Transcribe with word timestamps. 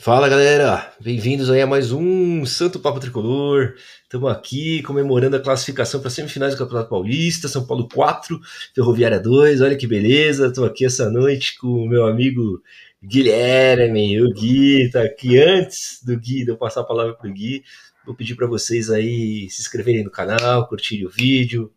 Fala 0.00 0.28
galera, 0.28 0.94
bem-vindos 1.00 1.50
aí 1.50 1.60
a 1.60 1.66
mais 1.66 1.90
um 1.90 2.46
Santo 2.46 2.78
Papo 2.78 3.00
Tricolor. 3.00 3.74
Estamos 4.04 4.30
aqui 4.30 4.80
comemorando 4.84 5.34
a 5.34 5.40
classificação 5.40 6.00
para 6.00 6.08
semifinais 6.08 6.54
do 6.54 6.58
Campeonato 6.58 6.88
Paulista, 6.88 7.48
São 7.48 7.66
Paulo 7.66 7.88
4, 7.92 8.38
Ferroviária 8.76 9.18
2. 9.18 9.60
Olha 9.60 9.76
que 9.76 9.88
beleza, 9.88 10.46
estou 10.46 10.64
aqui 10.64 10.86
essa 10.86 11.10
noite 11.10 11.58
com 11.58 11.66
o 11.66 11.88
meu 11.88 12.06
amigo 12.06 12.62
Guilherme, 13.04 14.22
o 14.22 14.32
Gui, 14.32 14.88
tá 14.88 15.02
aqui 15.02 15.36
antes 15.36 16.00
do 16.04 16.16
Gui, 16.16 16.44
de 16.44 16.52
eu 16.52 16.56
passar 16.56 16.82
a 16.82 16.84
palavra 16.84 17.14
para 17.14 17.28
o 17.28 17.32
Gui. 17.32 17.64
Vou 18.06 18.14
pedir 18.14 18.36
para 18.36 18.46
vocês 18.46 18.90
aí 18.90 19.50
se 19.50 19.62
inscreverem 19.62 20.04
no 20.04 20.12
canal, 20.12 20.68
curtirem 20.68 21.06
o 21.06 21.10
vídeo 21.10 21.72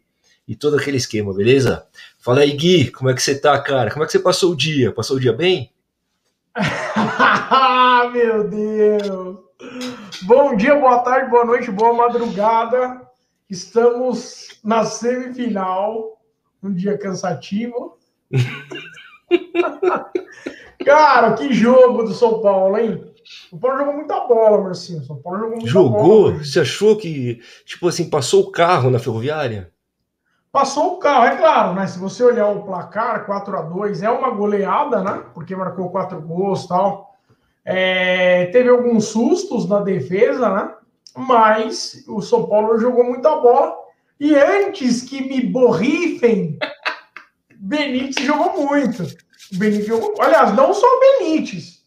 e 0.48 0.56
todo 0.56 0.78
aquele 0.78 0.98
esquema, 0.98 1.34
beleza? 1.34 1.88
Fala 2.20 2.42
aí, 2.42 2.52
Gui, 2.52 2.92
como 2.92 3.10
é 3.10 3.16
que 3.16 3.24
você 3.24 3.34
tá, 3.34 3.60
cara? 3.60 3.90
Como 3.90 4.04
é 4.04 4.06
que 4.06 4.12
você 4.12 4.20
passou 4.20 4.52
o 4.52 4.56
dia? 4.56 4.92
Passou 4.92 5.18
o 5.18 5.20
dia 5.20 5.34
bem? 5.34 5.72
Meu 8.14 8.48
Deus! 8.50 9.38
Bom 10.24 10.56
dia, 10.56 10.76
boa 10.76 11.00
tarde, 11.00 11.30
boa 11.30 11.46
noite, 11.46 11.72
boa 11.72 11.94
madrugada. 11.94 13.02
Estamos 13.50 14.60
na 14.64 14.84
semifinal, 14.86 16.22
um 16.62 16.74
dia 16.74 16.98
cansativo. 16.98 17.98
Cara, 20.84 21.34
que 21.34 21.54
jogo 21.54 22.04
do 22.04 22.14
São 22.14 22.42
Paulo, 22.42 22.78
hein? 22.78 23.14
São 23.50 23.58
Paulo 23.60 23.78
jogou 23.78 23.94
muita 23.94 24.20
bola, 24.22 24.62
Marcinho. 24.62 25.04
São 25.04 25.16
Paulo 25.18 25.40
jogou 25.40 25.56
muita 25.56 25.70
Jogou? 25.72 26.32
bola. 26.32 26.44
Você 26.44 26.60
achou 26.60 26.98
que, 26.98 27.40
tipo 27.66 27.88
assim, 27.88 28.10
passou 28.10 28.44
o 28.44 28.52
carro 28.52 28.90
na 28.90 29.00
ferroviária? 29.00 29.72
Passou 30.52 30.96
o 30.96 30.98
carro, 30.98 31.26
é 31.26 31.38
claro, 31.38 31.74
né? 31.74 31.88
Se 31.88 31.98
você 31.98 32.24
olhar 32.24 32.48
o 32.48 32.64
placar, 32.64 33.26
4 33.26 33.58
a 33.58 33.62
2 33.62 34.04
é 34.04 34.10
uma 34.10 34.32
goleada, 34.32 35.02
né? 35.02 35.24
Porque 35.34 35.56
marcou 35.56 35.90
quatro 35.90 36.22
gols 36.22 36.66
e 36.66 36.68
tal. 36.68 37.16
É, 37.64 38.48
teve 38.48 38.70
alguns 38.70 39.06
sustos 39.06 39.70
na 39.70 39.80
defesa, 39.80 40.54
né? 40.54 40.74
Mas 41.16 42.04
o 42.08 42.22
São 42.22 42.48
Paulo 42.48 42.78
jogou 42.80 43.04
muita 43.04 43.36
bola. 43.38 43.78
E 44.20 44.36
antes 44.36 45.04
que 45.04 45.22
me 45.22 45.42
borrifem, 45.42 46.60
Benítez 47.56 48.26
jogou 48.26 48.68
muito. 48.68 49.04
Benítez 49.54 49.88
jogou. 49.88 50.16
Aliás, 50.20 50.54
não 50.54 50.74
só 50.74 50.88
Benítez. 51.00 51.82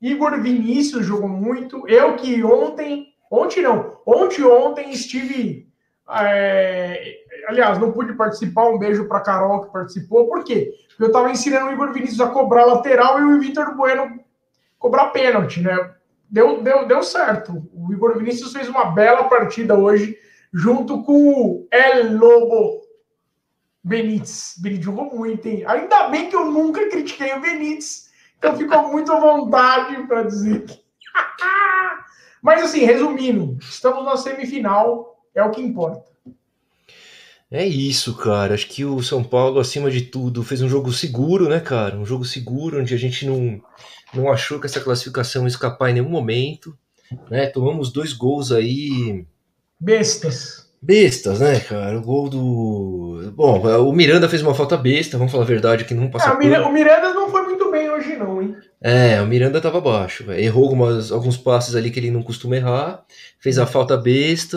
Igor 0.00 0.40
Vinícius 0.40 1.06
jogou 1.06 1.28
muito. 1.28 1.86
Eu 1.88 2.16
que 2.16 2.42
ontem. 2.42 3.14
Ontem 3.30 3.62
não. 3.62 3.98
Ontem 4.04 4.42
ontem 4.42 4.90
estive. 4.90 5.68
É, 6.08 7.20
aliás, 7.46 7.78
não 7.78 7.92
pude 7.92 8.12
participar. 8.14 8.68
Um 8.68 8.78
beijo 8.78 9.06
para 9.06 9.20
Carol 9.20 9.62
que 9.62 9.72
participou. 9.72 10.28
Por 10.28 10.44
quê? 10.44 10.72
Porque 10.88 11.04
eu 11.04 11.08
estava 11.08 11.30
ensinando 11.30 11.66
o 11.66 11.72
Igor 11.72 11.92
Vinícius 11.92 12.20
a 12.20 12.28
cobrar 12.28 12.64
lateral 12.64 13.20
e 13.20 13.24
o 13.24 13.40
Vitor 13.40 13.76
Bueno 13.76 14.20
cobrar 14.78 15.06
pênalti, 15.08 15.60
né? 15.60 15.94
Deu, 16.28 16.62
deu, 16.62 16.86
deu 16.86 17.02
certo. 17.02 17.68
O 17.72 17.92
Igor 17.92 18.16
Vinícius 18.16 18.52
fez 18.52 18.68
uma 18.68 18.86
bela 18.86 19.24
partida 19.24 19.76
hoje, 19.76 20.16
junto 20.52 21.02
com 21.02 21.28
o 21.28 21.68
El 21.70 22.16
Lobo 22.16 22.82
Benítez. 23.82 24.54
Benítez 24.58 24.84
jogou 24.84 25.14
muito, 25.14 25.46
hein? 25.46 25.64
Ainda 25.66 26.08
bem 26.08 26.28
que 26.28 26.36
eu 26.36 26.46
nunca 26.46 26.88
critiquei 26.88 27.32
o 27.34 27.40
Benítez, 27.40 28.10
então 28.38 28.56
ficou 28.56 28.90
muito 28.90 29.12
à 29.12 29.18
vontade 29.20 30.06
para 30.06 30.22
dizer. 30.22 30.64
Mas 32.40 32.62
assim, 32.62 32.84
resumindo, 32.84 33.58
estamos 33.60 34.04
na 34.04 34.16
semifinal, 34.16 35.22
é 35.34 35.42
o 35.42 35.50
que 35.50 35.60
importa. 35.60 36.09
É 37.50 37.66
isso, 37.66 38.14
cara. 38.16 38.54
Acho 38.54 38.68
que 38.68 38.84
o 38.84 39.02
São 39.02 39.24
Paulo, 39.24 39.58
acima 39.58 39.90
de 39.90 40.02
tudo, 40.02 40.44
fez 40.44 40.62
um 40.62 40.68
jogo 40.68 40.92
seguro, 40.92 41.48
né, 41.48 41.58
cara? 41.58 41.96
Um 41.96 42.06
jogo 42.06 42.24
seguro, 42.24 42.80
onde 42.80 42.94
a 42.94 42.98
gente 42.98 43.26
não, 43.26 43.60
não 44.14 44.30
achou 44.30 44.60
que 44.60 44.66
essa 44.66 44.80
classificação 44.80 45.42
ia 45.42 45.48
escapar 45.48 45.90
em 45.90 45.94
nenhum 45.94 46.08
momento. 46.08 46.76
Né? 47.28 47.46
Tomamos 47.46 47.92
dois 47.92 48.12
gols 48.12 48.52
aí. 48.52 49.26
Bestas. 49.80 50.70
Bestas, 50.82 51.40
né, 51.40 51.60
cara? 51.60 51.98
O 51.98 52.02
gol 52.02 52.28
do. 52.30 53.32
Bom, 53.34 53.60
o 53.60 53.92
Miranda 53.92 54.28
fez 54.28 54.40
uma 54.40 54.54
falta 54.54 54.78
besta, 54.78 55.18
vamos 55.18 55.30
falar 55.30 55.44
a 55.44 55.46
verdade, 55.46 55.84
que 55.84 55.92
não 55.92 56.08
passou. 56.08 56.32
É, 56.32 56.34
o, 56.34 56.38
Miranda, 56.38 56.68
o 56.68 56.72
Miranda 56.72 57.12
não 57.12 57.30
foi 57.30 57.42
muito 57.42 57.70
bem 57.70 57.90
hoje, 57.90 58.16
não, 58.16 58.40
hein? 58.40 58.56
É, 58.80 59.20
o 59.20 59.26
Miranda 59.26 59.60
tava 59.60 59.78
baixo, 59.78 60.24
véio. 60.24 60.40
errou 60.40 60.64
algumas, 60.64 61.12
alguns 61.12 61.36
passes 61.36 61.74
ali 61.74 61.90
que 61.90 61.98
ele 61.98 62.10
não 62.10 62.22
costuma 62.22 62.56
errar, 62.56 63.04
fez 63.38 63.58
a 63.58 63.66
falta 63.66 63.94
besta, 63.94 64.56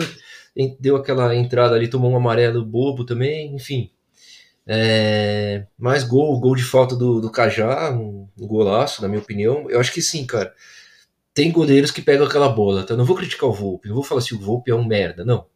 deu 0.78 0.96
aquela 0.96 1.34
entrada 1.34 1.74
ali, 1.74 1.88
tomou 1.88 2.10
um 2.10 2.16
amarelo 2.16 2.64
bobo 2.64 3.04
também, 3.04 3.54
enfim. 3.54 3.90
É, 4.66 5.66
mais 5.78 6.04
gol, 6.04 6.38
gol 6.40 6.54
de 6.56 6.62
falta 6.62 6.96
do, 6.96 7.20
do 7.20 7.30
Cajá, 7.30 7.90
um, 7.92 8.28
golaço, 8.38 9.02
na 9.02 9.08
minha 9.08 9.20
opinião. 9.20 9.68
Eu 9.70 9.80
acho 9.80 9.92
que 9.92 10.00
sim, 10.00 10.26
cara. 10.26 10.54
Tem 11.34 11.50
goleiros 11.50 11.90
que 11.90 12.00
pegam 12.00 12.26
aquela 12.26 12.48
bola, 12.48 12.84
tá? 12.84 12.96
Não 12.96 13.04
vou 13.04 13.16
criticar 13.16 13.48
o 13.48 13.52
Volpe, 13.52 13.88
não 13.88 13.94
vou 13.94 14.04
falar 14.04 14.20
se 14.20 14.34
o 14.34 14.40
Volpe 14.40 14.70
é 14.70 14.74
um 14.74 14.84
merda, 14.84 15.24
não. 15.24 15.46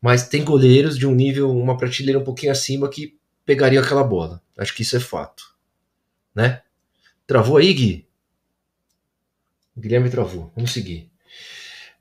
Mas 0.00 0.28
tem 0.28 0.44
goleiros 0.44 0.98
de 0.98 1.06
um 1.06 1.14
nível, 1.14 1.50
uma 1.50 1.76
prateleira 1.76 2.18
um 2.18 2.24
pouquinho 2.24 2.52
acima 2.52 2.88
que 2.88 3.18
pegariam 3.44 3.82
aquela 3.82 4.04
bola. 4.04 4.40
Acho 4.56 4.74
que 4.74 4.82
isso 4.82 4.96
é 4.96 5.00
fato. 5.00 5.54
Né? 6.34 6.62
Travou 7.26 7.56
aí, 7.56 7.72
Gui? 7.74 8.08
O 9.76 9.80
Guilherme 9.80 10.08
travou. 10.08 10.52
Vamos 10.54 10.72
seguir. 10.72 11.10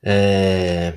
É... 0.04 0.94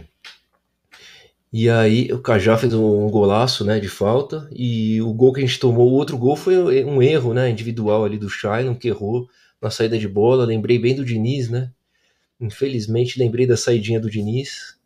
E 1.52 1.68
aí 1.68 2.10
o 2.10 2.18
Cajá 2.18 2.56
fez 2.56 2.72
um 2.72 3.10
golaço, 3.10 3.62
né, 3.62 3.78
de 3.78 3.88
falta, 3.88 4.48
e 4.50 5.02
o 5.02 5.12
gol 5.12 5.34
que 5.34 5.40
a 5.40 5.46
gente 5.46 5.60
tomou, 5.60 5.90
o 5.90 5.94
outro 5.94 6.16
gol 6.16 6.34
foi 6.34 6.82
um 6.82 7.02
erro, 7.02 7.34
né, 7.34 7.50
individual 7.50 8.04
ali 8.04 8.16
do 8.16 8.30
Shailon, 8.30 8.74
que 8.74 8.88
errou 8.88 9.28
na 9.60 9.70
saída 9.70 9.98
de 9.98 10.08
bola, 10.08 10.46
lembrei 10.46 10.78
bem 10.78 10.96
do 10.96 11.04
Diniz, 11.04 11.50
né, 11.50 11.70
infelizmente 12.40 13.18
lembrei 13.18 13.46
da 13.46 13.56
saidinha 13.56 14.00
do 14.00 14.10
Diniz, 14.10 14.78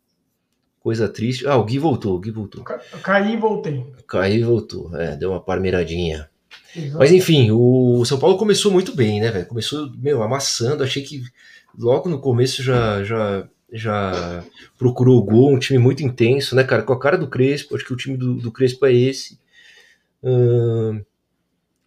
coisa 0.81 1.09
triste, 1.09 1.47
ah, 1.47 1.56
o 1.56 1.65
Gui 1.65 1.78
voltou, 1.78 2.16
o 2.16 2.19
Gui 2.19 2.32
voltou. 2.32 2.65
Caí 2.65 3.34
e 3.34 3.37
voltei. 3.37 3.87
Caí 4.09 4.38
e 4.38 4.43
voltou, 4.43 4.94
é, 4.97 5.16
deu 5.16 5.31
uma 5.31 5.41
parmeiradinha. 5.41 6.28
Exato. 6.75 6.98
Mas 6.98 7.12
enfim, 7.12 7.53
o 7.53 8.04
São 8.04 8.19
Paulo 8.19 8.37
começou 8.37 8.72
muito 8.72 8.94
bem, 8.94 9.21
né, 9.21 9.31
velho, 9.31 9.47
começou, 9.47 9.88
meu, 9.97 10.21
amassando, 10.21 10.83
achei 10.83 11.04
que 11.04 11.22
logo 11.78 12.09
no 12.09 12.19
começo 12.19 12.60
já, 12.60 13.04
já 13.04 13.48
já 13.72 14.44
procurou 14.78 15.19
o 15.19 15.25
gol, 15.25 15.53
um 15.53 15.59
time 15.59 15.78
muito 15.78 16.03
intenso, 16.03 16.54
né, 16.54 16.65
cara? 16.65 16.82
Com 16.82 16.93
a 16.93 17.00
cara 17.00 17.19
do 17.19 17.28
Crespo, 17.28 17.75
acho 17.75 17.84
que 17.84 17.93
o 17.93 17.97
time 17.97 18.16
do, 18.16 18.34
do 18.34 18.53
Crespo 18.53 18.87
é 18.87 18.93
esse. 18.93 19.38
Uh, 20.22 21.04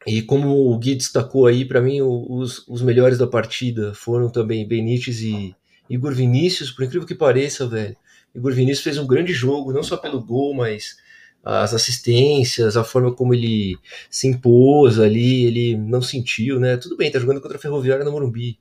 e 0.06 0.22
como 0.22 0.72
o 0.72 0.78
Gui 0.78 0.96
destacou 0.96 1.46
aí, 1.46 1.66
para 1.66 1.82
mim, 1.82 2.02
os, 2.02 2.68
os 2.68 2.82
melhores 2.82 3.18
da 3.18 3.28
partida 3.28 3.94
foram 3.94 4.30
também 4.30 4.68
Benítez 4.68 5.22
e 5.22 5.56
Igor 5.90 6.14
Vinícius, 6.14 6.72
por 6.72 6.84
incrível 6.86 7.08
que 7.08 7.16
pareça, 7.16 7.68
velho. 7.68 7.96
Igor 8.34 8.54
Vinícius 8.54 8.84
fez 8.84 8.98
um 8.98 9.08
grande 9.08 9.34
jogo, 9.34 9.74
não 9.74 9.84
só 9.84 9.98
pelo 9.98 10.22
gol, 10.22 10.54
mas 10.54 10.98
as 11.44 11.74
assistências, 11.74 12.78
a 12.78 12.84
forma 12.84 13.14
como 13.14 13.34
ele 13.34 13.78
se 14.10 14.28
impôs 14.28 15.00
ali, 15.00 15.46
ele 15.46 15.78
não 15.78 16.02
sentiu, 16.02 16.60
né? 16.60 16.78
Tudo 16.78 16.96
bem, 16.96 17.12
tá 17.12 17.20
jogando 17.20 17.42
contra 17.42 17.58
a 17.58 17.62
Ferroviária 17.62 18.06
no 18.06 18.12
Morumbi. 18.12 18.60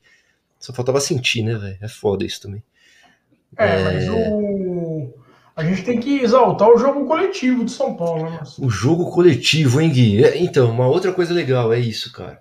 Só 0.59 0.73
faltava 0.73 1.01
sentir, 1.01 1.43
né, 1.43 1.55
velho? 1.57 1.79
É 1.81 1.89
foda 1.89 2.25
isso 2.25 2.41
também. 2.41 2.63
É, 3.57 3.83
mas 3.83 4.09
o... 4.09 5.13
a 5.57 5.65
gente 5.65 5.83
tem 5.85 5.99
que 5.99 6.21
exaltar 6.21 6.69
o 6.69 6.79
jogo 6.79 7.07
coletivo 7.07 7.65
de 7.65 7.73
São 7.73 7.95
Paulo. 7.95 8.31
Né? 8.31 8.41
O 8.59 8.71
jogo 8.71 9.11
coletivo, 9.11 9.81
hein, 9.81 9.91
Gui? 9.91 10.25
É, 10.25 10.39
então, 10.39 10.71
uma 10.71 10.87
outra 10.87 11.13
coisa 11.13 11.33
legal 11.33 11.73
é 11.73 11.79
isso, 11.79 12.13
cara. 12.13 12.41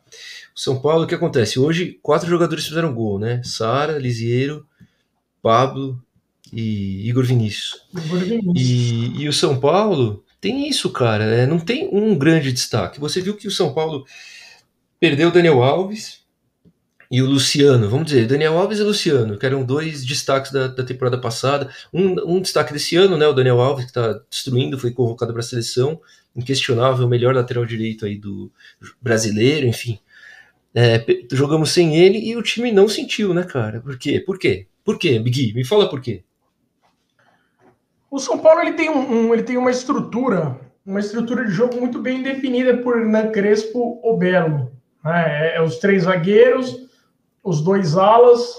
O 0.56 0.60
São 0.60 0.80
Paulo, 0.80 1.04
o 1.04 1.08
que 1.08 1.16
acontece? 1.16 1.60
Hoje, 1.60 2.00
quatro 2.02 2.28
jogadores 2.28 2.66
fizeram 2.66 2.94
gol, 2.94 3.20
né? 3.20 3.42
Sara, 3.44 4.00
Lisieiro, 4.00 4.66
Pablo 5.42 6.02
e 6.52 7.08
Igor 7.08 7.24
Vinícius. 7.24 7.82
Igor 7.94 8.20
Vinícius. 8.20 8.54
E, 8.56 9.24
e 9.24 9.30
o 9.30 9.34
São 9.34 9.60
Paulo 9.60 10.24
tem 10.42 10.68
isso, 10.68 10.90
cara. 10.92 11.24
É, 11.24 11.46
não 11.46 11.60
tem 11.60 11.90
um 11.92 12.18
grande 12.18 12.52
destaque. 12.52 13.00
Você 13.00 13.22
viu 13.22 13.36
que 13.36 13.48
o 13.48 13.52
São 13.52 13.74
Paulo 13.74 14.06
perdeu 15.00 15.30
o 15.30 15.32
Daniel 15.32 15.64
Alves, 15.64 16.22
e 17.10 17.22
o 17.22 17.26
Luciano, 17.26 17.90
vamos 17.90 18.08
dizer, 18.08 18.28
Daniel 18.28 18.58
Alves 18.58 18.80
e 18.80 18.84
Luciano, 18.84 19.38
que 19.38 19.46
eram 19.46 19.64
dois 19.64 20.06
destaques 20.06 20.52
da, 20.52 20.68
da 20.68 20.84
temporada 20.84 21.18
passada. 21.18 21.70
Um, 21.94 22.36
um, 22.36 22.42
destaque 22.42 22.74
desse 22.74 22.96
ano, 22.98 23.18
né, 23.18 23.26
o 23.28 23.34
Daniel 23.34 23.62
Alves, 23.62 23.86
que 23.86 23.92
está 23.92 24.20
destruindo, 24.30 24.78
foi 24.78 24.92
convocado 24.92 25.32
para 25.32 25.40
a 25.40 25.44
seleção, 25.44 26.00
inquestionável, 26.36 27.06
o 27.06 27.10
melhor 27.10 27.34
lateral 27.34 27.66
direito 27.66 28.06
aí 28.06 28.18
do 28.18 28.52
brasileiro, 29.02 29.66
enfim. 29.66 30.00
É, 30.76 31.04
jogamos 31.32 31.72
sem 31.72 31.98
ele 31.98 32.20
e 32.20 32.36
o 32.36 32.44
time 32.44 32.72
não 32.72 32.90
sentiu, 32.90 33.34
né, 33.34 33.44
cara? 33.44 33.80
Por 33.80 33.98
quê? 33.98 34.20
Por 34.20 34.38
quê? 34.38 34.68
Por 34.84 35.00
quê, 35.00 35.18
Gui? 35.18 35.54
Me 35.54 35.66
fala 35.66 35.90
por 35.90 36.02
quê. 36.02 36.24
O 38.12 38.20
São 38.20 38.38
Paulo 38.38 38.62
ele 38.62 38.74
tem, 38.74 38.90
um, 38.90 39.28
um 39.28 39.34
ele 39.34 39.44
tem 39.44 39.58
uma 39.58 39.72
estrutura, 39.72 40.60
uma 40.86 41.00
estrutura 41.00 41.46
de 41.46 41.52
jogo 41.52 41.80
muito 41.80 42.00
bem 42.00 42.22
definida 42.22 42.78
por 42.78 42.98
Hernan 42.98 43.32
Crespo 43.32 44.00
Obelo. 44.04 44.72
Né? 45.04 45.54
É, 45.54 45.58
é 45.58 45.62
os 45.62 45.78
três 45.78 46.04
zagueiros, 46.04 46.87
os 47.48 47.62
dois 47.62 47.96
alas, 47.96 48.56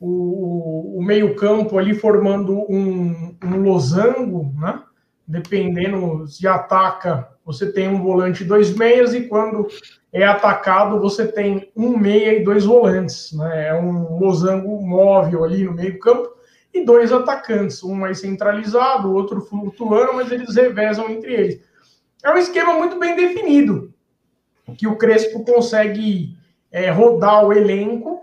o, 0.00 0.98
o 0.98 1.02
meio-campo 1.04 1.78
ali 1.78 1.94
formando 1.94 2.66
um, 2.68 3.36
um 3.42 3.62
losango, 3.62 4.52
né? 4.58 4.82
dependendo 5.26 6.26
se 6.26 6.46
ataca, 6.48 7.28
você 7.46 7.70
tem 7.70 7.88
um 7.88 8.02
volante 8.02 8.42
e 8.42 8.46
dois 8.46 8.74
meias, 8.74 9.14
e 9.14 9.28
quando 9.28 9.68
é 10.12 10.24
atacado, 10.24 11.00
você 11.00 11.30
tem 11.30 11.70
um 11.76 11.96
meia 11.96 12.34
e 12.34 12.42
dois 12.42 12.64
volantes. 12.64 13.32
Né? 13.32 13.68
É 13.68 13.74
um 13.74 14.18
losango 14.18 14.84
móvel 14.84 15.44
ali 15.44 15.62
no 15.62 15.72
meio 15.72 15.96
campo 16.00 16.28
e 16.72 16.84
dois 16.84 17.12
atacantes, 17.12 17.84
um 17.84 17.94
mais 17.94 18.18
centralizado, 18.18 19.08
o 19.08 19.14
outro 19.14 19.40
flutuando, 19.42 20.14
mas 20.14 20.32
eles 20.32 20.56
revezam 20.56 21.08
entre 21.08 21.32
eles. 21.32 21.60
É 22.24 22.32
um 22.32 22.36
esquema 22.36 22.72
muito 22.74 22.98
bem 22.98 23.14
definido, 23.14 23.94
que 24.76 24.88
o 24.88 24.96
Crespo 24.96 25.44
consegue 25.44 26.36
é, 26.74 26.90
rodar 26.90 27.46
o 27.46 27.52
elenco, 27.52 28.13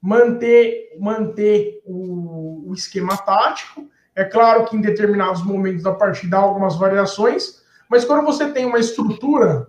manter, 0.00 0.96
manter 0.98 1.82
o, 1.84 2.70
o 2.70 2.74
esquema 2.74 3.16
tático. 3.16 3.88
É 4.14 4.24
claro 4.24 4.64
que 4.64 4.76
em 4.76 4.80
determinados 4.80 5.44
momentos 5.44 5.82
da 5.82 5.92
partida 5.92 6.36
há 6.36 6.40
algumas 6.40 6.76
variações, 6.76 7.62
mas 7.88 8.04
quando 8.04 8.24
você 8.24 8.50
tem 8.50 8.64
uma 8.64 8.78
estrutura 8.78 9.68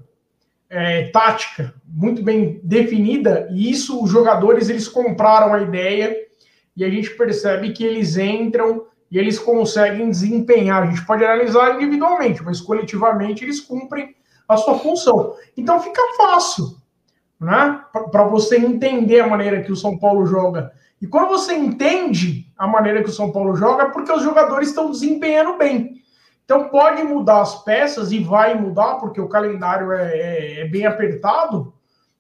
é, 0.69 1.09
tática 1.09 1.73
muito 1.85 2.23
bem 2.23 2.59
definida, 2.63 3.47
e 3.51 3.69
isso 3.69 4.03
os 4.03 4.09
jogadores 4.09 4.69
eles 4.69 4.87
compraram 4.87 5.53
a 5.53 5.61
ideia 5.61 6.15
e 6.75 6.83
a 6.83 6.89
gente 6.89 7.11
percebe 7.11 7.73
que 7.73 7.83
eles 7.83 8.17
entram 8.17 8.85
e 9.11 9.17
eles 9.17 9.39
conseguem 9.39 10.09
desempenhar. 10.09 10.83
A 10.83 10.85
gente 10.87 11.05
pode 11.05 11.23
analisar 11.23 11.75
individualmente, 11.75 12.43
mas 12.43 12.61
coletivamente 12.61 13.43
eles 13.43 13.59
cumprem 13.59 14.15
a 14.47 14.57
sua 14.57 14.77
função. 14.79 15.35
Então 15.57 15.79
fica 15.79 16.01
fácil 16.17 16.78
né? 17.39 17.81
Para 18.12 18.24
você 18.24 18.57
entender 18.57 19.21
a 19.21 19.27
maneira 19.27 19.62
que 19.63 19.71
o 19.71 19.75
São 19.75 19.97
Paulo 19.97 20.25
joga. 20.25 20.71
E 21.01 21.07
quando 21.07 21.30
você 21.30 21.53
entende 21.53 22.51
a 22.57 22.68
maneira 22.68 23.01
que 23.01 23.09
o 23.09 23.13
São 23.13 23.31
Paulo 23.31 23.56
joga, 23.56 23.83
é 23.83 23.89
porque 23.89 24.12
os 24.12 24.21
jogadores 24.21 24.69
estão 24.69 24.91
desempenhando 24.91 25.57
bem. 25.57 26.01
Então 26.44 26.68
pode 26.68 27.03
mudar 27.03 27.41
as 27.41 27.63
peças 27.63 28.12
e 28.12 28.19
vai 28.19 28.56
mudar, 28.56 28.95
porque 28.95 29.21
o 29.21 29.30
calendário 29.30 29.91
é, 29.91 30.12
é, 30.12 30.62
é 30.62 30.68
bem 30.68 30.86
apertado, 30.86 31.74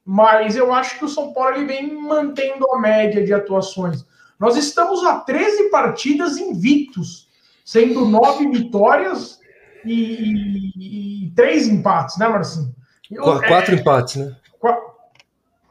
mas 0.05 0.55
eu 0.55 0.73
acho 0.73 0.97
que 0.97 1.05
o 1.05 1.09
São 1.09 1.33
Paulo 1.33 1.55
ele 1.55 1.65
vem 1.65 1.93
mantendo 2.01 2.65
a 2.71 2.79
média 2.79 3.25
de 3.25 3.33
atuações. 3.33 4.05
Nós 4.39 4.55
estamos 4.55 5.03
a 5.03 5.19
13 5.19 5.69
partidas 5.69 6.37
invictos, 6.37 7.27
sendo 7.65 8.05
nove 8.05 8.47
vitórias 8.47 9.39
e, 9.83 9.93
e, 10.75 11.25
e 11.25 11.31
três 11.31 11.67
empates, 11.67 12.17
né, 12.17 12.27
Marcinho? 12.27 12.73
Quatro 13.47 13.75
é, 13.75 13.79
empates, 13.79 14.15
né? 14.15 14.35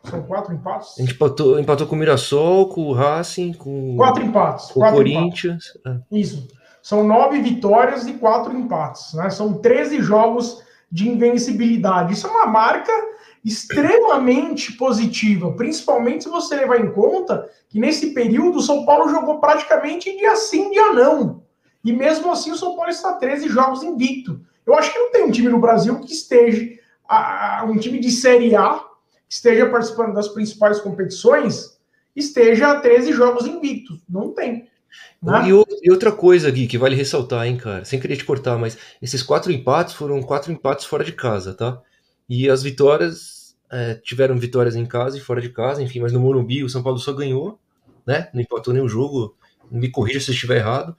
São 0.04 0.22
quatro 0.22 0.54
empates? 0.54 0.94
A 0.98 1.02
gente 1.02 1.14
empatou, 1.14 1.58
empatou 1.58 1.86
com 1.86 1.96
o 1.96 1.98
Mirassol, 1.98 2.68
com 2.68 2.82
o 2.82 2.92
Racing, 2.92 3.52
com, 3.52 3.96
quatro 3.96 4.22
empates, 4.22 4.70
com 4.70 4.80
o 4.80 4.90
Corinthians. 4.90 5.76
Empates. 5.76 6.02
É. 6.10 6.16
Isso. 6.18 6.48
São 6.82 7.04
nove 7.06 7.40
vitórias 7.40 8.06
e 8.06 8.14
quatro 8.14 8.56
empates. 8.56 9.12
Né? 9.14 9.28
São 9.30 9.54
13 9.54 10.00
jogos 10.00 10.62
de 10.90 11.08
invencibilidade. 11.08 12.14
Isso 12.14 12.26
é 12.26 12.30
uma 12.30 12.46
marca 12.46 12.92
extremamente 13.44 14.72
positiva, 14.72 15.52
principalmente 15.52 16.24
se 16.24 16.30
você 16.30 16.56
levar 16.56 16.80
em 16.80 16.90
conta 16.92 17.48
que 17.68 17.78
nesse 17.78 18.12
período 18.12 18.58
o 18.58 18.62
São 18.62 18.84
Paulo 18.84 19.08
jogou 19.08 19.38
praticamente 19.38 20.16
dia 20.16 20.36
sim, 20.36 20.70
dia 20.70 20.92
não. 20.92 21.42
E 21.84 21.92
mesmo 21.92 22.30
assim 22.30 22.50
o 22.50 22.56
São 22.56 22.74
Paulo 22.74 22.90
está 22.90 23.12
13 23.12 23.48
jogos 23.48 23.82
invicto. 23.82 24.40
Eu 24.66 24.74
acho 24.74 24.92
que 24.92 24.98
não 24.98 25.10
tem 25.10 25.24
um 25.24 25.30
time 25.30 25.48
no 25.48 25.60
Brasil 25.60 25.98
que 26.00 26.12
esteja 26.12 26.78
a, 27.08 27.64
um 27.66 27.76
time 27.78 27.98
de 27.98 28.10
Série 28.10 28.54
A 28.54 28.84
esteja 29.28 29.68
participando 29.68 30.14
das 30.14 30.28
principais 30.28 30.80
competições, 30.80 31.78
esteja 32.14 32.72
a 32.72 32.80
13 32.80 33.12
jogos 33.12 33.46
invictos. 33.46 34.00
Não 34.08 34.32
tem. 34.32 34.68
Né? 35.22 35.48
E, 35.82 35.90
outra 35.90 36.12
coisa, 36.12 36.50
Gui, 36.50 36.66
que 36.66 36.78
vale 36.78 36.94
ressaltar, 36.94 37.46
hein, 37.46 37.56
cara, 37.56 37.84
sem 37.84 38.00
querer 38.00 38.16
te 38.16 38.24
cortar, 38.24 38.58
mas 38.58 38.78
esses 39.02 39.22
quatro 39.22 39.52
empates 39.52 39.94
foram 39.94 40.22
quatro 40.22 40.52
empates 40.52 40.86
fora 40.86 41.04
de 41.04 41.12
casa, 41.12 41.52
tá? 41.54 41.80
E 42.28 42.48
as 42.48 42.62
vitórias 42.62 43.56
é, 43.70 43.94
tiveram 43.94 44.38
vitórias 44.38 44.76
em 44.76 44.86
casa 44.86 45.16
e 45.18 45.20
fora 45.20 45.40
de 45.40 45.50
casa, 45.50 45.82
enfim, 45.82 46.00
mas 46.00 46.12
no 46.12 46.20
Morumbi 46.20 46.64
o 46.64 46.68
São 46.68 46.82
Paulo 46.82 46.98
só 46.98 47.12
ganhou, 47.12 47.58
né? 48.06 48.28
Não 48.32 48.40
empatou 48.40 48.72
nenhum 48.72 48.88
jogo, 48.88 49.36
me 49.70 49.90
corrija 49.90 50.20
se 50.20 50.30
eu 50.30 50.34
estiver 50.34 50.58
errado. 50.58 50.96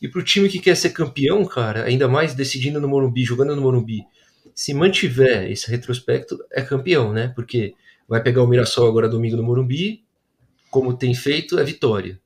E 0.00 0.08
pro 0.08 0.22
time 0.22 0.48
que 0.48 0.58
quer 0.58 0.76
ser 0.76 0.90
campeão, 0.90 1.44
cara, 1.44 1.84
ainda 1.84 2.08
mais 2.08 2.34
decidindo 2.34 2.80
no 2.80 2.88
Morumbi, 2.88 3.24
jogando 3.24 3.54
no 3.54 3.62
Morumbi, 3.62 4.04
se 4.54 4.74
mantiver 4.74 5.50
esse 5.50 5.70
retrospecto, 5.70 6.38
é 6.52 6.62
campeão, 6.62 7.12
né? 7.12 7.32
Porque 7.34 7.74
vai 8.08 8.22
pegar 8.22 8.42
o 8.42 8.46
Mirassol 8.46 8.88
agora 8.88 9.08
domingo 9.08 9.36
no 9.36 9.42
Morumbi, 9.42 10.04
como 10.70 10.96
tem 10.96 11.14
feito, 11.14 11.58
é 11.58 11.64
vitória. 11.64 12.20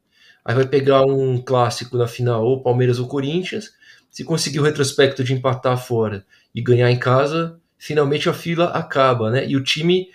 Aí 0.44 0.54
vai 0.54 0.66
pegar 0.66 1.02
um 1.04 1.40
clássico 1.40 1.96
na 1.96 2.06
final, 2.06 2.44
ou 2.44 2.62
Palmeiras 2.62 2.98
ou 2.98 3.08
Corinthians. 3.08 3.72
Se 4.10 4.24
conseguir 4.24 4.60
o 4.60 4.62
retrospecto 4.62 5.24
de 5.24 5.32
empatar 5.32 5.78
fora 5.78 6.24
e 6.54 6.60
ganhar 6.60 6.90
em 6.90 6.98
casa, 6.98 7.58
finalmente 7.78 8.28
a 8.28 8.34
fila 8.34 8.66
acaba, 8.66 9.30
né? 9.30 9.48
E 9.48 9.56
o 9.56 9.64
time, 9.64 10.08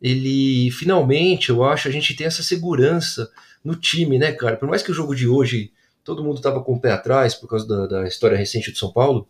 ele 0.00 0.70
finalmente, 0.70 1.50
eu 1.50 1.64
acho, 1.64 1.88
a 1.88 1.90
gente 1.90 2.14
tem 2.14 2.26
essa 2.26 2.42
segurança 2.42 3.30
no 3.64 3.74
time, 3.74 4.18
né, 4.18 4.32
cara? 4.32 4.56
Por 4.56 4.68
mais 4.68 4.82
que 4.82 4.90
o 4.90 4.94
jogo 4.94 5.14
de 5.14 5.26
hoje 5.26 5.72
todo 6.04 6.24
mundo 6.24 6.40
tava 6.40 6.62
com 6.62 6.74
o 6.74 6.80
pé 6.80 6.92
atrás 6.92 7.34
por 7.34 7.48
causa 7.48 7.66
da, 7.66 7.86
da 7.86 8.08
história 8.08 8.36
recente 8.36 8.70
do 8.70 8.78
São 8.78 8.92
Paulo, 8.92 9.28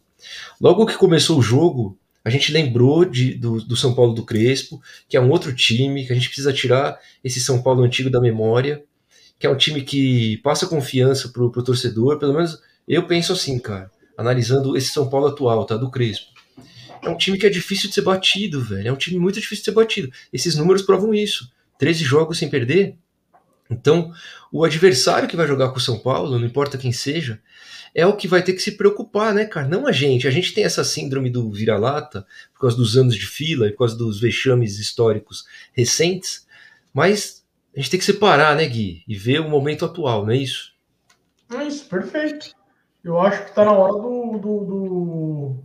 logo 0.60 0.86
que 0.86 0.96
começou 0.96 1.38
o 1.38 1.42
jogo, 1.42 1.98
a 2.24 2.30
gente 2.30 2.52
lembrou 2.52 3.04
de, 3.04 3.34
do, 3.34 3.60
do, 3.62 3.76
São 3.76 3.94
Paulo 3.94 4.14
do 4.14 4.24
Crespo, 4.24 4.80
que 5.08 5.16
é 5.16 5.20
um 5.20 5.30
outro 5.30 5.54
time, 5.54 6.06
que 6.06 6.12
a 6.12 6.14
gente 6.14 6.28
precisa 6.28 6.52
tirar 6.52 6.98
esse 7.24 7.40
São 7.40 7.62
Paulo 7.62 7.82
antigo 7.82 8.10
da 8.10 8.20
memória, 8.20 8.82
que 9.38 9.46
é 9.46 9.50
um 9.50 9.56
time 9.56 9.82
que 9.82 10.36
passa 10.38 10.66
confiança 10.66 11.30
pro, 11.30 11.50
pro 11.50 11.62
torcedor, 11.62 12.18
pelo 12.18 12.34
menos 12.34 12.60
eu 12.86 13.06
penso 13.06 13.32
assim, 13.32 13.58
cara, 13.58 13.90
analisando 14.16 14.76
esse 14.76 14.88
São 14.88 15.08
Paulo 15.08 15.28
atual, 15.28 15.64
tá, 15.64 15.76
do 15.76 15.90
Crespo. 15.90 16.26
É 17.02 17.08
um 17.08 17.16
time 17.16 17.38
que 17.38 17.46
é 17.46 17.50
difícil 17.50 17.88
de 17.88 17.94
ser 17.94 18.02
batido, 18.02 18.60
velho, 18.62 18.88
é 18.88 18.92
um 18.92 18.96
time 18.96 19.18
muito 19.18 19.40
difícil 19.40 19.62
de 19.62 19.70
ser 19.70 19.74
batido. 19.74 20.12
Esses 20.30 20.54
números 20.54 20.82
provam 20.82 21.14
isso. 21.14 21.50
13 21.78 22.04
jogos 22.04 22.38
sem 22.38 22.50
perder. 22.50 22.96
Então, 23.70 24.12
o 24.52 24.64
adversário 24.64 25.28
que 25.28 25.36
vai 25.36 25.46
jogar 25.46 25.70
com 25.70 25.78
o 25.78 25.80
São 25.80 25.98
Paulo, 25.98 26.38
não 26.38 26.44
importa 26.44 26.76
quem 26.76 26.92
seja, 26.92 27.40
é 27.94 28.06
o 28.06 28.16
que 28.16 28.28
vai 28.28 28.42
ter 28.42 28.52
que 28.52 28.62
se 28.62 28.72
preocupar, 28.72 29.34
né, 29.34 29.44
cara? 29.44 29.66
Não 29.66 29.86
a 29.86 29.92
gente. 29.92 30.28
A 30.28 30.30
gente 30.30 30.54
tem 30.54 30.64
essa 30.64 30.84
síndrome 30.84 31.30
do 31.30 31.50
vira-lata 31.50 32.26
por 32.52 32.60
causa 32.60 32.76
dos 32.76 32.96
anos 32.96 33.14
de 33.14 33.26
fila 33.26 33.66
e 33.66 33.72
por 33.72 33.78
causa 33.78 33.96
dos 33.96 34.20
vexames 34.20 34.78
históricos 34.78 35.44
recentes, 35.72 36.46
mas 36.92 37.44
a 37.74 37.80
gente 37.80 37.90
tem 37.90 38.00
que 38.00 38.06
separar, 38.06 38.56
né, 38.56 38.66
Gui? 38.66 39.02
E 39.06 39.16
ver 39.16 39.40
o 39.40 39.48
momento 39.48 39.84
atual, 39.84 40.24
não 40.24 40.32
é 40.32 40.36
isso? 40.36 40.74
É 41.52 41.64
isso, 41.64 41.86
perfeito. 41.86 42.54
Eu 43.02 43.18
acho 43.18 43.44
que 43.44 43.50
está 43.50 43.64
na 43.64 43.72
hora 43.72 43.92
do, 43.92 44.38
do, 44.38 44.64
do, 44.64 45.56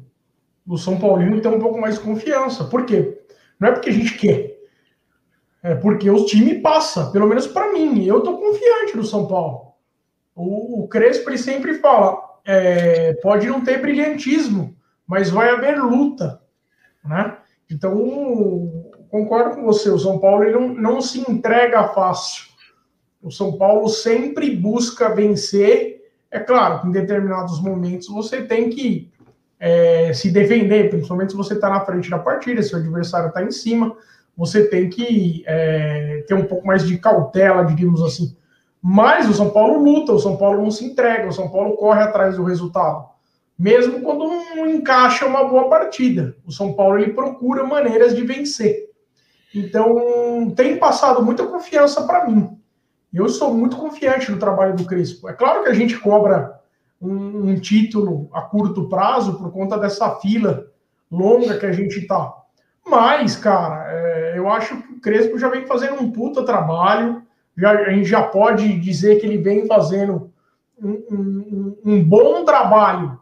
do 0.66 0.77
São 0.77 1.00
Paulino 1.00 1.42
ter 1.42 1.50
um 1.50 1.60
pouco 1.60 1.80
mais 1.80 1.95
de 1.95 2.01
confiança. 2.01 2.63
Por 2.66 2.86
quê? 2.86 3.22
Não 3.60 3.69
é 3.69 3.72
porque 3.72 3.89
a 3.89 3.94
gente 3.94 4.18
quer. 4.18 4.56
É 5.62 5.75
porque 5.75 6.10
o 6.10 6.25
time 6.25 6.62
passa, 6.62 7.12
pelo 7.12 7.27
menos 7.27 7.48
para 7.48 7.74
mim. 7.74 8.06
Eu 8.06 8.22
tô 8.22 8.38
confiante 8.38 8.95
no 8.95 9.04
São 9.04 9.27
Paulo. 9.27 9.75
O, 10.36 10.84
o 10.84 10.88
Crespo 10.88 11.30
ele 11.30 11.38
sempre 11.38 11.75
fala: 11.75 12.22
é, 12.46 13.13
pode 13.13 13.48
não 13.48 13.62
ter 13.62 13.82
brilhantismo, 13.82 14.75
mas 15.08 15.30
vai 15.30 15.50
haver 15.50 15.82
luta, 15.82 16.42
né? 17.04 17.38
Então, 17.72 18.86
concordo 19.10 19.56
com 19.56 19.63
você, 19.63 19.89
o 19.89 19.98
São 19.98 20.20
Paulo 20.20 20.50
não, 20.51 20.68
não 20.68 21.01
se 21.01 21.20
entrega 21.30 21.88
fácil. 21.88 22.46
O 23.22 23.32
São 23.32 23.58
Paulo 23.58 23.88
sempre 23.88 24.56
busca 24.56 25.13
vencer. 25.15 26.04
É 26.30 26.39
claro 26.39 26.82
que 26.82 26.88
em 26.88 26.92
determinados 26.92 27.62
momentos 27.62 28.08
você 28.08 28.44
tem 28.44 28.70
que 28.70 29.12
é, 29.60 30.13
se 30.13 30.30
defender, 30.32 30.89
principalmente 30.89 31.32
se 31.32 31.38
você 31.38 31.54
está 31.54 31.70
na 31.70 31.84
frente 31.84 32.10
da 32.10 32.20
partida, 32.20 32.62
se 32.62 32.75
o 32.75 32.77
adversário 32.77 33.30
está 33.30 33.42
em 33.42 33.51
cima, 33.51 33.96
você 34.38 34.68
tem 34.68 34.89
que 34.89 35.44
é, 35.48 36.24
ter 36.27 36.34
um 36.34 36.46
pouco 36.46 36.68
mais 36.68 36.86
de 36.86 36.98
cautela, 36.98 37.63
diríamos 37.63 38.04
assim. 38.04 38.36
Mas 38.88 39.27
o 39.27 39.34
São 39.34 39.50
Paulo 39.50 39.84
luta, 39.84 40.12
o 40.12 40.20
São 40.20 40.38
Paulo 40.38 40.62
não 40.62 40.70
se 40.70 40.86
entrega, 40.86 41.27
o 41.27 41.34
São 41.34 41.50
Paulo 41.50 41.75
corre 41.75 42.04
atrás 42.04 42.36
do 42.36 42.44
resultado. 42.44 43.04
Mesmo 43.58 44.01
quando 44.01 44.27
não 44.27 44.70
encaixa 44.70 45.25
uma 45.25 45.44
boa 45.44 45.68
partida. 45.68 46.36
O 46.46 46.51
São 46.51 46.72
Paulo 46.74 47.00
ele 47.00 47.12
procura 47.12 47.63
maneiras 47.63 48.15
de 48.15 48.24
vencer. 48.24 48.92
Então, 49.56 50.54
tem 50.56 50.77
passado 50.77 51.24
muita 51.24 51.48
confiança 51.48 52.04
para 52.04 52.27
mim. 52.27 52.60
Eu 53.12 53.27
sou 53.27 53.51
muito 53.56 53.75
confiante 53.75 54.32
no 54.32 54.38
trabalho 54.38 54.75
do 54.75 54.86
Crespo. 54.86 55.27
É 55.27 55.34
claro 55.34 55.63
que 55.63 55.70
a 55.70 55.74
gente 55.74 55.98
cobra 55.98 56.62
um, 57.01 57.50
um 57.50 57.60
título 57.60 58.30
a 58.32 58.44
curto 58.44 58.88
prazo 58.88 59.36
por 59.39 59.51
conta 59.51 59.80
dessa 59.80 60.12
fila 60.18 60.68
longa 61.12 61.58
que 61.58 61.65
a 61.65 61.72
gente 61.72 62.01
está. 62.01 62.36
Mas, 62.86 63.36
cara, 63.36 63.92
é, 63.92 64.34
eu 64.38 64.48
acho 64.48 64.80
que 64.80 64.94
o 64.94 65.01
Crespo 65.01 65.39
já 65.39 65.50
vem 65.50 65.65
fazendo 65.65 66.00
um 66.04 66.12
puta 66.12 66.46
trabalho 66.46 67.25
já, 67.57 67.71
a 67.71 67.89
gente 67.91 68.05
já 68.05 68.24
pode 68.24 68.79
dizer 68.79 69.19
que 69.19 69.25
ele 69.25 69.38
vem 69.38 69.65
fazendo 69.65 70.31
um, 70.81 70.91
um, 71.12 71.77
um 71.85 72.03
bom 72.03 72.43
trabalho. 72.43 73.19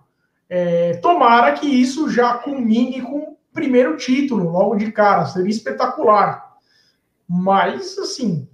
É, 0.50 0.98
tomara 0.98 1.54
que 1.54 1.68
isso 1.68 2.10
já 2.10 2.36
culmine 2.36 3.02
com 3.02 3.18
o 3.18 3.38
primeiro 3.54 3.98
título, 3.98 4.50
logo 4.50 4.76
de 4.76 4.92
cara, 4.92 5.26
seria 5.26 5.50
espetacular. 5.50 6.54
Mas, 7.28 7.98
assim, 7.98 8.48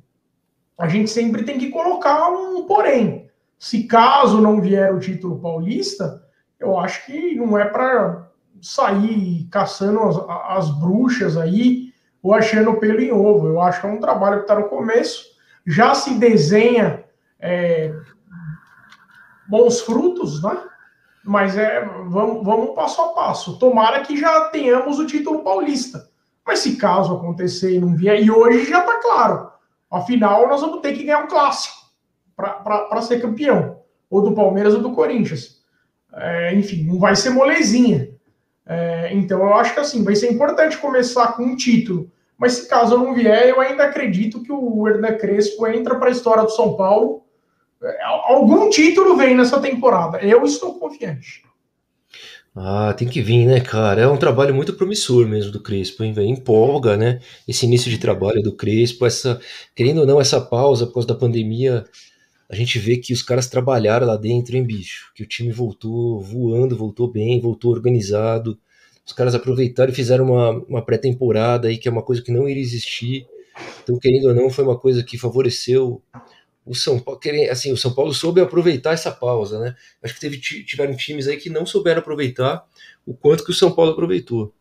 a 0.77 0.87
gente 0.87 1.09
sempre 1.09 1.43
tem 1.43 1.57
que 1.57 1.69
colocar 1.69 2.29
um 2.29 2.65
porém. 2.65 3.29
Se 3.57 3.83
caso 3.83 4.41
não 4.41 4.61
vier 4.61 4.93
o 4.93 4.99
título 4.99 5.39
paulista, 5.39 6.23
eu 6.59 6.77
acho 6.77 7.05
que 7.05 7.35
não 7.35 7.57
é 7.57 7.65
para 7.65 8.29
sair 8.61 9.47
caçando 9.51 10.01
as, 10.01 10.17
as, 10.57 10.79
bruxas 10.79 11.37
aí 11.37 11.93
ou 12.21 12.33
achando 12.33 12.75
pelo 12.75 13.01
em 13.01 13.11
ovo. 13.11 13.47
Eu 13.47 13.61
acho 13.61 13.81
que 13.81 13.87
é 13.87 13.89
um 13.89 13.99
trabalho 13.99 14.37
que 14.37 14.41
está 14.43 14.55
no 14.57 14.69
começo, 14.69 15.25
já 15.69 15.93
se 15.93 16.15
desenha 16.15 17.03
é, 17.39 17.93
bons 19.47 19.81
frutos, 19.81 20.41
né? 20.41 20.57
Mas 21.23 21.55
é, 21.55 21.85
vamos, 22.07 22.43
vamos 22.43 22.73
passo 22.73 22.99
a 23.03 23.09
passo. 23.09 23.59
Tomara 23.59 24.01
que 24.01 24.17
já 24.17 24.49
tenhamos 24.49 24.97
o 24.97 25.05
título 25.05 25.43
paulista. 25.43 26.09
Mas 26.43 26.59
se 26.59 26.75
caso 26.75 27.13
acontecer 27.13 27.75
e 27.75 27.79
não 27.79 27.95
vier, 27.95 28.19
e 28.19 28.31
hoje 28.31 28.65
já 28.65 28.79
está 28.79 28.99
claro, 28.99 29.51
afinal 29.91 30.47
nós 30.47 30.61
vamos 30.61 30.81
ter 30.81 30.93
que 30.93 31.03
ganhar 31.03 31.23
um 31.23 31.27
clássico 31.27 31.77
para 32.35 33.01
ser 33.03 33.21
campeão, 33.21 33.81
ou 34.09 34.23
do 34.23 34.33
Palmeiras 34.33 34.73
ou 34.73 34.81
do 34.81 34.93
Corinthians. 34.93 35.59
É, 36.11 36.55
enfim, 36.55 36.83
não 36.83 36.97
vai 36.97 37.15
ser 37.15 37.29
molezinha. 37.29 38.09
É, 38.65 39.13
então 39.13 39.39
eu 39.41 39.53
acho 39.53 39.75
que 39.75 39.79
assim, 39.79 40.03
vai 40.03 40.15
ser 40.15 40.31
importante 40.31 40.79
começar 40.79 41.33
com 41.33 41.43
um 41.43 41.55
título. 41.55 42.11
Mas 42.39 42.53
se 42.53 42.69
caso 42.69 42.97
não 42.97 43.13
vier, 43.13 43.49
eu 43.49 43.59
ainda 43.59 43.83
acredito 43.83 44.41
que 44.41 44.51
o 44.51 44.87
Hernan 44.87 45.17
Crespo 45.17 45.67
entra 45.67 45.95
para 45.95 46.07
a 46.07 46.11
história 46.11 46.43
do 46.43 46.51
São 46.51 46.77
Paulo. 46.77 47.21
É, 47.83 48.03
algum 48.03 48.69
título 48.69 49.17
vem 49.17 49.35
nessa 49.35 49.59
temporada. 49.59 50.19
Eu 50.19 50.45
estou 50.45 50.79
confiante. 50.79 51.43
Ah, 52.55 52.93
tem 52.93 53.07
que 53.07 53.21
vir, 53.21 53.45
né, 53.45 53.59
cara? 53.59 54.01
É 54.01 54.07
um 54.07 54.17
trabalho 54.17 54.55
muito 54.55 54.73
promissor 54.73 55.27
mesmo 55.27 55.51
do 55.51 55.61
Crespo, 55.61 56.03
hein? 56.03 56.13
Empolga, 56.29 56.97
né? 56.97 57.19
Esse 57.47 57.65
início 57.65 57.91
de 57.91 57.97
trabalho 57.97 58.41
do 58.41 58.55
Crespo, 58.55 59.05
essa, 59.05 59.39
querendo 59.75 59.99
ou 60.01 60.07
não, 60.07 60.19
essa 60.19 60.41
pausa 60.41 60.87
por 60.87 60.95
causa 60.95 61.07
da 61.09 61.15
pandemia, 61.15 61.85
a 62.49 62.55
gente 62.55 62.79
vê 62.79 62.97
que 62.97 63.13
os 63.13 63.21
caras 63.21 63.47
trabalharam 63.47 64.07
lá 64.07 64.17
dentro, 64.17 64.55
hein, 64.57 64.63
bicho? 64.63 65.11
Que 65.13 65.23
o 65.23 65.27
time 65.27 65.51
voltou 65.51 66.21
voando, 66.21 66.75
voltou 66.75 67.11
bem, 67.11 67.39
voltou 67.39 67.71
organizado. 67.71 68.57
Os 69.09 69.13
caras 69.13 69.33
aproveitaram 69.33 69.91
e 69.91 69.95
fizeram 69.95 70.25
uma, 70.25 70.51
uma 70.67 70.85
pré-temporada 70.85 71.67
aí, 71.67 71.79
que 71.79 71.87
é 71.87 71.91
uma 71.91 72.03
coisa 72.03 72.21
que 72.21 72.31
não 72.31 72.47
iria 72.47 72.61
existir. 72.61 73.25
Então, 73.81 73.97
querendo 73.97 74.25
ou 74.25 74.35
não, 74.35 74.51
foi 74.51 74.63
uma 74.63 74.77
coisa 74.77 75.03
que 75.03 75.17
favoreceu 75.17 75.99
o 76.63 76.75
São 76.75 76.99
Paulo, 76.99 77.19
assim, 77.49 77.71
o 77.71 77.77
São 77.77 77.91
Paulo 77.91 78.13
soube 78.13 78.39
aproveitar 78.39 78.93
essa 78.93 79.11
pausa, 79.11 79.59
né? 79.59 79.75
Acho 80.03 80.13
que 80.13 80.19
teve, 80.19 80.37
tiveram 80.37 80.95
times 80.95 81.27
aí 81.27 81.37
que 81.37 81.49
não 81.49 81.65
souberam 81.65 82.01
aproveitar 82.01 82.63
o 83.03 83.15
quanto 83.15 83.43
que 83.43 83.49
o 83.49 83.55
São 83.55 83.71
Paulo 83.71 83.93
aproveitou. 83.93 84.53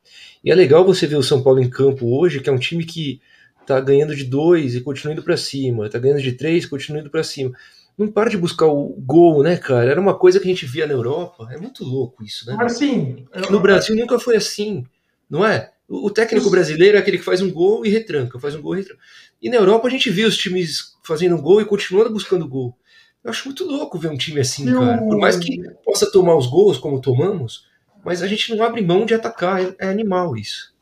E 0.43 0.51
é 0.51 0.55
legal 0.55 0.83
você 0.83 1.07
ver 1.07 1.17
o 1.17 1.23
São 1.23 1.43
Paulo 1.43 1.61
em 1.61 1.69
campo 1.69 2.07
hoje, 2.19 2.41
que 2.41 2.49
é 2.49 2.53
um 2.53 2.59
time 2.59 2.87
que 2.87 3.21
tá 3.69 3.79
ganhando 3.81 4.17
de 4.17 4.25
dois 4.25 4.75
e 4.75 4.81
continua 4.81 5.13
indo 5.13 5.23
para 5.23 5.37
cima, 5.37 5.91
tá 5.91 5.99
ganhando 5.99 6.23
de 6.23 6.33
três 6.33 6.65
e 6.65 6.69
continua 6.69 7.01
indo 7.01 7.11
para 7.11 7.23
cima. 7.23 7.53
Não 7.99 8.09
para 8.09 8.31
de 8.31 8.39
buscar 8.39 8.67
o 8.67 8.95
gol, 8.99 9.43
né, 9.43 9.57
cara? 9.57 9.91
Era 9.91 10.01
uma 10.01 10.17
coisa 10.17 10.41
que 10.41 10.47
a 10.47 10.51
gente 10.51 10.65
via 10.65 10.87
na 10.87 10.95
Europa. 10.95 11.49
É 11.51 11.59
muito 11.59 11.85
louco 11.85 12.25
isso, 12.25 12.47
né? 12.47 12.55
Mas 12.57 12.79
sim. 12.79 13.27
No 13.51 13.61
Brasil 13.61 13.95
nunca 13.95 14.19
foi 14.19 14.37
assim, 14.37 14.87
não 15.29 15.45
é? 15.45 15.73
O 15.89 16.11
técnico 16.11 16.51
brasileiro 16.51 16.97
é 16.97 17.01
aquele 17.01 17.19
que 17.19 17.25
faz 17.25 17.41
um 17.41 17.51
gol 17.51 17.85
e 17.85 17.89
retranca, 17.89 18.39
faz 18.39 18.55
um 18.55 18.63
gol 18.63 18.75
e 18.75 18.79
retranca. 18.79 19.01
E 19.41 19.51
na 19.51 19.57
Europa 19.57 19.89
a 19.89 19.91
gente 19.91 20.11
viu 20.11 20.29
os 20.29 20.37
times 20.37 20.97
fazendo 21.03 21.41
gol 21.41 21.61
e 21.61 21.65
continuando 21.65 22.11
buscando 22.11 22.49
gol. 22.49 22.77
Eu 23.25 23.31
acho 23.31 23.47
muito 23.47 23.65
louco 23.65 23.99
ver 23.99 24.09
um 24.09 24.17
time 24.17 24.41
assim, 24.41 24.65
cara. 24.73 24.99
Por 24.99 25.19
mais 25.19 25.37
que 25.37 25.61
possa 25.85 26.11
tomar 26.11 26.37
os 26.37 26.47
gols 26.47 26.79
como 26.79 27.01
tomamos, 27.01 27.67
mas 28.05 28.23
a 28.23 28.27
gente 28.27 28.55
não 28.55 28.65
abre 28.65 28.81
mão 28.81 29.05
de 29.05 29.15
atacar. 29.15 29.61
É, 29.63 29.75
é 29.81 29.89
animal 29.89 30.37
isso. 30.37 30.73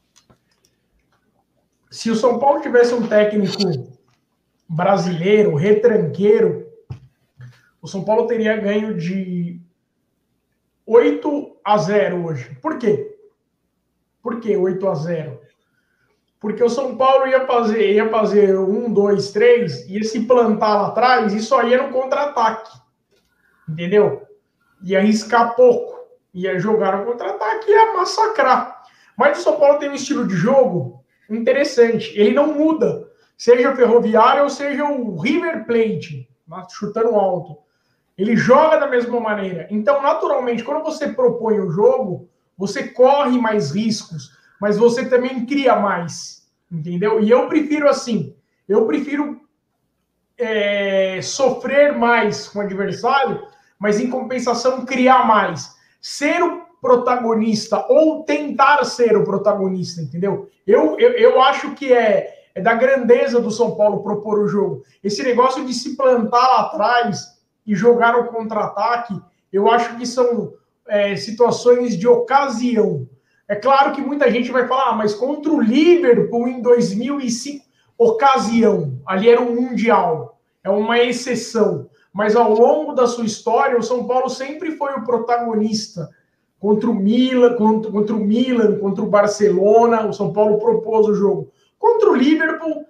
Se 1.96 2.10
o 2.10 2.14
São 2.14 2.38
Paulo 2.38 2.60
tivesse 2.60 2.92
um 2.92 3.08
técnico 3.08 3.56
brasileiro, 4.68 5.54
retranqueiro, 5.54 6.70
o 7.80 7.88
São 7.88 8.04
Paulo 8.04 8.26
teria 8.26 8.54
ganho 8.54 8.98
de 8.98 9.58
8 10.84 11.56
a 11.64 11.78
0 11.78 12.26
hoje. 12.26 12.54
Por 12.60 12.76
quê? 12.76 13.16
Por 14.22 14.40
que 14.40 14.54
8 14.54 14.86
a 14.86 14.94
0? 14.94 15.40
Porque 16.38 16.62
o 16.62 16.68
São 16.68 16.98
Paulo 16.98 17.28
ia 17.28 17.46
fazer, 17.46 17.94
ia 17.94 18.10
fazer 18.10 18.58
um, 18.58 18.92
dois, 18.92 19.32
três, 19.32 19.88
ia 19.88 20.04
se 20.04 20.26
plantar 20.26 20.74
lá 20.74 20.88
atrás 20.88 21.32
e 21.32 21.40
só 21.40 21.62
ia 21.62 21.82
no 21.82 21.94
contra-ataque. 21.94 22.78
Entendeu? 23.66 24.22
Ia 24.82 24.98
arriscar 24.98 25.56
pouco. 25.56 25.96
Ia 26.34 26.58
jogar 26.58 26.98
no 26.98 27.06
contra-ataque 27.06 27.70
e 27.70 27.72
ia 27.72 27.94
massacrar. 27.94 28.82
Mas 29.16 29.38
o 29.38 29.42
São 29.42 29.58
Paulo 29.58 29.78
tem 29.78 29.88
um 29.88 29.94
estilo 29.94 30.26
de 30.26 30.34
jogo 30.34 31.05
interessante. 31.30 32.12
Ele 32.18 32.34
não 32.34 32.54
muda. 32.54 33.08
Seja 33.36 33.72
o 33.72 33.76
Ferroviário 33.76 34.44
ou 34.44 34.50
seja 34.50 34.84
o 34.84 35.20
River 35.20 35.66
Plate, 35.66 36.28
chutando 36.70 37.14
alto. 37.14 37.58
Ele 38.16 38.36
joga 38.36 38.78
da 38.78 38.86
mesma 38.86 39.20
maneira. 39.20 39.66
Então, 39.70 40.00
naturalmente, 40.00 40.64
quando 40.64 40.82
você 40.82 41.08
propõe 41.08 41.60
o 41.60 41.70
jogo, 41.70 42.28
você 42.56 42.88
corre 42.88 43.38
mais 43.38 43.72
riscos 43.72 44.36
mas 44.60 44.76
você 44.76 45.08
também 45.08 45.44
cria 45.44 45.76
mais, 45.76 46.48
entendeu? 46.70 47.22
E 47.22 47.30
eu 47.30 47.48
prefiro 47.48 47.88
assim, 47.88 48.34
eu 48.68 48.86
prefiro 48.86 49.40
é, 50.38 51.20
sofrer 51.22 51.96
mais 51.96 52.48
com 52.48 52.58
o 52.58 52.62
adversário, 52.62 53.46
mas 53.78 54.00
em 54.00 54.10
compensação 54.10 54.84
criar 54.84 55.26
mais. 55.26 55.74
Ser 56.00 56.42
o 56.42 56.65
protagonista 56.80 57.84
ou 57.88 58.22
tentar 58.24 58.84
ser 58.84 59.16
o 59.16 59.24
protagonista, 59.24 60.00
entendeu? 60.00 60.48
Eu, 60.66 60.98
eu, 60.98 61.12
eu 61.12 61.40
acho 61.42 61.74
que 61.74 61.92
é, 61.92 62.44
é 62.54 62.60
da 62.60 62.74
grandeza 62.74 63.40
do 63.40 63.50
São 63.50 63.76
Paulo 63.76 64.02
propor 64.02 64.38
o 64.38 64.48
jogo. 64.48 64.82
Esse 65.02 65.22
negócio 65.22 65.64
de 65.64 65.74
se 65.74 65.96
plantar 65.96 66.46
lá 66.46 66.60
atrás 66.62 67.36
e 67.66 67.74
jogar 67.74 68.16
o 68.16 68.26
contra-ataque, 68.28 69.20
eu 69.52 69.70
acho 69.70 69.96
que 69.96 70.06
são 70.06 70.52
é, 70.86 71.16
situações 71.16 71.96
de 71.96 72.06
ocasião. 72.06 73.08
É 73.48 73.54
claro 73.54 73.92
que 73.92 74.00
muita 74.00 74.30
gente 74.30 74.50
vai 74.50 74.66
falar, 74.66 74.90
ah, 74.90 74.92
mas 74.92 75.14
contra 75.14 75.52
o 75.52 75.60
Liverpool 75.60 76.48
em 76.48 76.60
2005, 76.60 77.64
ocasião, 77.98 79.00
ali 79.06 79.28
era 79.28 79.40
um 79.40 79.54
mundial, 79.54 80.40
é 80.62 80.70
uma 80.70 80.98
exceção. 80.98 81.88
Mas 82.12 82.34
ao 82.34 82.52
longo 82.52 82.92
da 82.94 83.06
sua 83.06 83.26
história, 83.26 83.78
o 83.78 83.82
São 83.82 84.06
Paulo 84.06 84.28
sempre 84.28 84.72
foi 84.72 84.94
o 84.94 85.04
protagonista. 85.04 86.08
Contra 86.58 86.88
o 86.88 86.94
Milan, 86.94 87.54
contra, 87.54 87.90
contra 87.90 88.14
o 88.16 88.18
Milan, 88.18 88.78
contra 88.78 89.04
o 89.04 89.08
Barcelona, 89.08 90.06
o 90.06 90.12
São 90.12 90.32
Paulo 90.32 90.58
propôs 90.58 91.06
o 91.06 91.14
jogo. 91.14 91.52
Contra 91.78 92.10
o 92.10 92.14
Liverpool, 92.14 92.84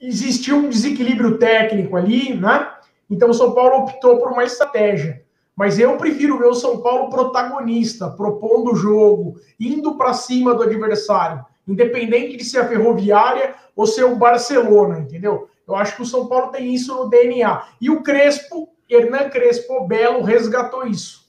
existiu 0.00 0.56
um 0.56 0.68
desequilíbrio 0.68 1.38
técnico 1.38 1.96
ali, 1.96 2.34
né? 2.34 2.70
Então 3.08 3.30
o 3.30 3.34
São 3.34 3.52
Paulo 3.52 3.84
optou 3.84 4.18
por 4.18 4.32
uma 4.32 4.44
estratégia. 4.44 5.22
Mas 5.56 5.78
eu 5.78 5.96
prefiro 5.96 6.38
ver 6.38 6.48
o 6.48 6.54
São 6.54 6.80
Paulo 6.80 7.08
protagonista, 7.08 8.10
propondo 8.10 8.72
o 8.72 8.76
jogo, 8.76 9.36
indo 9.58 9.96
para 9.96 10.12
cima 10.12 10.54
do 10.54 10.64
adversário, 10.64 11.44
independente 11.66 12.36
de 12.36 12.44
ser 12.44 12.58
a 12.58 12.68
Ferroviária 12.68 13.54
ou 13.76 13.86
ser 13.86 14.04
o 14.04 14.16
Barcelona, 14.16 14.98
entendeu? 14.98 15.48
Eu 15.66 15.76
acho 15.76 15.96
que 15.96 16.02
o 16.02 16.06
São 16.06 16.26
Paulo 16.26 16.50
tem 16.50 16.74
isso 16.74 16.94
no 16.94 17.08
DNA. 17.08 17.62
E 17.80 17.88
o 17.88 18.02
Crespo, 18.02 18.68
Hernan 18.90 19.30
Crespo 19.30 19.86
Belo, 19.86 20.22
resgatou 20.22 20.86
isso. 20.86 21.23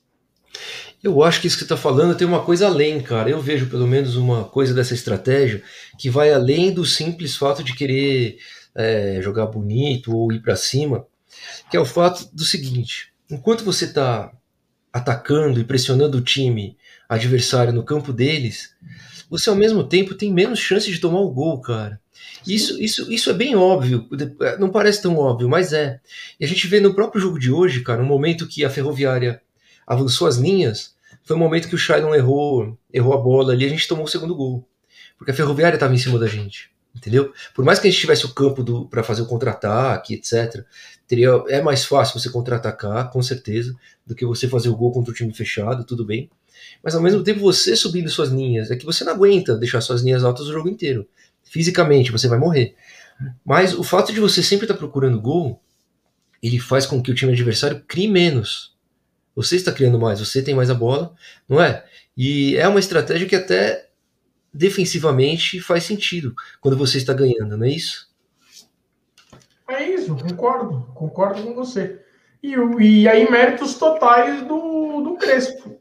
Eu 1.04 1.22
acho 1.22 1.40
que 1.40 1.48
isso 1.48 1.56
que 1.56 1.64
você 1.64 1.74
está 1.74 1.78
falando 1.78 2.16
tem 2.16 2.28
uma 2.28 2.44
coisa 2.44 2.68
além, 2.68 3.00
cara. 3.00 3.30
Eu 3.30 3.40
vejo 3.40 3.68
pelo 3.68 3.88
menos 3.88 4.16
uma 4.16 4.44
coisa 4.46 4.74
dessa 4.74 4.94
estratégia 4.94 5.62
que 6.00 6.10
vai 6.10 6.34
além 6.34 6.74
do 6.74 6.84
simples 6.84 7.36
fato 7.36 7.64
de 7.64 7.76
querer 7.76 8.38
é, 8.74 9.20
jogar 9.22 9.46
bonito 9.46 10.16
ou 10.16 10.32
ir 10.32 10.42
para 10.42 10.56
cima, 10.56 11.06
que 11.70 11.78
é 11.78 11.80
o 11.80 11.86
fato 11.86 12.28
do 12.34 12.44
seguinte: 12.44 13.14
enquanto 13.30 13.64
você 13.64 13.86
está 13.86 14.32
atacando 14.92 15.60
e 15.60 15.64
pressionando 15.64 16.18
o 16.18 16.22
time 16.22 16.78
adversário 17.08 17.72
no 17.74 17.84
campo 17.84 18.12
deles, 18.12 18.74
você 19.30 19.50
ao 19.50 19.56
mesmo 19.56 19.84
tempo 19.84 20.16
tem 20.16 20.34
menos 20.34 20.60
chance 20.60 20.92
de 20.92 21.00
tomar 21.00 21.20
o 21.20 21.32
gol, 21.32 21.60
cara. 21.62 22.00
Isso, 22.48 22.82
isso, 22.82 23.12
isso 23.12 23.30
é 23.30 23.34
bem 23.34 23.56
óbvio, 23.56 24.08
não 24.60 24.70
parece 24.70 25.02
tão 25.02 25.18
óbvio, 25.18 25.50
mas 25.50 25.74
é. 25.74 26.00
E 26.40 26.46
a 26.46 26.48
gente 26.48 26.68
vê 26.68 26.80
no 26.80 26.94
próprio 26.94 27.22
jogo 27.22 27.40
de 27.40 27.52
hoje, 27.52 27.82
cara, 27.82 28.02
no 28.02 28.08
momento 28.08 28.48
que 28.48 28.64
a 28.64 28.70
Ferroviária 28.70 29.42
avançou 29.86 30.28
as 30.28 30.38
linhas, 30.38 30.96
foi 31.24 31.36
o 31.36 31.40
momento 31.40 31.68
que 31.68 31.76
o 31.76 31.78
Shailon 31.78 32.14
errou, 32.14 32.78
errou 32.94 33.14
a 33.14 33.18
bola 33.18 33.54
ali, 33.54 33.66
a 33.66 33.70
gente 33.70 33.88
tomou 33.88 34.06
o 34.06 34.08
segundo 34.08 34.36
gol. 34.36 34.68
Porque 35.18 35.32
a 35.32 35.34
Ferroviária 35.34 35.76
estava 35.76 35.94
em 35.94 35.98
cima 35.98 36.20
da 36.20 36.28
gente, 36.28 36.70
entendeu? 36.96 37.34
Por 37.54 37.66
mais 37.66 37.80
que 37.80 37.88
a 37.88 37.92
gente 37.92 38.00
tivesse 38.00 38.26
o 38.26 38.34
campo 38.34 38.86
para 38.88 39.04
fazer 39.04 39.22
o 39.22 39.26
contra-ataque, 39.26 40.14
etc., 40.14 40.64
teria, 41.08 41.30
é 41.48 41.62
mais 41.62 41.86
fácil 41.86 42.20
você 42.20 42.30
contra-atacar, 42.30 43.10
com 43.10 43.22
certeza, 43.22 43.76
do 44.06 44.14
que 44.14 44.26
você 44.26 44.48
fazer 44.48 44.70
o 44.70 44.76
gol 44.76 44.92
contra 44.92 45.12
o 45.12 45.16
time 45.16 45.34
fechado, 45.34 45.84
tudo 45.84 46.06
bem. 46.06 46.30
Mas 46.84 46.96
ao 46.96 47.02
mesmo 47.02 47.24
tempo 47.24 47.40
você 47.40 47.76
subindo 47.76 48.10
suas 48.10 48.30
linhas, 48.30 48.70
é 48.72 48.76
que 48.76 48.86
você 48.86 49.04
não 49.04 49.14
aguenta 49.14 49.56
deixar 49.56 49.82
suas 49.82 50.02
linhas 50.02 50.24
altas 50.24 50.48
o 50.48 50.54
jogo 50.54 50.70
inteiro. 50.70 51.08
Fisicamente, 51.44 52.12
você 52.12 52.28
vai 52.28 52.38
morrer. 52.38 52.76
Mas 53.44 53.74
o 53.74 53.84
fato 53.84 54.12
de 54.12 54.20
você 54.20 54.44
sempre 54.44 54.66
estar 54.66 54.74
tá 54.74 54.80
procurando 54.80 55.22
gol, 55.22 55.62
ele 56.42 56.60
faz 56.60 56.86
com 56.86 57.02
que 57.02 57.12
o 57.12 57.16
time 57.16 57.32
adversário 57.32 57.84
crie 57.88 58.08
menos. 58.08 58.75
Você 59.36 59.56
está 59.58 59.72
criando 59.72 60.00
mais, 60.00 60.20
você 60.20 60.42
tem 60.42 60.56
mais 60.56 60.70
a 60.70 60.74
bola, 60.74 61.14
não 61.48 61.62
é? 61.62 61.84
E 62.16 62.56
é 62.56 62.68
uma 62.68 62.80
estratégia 62.80 63.28
que 63.28 63.36
até 63.36 63.90
defensivamente 64.54 65.60
faz 65.60 65.84
sentido 65.84 66.34
quando 66.62 66.78
você 66.78 66.98
está 66.98 67.14
ganhando, 67.14 67.58
não 67.58 67.66
é 67.66 67.70
isso? 67.70 68.10
É 69.68 69.84
isso, 69.84 70.16
concordo, 70.16 70.88
concordo 70.94 71.44
com 71.44 71.54
você. 71.54 72.00
E, 72.42 72.54
e 72.80 73.08
aí, 73.08 73.30
méritos 73.30 73.76
totais 73.76 74.44
do, 74.44 75.02
do 75.02 75.16
Crespo. 75.16 75.78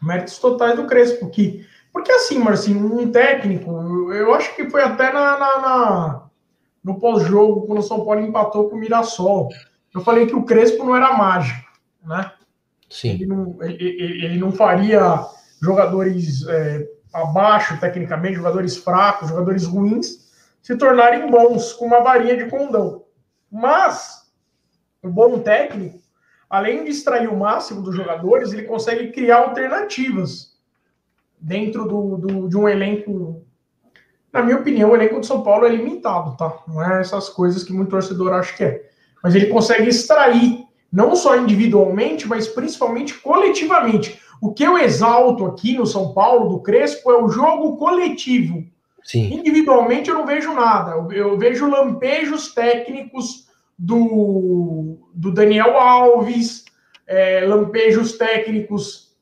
Méritos 0.00 0.38
totais 0.38 0.74
do 0.76 0.86
Crespo, 0.86 1.28
que. 1.28 1.66
Porque 1.92 2.10
assim, 2.10 2.38
Marcinho, 2.38 2.98
um 2.98 3.12
técnico, 3.12 4.10
eu 4.12 4.32
acho 4.34 4.56
que 4.56 4.68
foi 4.70 4.82
até 4.82 5.12
na, 5.12 5.38
na, 5.38 5.60
na 5.60 6.30
no 6.82 6.98
pós-jogo, 6.98 7.66
quando 7.66 7.78
o 7.78 7.82
São 7.82 8.04
Paulo 8.04 8.20
empatou 8.20 8.68
com 8.68 8.76
o 8.76 8.78
Mirassol. 8.78 9.50
Eu 9.94 10.00
falei 10.00 10.26
que 10.26 10.34
o 10.34 10.44
Crespo 10.44 10.84
não 10.84 10.96
era 10.96 11.12
mágico, 11.12 11.70
né? 12.02 12.32
Sim. 12.92 13.14
Ele 13.14 13.26
não, 13.26 13.56
ele, 13.62 14.24
ele 14.24 14.38
não 14.38 14.52
faria 14.52 15.24
jogadores 15.60 16.46
é, 16.46 16.86
abaixo, 17.12 17.80
tecnicamente, 17.80 18.36
jogadores 18.36 18.76
fracos, 18.76 19.30
jogadores 19.30 19.64
ruins, 19.64 20.30
se 20.62 20.76
tornarem 20.76 21.30
bons 21.30 21.72
com 21.72 21.86
uma 21.86 22.00
varinha 22.00 22.36
de 22.36 22.50
condão. 22.50 23.04
Mas, 23.50 24.30
o 25.02 25.08
bom 25.08 25.38
técnico, 25.38 26.00
além 26.48 26.84
de 26.84 26.90
extrair 26.90 27.28
o 27.28 27.36
máximo 27.36 27.82
dos 27.82 27.96
jogadores, 27.96 28.52
ele 28.52 28.62
consegue 28.62 29.10
criar 29.10 29.38
alternativas 29.38 30.52
dentro 31.40 31.86
do, 31.86 32.16
do, 32.18 32.48
de 32.48 32.56
um 32.56 32.68
elenco. 32.68 33.44
Na 34.32 34.42
minha 34.42 34.58
opinião, 34.58 34.90
o 34.90 34.94
elenco 34.94 35.20
de 35.20 35.26
São 35.26 35.42
Paulo 35.42 35.66
é 35.66 35.70
limitado, 35.70 36.36
tá? 36.36 36.62
Não 36.68 36.82
é 36.82 37.00
essas 37.00 37.28
coisas 37.28 37.64
que 37.64 37.72
muito 37.72 37.90
torcedor 37.90 38.32
acha 38.32 38.54
que 38.54 38.64
é. 38.64 38.90
Mas 39.22 39.34
ele 39.34 39.46
consegue 39.46 39.88
extrair, 39.88 40.61
não 40.92 41.16
só 41.16 41.36
individualmente, 41.36 42.28
mas 42.28 42.46
principalmente 42.46 43.14
coletivamente. 43.14 44.20
O 44.40 44.52
que 44.52 44.64
eu 44.64 44.76
exalto 44.76 45.46
aqui 45.46 45.76
no 45.76 45.86
São 45.86 46.12
Paulo, 46.12 46.48
do 46.48 46.60
Crespo, 46.60 47.10
é 47.10 47.22
o 47.22 47.28
jogo 47.28 47.76
coletivo. 47.78 48.64
Sim. 49.02 49.32
Individualmente 49.34 50.10
eu 50.10 50.16
não 50.16 50.26
vejo 50.26 50.52
nada. 50.52 50.92
Eu, 51.12 51.38
vejo 51.38 51.68
lampejos 51.68 52.52
técnicos 52.52 53.48
do, 53.78 54.98
do 55.14 55.32
Daniel 55.32 55.78
Alves, 55.78 56.64
é, 57.06 57.44
lampejos 57.46 58.18
técnicos. 58.18 59.12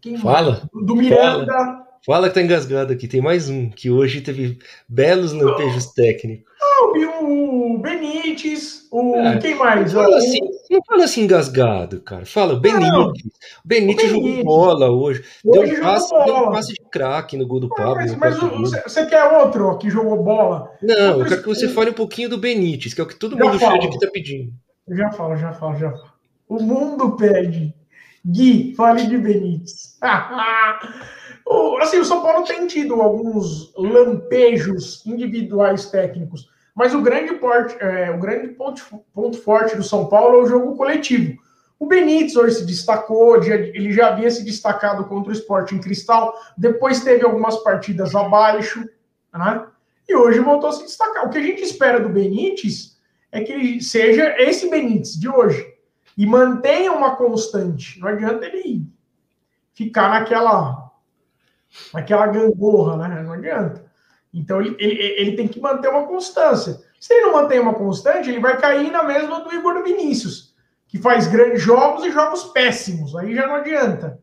Quem 0.00 0.18
Fala. 0.18 0.68
Do 0.72 0.94
Miranda. 0.94 1.52
Fala. 1.52 1.84
Fala 2.04 2.28
que 2.28 2.34
tá 2.34 2.42
engasgado 2.42 2.92
aqui. 2.92 3.08
Tem 3.08 3.22
mais 3.22 3.48
um, 3.48 3.70
que 3.70 3.90
hoje 3.90 4.20
teve 4.20 4.58
belos 4.86 5.32
lampejos 5.32 5.86
técnicos. 5.86 6.52
Ah, 6.84 7.24
o 7.24 7.78
Benítez, 7.78 8.86
o. 8.90 9.16
É, 9.16 9.38
quem 9.38 9.54
mais? 9.54 9.92
Não 9.92 10.02
fala, 10.02 10.16
assim, 10.16 10.38
não 10.70 10.80
fala 10.84 11.04
assim 11.04 11.22
engasgado, 11.22 12.00
cara. 12.00 12.26
Fala, 12.26 12.58
Benítez. 12.58 12.90
Não, 12.90 13.08
o 13.08 13.12
Benítez, 13.64 14.10
jogou 14.10 14.44
bola 14.44 14.90
hoje. 14.90 15.24
hoje 15.44 15.72
deu, 15.72 15.82
passe, 15.82 16.10
deu 16.24 16.36
um 16.36 16.52
passe 16.52 16.72
de 16.74 16.80
craque 16.90 17.36
no 17.36 17.46
gol 17.46 17.60
do 17.60 17.68
Pablo. 17.68 17.96
Mas, 17.96 18.14
mas 18.16 18.38
você, 18.82 19.06
quer 19.06 19.24
outro 19.24 19.76
que 19.78 19.90
jogou 19.90 20.22
bola? 20.22 20.70
Não, 20.82 21.20
eu 21.20 21.26
quero 21.26 21.42
que 21.42 21.48
você 21.48 21.68
fale 21.68 21.90
um 21.90 21.94
pouquinho 21.94 22.28
do 22.28 22.38
Benítez, 22.38 22.94
que 22.94 23.00
é 23.00 23.04
o 23.04 23.06
que 23.06 23.18
todo 23.18 23.36
mundo 23.36 23.58
cheio 23.58 23.74
aqui 23.74 23.98
tá 23.98 24.08
pedindo. 24.12 24.52
Já 24.88 25.10
falo, 25.12 25.36
já 25.36 25.52
falo, 25.52 25.76
já 25.76 25.90
falo. 25.90 26.12
O 26.48 26.62
mundo 26.62 27.16
pede. 27.16 27.74
Gui, 28.26 28.74
fale 28.74 29.06
de 29.06 29.18
Benítez. 29.18 29.98
assim, 31.80 31.98
o 31.98 32.04
São 32.04 32.22
Paulo 32.22 32.44
tem 32.44 32.66
tido 32.66 33.00
alguns 33.00 33.72
lampejos 33.76 35.04
individuais 35.06 35.86
técnicos, 35.90 36.48
mas 36.74 36.92
o 36.94 37.00
grande, 37.00 37.34
porte, 37.34 37.76
é, 37.80 38.10
o 38.10 38.18
grande 38.18 38.48
ponto, 38.48 38.82
ponto 39.12 39.38
forte 39.38 39.76
do 39.76 39.82
São 39.82 40.06
Paulo 40.06 40.38
é 40.38 40.42
o 40.42 40.46
jogo 40.46 40.76
coletivo. 40.76 41.38
O 41.78 41.86
Benítez 41.86 42.36
hoje 42.36 42.56
se 42.56 42.66
destacou, 42.66 43.42
ele 43.42 43.92
já 43.92 44.08
havia 44.08 44.30
se 44.30 44.44
destacado 44.44 45.04
contra 45.04 45.30
o 45.30 45.32
esporte 45.32 45.74
em 45.74 45.80
cristal, 45.80 46.34
depois 46.56 47.04
teve 47.04 47.24
algumas 47.24 47.56
partidas 47.62 48.14
abaixo, 48.14 48.88
né? 49.32 49.66
E 50.08 50.14
hoje 50.14 50.40
voltou 50.40 50.70
a 50.70 50.72
se 50.72 50.84
destacar. 50.84 51.26
O 51.26 51.30
que 51.30 51.38
a 51.38 51.42
gente 51.42 51.62
espera 51.62 52.00
do 52.00 52.08
Benítez 52.08 52.98
é 53.30 53.42
que 53.42 53.52
ele 53.52 53.82
seja 53.82 54.34
esse 54.38 54.68
Benítez 54.68 55.18
de 55.18 55.28
hoje 55.28 55.74
e 56.16 56.26
mantenha 56.26 56.92
uma 56.92 57.16
constante. 57.16 57.98
Não 58.00 58.08
adianta 58.08 58.46
ele 58.46 58.86
ficar 59.72 60.08
naquela 60.08 60.92
naquela 61.92 62.26
gangorra, 62.28 63.08
né? 63.08 63.22
Não 63.22 63.32
adianta. 63.32 63.84
Então 64.34 64.60
ele, 64.60 64.74
ele, 64.80 64.94
ele 65.00 65.36
tem 65.36 65.46
que 65.46 65.60
manter 65.60 65.88
uma 65.88 66.06
constância. 66.06 66.80
Se 67.00 67.14
ele 67.14 67.26
não 67.26 67.34
mantém 67.34 67.60
uma 67.60 67.74
constante, 67.74 68.28
ele 68.28 68.40
vai 68.40 68.60
cair 68.60 68.90
na 68.90 69.04
mesma 69.04 69.40
do 69.40 69.54
Igor 69.54 69.82
Vinícius, 69.84 70.52
que 70.88 70.98
faz 70.98 71.28
grandes 71.28 71.62
jogos 71.62 72.04
e 72.04 72.10
jogos 72.10 72.44
péssimos. 72.44 73.14
Aí 73.14 73.34
já 73.34 73.46
não 73.46 73.54
adianta 73.54 74.20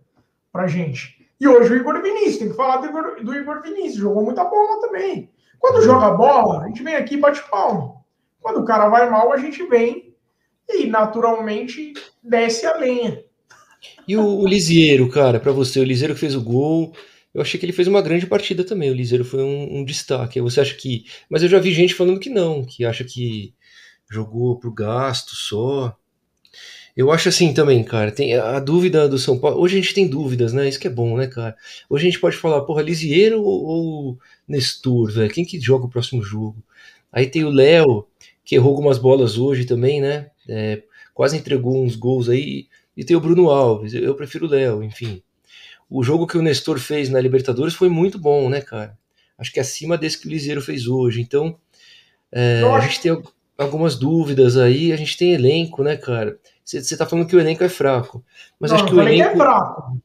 pra 0.52 0.67
gente. 0.67 1.26
E 1.39 1.47
hoje 1.47 1.74
o 1.74 1.76
Igor 1.78 2.02
Vinícius, 2.02 2.38
tem 2.38 2.50
que 2.50 2.56
falar 2.56 2.78
do 2.78 2.88
Igor, 2.88 3.24
do 3.24 3.34
Igor 3.34 3.62
Vinícius, 3.62 3.95
jogou 3.95 4.24
muita 4.24 4.43
bola 4.43 4.82
também. 4.82 5.30
Quando 5.58 5.82
joga 5.82 6.12
bola, 6.12 6.63
a 6.63 6.67
gente 6.67 6.84
vem 6.84 6.95
aqui 6.95 7.15
e 7.15 7.19
bate 7.19 7.41
palma. 7.50 7.95
Quando 8.41 8.60
o 8.60 8.65
cara 8.65 8.89
vai 8.89 9.10
mal, 9.10 9.32
a 9.32 9.38
gente 9.38 9.63
vem 9.67 10.13
e 10.67 10.88
naturalmente 10.88 11.93
desce 12.21 12.65
a 12.65 12.76
lenha. 12.78 13.24
E 14.08 14.17
o, 14.17 14.24
o 14.24 14.47
Lisieiro, 14.47 15.10
cara, 15.10 15.39
para 15.39 15.52
você, 15.52 15.80
o 15.80 15.84
Lisieiro 15.84 16.13
que 16.13 16.19
fez 16.19 16.36
o 16.36 16.41
gol, 16.41 16.93
eu 17.34 17.41
achei 17.41 17.60
que 17.60 17.65
ele 17.65 17.74
fez 17.74 17.88
uma 17.88 18.02
grande 18.02 18.28
partida 18.28 18.63
também. 18.63 18.89
O 18.91 18.94
Lisieiro 18.94 19.24
foi 19.24 19.41
um, 19.44 19.78
um, 19.80 19.86
destaque. 19.86 20.41
Você 20.41 20.60
acha 20.60 20.76
que. 20.76 21.06
Mas 21.30 21.44
eu 21.44 21.50
já 21.50 21.60
vi 21.60 21.74
gente 21.74 21.94
falando 21.94 22.20
que 22.20 22.30
não, 22.30 22.63
que 22.63 22.84
acha 22.84 23.04
que 23.04 23.54
jogou 24.10 24.60
pro 24.60 24.74
gasto 24.74 25.36
só. 25.36 25.98
Eu 26.96 27.10
acho 27.10 27.30
assim 27.30 27.54
também, 27.54 27.84
cara. 27.84 28.12
Tem 28.12 28.36
a 28.36 28.60
dúvida 28.60 29.08
do 29.08 29.17
São 29.17 29.39
Paulo. 29.39 29.62
Hoje 29.62 29.78
a 29.78 29.82
gente 29.82 29.94
tem 29.94 30.08
dúvidas, 30.08 30.52
né? 30.52 30.67
Isso 30.67 30.80
que 30.80 30.88
é 30.88 30.89
bom, 30.89 31.15
né, 31.15 31.28
cara? 31.28 31.56
Hoje 31.89 32.08
a 32.08 32.12
gente 32.12 32.20
pode 32.20 32.36
falar, 32.36 32.62
porra, 32.62 32.82
Lisieiro 32.82 33.41
ou, 33.41 33.63
ou 33.63 34.20
Nestor, 34.48 35.10
velho? 35.12 35.34
Quem 35.34 35.46
que 35.46 35.60
joga 35.60 35.86
o 35.86 35.89
próximo 35.89 36.22
jogo? 36.22 36.62
Aí 37.12 37.28
tem 37.28 37.46
o 37.46 37.50
Léo, 37.50 38.06
que 38.44 38.56
errou 38.56 38.72
algumas 38.72 38.98
bolas 38.98 39.38
hoje 39.38 39.65
também, 39.65 40.02
né? 40.02 40.30
É, 40.50 40.84
quase 41.13 41.38
entregou 41.38 41.82
uns 41.82 41.96
gols 41.96 42.28
aí. 42.28 42.67
E 42.96 43.06
tem 43.06 43.15
o 43.15 43.22
Bruno 43.22 43.50
Alves, 43.50 43.94
eu 43.94 44.13
prefiro 44.15 44.46
o 44.46 44.50
Léo, 44.50 44.84
enfim. 44.84 45.24
O 45.91 46.04
jogo 46.04 46.25
que 46.25 46.38
o 46.38 46.41
Nestor 46.41 46.80
fez 46.80 47.10
na 47.10 47.19
Libertadores 47.19 47.73
foi 47.73 47.89
muito 47.89 48.17
bom, 48.17 48.49
né, 48.49 48.62
cara? 48.62 48.97
Acho 49.38 49.51
que 49.51 49.60
é 49.60 49.62
acima 49.62 49.97
desse 49.97 50.17
que 50.17 50.25
o 50.25 50.30
Liseiro 50.30 50.62
fez 50.62 50.88
hoje. 50.88 51.19
Então, 51.19 51.58
é, 52.32 52.62
a 52.63 52.80
gente 52.80 53.01
tem 53.01 53.21
algumas 53.58 53.97
dúvidas 53.97 54.56
aí, 54.56 54.93
a 54.93 54.95
gente 54.95 55.17
tem 55.17 55.34
elenco, 55.34 55.84
né, 55.84 55.97
cara? 55.97 56.39
Você 56.63 56.95
tá 56.95 57.06
falando 57.06 57.27
que 57.27 57.36
o 57.36 57.39
elenco 57.41 57.62
é 57.62 57.67
fraco. 57.67 58.23
Mas 58.58 58.71
não, 58.71 58.77
acho 58.77 58.86
que 58.88 58.95
o 58.95 59.01
elenco. 59.01 59.17
Que 59.17 59.34
é 59.34 59.36
fraco. 59.36 60.01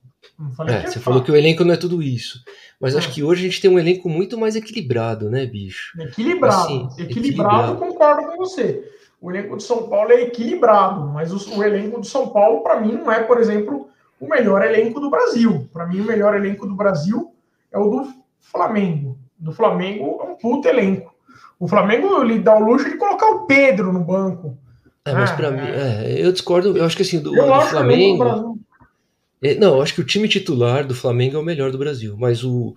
É, 0.66 0.86
você 0.86 0.98
falou 0.98 1.22
que 1.22 1.30
o 1.30 1.36
elenco 1.36 1.64
não 1.64 1.72
é 1.72 1.76
tudo 1.76 2.02
isso. 2.02 2.42
Mas 2.80 2.94
é. 2.94 2.98
acho 2.98 3.12
que 3.12 3.22
hoje 3.22 3.42
a 3.42 3.48
gente 3.48 3.60
tem 3.60 3.70
um 3.70 3.78
elenco 3.78 4.08
muito 4.08 4.36
mais 4.36 4.56
equilibrado, 4.56 5.30
né, 5.30 5.46
bicho? 5.46 5.98
Equilibrado. 6.00 6.56
Assim, 6.56 6.88
equilibrado, 6.98 7.10
equilibrado, 7.10 7.76
concordo 7.76 8.26
com 8.26 8.36
você. 8.38 8.90
O 9.20 9.30
elenco 9.30 9.56
de 9.56 9.62
São 9.62 9.88
Paulo 9.88 10.10
é 10.10 10.22
equilibrado, 10.22 11.06
mas 11.08 11.32
o, 11.32 11.58
o 11.58 11.62
elenco 11.62 12.00
de 12.00 12.08
São 12.08 12.28
Paulo, 12.28 12.62
para 12.62 12.80
mim, 12.80 12.92
não 12.92 13.10
é, 13.10 13.22
por 13.22 13.38
exemplo, 13.38 13.88
o 14.20 14.28
melhor 14.28 14.62
elenco 14.64 15.00
do 15.00 15.10
Brasil. 15.10 15.68
Para 15.72 15.86
mim, 15.86 16.00
o 16.00 16.04
melhor 16.04 16.34
elenco 16.34 16.66
do 16.66 16.74
Brasil 16.74 17.32
é 17.72 17.78
o 17.78 17.88
do 17.88 18.08
Flamengo. 18.40 19.18
Do 19.38 19.52
Flamengo 19.52 20.20
é 20.22 20.24
um 20.30 20.34
puto 20.36 20.68
elenco. 20.68 21.14
O 21.58 21.68
Flamengo 21.68 22.22
lhe 22.22 22.38
dá 22.38 22.56
o 22.56 22.64
luxo 22.64 22.88
de 22.88 22.96
colocar 22.96 23.26
o 23.26 23.46
Pedro 23.46 23.92
no 23.92 24.00
banco. 24.00 24.58
É, 25.04 25.12
mas 25.12 25.30
ah, 25.30 25.36
para 25.36 25.50
mim, 25.50 25.60
é, 25.60 26.16
eu 26.18 26.32
discordo. 26.32 26.76
Eu 26.76 26.84
acho 26.84 26.96
que 26.96 27.02
assim, 27.02 27.20
do, 27.20 27.30
do 27.30 27.60
Flamengo. 27.62 28.58
É, 29.42 29.54
não, 29.54 29.76
eu 29.76 29.82
acho 29.82 29.94
que 29.94 30.00
o 30.00 30.06
time 30.06 30.28
titular 30.28 30.84
do 30.84 30.94
Flamengo 30.94 31.36
é 31.36 31.40
o 31.40 31.44
melhor 31.44 31.70
do 31.70 31.78
Brasil, 31.78 32.16
mas 32.18 32.42
o, 32.42 32.74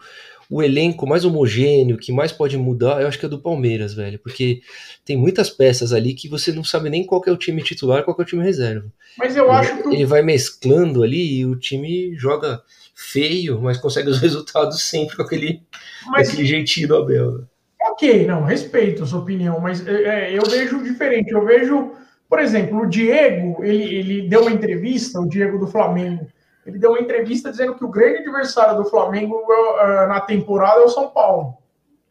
o 0.50 0.64
elenco 0.64 1.06
mais 1.06 1.24
homogêneo, 1.24 1.98
que 1.98 2.12
mais 2.12 2.32
pode 2.32 2.58
mudar, 2.58 3.02
eu 3.02 3.08
acho 3.08 3.20
que 3.20 3.26
é 3.26 3.30
do 3.30 3.40
Palmeiras, 3.40 3.94
velho. 3.94 4.18
Porque 4.18 4.62
tem 5.06 5.16
muitas 5.16 5.50
peças 5.50 5.94
ali 5.94 6.16
que 6.16 6.28
você 6.28 6.52
não 6.52 6.64
sabe 6.64 6.90
nem 6.90 7.06
qual 7.06 7.22
é 7.28 7.32
o 7.32 7.38
time 7.38 7.62
titular, 7.62 8.04
qual 8.04 8.18
é 8.18 8.22
o 8.24 8.26
time 8.26 8.44
reserva. 8.44 8.92
Mas 9.16 9.38
eu 9.38 9.46
ele, 9.46 9.54
acho 9.54 9.84
que. 9.84 9.94
Ele 9.94 10.06
vai 10.06 10.24
mesclando 10.24 11.04
ali 11.04 11.38
e 11.38 11.46
o 11.46 11.56
time 11.56 12.16
joga 12.16 12.64
feio, 12.96 13.62
mas 13.62 13.78
consegue 13.78 14.10
os 14.10 14.18
resultados 14.20 14.82
sempre 14.82 15.16
com 15.16 15.22
aquele, 15.22 15.62
mas... 16.08 16.30
aquele 16.30 16.48
jeitinho 16.48 16.88
do 16.88 16.98
Abel. 16.98 17.44
Ok, 17.82 18.26
não, 18.26 18.44
respeito 18.44 19.04
a 19.04 19.06
sua 19.06 19.20
opinião, 19.20 19.60
mas 19.60 19.86
é, 19.86 20.32
é, 20.32 20.38
eu 20.38 20.44
vejo 20.50 20.84
diferente. 20.84 21.32
Eu 21.32 21.46
vejo, 21.46 21.92
por 22.28 22.40
exemplo, 22.40 22.80
o 22.80 22.90
Diego, 22.90 23.64
ele, 23.64 23.84
ele 23.84 24.22
deu 24.28 24.42
uma 24.42 24.52
entrevista, 24.52 25.20
o 25.20 25.30
Diego 25.30 25.60
do 25.60 25.68
Flamengo 25.68 26.28
ele 26.70 26.80
deu 26.80 26.92
uma 26.92 27.02
entrevista 27.02 27.52
dizendo 27.52 27.76
que 27.76 27.84
o 27.84 27.90
grande 27.90 28.20
adversário 28.20 28.78
do 28.78 28.90
Flamengo 28.90 29.36
uh, 29.36 30.08
na 30.08 30.22
temporada 30.22 30.80
é 30.80 30.84
o 30.84 30.90
São 30.90 31.10
Paulo. 31.10 31.58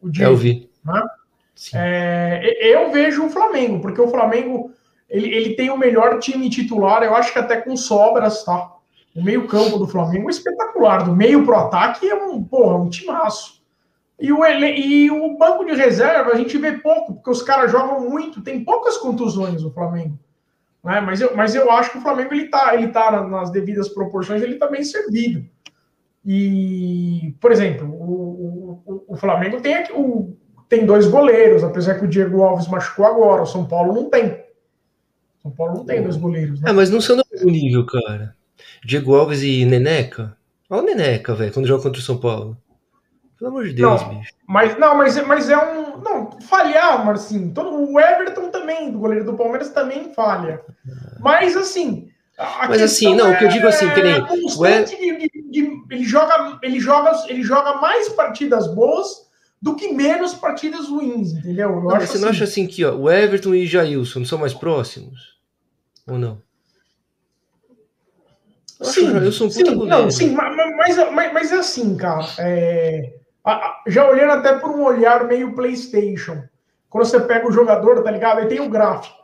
O 0.01 0.09
Diego, 0.09 0.31
eu 0.31 0.37
vi. 0.37 0.69
Né? 0.83 1.01
É, 1.73 2.73
eu 2.73 2.91
vejo 2.91 3.25
o 3.25 3.29
Flamengo, 3.29 3.81
porque 3.81 3.99
o 3.99 4.07
Flamengo 4.09 4.71
ele, 5.09 5.33
ele 5.33 5.55
tem 5.55 5.69
o 5.69 5.77
melhor 5.77 6.19
time 6.19 6.49
titular, 6.49 7.03
eu 7.03 7.15
acho 7.15 7.33
que 7.33 7.39
até 7.39 7.57
com 7.57 7.75
sobras, 7.75 8.43
tá? 8.43 8.71
O 9.15 9.23
meio-campo 9.23 9.77
do 9.77 9.87
Flamengo 9.87 10.29
é 10.29 10.31
espetacular. 10.31 11.03
Do 11.03 11.15
meio 11.15 11.43
pro 11.43 11.55
ataque 11.55 12.07
é 12.07 12.15
um, 12.15 12.43
porra, 12.43 12.77
um 12.77 12.89
timaço. 12.89 13.59
E 14.19 14.31
o, 14.31 14.45
e 14.45 15.09
o 15.09 15.37
banco 15.37 15.65
de 15.65 15.73
reserva 15.73 16.31
a 16.31 16.35
gente 16.35 16.57
vê 16.57 16.73
pouco, 16.73 17.15
porque 17.15 17.29
os 17.29 17.41
caras 17.41 17.71
jogam 17.71 18.01
muito, 18.09 18.41
tem 18.41 18.63
poucas 18.63 18.97
contusões 18.97 19.63
o 19.63 19.71
Flamengo. 19.71 20.17
Né? 20.83 21.01
Mas, 21.01 21.21
eu, 21.21 21.35
mas 21.35 21.55
eu 21.55 21.69
acho 21.71 21.91
que 21.91 21.97
o 21.97 22.01
Flamengo 22.01 22.33
ele 22.33 22.45
está 22.45 22.73
ele 22.73 22.87
tá 22.87 23.25
nas 23.27 23.51
devidas 23.51 23.89
proporções, 23.89 24.41
ele 24.41 24.53
está 24.53 24.67
bem 24.67 24.83
servido. 24.83 25.45
E, 26.25 27.35
por 27.39 27.51
exemplo, 27.51 27.87
o, 27.87 28.81
o, 28.85 29.03
o 29.07 29.17
Flamengo 29.17 29.61
tem, 29.61 29.73
aqui, 29.73 29.93
o, 29.93 30.35
tem 30.67 30.85
dois 30.85 31.07
goleiros, 31.07 31.63
apesar 31.63 31.97
que 31.97 32.05
o 32.05 32.09
Diego 32.09 32.43
Alves 32.43 32.67
machucou 32.67 33.05
agora, 33.05 33.41
o 33.41 33.47
São 33.47 33.65
Paulo 33.65 33.93
não 33.93 34.09
tem. 34.09 34.43
São 35.41 35.51
Paulo 35.51 35.77
não 35.77 35.85
tem 35.85 36.03
dois 36.03 36.17
goleiros. 36.17 36.61
Né? 36.61 36.69
É, 36.69 36.73
mas 36.73 36.89
não 36.89 36.99
são 36.99 37.15
do 37.15 37.23
mesmo 37.31 37.49
nível, 37.49 37.85
cara. 37.85 38.35
Diego 38.83 39.15
Alves 39.15 39.41
e 39.41 39.65
Neneca? 39.65 40.37
Olha 40.69 40.83
o 40.83 40.85
Neneca, 40.85 41.33
velho, 41.33 41.53
quando 41.53 41.67
joga 41.67 41.83
contra 41.83 41.99
o 41.99 42.03
São 42.03 42.17
Paulo. 42.17 42.57
Pelo 43.39 43.51
amor 43.51 43.63
de 43.65 43.73
Deus, 43.73 44.01
não, 44.01 44.15
bicho. 44.15 44.33
Mas, 44.45 44.77
não, 44.77 44.97
mas, 44.97 45.25
mas 45.25 45.49
é 45.49 45.57
um. 45.57 45.97
Não, 46.01 46.29
falhar, 46.41 47.05
Marcinho. 47.05 47.53
Todo, 47.53 47.89
o 47.89 47.97
Everton 47.97 48.49
também, 48.49 48.91
do 48.91 48.99
goleiro 48.99 49.23
do 49.23 49.37
Palmeiras, 49.37 49.69
também 49.69 50.13
falha. 50.13 50.61
Mas 51.19 51.55
assim. 51.55 52.09
Mas 52.67 52.81
assim, 52.81 53.15
não, 53.15 53.31
o 53.31 53.37
que 53.37 53.45
eu 53.45 53.49
digo 53.49 53.67
assim, 53.67 53.89
que 53.91 54.01
nem. 54.01 54.15
É 54.15 54.21
constante 54.21 54.95
de, 54.97 55.17
de, 55.17 55.51
de, 55.51 55.83
ele, 55.89 56.03
joga, 56.03 56.59
ele, 56.61 56.79
joga, 56.79 57.11
ele 57.27 57.41
joga 57.41 57.75
mais 57.75 58.09
partidas 58.09 58.67
boas 58.67 59.29
do 59.61 59.75
que 59.75 59.93
menos 59.93 60.33
partidas 60.33 60.87
ruins, 60.87 61.33
entendeu? 61.33 61.69
Eu 61.69 61.81
não, 61.81 61.89
você 61.89 62.03
assim. 62.03 62.19
não 62.19 62.29
acha 62.29 62.43
assim 62.43 62.67
que 62.67 62.83
ó, 62.83 62.93
o 62.95 63.09
Everton 63.09 63.53
e 63.53 63.65
Jailson 63.65 64.25
são 64.25 64.37
mais 64.37 64.53
próximos? 64.53 65.37
Ou 66.07 66.17
não? 66.17 66.41
Sim, 68.81 69.13
eu 69.17 69.31
sou 69.31 69.47
um 69.47 69.49
sim, 69.49 69.63
não, 69.63 70.09
sim, 70.09 70.31
mas, 70.31 70.55
mas, 70.55 71.11
mas, 71.11 71.33
mas 71.33 71.51
é 71.51 71.57
assim, 71.57 71.97
cara. 71.97 72.25
É, 72.37 73.18
já 73.87 74.07
olhando 74.07 74.33
até 74.33 74.53
por 74.57 74.69
um 74.71 74.83
olhar 74.83 75.25
meio 75.25 75.55
PlayStation. 75.55 76.43
Quando 76.89 77.05
você 77.05 77.19
pega 77.19 77.47
o 77.47 77.51
jogador, 77.51 78.03
tá 78.03 78.11
ligado? 78.11 78.39
Aí 78.39 78.47
tem 78.47 78.59
o 78.59 78.69
gráfico. 78.69 79.17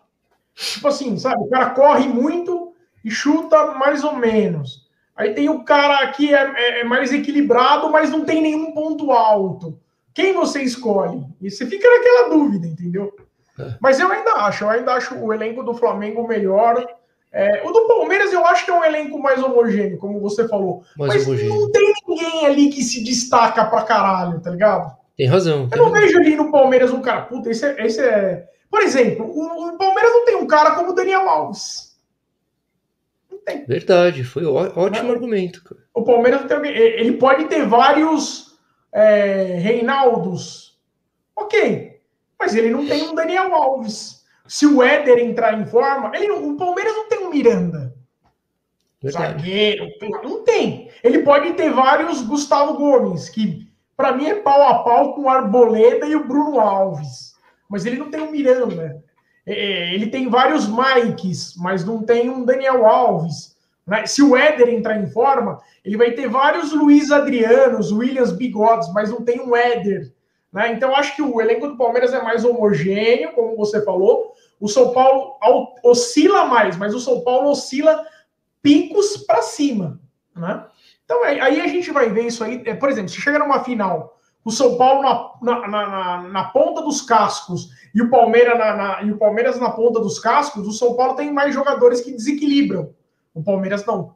Tipo 0.53 0.87
assim, 0.87 1.17
sabe? 1.17 1.43
O 1.43 1.49
cara 1.49 1.71
corre 1.71 2.07
muito 2.07 2.73
e 3.03 3.11
chuta 3.11 3.73
mais 3.73 4.03
ou 4.03 4.15
menos. 4.15 4.85
Aí 5.15 5.33
tem 5.33 5.49
o 5.49 5.63
cara 5.63 6.05
que 6.11 6.33
é, 6.33 6.53
é, 6.55 6.81
é 6.81 6.83
mais 6.83 7.13
equilibrado, 7.13 7.89
mas 7.89 8.09
não 8.09 8.25
tem 8.25 8.41
nenhum 8.41 8.71
ponto 8.73 9.11
alto. 9.11 9.79
Quem 10.13 10.33
você 10.33 10.61
escolhe? 10.61 11.25
E 11.41 11.49
você 11.51 11.65
fica 11.65 11.89
naquela 11.89 12.29
dúvida, 12.29 12.67
entendeu? 12.67 13.13
É. 13.59 13.75
Mas 13.81 13.99
eu 13.99 14.11
ainda 14.11 14.31
acho, 14.31 14.63
eu 14.63 14.69
ainda 14.69 14.93
acho 14.93 15.15
o 15.15 15.33
elenco 15.33 15.63
do 15.63 15.73
Flamengo 15.73 16.27
melhor. 16.27 16.85
É, 17.37 17.61
o 17.65 17.71
do 17.73 17.85
Palmeiras 17.85 18.31
eu 18.31 18.45
acho 18.45 18.63
que 18.63 18.71
é 18.71 18.73
um 18.73 18.83
elenco 18.83 19.19
mais 19.19 19.43
homogêneo, 19.43 19.97
como 19.97 20.21
você 20.21 20.47
falou. 20.47 20.85
Mais 20.97 21.13
mas 21.13 21.27
homogêneo. 21.27 21.53
não 21.53 21.69
tem 21.69 21.93
ninguém 22.07 22.45
ali 22.45 22.69
que 22.69 22.81
se 22.81 23.03
destaca 23.03 23.65
pra 23.65 23.81
caralho, 23.81 24.39
tá 24.39 24.51
ligado? 24.51 24.95
Tem 25.17 25.27
razão. 25.27 25.67
Tem 25.67 25.77
eu 25.77 25.85
não 25.85 25.91
razão. 25.91 26.07
vejo 26.07 26.17
ali 26.17 26.35
no 26.37 26.49
Palmeiras 26.49 26.91
um 26.91 27.01
cara, 27.01 27.23
puta, 27.23 27.49
esse 27.49 27.65
é. 27.65 27.85
Esse 27.85 28.01
é... 28.01 28.47
Por 28.71 28.81
exemplo, 28.81 29.25
o, 29.25 29.67
o 29.67 29.77
Palmeiras 29.77 30.13
não 30.13 30.23
tem 30.23 30.35
um 30.37 30.47
cara 30.47 30.75
como 30.75 30.91
o 30.91 30.95
Daniel 30.95 31.27
Alves. 31.27 31.97
Não 33.29 33.37
tem. 33.39 33.65
Verdade, 33.65 34.23
foi 34.23 34.45
ótimo 34.45 35.11
argumento. 35.11 35.61
Cara. 35.61 35.81
O 35.93 36.03
Palmeiras 36.03 36.39
não 36.39 36.47
tem 36.47 36.55
alguém. 36.55 36.73
Ele 36.73 37.17
pode 37.17 37.45
ter 37.45 37.65
vários 37.67 38.57
é, 38.93 39.57
Reinaldos. 39.59 40.79
Ok. 41.35 41.99
Mas 42.39 42.55
ele 42.55 42.69
não 42.69 42.87
tem 42.87 43.03
um 43.03 43.13
Daniel 43.13 43.53
Alves. 43.53 44.23
Se 44.47 44.65
o 44.65 44.83
Éder 44.83 45.17
entrar 45.19 45.59
em 45.59 45.65
forma, 45.65 46.11
ele 46.15 46.27
não, 46.27 46.49
o 46.49 46.57
Palmeiras 46.57 46.93
não 46.93 47.04
Miranda. 47.35 47.93
Verdade. 49.01 49.39
Zagueiro, 49.39 49.87
não 50.23 50.43
tem. 50.43 50.89
Ele 51.03 51.19
pode 51.19 51.53
ter 51.53 51.69
vários 51.71 52.21
Gustavo 52.21 52.73
Gomes, 52.75 53.29
que 53.29 53.67
para 53.95 54.13
mim 54.13 54.27
é 54.27 54.35
pau 54.35 54.63
a 54.63 54.83
pau 54.83 55.13
com 55.13 55.23
o 55.23 55.29
Arboleda 55.29 56.07
e 56.07 56.15
o 56.15 56.25
Bruno 56.25 56.59
Alves. 56.59 57.35
Mas 57.69 57.85
ele 57.85 57.97
não 57.97 58.09
tem 58.09 58.21
um 58.21 58.31
Miranda. 58.31 59.03
É, 59.45 59.53
é, 59.53 59.93
ele 59.93 60.07
tem 60.07 60.29
vários 60.29 60.67
Mikes, 60.67 61.55
mas 61.57 61.85
não 61.85 62.01
tem 62.01 62.29
um 62.29 62.43
Daniel 62.45 62.85
Alves. 62.85 63.55
Né? 63.85 64.05
Se 64.05 64.23
o 64.23 64.35
Éder 64.35 64.69
entrar 64.69 64.97
em 64.97 65.07
forma, 65.07 65.59
ele 65.83 65.97
vai 65.97 66.11
ter 66.11 66.27
vários 66.27 66.71
Luiz 66.71 67.11
Adrianos, 67.11 67.91
Williams 67.91 68.31
Bigodes, 68.31 68.91
mas 68.93 69.11
não 69.11 69.23
tem 69.23 69.39
um 69.39 69.55
Éder. 69.55 70.11
Né? 70.51 70.71
Então, 70.71 70.95
acho 70.95 71.15
que 71.15 71.21
o 71.21 71.39
elenco 71.39 71.67
do 71.67 71.77
Palmeiras 71.77 72.13
é 72.13 72.21
mais 72.23 72.43
homogêneo, 72.43 73.33
como 73.33 73.55
você 73.55 73.83
falou. 73.83 74.33
O 74.59 74.67
São 74.67 74.93
Paulo 74.93 75.37
oscila 75.83 76.45
mais, 76.45 76.77
mas 76.77 76.93
o 76.93 76.99
São 76.99 77.21
Paulo 77.21 77.49
oscila 77.49 78.05
picos 78.61 79.17
para 79.17 79.41
cima. 79.41 79.99
Né? 80.35 80.65
Então, 81.03 81.23
aí 81.23 81.61
a 81.61 81.67
gente 81.67 81.91
vai 81.91 82.09
ver 82.09 82.27
isso 82.27 82.43
aí. 82.43 82.63
É, 82.65 82.73
por 82.73 82.89
exemplo, 82.89 83.09
se 83.09 83.21
chega 83.21 83.39
numa 83.39 83.63
final, 83.63 84.19
o 84.43 84.51
São 84.51 84.77
Paulo 84.77 85.01
na, 85.01 85.31
na, 85.41 85.67
na, 85.67 86.23
na 86.23 86.43
ponta 86.45 86.81
dos 86.81 87.01
cascos 87.01 87.69
e 87.93 88.01
o, 88.01 88.09
Palmeiras 88.09 88.57
na, 88.57 89.01
e 89.03 89.11
o 89.11 89.17
Palmeiras 89.17 89.59
na 89.59 89.71
ponta 89.71 89.99
dos 89.99 90.19
cascos, 90.19 90.67
o 90.67 90.71
São 90.71 90.95
Paulo 90.95 91.15
tem 91.15 91.33
mais 91.33 91.53
jogadores 91.53 92.01
que 92.01 92.11
desequilibram. 92.11 92.93
O 93.33 93.43
Palmeiras 93.43 93.85
não. 93.85 94.15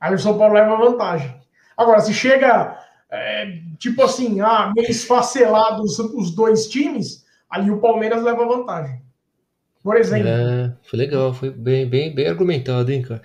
Aí 0.00 0.14
o 0.14 0.18
São 0.18 0.36
Paulo 0.36 0.54
leva 0.54 0.76
vantagem. 0.76 1.40
Agora, 1.76 2.00
se 2.00 2.12
chega, 2.12 2.78
é, 3.10 3.60
tipo 3.78 4.02
assim, 4.02 4.40
ah, 4.40 4.72
meio 4.74 4.90
esfacelados 4.90 5.98
os 5.98 6.34
dois 6.34 6.66
times, 6.68 7.24
ali 7.48 7.70
o 7.70 7.80
Palmeiras 7.80 8.22
leva 8.22 8.46
vantagem. 8.46 9.05
Por 9.86 9.96
exemplo. 9.96 10.26
É, 10.26 10.72
foi 10.82 10.98
legal, 10.98 11.32
foi 11.32 11.48
bem, 11.48 11.88
bem, 11.88 12.12
bem 12.12 12.26
argumentado, 12.26 12.90
hein, 12.90 13.02
cara. 13.02 13.22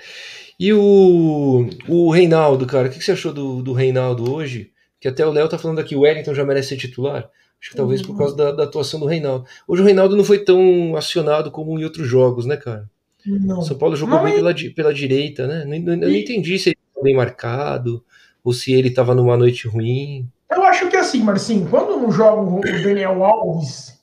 E 0.59 0.71
o, 0.71 1.67
o 1.87 2.11
Reinaldo, 2.11 2.67
cara, 2.67 2.87
o 2.87 2.91
que 2.91 3.03
você 3.03 3.13
achou 3.13 3.33
do, 3.33 3.63
do 3.63 3.73
Reinaldo 3.73 4.31
hoje? 4.31 4.69
Que 4.99 5.07
até 5.07 5.25
o 5.25 5.31
Léo 5.31 5.49
tá 5.49 5.57
falando 5.57 5.79
aqui, 5.79 5.95
o 5.95 6.01
Wellington 6.01 6.35
já 6.35 6.45
merece 6.45 6.69
ser 6.69 6.77
titular. 6.77 7.27
Acho 7.59 7.71
que 7.71 7.75
talvez 7.75 8.03
por 8.03 8.11
uhum. 8.11 8.17
causa 8.19 8.35
da, 8.35 8.51
da, 8.51 8.63
atuação 8.65 8.99
do 8.99 9.07
Reinaldo. 9.07 9.43
Hoje 9.67 9.81
o 9.81 9.85
Reinaldo 9.85 10.15
não 10.15 10.23
foi 10.23 10.37
tão 10.37 10.95
acionado 10.95 11.49
como 11.49 11.79
em 11.79 11.83
outros 11.83 12.07
jogos, 12.07 12.45
né, 12.45 12.55
cara? 12.57 12.87
Não. 13.25 13.63
São 13.63 13.75
Paulo 13.75 13.95
jogou 13.95 14.21
bem 14.21 14.35
pela, 14.35 14.53
pela 14.75 14.93
direita, 14.93 15.47
né? 15.47 15.63
Eu 15.63 15.97
não 15.97 16.11
entendi 16.11 16.59
se 16.59 16.69
ele 16.69 16.77
estava 16.89 17.03
bem 17.03 17.15
marcado 17.15 18.03
ou 18.43 18.53
se 18.53 18.71
ele 18.71 18.89
estava 18.89 19.15
numa 19.15 19.35
noite 19.35 19.67
ruim. 19.67 20.29
Eu 20.51 20.61
acho 20.61 20.87
que 20.91 20.95
assim, 20.95 21.23
Marcinho, 21.23 21.67
quando 21.67 21.99
não 21.99 22.11
joga 22.11 22.39
o 22.39 22.61
Daniel 22.83 23.23
Alves, 23.23 23.99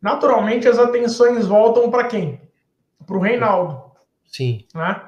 naturalmente 0.00 0.68
as 0.68 0.78
atenções 0.78 1.46
voltam 1.46 1.90
para 1.90 2.04
quem? 2.04 2.40
Para 3.06 3.16
o 3.16 3.20
Reinaldo. 3.20 3.82
Sim. 4.26 4.64
Né? 4.74 5.02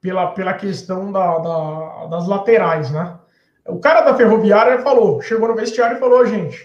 Pela, 0.00 0.32
pela 0.32 0.54
questão 0.54 1.10
da, 1.10 1.38
da, 1.38 2.06
das 2.06 2.28
laterais, 2.28 2.90
né? 2.90 3.18
O 3.66 3.80
cara 3.80 4.02
da 4.02 4.14
Ferroviária 4.14 4.80
falou, 4.80 5.20
chegou 5.20 5.48
no 5.48 5.56
vestiário 5.56 5.96
e 5.96 6.00
falou, 6.00 6.24
gente, 6.24 6.64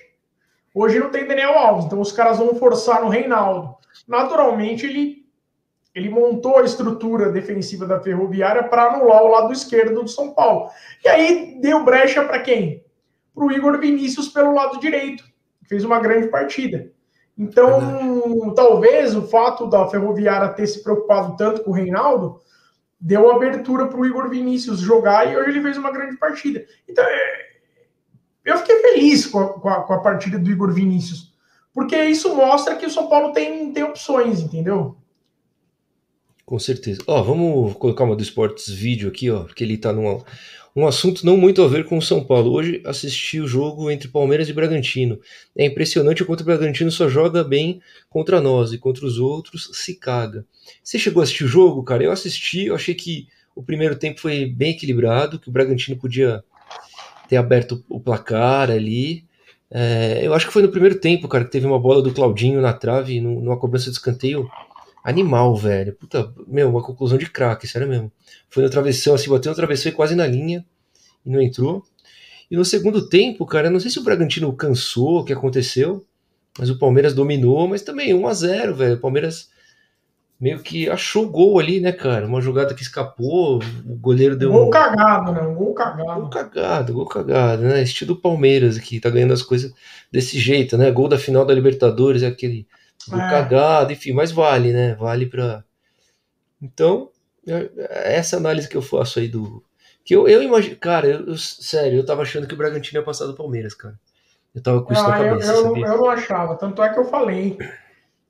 hoje 0.73 0.99
não 0.99 1.09
tem 1.09 1.27
Daniel 1.27 1.57
Alves, 1.57 1.85
então 1.85 1.99
os 1.99 2.11
caras 2.11 2.37
vão 2.37 2.55
forçar 2.55 3.01
no 3.01 3.09
Reinaldo. 3.09 3.75
Naturalmente 4.07 4.85
ele 4.85 5.21
ele 5.93 6.09
montou 6.09 6.57
a 6.57 6.63
estrutura 6.63 7.31
defensiva 7.31 7.85
da 7.85 7.99
Ferroviária 7.99 8.63
para 8.63 8.93
anular 8.93 9.23
o 9.23 9.27
lado 9.27 9.51
esquerdo 9.51 10.01
do 10.01 10.07
São 10.07 10.33
Paulo. 10.33 10.69
E 11.03 11.07
aí 11.09 11.59
deu 11.61 11.83
brecha 11.83 12.23
para 12.23 12.39
quem? 12.39 12.85
Para 13.35 13.43
o 13.43 13.51
Igor 13.51 13.77
Vinícius 13.77 14.29
pelo 14.29 14.53
lado 14.53 14.79
direito, 14.79 15.23
fez 15.67 15.83
uma 15.83 15.99
grande 15.99 16.27
partida. 16.27 16.91
Então, 17.37 18.53
talvez 18.55 19.15
o 19.15 19.23
fato 19.23 19.67
da 19.67 19.87
Ferroviária 19.87 20.49
ter 20.49 20.67
se 20.67 20.83
preocupado 20.83 21.35
tanto 21.35 21.63
com 21.63 21.71
o 21.71 21.73
Reinaldo 21.73 22.41
deu 22.99 23.31
abertura 23.31 23.87
para 23.87 23.99
o 23.99 24.05
Igor 24.05 24.29
Vinícius 24.29 24.79
jogar 24.79 25.31
e 25.31 25.35
hoje 25.35 25.49
ele 25.49 25.61
fez 25.61 25.77
uma 25.77 25.91
grande 25.91 26.17
partida. 26.17 26.63
Então, 26.87 27.03
é, 27.03 27.51
eu 28.45 28.57
fiquei 28.59 28.79
feliz 28.79 29.25
com 29.25 29.39
a, 29.39 29.53
com 29.53 29.69
a, 29.69 29.81
com 29.81 29.93
a 29.93 29.99
partida 29.99 30.37
do 30.37 30.51
Igor 30.51 30.71
Vinícius, 30.71 31.33
porque 31.73 31.95
isso 32.03 32.35
mostra 32.35 32.75
que 32.75 32.85
o 32.85 32.89
São 32.91 33.07
Paulo 33.07 33.33
tem, 33.33 33.73
tem 33.73 33.83
opções, 33.83 34.39
entendeu? 34.39 34.95
Com 36.45 36.59
certeza. 36.59 37.01
Ó, 37.07 37.23
vamos 37.23 37.73
colocar 37.75 38.03
uma 38.03 38.15
do 38.15 38.21
Esportes 38.21 38.69
Vídeo 38.69 39.09
aqui, 39.09 39.31
ó, 39.31 39.43
porque 39.43 39.63
ele 39.63 39.77
tá 39.77 39.93
num 39.93 40.21
um 40.75 40.87
assunto 40.87 41.25
não 41.25 41.35
muito 41.35 41.61
a 41.61 41.67
ver 41.67 41.85
com 41.85 41.97
o 41.97 42.01
São 42.01 42.23
Paulo. 42.23 42.51
Hoje 42.51 42.81
assisti 42.85 43.39
o 43.39 43.47
jogo 43.47 43.91
entre 43.91 44.07
Palmeiras 44.07 44.47
e 44.47 44.53
Bragantino. 44.53 45.19
É 45.55 45.65
impressionante 45.65 46.23
o 46.23 46.25
quanto 46.25 46.41
o 46.41 46.45
Bragantino 46.45 46.91
só 46.91 47.09
joga 47.09 47.43
bem 47.43 47.81
contra 48.09 48.39
nós 48.39 48.71
e 48.71 48.77
contra 48.77 49.05
os 49.05 49.19
outros 49.19 49.69
se 49.73 49.95
caga. 49.95 50.45
Você 50.83 50.97
chegou 50.97 51.21
a 51.21 51.23
assistir 51.23 51.43
o 51.43 51.47
jogo, 51.47 51.83
cara? 51.83 52.03
Eu 52.03 52.11
assisti, 52.11 52.65
eu 52.65 52.75
achei 52.75 52.95
que 52.95 53.27
o 53.55 53.61
primeiro 53.61 53.95
tempo 53.95 54.21
foi 54.21 54.45
bem 54.45 54.71
equilibrado, 54.71 55.39
que 55.39 55.49
o 55.49 55.51
Bragantino 55.51 55.97
podia 55.97 56.43
ter 57.27 57.35
aberto 57.37 57.83
o 57.89 57.99
placar 57.99 58.71
ali. 58.71 59.25
É, 59.69 60.19
eu 60.23 60.33
acho 60.33 60.47
que 60.47 60.53
foi 60.53 60.61
no 60.61 60.69
primeiro 60.69 60.99
tempo, 60.99 61.27
cara, 61.27 61.43
que 61.43 61.51
teve 61.51 61.65
uma 61.65 61.79
bola 61.79 62.01
do 62.01 62.13
Claudinho 62.13 62.61
na 62.61 62.73
trave, 62.73 63.19
numa 63.19 63.57
cobrança 63.57 63.89
de 63.89 63.97
escanteio 63.97 64.49
Animal, 65.03 65.55
velho. 65.55 65.93
Puta, 65.93 66.33
meu, 66.47 66.69
uma 66.69 66.83
conclusão 66.83 67.17
de 67.17 67.29
craque, 67.29 67.67
sério 67.67 67.87
mesmo. 67.87 68.11
Foi 68.49 68.63
no 68.63 68.69
travessão, 68.69 69.15
assim, 69.15 69.29
bateu 69.29 69.49
no 69.49 69.55
travessão 69.55 69.91
e 69.91 69.95
quase 69.95 70.15
na 70.15 70.27
linha 70.27 70.65
e 71.25 71.29
não 71.29 71.41
entrou. 71.41 71.83
E 72.49 72.55
no 72.55 72.65
segundo 72.65 73.07
tempo, 73.07 73.45
cara, 73.45 73.69
não 73.69 73.79
sei 73.79 73.89
se 73.89 73.99
o 73.99 74.03
Bragantino 74.03 74.51
cansou, 74.53 75.19
o 75.19 75.23
que 75.23 75.33
aconteceu, 75.33 76.05
mas 76.59 76.69
o 76.69 76.77
Palmeiras 76.77 77.13
dominou, 77.13 77.67
mas 77.67 77.81
também 77.81 78.13
1 78.13 78.27
a 78.27 78.33
0 78.33 78.75
velho. 78.75 78.95
O 78.95 78.99
Palmeiras 78.99 79.49
meio 80.39 80.59
que 80.59 80.89
achou 80.89 81.29
gol 81.29 81.59
ali, 81.59 81.79
né, 81.79 81.91
cara? 81.91 82.25
Uma 82.25 82.41
jogada 82.41 82.73
que 82.73 82.81
escapou, 82.81 83.59
o 83.85 83.95
goleiro 83.95 84.35
deu 84.35 84.51
gol 84.51 84.67
um. 84.67 84.69
cagado, 84.69 85.31
né? 85.31 85.41
Um 85.43 85.53
gol 85.53 85.73
cagado. 85.73 86.19
Gol 86.19 86.29
cagado, 86.29 86.93
gol 86.93 87.05
cagado, 87.05 87.61
né? 87.61 87.83
Estilo 87.83 88.15
Palmeiras 88.15 88.75
aqui, 88.75 88.99
tá 88.99 89.09
ganhando 89.09 89.33
as 89.33 89.43
coisas 89.43 89.71
desse 90.11 90.39
jeito, 90.39 90.77
né? 90.77 90.91
Gol 90.91 91.07
da 91.07 91.17
final 91.17 91.45
da 91.45 91.53
Libertadores, 91.53 92.23
é 92.23 92.27
aquele 92.27 92.67
do 93.09 93.19
é. 93.19 93.29
cagado, 93.29 93.93
enfim, 93.93 94.13
mas 94.13 94.31
vale, 94.31 94.71
né? 94.71 94.95
Vale 94.95 95.25
para. 95.25 95.63
Então, 96.61 97.09
é, 97.47 97.69
é 97.77 98.15
essa 98.15 98.37
análise 98.37 98.67
que 98.67 98.77
eu 98.77 98.81
faço 98.81 99.19
aí 99.19 99.27
do. 99.27 99.63
Que 100.03 100.15
eu, 100.15 100.27
eu 100.27 100.41
imagino. 100.41 100.75
Cara, 100.77 101.07
eu, 101.07 101.27
eu, 101.27 101.37
sério, 101.37 101.97
eu 101.97 102.05
tava 102.05 102.21
achando 102.21 102.47
que 102.47 102.53
o 102.53 102.57
Bragantino 102.57 102.99
ia 102.99 103.05
passar 103.05 103.25
do 103.25 103.35
Palmeiras, 103.35 103.73
cara. 103.73 103.99
Eu 104.53 104.61
tava 104.61 104.83
com 104.83 104.93
isso 104.93 105.03
na 105.03 105.17
cabeça. 105.17 105.51
Eu, 105.51 105.75
eu, 105.75 105.77
eu, 105.77 105.97
não 105.97 106.09
achava, 106.09 106.55
tanto 106.55 106.83
é 106.83 106.89
que 106.91 106.99
eu 106.99 107.05
falei. 107.05 107.57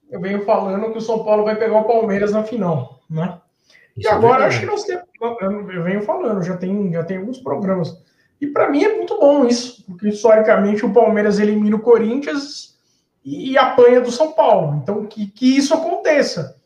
Eu 0.09 0.19
venho 0.19 0.43
falando 0.45 0.91
que 0.91 0.97
o 0.97 1.01
São 1.01 1.23
Paulo 1.23 1.43
vai 1.43 1.55
pegar 1.55 1.79
o 1.79 1.85
Palmeiras 1.85 2.31
na 2.31 2.43
final, 2.43 3.01
né? 3.09 3.39
Isso 3.97 4.07
e 4.07 4.11
é 4.11 4.13
agora 4.13 4.45
acho 4.45 4.59
que 4.59 4.65
nós, 4.65 4.83
te, 4.83 4.91
eu 4.91 5.83
venho 5.83 6.01
falando, 6.01 6.43
já 6.43 6.57
tem, 6.57 6.91
já 6.91 7.03
tem 7.03 7.17
alguns 7.17 7.39
programas. 7.39 7.97
E 8.39 8.47
para 8.47 8.69
mim 8.69 8.83
é 8.83 8.97
muito 8.97 9.19
bom 9.19 9.45
isso, 9.45 9.85
porque 9.85 10.09
historicamente 10.09 10.85
o 10.85 10.93
Palmeiras 10.93 11.39
elimina 11.39 11.75
o 11.75 11.81
Corinthians 11.81 12.70
e, 13.23 13.51
e 13.51 13.57
apanha 13.57 14.01
do 14.01 14.11
São 14.11 14.33
Paulo. 14.33 14.79
Então 14.81 15.05
que, 15.05 15.27
que 15.27 15.57
isso 15.57 15.73
aconteça, 15.73 16.57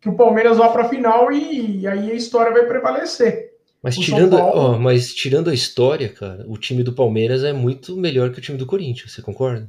que 0.00 0.08
o 0.08 0.16
Palmeiras 0.16 0.58
vá 0.58 0.68
para 0.68 0.82
a 0.82 0.88
final 0.88 1.32
e, 1.32 1.80
e, 1.80 1.86
aí 1.86 2.10
a 2.10 2.14
história 2.14 2.52
vai 2.52 2.66
prevalecer. 2.66 3.52
Mas 3.82 3.96
tirando, 3.96 4.36
Paulo... 4.36 4.78
mas 4.78 5.12
tirando 5.12 5.50
a 5.50 5.54
história, 5.54 6.08
cara, 6.08 6.44
o 6.48 6.56
time 6.56 6.82
do 6.82 6.92
Palmeiras 6.92 7.42
é 7.42 7.52
muito 7.52 7.96
melhor 7.96 8.30
que 8.30 8.38
o 8.38 8.42
time 8.42 8.56
do 8.56 8.66
Corinthians, 8.66 9.12
você 9.12 9.20
concorda? 9.20 9.68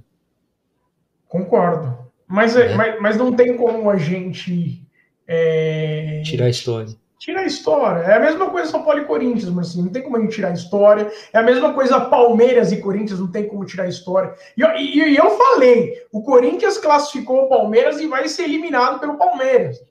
Concordo. 1.27 1.97
Mas, 2.27 2.55
é. 2.55 2.75
mas, 2.75 3.01
mas 3.01 3.17
não 3.17 3.33
tem 3.33 3.57
como 3.57 3.89
a 3.89 3.97
gente. 3.97 4.85
É... 5.27 6.21
Tirar 6.23 6.45
a 6.45 6.49
história. 6.49 6.95
Tirar 7.23 7.39
a 7.39 7.45
história. 7.45 8.01
É 8.01 8.15
a 8.15 8.19
mesma 8.19 8.49
coisa 8.49 8.69
São 8.69 8.83
Paulo 8.83 8.99
e 8.99 9.05
Corinthians, 9.05 9.49
mas 9.49 9.69
assim, 9.69 9.81
não 9.81 9.89
tem 9.89 10.01
como 10.01 10.17
a 10.17 10.19
gente 10.19 10.33
tirar 10.33 10.49
a 10.49 10.53
história. 10.53 11.09
É 11.31 11.39
a 11.39 11.41
mesma 11.41 11.73
coisa 11.73 12.01
Palmeiras 12.01 12.73
e 12.73 12.81
Corinthians, 12.81 13.17
não 13.17 13.31
tem 13.31 13.47
como 13.47 13.63
tirar 13.63 13.85
a 13.85 13.87
história. 13.87 14.35
E 14.57 14.61
eu, 14.61 14.69
e, 14.75 15.11
e 15.11 15.15
eu 15.15 15.29
falei: 15.29 16.05
o 16.11 16.21
Corinthians 16.21 16.77
classificou 16.77 17.45
o 17.45 17.47
Palmeiras 17.47 18.01
e 18.01 18.07
vai 18.07 18.27
ser 18.27 18.43
eliminado 18.43 18.99
pelo 18.99 19.17
Palmeiras. 19.17 19.81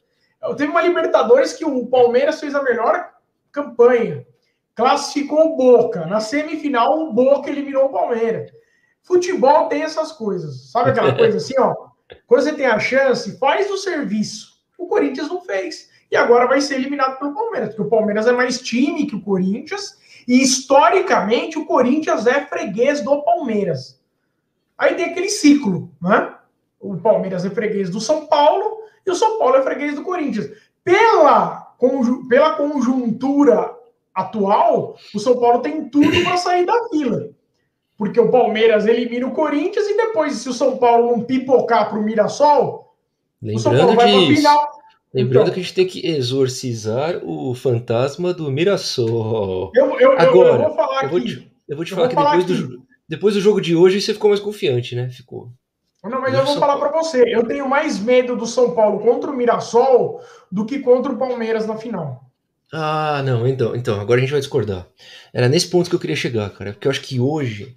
Teve 0.59 0.71
uma 0.71 0.83
Libertadores 0.83 1.55
que 1.55 1.65
o 1.65 1.87
Palmeiras 1.87 2.39
fez 2.39 2.55
a 2.55 2.63
melhor 2.63 3.09
campanha. 3.51 4.27
Classificou 4.75 5.55
o 5.55 5.57
Boca. 5.57 6.05
Na 6.05 6.21
semifinal, 6.21 6.99
o 6.99 7.15
Boca 7.15 7.49
eliminou 7.49 7.87
o 7.87 7.93
Palmeiras. 7.93 8.53
Futebol 9.03 9.69
tem 9.69 9.85
essas 9.85 10.13
coisas. 10.13 10.71
Sabe 10.71 10.91
aquela 10.91 11.15
coisa 11.17 11.39
assim, 11.39 11.55
ó? 11.59 11.75
Quando 12.27 12.43
você 12.43 12.53
tem 12.53 12.67
a 12.67 12.79
chance, 12.79 13.39
faz 13.39 13.71
o 13.71 13.79
serviço. 13.79 14.53
O 14.77 14.87
Corinthians 14.87 15.31
não 15.31 15.41
fez. 15.41 15.91
E 16.13 16.17
agora 16.17 16.47
vai 16.47 16.61
ser 16.61 16.75
eliminado 16.75 17.19
pelo 17.19 17.33
Palmeiras, 17.33 17.71
porque 17.71 17.83
o 17.83 17.89
Palmeiras 17.91 18.27
é 18.27 18.33
mais 18.33 18.61
time 18.61 19.07
que 19.07 19.17
o 19.17 19.23
Corinthians. 19.23 19.97
E 20.29 20.43
historicamente, 20.43 21.59
o 21.59 21.65
Corinthians 21.65 22.27
é 22.27 22.45
freguês 22.45 23.01
do 23.01 23.23
Palmeiras. 23.23 23.99
Aí 24.77 24.95
tem 24.95 25.07
aquele 25.07 25.31
ciclo, 25.31 25.91
né? 26.03 26.35
O 26.79 26.99
Palmeiras 26.99 27.47
é 27.47 27.51
freguês 27.51 27.89
do 27.89 27.99
São 27.99 28.27
Paulo 28.27 28.83
e 29.07 29.11
o 29.11 29.15
São 29.15 29.39
Paulo 29.39 29.57
é 29.57 29.63
freguês 29.63 29.95
do 29.95 30.03
Corinthians. 30.03 30.51
Pela, 30.85 31.75
pela 32.29 32.57
conjuntura 32.57 33.75
atual, 34.15 34.97
o 35.15 35.19
São 35.19 35.41
Paulo 35.41 35.61
tem 35.61 35.89
tudo 35.89 36.23
para 36.25 36.37
sair 36.37 36.67
da 36.67 36.89
fila 36.91 37.31
porque 37.97 38.19
o 38.19 38.33
Palmeiras 38.33 38.85
elimina 38.85 39.29
o 39.29 39.31
Corinthians 39.31 39.87
e 39.87 39.97
depois, 39.97 40.35
se 40.35 40.49
o 40.49 40.53
São 40.53 40.77
Paulo 40.77 41.13
não 41.13 41.23
pipocar 41.23 41.89
para 41.89 41.97
o 41.97 42.03
Mirassol, 42.03 42.97
Lembrando 43.41 43.59
o 43.59 43.63
São 43.63 43.77
Paulo 43.77 43.95
vai 43.95 44.11
para 44.11 44.19
a 44.19 44.27
final. 44.27 44.82
Lembrando 45.15 45.43
então, 45.43 45.55
que 45.55 45.61
a 45.61 45.63
gente 45.63 45.75
tem 45.75 45.87
que 45.87 46.07
exorcizar 46.07 47.21
o 47.23 47.55
fantasma 47.55 48.33
do 48.33 48.51
Mirassol. 48.51 49.71
Eu, 49.75 50.01
eu, 50.01 50.13
Agora, 50.19 50.63
eu, 50.63 50.69
vou 50.69 50.75
falar 50.77 51.05
eu 51.05 51.11
vou 51.11 51.21
te, 51.21 51.53
eu 51.69 51.77
vou 51.77 51.85
te 51.85 51.91
falar 51.91 52.03
vou 52.03 52.09
que 52.09 52.15
falar 52.15 52.37
depois, 52.39 52.61
do, 52.61 52.83
depois 53.07 53.35
do 53.35 53.41
jogo 53.41 53.61
de 53.61 53.77
hoje 53.77 54.01
você 54.01 54.15
ficou 54.15 54.31
mais 54.31 54.41
confiante, 54.41 54.95
né? 54.95 55.11
Ficou. 55.11 55.51
Não, 56.03 56.21
mas 56.21 56.35
eu 56.35 56.45
vou 56.45 56.57
falar 56.57 56.79
para 56.79 56.91
você. 56.91 57.23
Eu 57.27 57.47
tenho 57.47 57.69
mais 57.69 58.01
medo 58.01 58.37
do 58.37 58.47
São 58.47 58.75
Paulo 58.75 59.01
contra 59.01 59.31
o 59.31 59.37
Mirassol 59.37 60.21
do 60.51 60.65
que 60.65 60.79
contra 60.79 61.13
o 61.13 61.19
Palmeiras 61.19 61.67
na 61.67 61.77
final. 61.77 62.25
Ah, 62.73 63.23
não, 63.25 63.47
então, 63.47 63.77
então, 63.77 64.01
agora 64.01 64.19
a 64.19 64.23
gente 64.23 64.33
vai 64.33 64.41
discordar. 64.41 64.87
Era 65.33 65.49
nesse 65.49 65.69
ponto 65.69 65.91
que 65.91 65.95
eu 65.95 66.01
queria 66.01 66.17
chegar, 66.17 66.49
cara. 66.51 66.73
Porque 66.73 66.89
eu 66.89 66.91
acho 66.91 67.03
que 67.03 67.21
hoje 67.21 67.75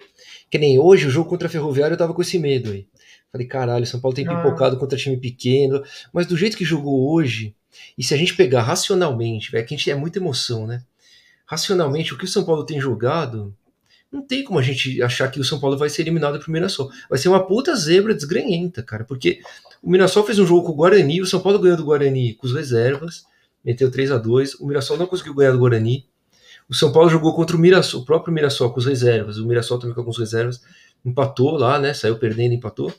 que 0.49 0.57
nem 0.57 0.79
hoje, 0.79 1.07
o 1.07 1.09
jogo 1.09 1.29
contra 1.29 1.47
a 1.47 1.51
Ferroviária, 1.51 1.93
eu 1.93 1.97
tava 1.97 2.13
com 2.13 2.21
esse 2.21 2.39
medo 2.39 2.71
aí. 2.71 2.87
Falei, 3.31 3.47
caralho, 3.47 3.85
São 3.85 3.99
Paulo 3.99 4.15
tem 4.15 4.27
ah. 4.27 4.35
pipocado 4.35 4.77
contra 4.77 4.97
time 4.97 5.17
pequeno. 5.17 5.83
Mas 6.13 6.25
do 6.25 6.37
jeito 6.37 6.57
que 6.57 6.65
jogou 6.65 7.13
hoje, 7.13 7.55
e 7.97 8.03
se 8.03 8.13
a 8.13 8.17
gente 8.17 8.35
pegar 8.35 8.61
racionalmente, 8.61 9.51
velho, 9.51 9.65
que 9.65 9.73
a 9.73 9.77
gente 9.77 9.91
é 9.91 9.95
muita 9.95 10.19
emoção, 10.19 10.65
né? 10.65 10.83
Racionalmente, 11.45 12.13
o 12.13 12.17
que 12.17 12.25
o 12.25 12.27
São 12.27 12.43
Paulo 12.43 12.65
tem 12.65 12.79
jogado, 12.79 13.55
não 14.11 14.21
tem 14.21 14.43
como 14.43 14.57
a 14.57 14.61
gente 14.61 15.01
achar 15.01 15.29
que 15.29 15.39
o 15.39 15.43
São 15.43 15.59
Paulo 15.59 15.77
vai 15.77 15.89
ser 15.89 16.01
eliminado 16.01 16.39
pro 16.39 16.51
Mirassol. 16.51 16.89
Vai 17.09 17.19
ser 17.19 17.27
uma 17.27 17.45
puta 17.45 17.75
zebra 17.75 18.13
desgranhenta, 18.13 18.81
cara. 18.81 19.03
Porque 19.03 19.41
o 19.83 19.89
Mirassol 19.89 20.25
fez 20.25 20.39
um 20.39 20.45
jogo 20.45 20.67
com 20.67 20.71
o 20.71 20.75
Guarani, 20.75 21.21
o 21.21 21.25
São 21.25 21.41
Paulo 21.41 21.59
ganhou 21.59 21.77
do 21.77 21.83
Guarani 21.83 22.33
com 22.33 22.47
as 22.47 22.53
reservas, 22.53 23.25
meteu 23.63 23.91
3 23.91 24.11
a 24.11 24.17
2 24.17 24.55
O 24.55 24.67
Mirassol 24.67 24.97
não 24.97 25.05
conseguiu 25.05 25.35
ganhar 25.35 25.51
do 25.51 25.59
Guarani. 25.59 26.05
O 26.67 26.73
São 26.73 26.91
Paulo 26.91 27.09
jogou 27.09 27.35
contra 27.35 27.55
o 27.55 27.59
Mirassol, 27.59 28.01
o 28.01 28.05
próprio 28.05 28.33
Mirassol 28.33 28.71
com 28.71 28.79
as 28.79 28.85
reservas. 28.85 29.37
O 29.37 29.45
Mirassol 29.45 29.77
também 29.77 29.93
com 29.93 30.01
algumas 30.01 30.17
reservas. 30.17 30.61
Empatou 31.05 31.57
lá, 31.57 31.77
né? 31.77 31.93
Saiu 31.93 32.17
perdendo, 32.17 32.53
empatou. 32.53 32.91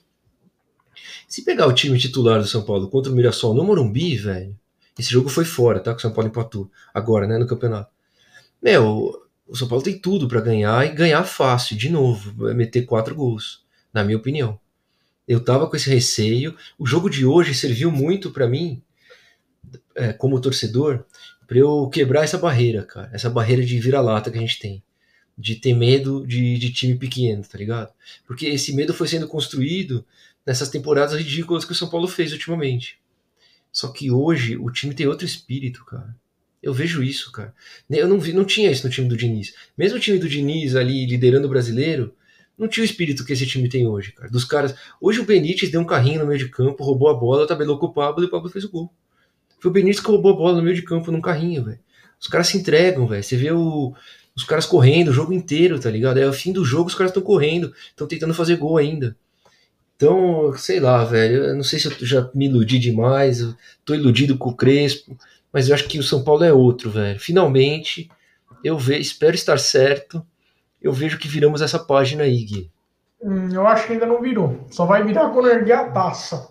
Se 1.28 1.44
pegar 1.44 1.66
o 1.66 1.72
time 1.72 1.98
titular 1.98 2.40
do 2.40 2.46
São 2.46 2.62
Paulo 2.62 2.88
contra 2.88 3.12
o 3.12 3.14
Mirassol 3.14 3.54
no 3.54 3.64
Morumbi, 3.64 4.16
velho. 4.16 4.56
Esse 4.98 5.10
jogo 5.10 5.28
foi 5.28 5.44
fora, 5.44 5.80
tá? 5.80 5.92
Que 5.92 5.98
o 5.98 6.02
São 6.02 6.12
Paulo 6.12 6.28
empatou. 6.28 6.70
Agora, 6.94 7.26
né? 7.26 7.36
No 7.36 7.46
campeonato. 7.46 7.90
Meu, 8.62 9.22
o 9.46 9.56
São 9.56 9.68
Paulo 9.68 9.84
tem 9.84 9.98
tudo 9.98 10.26
para 10.26 10.40
ganhar 10.40 10.86
e 10.86 10.94
ganhar 10.94 11.22
fácil, 11.24 11.76
de 11.76 11.88
novo. 11.88 12.32
Vai 12.36 12.54
meter 12.54 12.86
quatro 12.86 13.14
gols, 13.14 13.64
na 13.92 14.02
minha 14.02 14.16
opinião. 14.16 14.58
Eu 15.26 15.40
tava 15.40 15.68
com 15.68 15.76
esse 15.76 15.90
receio. 15.90 16.56
O 16.78 16.86
jogo 16.86 17.10
de 17.10 17.26
hoje 17.26 17.54
serviu 17.54 17.90
muito 17.90 18.30
para 18.30 18.48
mim, 18.48 18.82
é, 19.94 20.12
como 20.12 20.40
torcedor, 20.40 21.04
para 21.46 21.58
eu 21.58 21.88
quebrar 21.92 22.24
essa 22.24 22.38
barreira, 22.38 22.82
cara. 22.82 23.10
Essa 23.12 23.30
barreira 23.30 23.64
de 23.64 23.78
vira-lata 23.78 24.30
que 24.30 24.38
a 24.38 24.40
gente 24.40 24.58
tem. 24.58 24.82
De 25.38 25.54
ter 25.56 25.74
medo 25.74 26.26
de, 26.26 26.58
de 26.58 26.72
time 26.72 26.96
pequeno, 26.96 27.42
tá 27.42 27.58
ligado? 27.58 27.92
Porque 28.26 28.46
esse 28.46 28.74
medo 28.74 28.94
foi 28.94 29.06
sendo 29.06 29.28
construído 29.28 30.04
nessas 30.46 30.68
temporadas 30.68 31.18
ridículas 31.18 31.64
que 31.64 31.72
o 31.72 31.74
São 31.74 31.88
Paulo 31.88 32.06
fez 32.06 32.32
ultimamente. 32.32 32.98
Só 33.72 33.88
que 33.88 34.10
hoje 34.10 34.56
o 34.56 34.70
time 34.70 34.94
tem 34.94 35.06
outro 35.06 35.26
espírito, 35.26 35.84
cara. 35.84 36.14
Eu 36.62 36.72
vejo 36.72 37.02
isso, 37.02 37.30
cara. 37.30 37.54
Eu 37.90 38.08
não 38.08 38.18
vi, 38.18 38.32
não 38.32 38.44
tinha 38.44 38.70
isso 38.70 38.86
no 38.86 38.92
time 38.92 39.08
do 39.08 39.16
Diniz. 39.16 39.54
Mesmo 39.76 39.98
o 39.98 40.00
time 40.00 40.18
do 40.18 40.28
Diniz 40.28 40.74
ali 40.74 41.06
liderando 41.06 41.46
o 41.46 41.50
brasileiro, 41.50 42.14
não 42.56 42.66
tinha 42.66 42.82
o 42.82 42.86
espírito 42.86 43.24
que 43.24 43.32
esse 43.32 43.46
time 43.46 43.68
tem 43.68 43.86
hoje, 43.86 44.12
cara. 44.12 44.30
Dos 44.30 44.44
caras. 44.44 44.74
Hoje 45.00 45.20
o 45.20 45.24
Benítez 45.24 45.70
deu 45.70 45.80
um 45.80 45.84
carrinho 45.84 46.20
no 46.20 46.26
meio 46.26 46.38
de 46.38 46.48
campo, 46.48 46.82
roubou 46.82 47.08
a 47.08 47.14
bola, 47.14 47.46
tabelou 47.46 47.78
com 47.78 47.86
o 47.86 47.92
Pablo 47.92 48.24
e 48.24 48.26
o 48.26 48.30
Pablo 48.30 48.48
fez 48.48 48.64
o 48.64 48.70
gol. 48.70 48.90
Foi 49.60 49.70
o 49.70 49.74
Benítez 49.74 50.00
que 50.00 50.10
roubou 50.10 50.32
a 50.32 50.36
bola 50.36 50.56
no 50.56 50.62
meio 50.62 50.74
de 50.74 50.82
campo 50.82 51.12
num 51.12 51.20
carrinho, 51.20 51.64
velho. 51.64 51.80
Os 52.18 52.28
caras 52.28 52.48
se 52.48 52.56
entregam, 52.56 53.06
velho. 53.06 53.22
Você 53.22 53.36
vê 53.36 53.52
o, 53.52 53.94
os 54.34 54.44
caras 54.44 54.64
correndo 54.64 55.08
o 55.08 55.12
jogo 55.12 55.34
inteiro, 55.34 55.78
tá 55.78 55.90
ligado? 55.90 56.18
É 56.18 56.26
o 56.26 56.32
fim 56.32 56.52
do 56.52 56.64
jogo, 56.64 56.88
os 56.88 56.94
caras 56.94 57.10
estão 57.10 57.22
correndo, 57.22 57.74
estão 57.90 58.06
tentando 58.06 58.32
fazer 58.32 58.56
gol 58.56 58.78
ainda. 58.78 59.14
Então, 59.96 60.52
sei 60.56 60.78
lá, 60.78 61.04
velho. 61.04 61.44
Eu 61.44 61.54
não 61.56 61.62
sei 61.62 61.78
se 61.78 61.88
eu 61.88 62.06
já 62.06 62.30
me 62.34 62.46
iludi 62.46 62.78
demais. 62.78 63.40
Eu 63.40 63.54
tô 63.84 63.94
iludido 63.94 64.36
com 64.36 64.50
o 64.50 64.56
Crespo. 64.56 65.16
Mas 65.52 65.68
eu 65.68 65.74
acho 65.74 65.88
que 65.88 65.98
o 65.98 66.02
São 66.02 66.22
Paulo 66.22 66.44
é 66.44 66.52
outro, 66.52 66.90
velho. 66.90 67.18
Finalmente, 67.18 68.10
eu 68.62 68.78
ve, 68.78 68.98
espero 68.98 69.34
estar 69.34 69.58
certo. 69.58 70.24
Eu 70.82 70.92
vejo 70.92 71.18
que 71.18 71.26
viramos 71.26 71.62
essa 71.62 71.78
página 71.78 72.24
aí, 72.24 72.44
Gui. 72.44 72.70
Hum, 73.22 73.48
eu 73.52 73.66
acho 73.66 73.86
que 73.86 73.94
ainda 73.94 74.06
não 74.06 74.20
virou. 74.20 74.66
Só 74.70 74.84
vai 74.84 75.02
virar 75.02 75.30
quando 75.30 75.48
erguer 75.48 75.72
a 75.72 75.90
taça. 75.90 76.48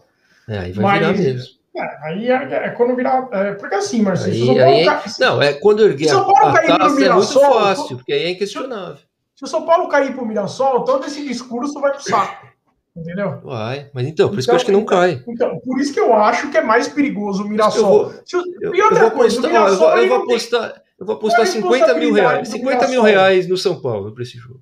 É, 0.47 0.57
aí 0.57 0.71
vai 0.71 0.83
Mas, 0.83 0.99
virar 0.99 1.13
mesmo. 1.13 1.55
É, 1.77 2.07
aí 2.07 2.29
é, 2.29 2.35
é, 2.35 2.69
quando 2.69 2.95
virar. 2.95 3.27
É, 3.31 3.53
porque 3.53 3.75
assim, 3.75 4.01
Marcelo, 4.01 4.31
aí, 4.31 4.45
São 4.45 4.55
Paulo 4.55 4.73
aí, 4.73 4.85
cai, 4.85 5.03
não, 5.19 5.41
é 5.41 5.53
quando 5.53 5.85
erguer 5.85 6.07
São 6.07 6.23
Paulo 6.23 6.49
a, 6.49 6.53
cair 6.53 6.67
taça 6.67 6.85
pro 6.85 6.95
Mirassol, 6.95 7.43
é 7.43 7.45
muito 7.45 7.59
fácil, 7.59 7.97
porque 7.97 8.13
aí 8.13 8.23
é 8.23 8.29
inquestionável. 8.31 9.03
Se 9.35 9.43
o 9.43 9.47
São 9.47 9.65
Paulo 9.65 9.89
cair 9.89 10.13
pro 10.15 10.25
Mirassol, 10.25 10.83
todo 10.83 11.05
esse 11.05 11.27
discurso 11.27 11.79
vai 11.79 11.91
pro 11.91 12.01
saco. 12.01 12.47
Entendeu? 12.95 13.41
Vai, 13.43 13.89
mas 13.93 14.07
então, 14.07 14.29
por 14.29 14.39
isso 14.39 14.47
que 14.47 14.51
eu 14.51 14.55
acho 14.55 14.65
que 14.65 14.71
não 14.71 14.79
então, 14.79 14.97
cai. 14.97 15.23
Então, 15.27 15.59
por 15.59 15.79
isso 15.79 15.93
que 15.93 15.99
eu 15.99 16.13
acho 16.13 16.49
que 16.49 16.57
é 16.57 16.61
mais 16.61 16.87
perigoso 16.87 17.43
o 17.43 17.47
Mirassol. 17.49 18.13
Eu 18.31 18.41
vou, 18.63 18.75
e 18.75 18.81
outra 18.81 19.11
coisa, 19.11 19.39
apostar. 19.39 19.97
Eu 19.97 20.07
vou, 20.07 20.17
apostar, 20.17 20.83
eu 20.97 21.05
vou 21.05 21.15
apostar 21.15 21.45
50 21.45 21.93
mil 21.95 22.13
reais. 22.13 22.47
50 22.47 22.87
mil 22.87 23.01
reais 23.01 23.49
no 23.49 23.57
São 23.57 23.81
Paulo 23.81 24.13
para 24.13 24.23
esse 24.23 24.37
jogo. 24.37 24.61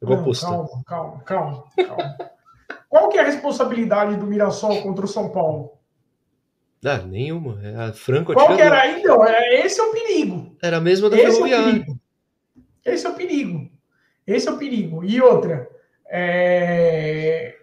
Eu 0.00 0.08
vou 0.08 0.16
apostar. 0.18 0.50
Calma, 0.50 0.82
calma, 0.84 1.22
calma, 1.24 1.64
calma. 1.76 2.16
Qual 2.88 3.08
que 3.10 3.18
é 3.18 3.20
a 3.20 3.24
responsabilidade 3.24 4.16
do 4.16 4.26
Mirassol 4.26 4.82
contra 4.82 5.04
o 5.04 5.08
São 5.08 5.28
Paulo? 5.28 5.78
Ah, 6.84 6.98
nenhuma. 6.98 7.60
É 7.62 7.76
a 7.76 7.92
Franco 7.92 8.32
Qual 8.32 8.56
que 8.56 8.62
era? 8.62 8.90
Então, 8.90 9.24
é, 9.24 9.66
esse 9.66 9.78
é 9.78 9.82
o 9.82 9.92
perigo. 9.92 10.56
Era 10.62 10.78
a 10.78 10.80
mesma 10.80 11.10
da 11.10 11.16
Ferroviária. 11.16 11.86
É 12.84 12.94
esse 12.94 13.06
é 13.06 13.10
o 13.10 13.14
perigo. 13.14 13.70
Esse 14.26 14.48
é 14.48 14.50
o 14.50 14.58
perigo. 14.58 15.04
E 15.04 15.20
outra, 15.20 15.68
é... 16.08 17.57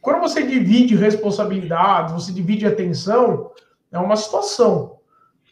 quando 0.00 0.20
você 0.20 0.42
divide 0.42 0.96
responsabilidade, 0.96 2.12
você 2.12 2.32
divide 2.32 2.66
atenção, 2.66 3.50
é 3.92 3.98
uma 3.98 4.16
situação. 4.16 4.98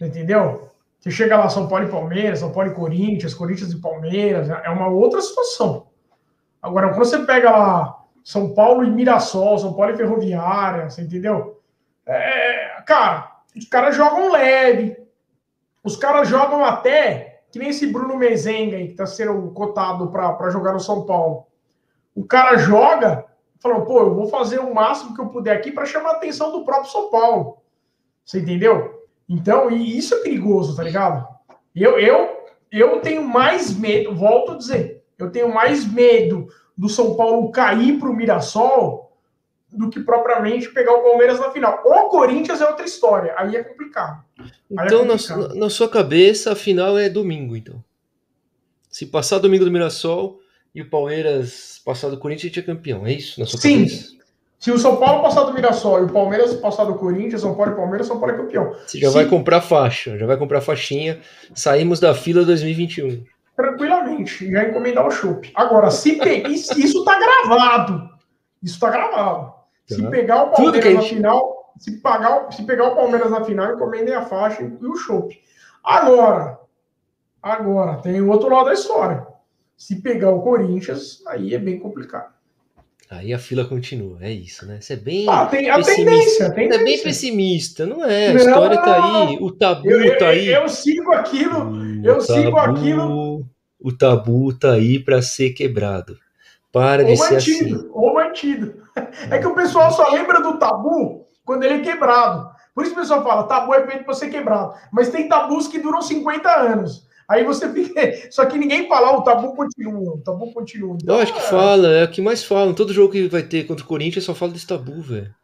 Entendeu? 0.00 0.70
Você 0.98 1.11
chega 1.11 1.37
lá, 1.37 1.48
São 1.48 1.68
Paulo 1.68 1.87
e 1.87 1.90
Palmeiras, 1.90 2.40
São 2.40 2.52
Paulo 2.52 2.70
e 2.70 2.74
Corinthians, 2.74 3.34
Corinthians 3.34 3.72
e 3.72 3.80
Palmeiras, 3.80 4.48
é 4.48 4.68
uma 4.70 4.88
outra 4.88 5.20
situação. 5.20 5.88
Agora, 6.61 6.88
quando 6.88 7.04
você 7.04 7.20
pega 7.20 7.50
lá 7.50 8.04
São 8.24 8.52
Paulo 8.54 8.84
e 8.84 8.90
Mirassol, 8.90 9.58
São 9.58 9.74
Paulo 9.74 9.92
e 9.92 9.96
Ferroviária, 9.96 10.90
você 10.90 11.02
entendeu? 11.02 11.61
É, 12.06 12.80
cara, 12.87 13.38
os 13.56 13.66
caras 13.66 13.94
jogam 13.94 14.32
leve. 14.32 14.96
Os 15.84 15.96
caras 15.96 16.28
jogam 16.28 16.64
até, 16.64 17.42
que 17.50 17.58
nem 17.58 17.68
esse 17.68 17.87
Bruno 17.87 18.16
Mezenga 18.16 18.76
aí, 18.76 18.88
que 18.88 18.94
tá 18.94 19.06
sendo 19.06 19.50
cotado 19.52 20.08
para 20.11 20.50
jogar 20.50 20.72
no 20.72 20.80
São 20.80 21.06
Paulo. 21.06 21.46
O 22.14 22.24
cara 22.24 22.56
joga, 22.56 23.24
falou, 23.60 23.84
pô, 23.84 24.00
eu 24.00 24.14
vou 24.14 24.28
fazer 24.28 24.58
o 24.58 24.74
máximo 24.74 25.14
que 25.14 25.20
eu 25.20 25.28
puder 25.28 25.56
aqui 25.56 25.70
para 25.70 25.86
chamar 25.86 26.10
a 26.10 26.16
atenção 26.16 26.52
do 26.52 26.64
próprio 26.64 26.90
São 26.90 27.10
Paulo. 27.10 27.58
Você 28.24 28.40
entendeu? 28.40 29.06
Então, 29.28 29.70
e 29.70 29.96
isso 29.96 30.14
é 30.14 30.20
perigoso, 30.20 30.76
tá 30.76 30.82
ligado? 30.82 31.26
Eu, 31.74 31.98
eu, 31.98 32.28
eu 32.70 33.00
tenho 33.00 33.22
mais 33.22 33.76
medo, 33.76 34.14
volto 34.14 34.52
a 34.52 34.56
dizer, 34.56 35.02
eu 35.18 35.30
tenho 35.30 35.52
mais 35.52 35.90
medo 35.90 36.48
do 36.76 36.88
São 36.88 37.16
Paulo 37.16 37.50
cair 37.50 37.98
para 37.98 38.08
o 38.08 38.14
Mirassol 38.14 39.08
do 39.70 39.90
que 39.90 40.00
propriamente 40.00 40.70
pegar 40.70 40.94
o 40.94 41.02
Palmeiras 41.02 41.38
na 41.38 41.50
final. 41.50 41.82
O 41.84 42.08
Corinthians 42.08 42.60
é 42.60 42.66
outra 42.66 42.86
história, 42.86 43.34
aí 43.36 43.54
é 43.54 43.62
complicado. 43.62 44.24
Aí 44.38 44.46
é 44.46 44.86
então, 44.86 45.04
é 45.04 45.08
complicado. 45.08 45.48
Na, 45.48 45.54
na, 45.54 45.70
sua 45.70 45.88
cabeça, 45.88 46.52
a 46.52 46.56
final 46.56 46.98
é 46.98 47.08
domingo, 47.08 47.54
então. 47.54 47.82
Se 48.90 49.04
passar 49.04 49.38
domingo 49.38 49.64
do 49.64 49.70
Mirassol 49.70 50.40
e 50.78 50.82
o 50.82 50.88
Palmeiras 50.88 51.80
passar 51.84 52.08
do 52.08 52.18
Corinthians, 52.18 52.44
a 52.44 52.54
gente 52.54 52.60
é 52.60 52.74
campeão, 52.74 53.04
é 53.04 53.12
isso? 53.12 53.40
Na 53.40 53.46
sua 53.46 53.58
Sim. 53.58 53.84
Cabeça? 53.84 54.18
Se 54.60 54.70
o 54.70 54.78
São 54.78 54.96
Paulo 54.96 55.22
passar 55.22 55.42
do 55.42 55.52
Mirassol 55.52 56.00
e 56.00 56.04
o 56.04 56.12
Palmeiras 56.12 56.54
passar 56.54 56.84
do 56.84 56.94
Corinthians, 56.94 57.40
São 57.40 57.54
Paulo 57.54 57.72
e 57.72 57.74
Palmeiras, 57.74 58.06
São 58.06 58.20
Paulo 58.20 58.34
é 58.34 58.38
campeão. 58.38 58.72
Você 58.86 58.98
já 58.98 59.08
Se... 59.08 59.14
vai 59.14 59.26
comprar 59.26 59.60
faixa, 59.60 60.16
já 60.16 60.26
vai 60.26 60.36
comprar 60.36 60.60
faixinha. 60.60 61.20
Saímos 61.52 61.98
da 61.98 62.14
fila 62.14 62.44
2021. 62.44 63.24
Tranquilamente, 63.56 64.50
já 64.50 64.68
encomendar 64.68 65.06
o 65.06 65.10
chopp. 65.10 65.50
Agora, 65.54 65.90
se 65.90 66.12
pe... 66.16 66.44
isso 66.46 67.04
tá 67.04 67.18
gravado. 67.18 68.08
Isso 68.62 68.78
tá 68.78 68.90
gravado. 68.90 69.52
Se 69.86 70.00
tá. 70.00 70.10
pegar 70.10 70.44
o 70.44 70.50
Palmeiras 70.50 70.94
na 70.94 71.00
gente... 71.00 71.14
final, 71.14 71.72
se, 71.78 71.96
pagar, 72.00 72.52
se 72.52 72.62
pegar 72.62 72.88
o 72.88 72.96
Palmeiras 72.96 73.30
na 73.30 73.44
final, 73.44 73.74
encomendem 73.74 74.14
a 74.14 74.22
faixa 74.22 74.62
e 74.62 74.86
o 74.86 74.96
chopp. 74.96 75.36
Agora, 75.82 76.58
agora, 77.42 77.96
tem 77.96 78.20
o 78.20 78.30
outro 78.30 78.48
lado 78.48 78.66
da 78.66 78.74
história. 78.74 79.26
Se 79.78 80.02
pegar 80.02 80.32
o 80.32 80.42
Corinthians, 80.42 81.22
aí 81.28 81.54
é 81.54 81.58
bem 81.58 81.78
complicado. 81.78 82.34
Aí 83.08 83.32
a 83.32 83.38
fila 83.38 83.64
continua, 83.64 84.18
é 84.20 84.30
isso, 84.30 84.66
né? 84.66 84.80
Você 84.80 84.94
é 84.94 84.96
bem. 84.96 85.26
Ah, 85.28 85.46
tem 85.46 85.70
a 85.70 85.80
tendência, 85.80 86.48
Você 86.48 86.60
é 86.60 86.84
bem 86.84 87.00
pessimista, 87.00 87.86
não 87.86 88.04
é? 88.04 88.26
A 88.28 88.34
não, 88.34 88.40
história 88.40 88.76
tá 88.76 89.26
aí, 89.28 89.38
o 89.40 89.52
tabu 89.52 89.88
eu, 89.88 90.18
tá 90.18 90.28
aí. 90.30 90.48
Eu 90.48 90.68
sigo 90.68 91.12
aquilo, 91.12 91.70
o 91.70 92.04
eu 92.04 92.18
tabu, 92.18 92.42
sigo 92.42 92.58
aquilo. 92.58 93.46
O 93.80 93.96
tabu 93.96 94.52
tá 94.52 94.72
aí 94.72 94.98
para 94.98 95.22
ser 95.22 95.50
quebrado. 95.50 96.18
Para 96.72 97.04
de 97.04 97.16
ser 97.16 97.36
assim. 97.36 97.88
Ou 97.92 98.14
mantido. 98.14 98.82
É 99.30 99.38
que 99.38 99.46
o 99.46 99.54
pessoal 99.54 99.92
só 99.92 100.10
lembra 100.10 100.42
do 100.42 100.58
tabu 100.58 101.24
quando 101.44 101.62
ele 101.62 101.74
é 101.74 101.80
quebrado. 101.80 102.50
Por 102.74 102.84
isso 102.84 102.92
o 102.94 102.96
pessoal 102.96 103.22
fala, 103.22 103.44
tabu 103.44 103.72
é 103.74 103.86
feito 103.86 104.04
para 104.04 104.14
ser 104.14 104.28
quebrado. 104.28 104.74
Mas 104.92 105.08
tem 105.08 105.28
tabus 105.28 105.68
que 105.68 105.78
duram 105.78 106.02
50 106.02 106.50
anos. 106.50 107.07
Aí 107.28 107.44
você 107.44 107.70
fica. 107.72 108.00
Só 108.32 108.46
que 108.46 108.58
ninguém 108.58 108.88
fala, 108.88 109.16
o 109.16 109.22
tabu 109.22 109.54
continua, 109.54 110.14
o 110.14 110.18
tabu 110.18 110.52
continua. 110.52 110.96
Então, 111.00 111.16
Eu 111.16 111.22
acho 111.22 111.32
que 111.32 111.38
é... 111.40 111.42
fala, 111.42 111.88
é 111.88 112.04
o 112.04 112.08
que 112.08 112.22
mais 112.22 112.42
falam. 112.42 112.72
Todo 112.72 112.92
jogo 112.92 113.12
que 113.12 113.28
vai 113.28 113.42
ter 113.42 113.66
contra 113.66 113.84
o 113.84 113.88
Corinthians 113.88 114.24
só 114.24 114.34
fala 114.34 114.52
desse 114.52 114.66
tabu, 114.66 115.00
velho. 115.02 115.34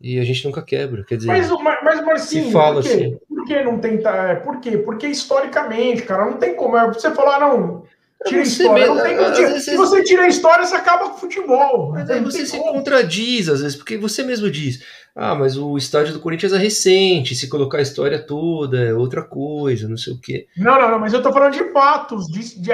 E 0.00 0.18
a 0.18 0.24
gente 0.24 0.44
nunca 0.44 0.62
quebra. 0.62 1.04
Quer 1.04 1.16
dizer. 1.16 1.28
Mas, 1.28 1.50
mas 1.82 2.04
Marcinho, 2.04 2.50
fala 2.50 2.80
por 2.80 2.82
quê? 2.82 2.94
Assim. 2.94 3.18
Por 3.28 3.44
que 3.46 3.62
não 3.62 3.78
tenta. 3.78 4.10
É, 4.10 4.34
por 4.36 4.60
quê? 4.60 4.78
Porque 4.78 5.06
historicamente, 5.06 6.02
cara, 6.02 6.26
não 6.26 6.38
tem 6.38 6.54
como. 6.54 6.76
É 6.76 6.86
você 6.86 7.10
falar, 7.10 7.40
não, 7.40 7.84
Tira 8.24 8.40
a 8.40 8.44
história. 8.44 8.94
Mesmo, 8.94 9.02
tem, 9.02 9.32
tira, 9.32 9.60
se 9.60 9.76
você 9.76 10.02
tira 10.02 10.22
a 10.22 10.28
história, 10.28 10.64
você 10.64 10.74
acaba 10.74 11.10
com 11.10 11.16
o 11.16 11.18
futebol. 11.18 11.92
Mas 11.92 12.10
aí 12.10 12.20
você 12.20 12.46
se 12.46 12.58
contradiz, 12.58 13.48
às 13.48 13.60
vezes, 13.60 13.76
porque 13.76 13.96
você 13.96 14.22
mesmo 14.22 14.50
diz: 14.50 14.82
ah, 15.18 15.34
mas 15.34 15.56
o 15.56 15.78
estádio 15.78 16.12
do 16.12 16.20
Corinthians 16.20 16.52
é 16.52 16.58
recente, 16.58 17.34
se 17.34 17.48
colocar 17.48 17.78
a 17.78 17.82
história 17.82 18.18
toda 18.18 18.78
é 18.78 18.92
outra 18.92 19.22
coisa, 19.22 19.88
não 19.88 19.96
sei 19.96 20.12
o 20.12 20.20
quê. 20.20 20.46
Não, 20.54 20.78
não, 20.78 20.90
não, 20.90 20.98
mas 20.98 21.14
eu 21.14 21.22
tô 21.22 21.32
falando 21.32 21.54
de 21.54 21.72
fatos, 21.72 22.26
de, 22.26 22.60
de, 22.60 22.70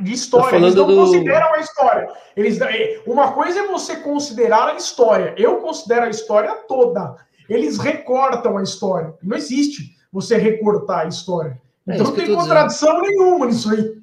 de 0.00 0.12
história. 0.12 0.56
Eles 0.56 0.74
não 0.74 0.86
do... 0.86 0.96
consideram 0.96 1.52
a 1.52 1.60
história. 1.60 2.08
Eles, 2.34 2.58
é, 2.62 3.02
uma 3.06 3.32
coisa 3.32 3.60
é 3.60 3.66
você 3.66 3.96
considerar 3.96 4.68
a 4.68 4.74
história. 4.74 5.34
Eu 5.36 5.58
considero 5.58 6.06
a 6.06 6.08
história 6.08 6.54
toda. 6.66 7.14
Eles 7.46 7.76
recortam 7.76 8.56
a 8.56 8.62
história. 8.62 9.12
Não 9.22 9.36
existe 9.36 9.94
você 10.10 10.38
recortar 10.38 11.00
a 11.00 11.08
história. 11.08 11.60
É 11.86 11.94
então 11.94 12.06
não 12.06 12.14
tem 12.14 12.34
contradição 12.34 13.02
dizendo. 13.02 13.18
nenhuma 13.18 13.46
nisso 13.46 13.70
aí. 13.70 14.01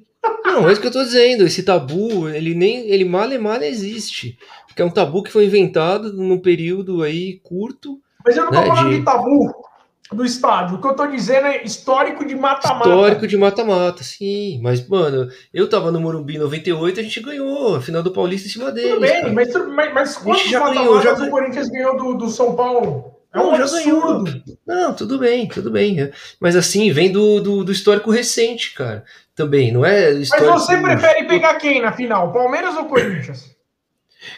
Não, 0.52 0.68
é 0.68 0.72
isso 0.72 0.80
que 0.80 0.86
eu 0.86 0.92
tô 0.92 1.02
dizendo. 1.02 1.44
Esse 1.44 1.62
tabu, 1.62 2.28
ele 2.28 2.54
nem, 2.54 2.90
ele 2.90 3.04
mal 3.04 3.30
e 3.32 3.38
mal 3.38 3.62
existe. 3.62 4.38
Porque 4.66 4.82
é 4.82 4.84
um 4.84 4.90
tabu 4.90 5.22
que 5.22 5.32
foi 5.32 5.46
inventado 5.46 6.12
num 6.12 6.38
período 6.38 7.02
aí 7.02 7.40
curto. 7.42 7.98
Mas 8.24 8.36
eu 8.36 8.44
não 8.44 8.52
tô 8.52 8.60
né, 8.60 8.66
falando 8.66 8.90
de... 8.90 8.98
de 8.98 9.04
tabu 9.04 9.52
do 10.12 10.24
estádio. 10.24 10.76
O 10.76 10.80
que 10.80 10.88
eu 10.88 10.94
tô 10.94 11.06
dizendo 11.06 11.46
é 11.46 11.62
histórico 11.62 12.24
de 12.24 12.34
mata-mata. 12.34 12.88
Histórico 12.88 13.26
de 13.26 13.36
mata-mata, 13.36 14.02
sim. 14.02 14.60
Mas, 14.62 14.86
mano, 14.86 15.28
eu 15.54 15.68
tava 15.68 15.90
no 15.92 16.00
Morumbi 16.00 16.36
em 16.36 16.38
98, 16.38 17.00
a 17.00 17.02
gente 17.02 17.20
ganhou 17.20 17.76
a 17.76 17.80
final 17.80 18.02
do 18.02 18.12
Paulista 18.12 18.48
em 18.48 18.50
cima 18.50 18.72
dele. 18.72 18.90
Tudo 18.90 19.00
bem, 19.00 19.32
mas, 19.32 19.54
mas, 19.68 19.94
mas 19.94 20.16
quantos 20.16 20.50
mata-matas 20.50 21.20
o 21.20 21.30
Corinthians 21.30 21.68
ganhou 21.68 21.96
do, 21.96 22.14
do 22.14 22.28
São 22.28 22.56
Paulo? 22.56 23.20
É 23.32 23.38
um 23.38 23.56
já 23.56 23.62
absurdo. 23.62 24.42
Não, 24.66 24.92
tudo 24.92 25.18
bem, 25.18 25.46
tudo 25.46 25.70
bem. 25.70 26.10
Mas 26.40 26.56
assim, 26.56 26.90
vem 26.90 27.12
do, 27.12 27.40
do, 27.40 27.64
do 27.64 27.70
histórico 27.70 28.10
recente, 28.10 28.74
cara. 28.74 29.04
Também, 29.40 29.72
não 29.72 29.86
é 29.86 30.12
histórico... 30.12 30.50
Mas 30.50 30.66
você 30.66 30.76
prefere 30.76 31.26
pegar 31.26 31.54
quem 31.54 31.80
na 31.80 31.92
final? 31.92 32.30
Palmeiras 32.30 32.76
ou 32.76 32.84
Corinthians? 32.84 33.56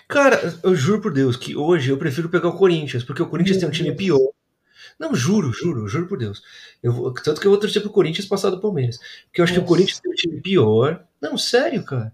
Cara, 0.07 0.55
eu 0.63 0.77
juro 0.77 1.01
por 1.01 1.13
Deus 1.13 1.37
que 1.37 1.57
hoje 1.57 1.91
eu 1.91 1.97
prefiro 1.97 2.29
pegar 2.29 2.51
o 2.51 2.57
Corinthians, 2.57 3.03
porque 3.03 3.21
o 3.21 3.27
Corinthians 3.27 3.57
tem 3.57 3.69
um 3.69 3.73
time 3.73 3.91
pior. 3.91 4.31
Não, 5.01 5.13
juro, 5.13 5.53
juro, 5.53 5.89
juro 5.89 6.07
por 6.07 6.19
Deus. 6.19 6.41
Eu 6.81 6.93
vou, 6.93 7.13
tanto 7.13 7.41
que 7.41 7.49
eu 7.49 7.51
vou 7.51 7.59
torcer 7.59 7.83
pro 7.83 7.91
Corinthians 7.91 8.29
passar 8.29 8.51
do 8.51 8.61
Palmeiras. 8.61 9.01
Porque 9.27 9.41
eu 9.41 9.45
acho 9.45 9.55
Nossa. 9.55 9.61
que 9.61 9.65
o 9.65 9.69
Corinthians 9.69 9.99
tem 9.99 10.13
um 10.13 10.15
time 10.15 10.41
pior. 10.41 11.03
Não, 11.21 11.37
sério, 11.37 11.83
cara. 11.83 12.13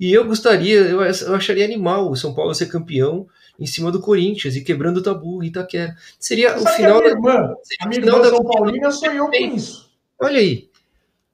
E 0.00 0.10
eu 0.10 0.24
gostaria, 0.24 0.78
eu, 0.78 1.02
eu 1.02 1.34
acharia 1.34 1.66
animal 1.66 2.10
o 2.10 2.16
São 2.16 2.32
Paulo 2.32 2.54
ser 2.54 2.64
campeão 2.64 3.26
em 3.60 3.66
cima 3.66 3.92
do 3.92 4.00
Corinthians 4.00 4.56
e 4.56 4.62
quebrando 4.62 4.96
o 4.96 5.02
tabu 5.02 5.44
Itaquera. 5.44 5.94
Seria 6.18 6.56
Você 6.56 6.66
o 6.66 6.72
final 6.72 7.02
da. 7.02 7.08
Irmã, 7.08 7.54
a 7.78 7.88
minha 7.88 8.00
irmã 8.00 8.22
da 8.22 8.30
São 8.30 8.42
Paulina 8.42 8.90
sonhou 8.90 9.28
com 9.28 9.36
isso. 9.36 9.92
Olha 10.18 10.38
aí. 10.38 10.71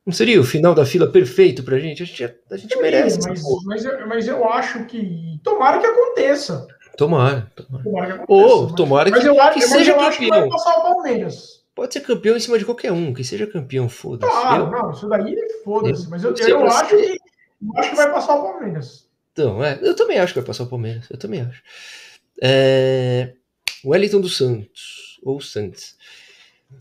Não 0.09 0.13
seria 0.15 0.41
o 0.41 0.45
final 0.45 0.75
da 0.75 0.87
fila 0.87 1.07
perfeito 1.07 1.63
pra 1.63 1.79
gente? 1.79 2.03
A 2.03 2.07
gente, 2.07 2.25
a 2.25 2.57
gente 2.57 2.73
Sim, 2.73 2.81
merece. 2.81 3.19
Mas, 3.29 3.43
mas, 3.67 3.85
eu, 3.85 4.09
mas 4.09 4.27
eu 4.27 4.49
acho 4.49 4.87
que. 4.87 5.39
Tomara 5.45 5.79
que 5.81 5.87
aconteça. 5.87 6.67
Tomara. 6.97 7.53
Tomara, 7.55 7.85
tomara 7.85 8.07
que 8.07 8.13
aconteça. 8.13 8.33
Ou 8.33 8.63
mas, 8.63 8.73
tomara 8.73 9.11
mas 9.11 9.23
que, 9.23 9.29
eu 9.29 9.39
acho, 9.39 9.59
que 9.59 9.67
seja 9.67 9.93
campeão. 9.93 10.09
Acho 10.09 10.19
que 10.19 10.29
vai 10.31 10.49
passar 10.49 10.79
o 10.79 10.83
Palmeiras. 10.83 11.63
Pode 11.75 11.93
ser 11.93 12.01
campeão 12.01 12.39
em 12.39 12.41
cima 12.41 12.59
de 12.59 12.65
qualquer 12.65 12.91
um, 12.91 13.13
que 13.13 13.23
seja 13.23 13.47
campeão, 13.47 13.87
foda-se. 13.87 14.33
Claro, 14.33 14.65
eu, 14.65 14.71
não, 14.71 14.91
isso 14.93 15.07
daí 15.11 15.37
foda-se. 15.63 16.09
Mas 16.09 16.25
eu, 16.25 16.35
eu, 16.35 16.67
acho 16.67 16.89
que, 16.89 16.95
eu 16.95 17.77
acho 17.77 17.91
que 17.91 17.97
vai 17.97 18.11
passar 18.11 18.35
o 18.37 18.43
Palmeiras. 18.45 19.07
Então, 19.35 19.63
é, 19.63 19.79
eu 19.83 19.95
também 19.95 20.19
acho 20.19 20.33
que 20.33 20.41
vai 20.41 20.47
passar 20.47 20.65
o 20.65 20.69
Palmeiras. 20.69 21.05
Eu 21.11 21.19
também 21.19 21.43
acho. 21.43 21.63
É... 22.43 23.35
Wellington 23.85 24.23
dos 24.23 24.39
Santos, 24.39 25.21
ou 25.23 25.39
Santos. 25.39 25.99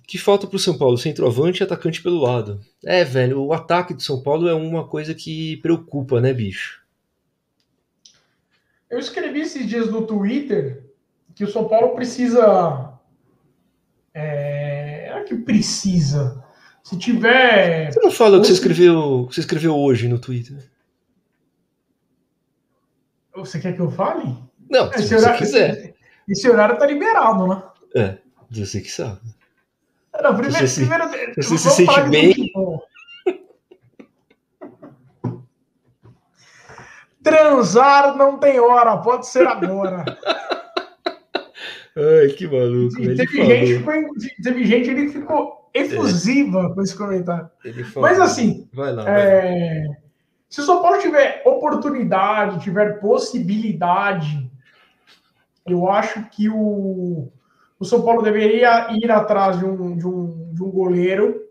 Que 0.06 0.18
falta 0.18 0.48
para 0.48 0.56
o 0.56 0.60
São 0.60 0.78
Paulo? 0.78 0.98
Centroavante 0.98 1.62
e 1.62 1.64
atacante 1.64 2.02
pelo 2.02 2.22
lado. 2.22 2.60
É, 2.86 3.04
velho, 3.04 3.42
o 3.42 3.54
ataque 3.54 3.94
do 3.94 4.02
São 4.02 4.22
Paulo 4.22 4.48
é 4.48 4.54
uma 4.54 4.88
coisa 4.88 5.14
que 5.14 5.58
preocupa, 5.58 6.22
né, 6.22 6.32
bicho? 6.34 6.86
Eu 8.90 9.00
escrevi 9.00 9.42
esses 9.42 9.68
dias 9.68 9.92
no 9.92 10.06
Twitter 10.06 10.84
que 11.36 11.44
o 11.44 11.52
São 11.52 11.68
Paulo 11.68 11.96
precisa. 11.96 12.94
É, 14.14 15.10
é 15.10 15.24
que 15.24 15.36
precisa. 15.36 16.44
Se 16.84 16.98
tiver. 16.98 17.92
Você 17.92 18.00
não 18.00 18.12
fala 18.12 18.38
o 18.38 18.42
que 18.42 18.48
você 18.48 18.54
escreveu, 18.54 19.26
você 19.26 19.42
escreveu 19.42 19.76
hoje 19.76 20.08
no 20.08 20.20
Twitter? 20.20 20.58
Você 23.36 23.60
quer 23.60 23.76
que 23.76 23.82
eu 23.82 23.92
fale? 23.92 24.36
Não, 24.70 24.92
se 24.94 25.00
esse 25.00 25.10
você 25.10 25.16
horário, 25.16 25.38
quiser. 25.38 25.96
Esse 26.28 26.50
horário 26.50 26.78
tá 26.78 26.86
liberado, 26.86 27.48
né? 27.48 27.64
É, 27.96 28.18
você 28.50 28.82
que 28.82 28.92
sabe. 28.92 29.20
Não, 30.22 30.36
primeiro, 30.36 30.68
você 30.68 30.82
primeiro, 30.82 31.10
se, 31.44 31.50
você 31.50 31.58
se 31.58 31.70
sente 31.70 32.02
bem. 32.10 32.34
Transar 37.22 38.16
não 38.16 38.38
tem 38.38 38.60
hora, 38.60 38.98
pode 38.98 39.28
ser 39.28 39.46
agora. 39.46 40.06
Ai, 41.98 42.28
que 42.30 42.48
maluco. 42.48 42.96
teve, 42.96 43.26
gente, 43.26 43.84
foi, 43.84 44.06
teve 44.44 44.66
gente 44.66 44.94
que 44.94 45.10
ficou 45.10 45.70
efusiva 45.74 46.68
é. 46.72 46.74
com 46.74 46.82
esse 46.82 46.96
comentário. 46.96 47.50
Mas 47.96 48.20
assim, 48.20 48.70
vai 48.72 48.94
lá, 48.94 49.10
é, 49.10 49.86
vai. 49.88 49.98
se 50.50 50.62
o 50.62 50.64
São 50.64 50.82
Paulo 50.82 51.02
tiver 51.02 51.42
oportunidade, 51.46 52.64
tiver 52.64 53.00
possibilidade, 53.00 54.50
eu 55.66 55.90
acho 55.90 56.24
que 56.30 56.50
o, 56.50 57.32
o 57.80 57.86
São 57.86 58.02
Paulo 58.02 58.22
deveria 58.22 58.88
ir 58.92 59.12
atrás 59.12 59.58
de 59.60 59.66
um, 59.66 59.96
de 59.96 60.08
um, 60.08 60.52
de 60.54 60.64
um 60.64 60.72
goleiro 60.72 61.44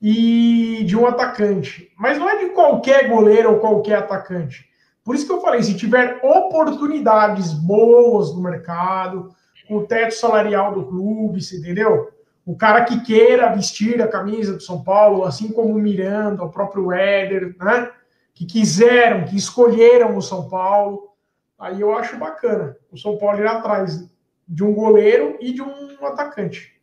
e 0.00 0.84
de 0.86 0.96
um 0.96 1.06
atacante. 1.06 1.92
Mas 1.98 2.18
não 2.18 2.28
é 2.28 2.38
de 2.38 2.50
qualquer 2.50 3.08
goleiro 3.08 3.52
ou 3.52 3.58
qualquer 3.58 3.98
atacante. 3.98 4.68
Por 5.04 5.14
isso 5.14 5.26
que 5.26 5.32
eu 5.32 5.40
falei, 5.40 5.62
se 5.62 5.74
tiver 5.74 6.20
oportunidades 6.22 7.52
boas 7.52 8.34
no 8.34 8.42
mercado, 8.42 9.34
com 9.66 9.76
o 9.76 9.86
teto 9.86 10.14
salarial 10.14 10.72
do 10.72 10.86
clube, 10.86 11.42
você 11.42 11.58
entendeu? 11.58 12.10
O 12.44 12.56
cara 12.56 12.84
que 12.84 13.00
queira 13.00 13.54
vestir 13.54 14.00
a 14.00 14.08
camisa 14.08 14.54
do 14.54 14.62
São 14.62 14.82
Paulo, 14.82 15.24
assim 15.24 15.52
como 15.52 15.74
o 15.74 15.78
Miranda, 15.78 16.42
o 16.42 16.50
próprio 16.50 16.90
Éder, 16.92 17.54
né? 17.58 17.90
Que 18.34 18.46
quiseram, 18.46 19.24
que 19.24 19.36
escolheram 19.36 20.16
o 20.16 20.22
São 20.22 20.48
Paulo. 20.48 21.10
Aí 21.58 21.80
eu 21.80 21.94
acho 21.96 22.16
bacana 22.16 22.76
o 22.90 22.96
São 22.96 23.18
Paulo 23.18 23.40
ir 23.40 23.46
atrás 23.46 24.08
de 24.48 24.64
um 24.64 24.72
goleiro 24.72 25.36
e 25.40 25.52
de 25.52 25.60
um 25.60 26.04
atacante. 26.06 26.74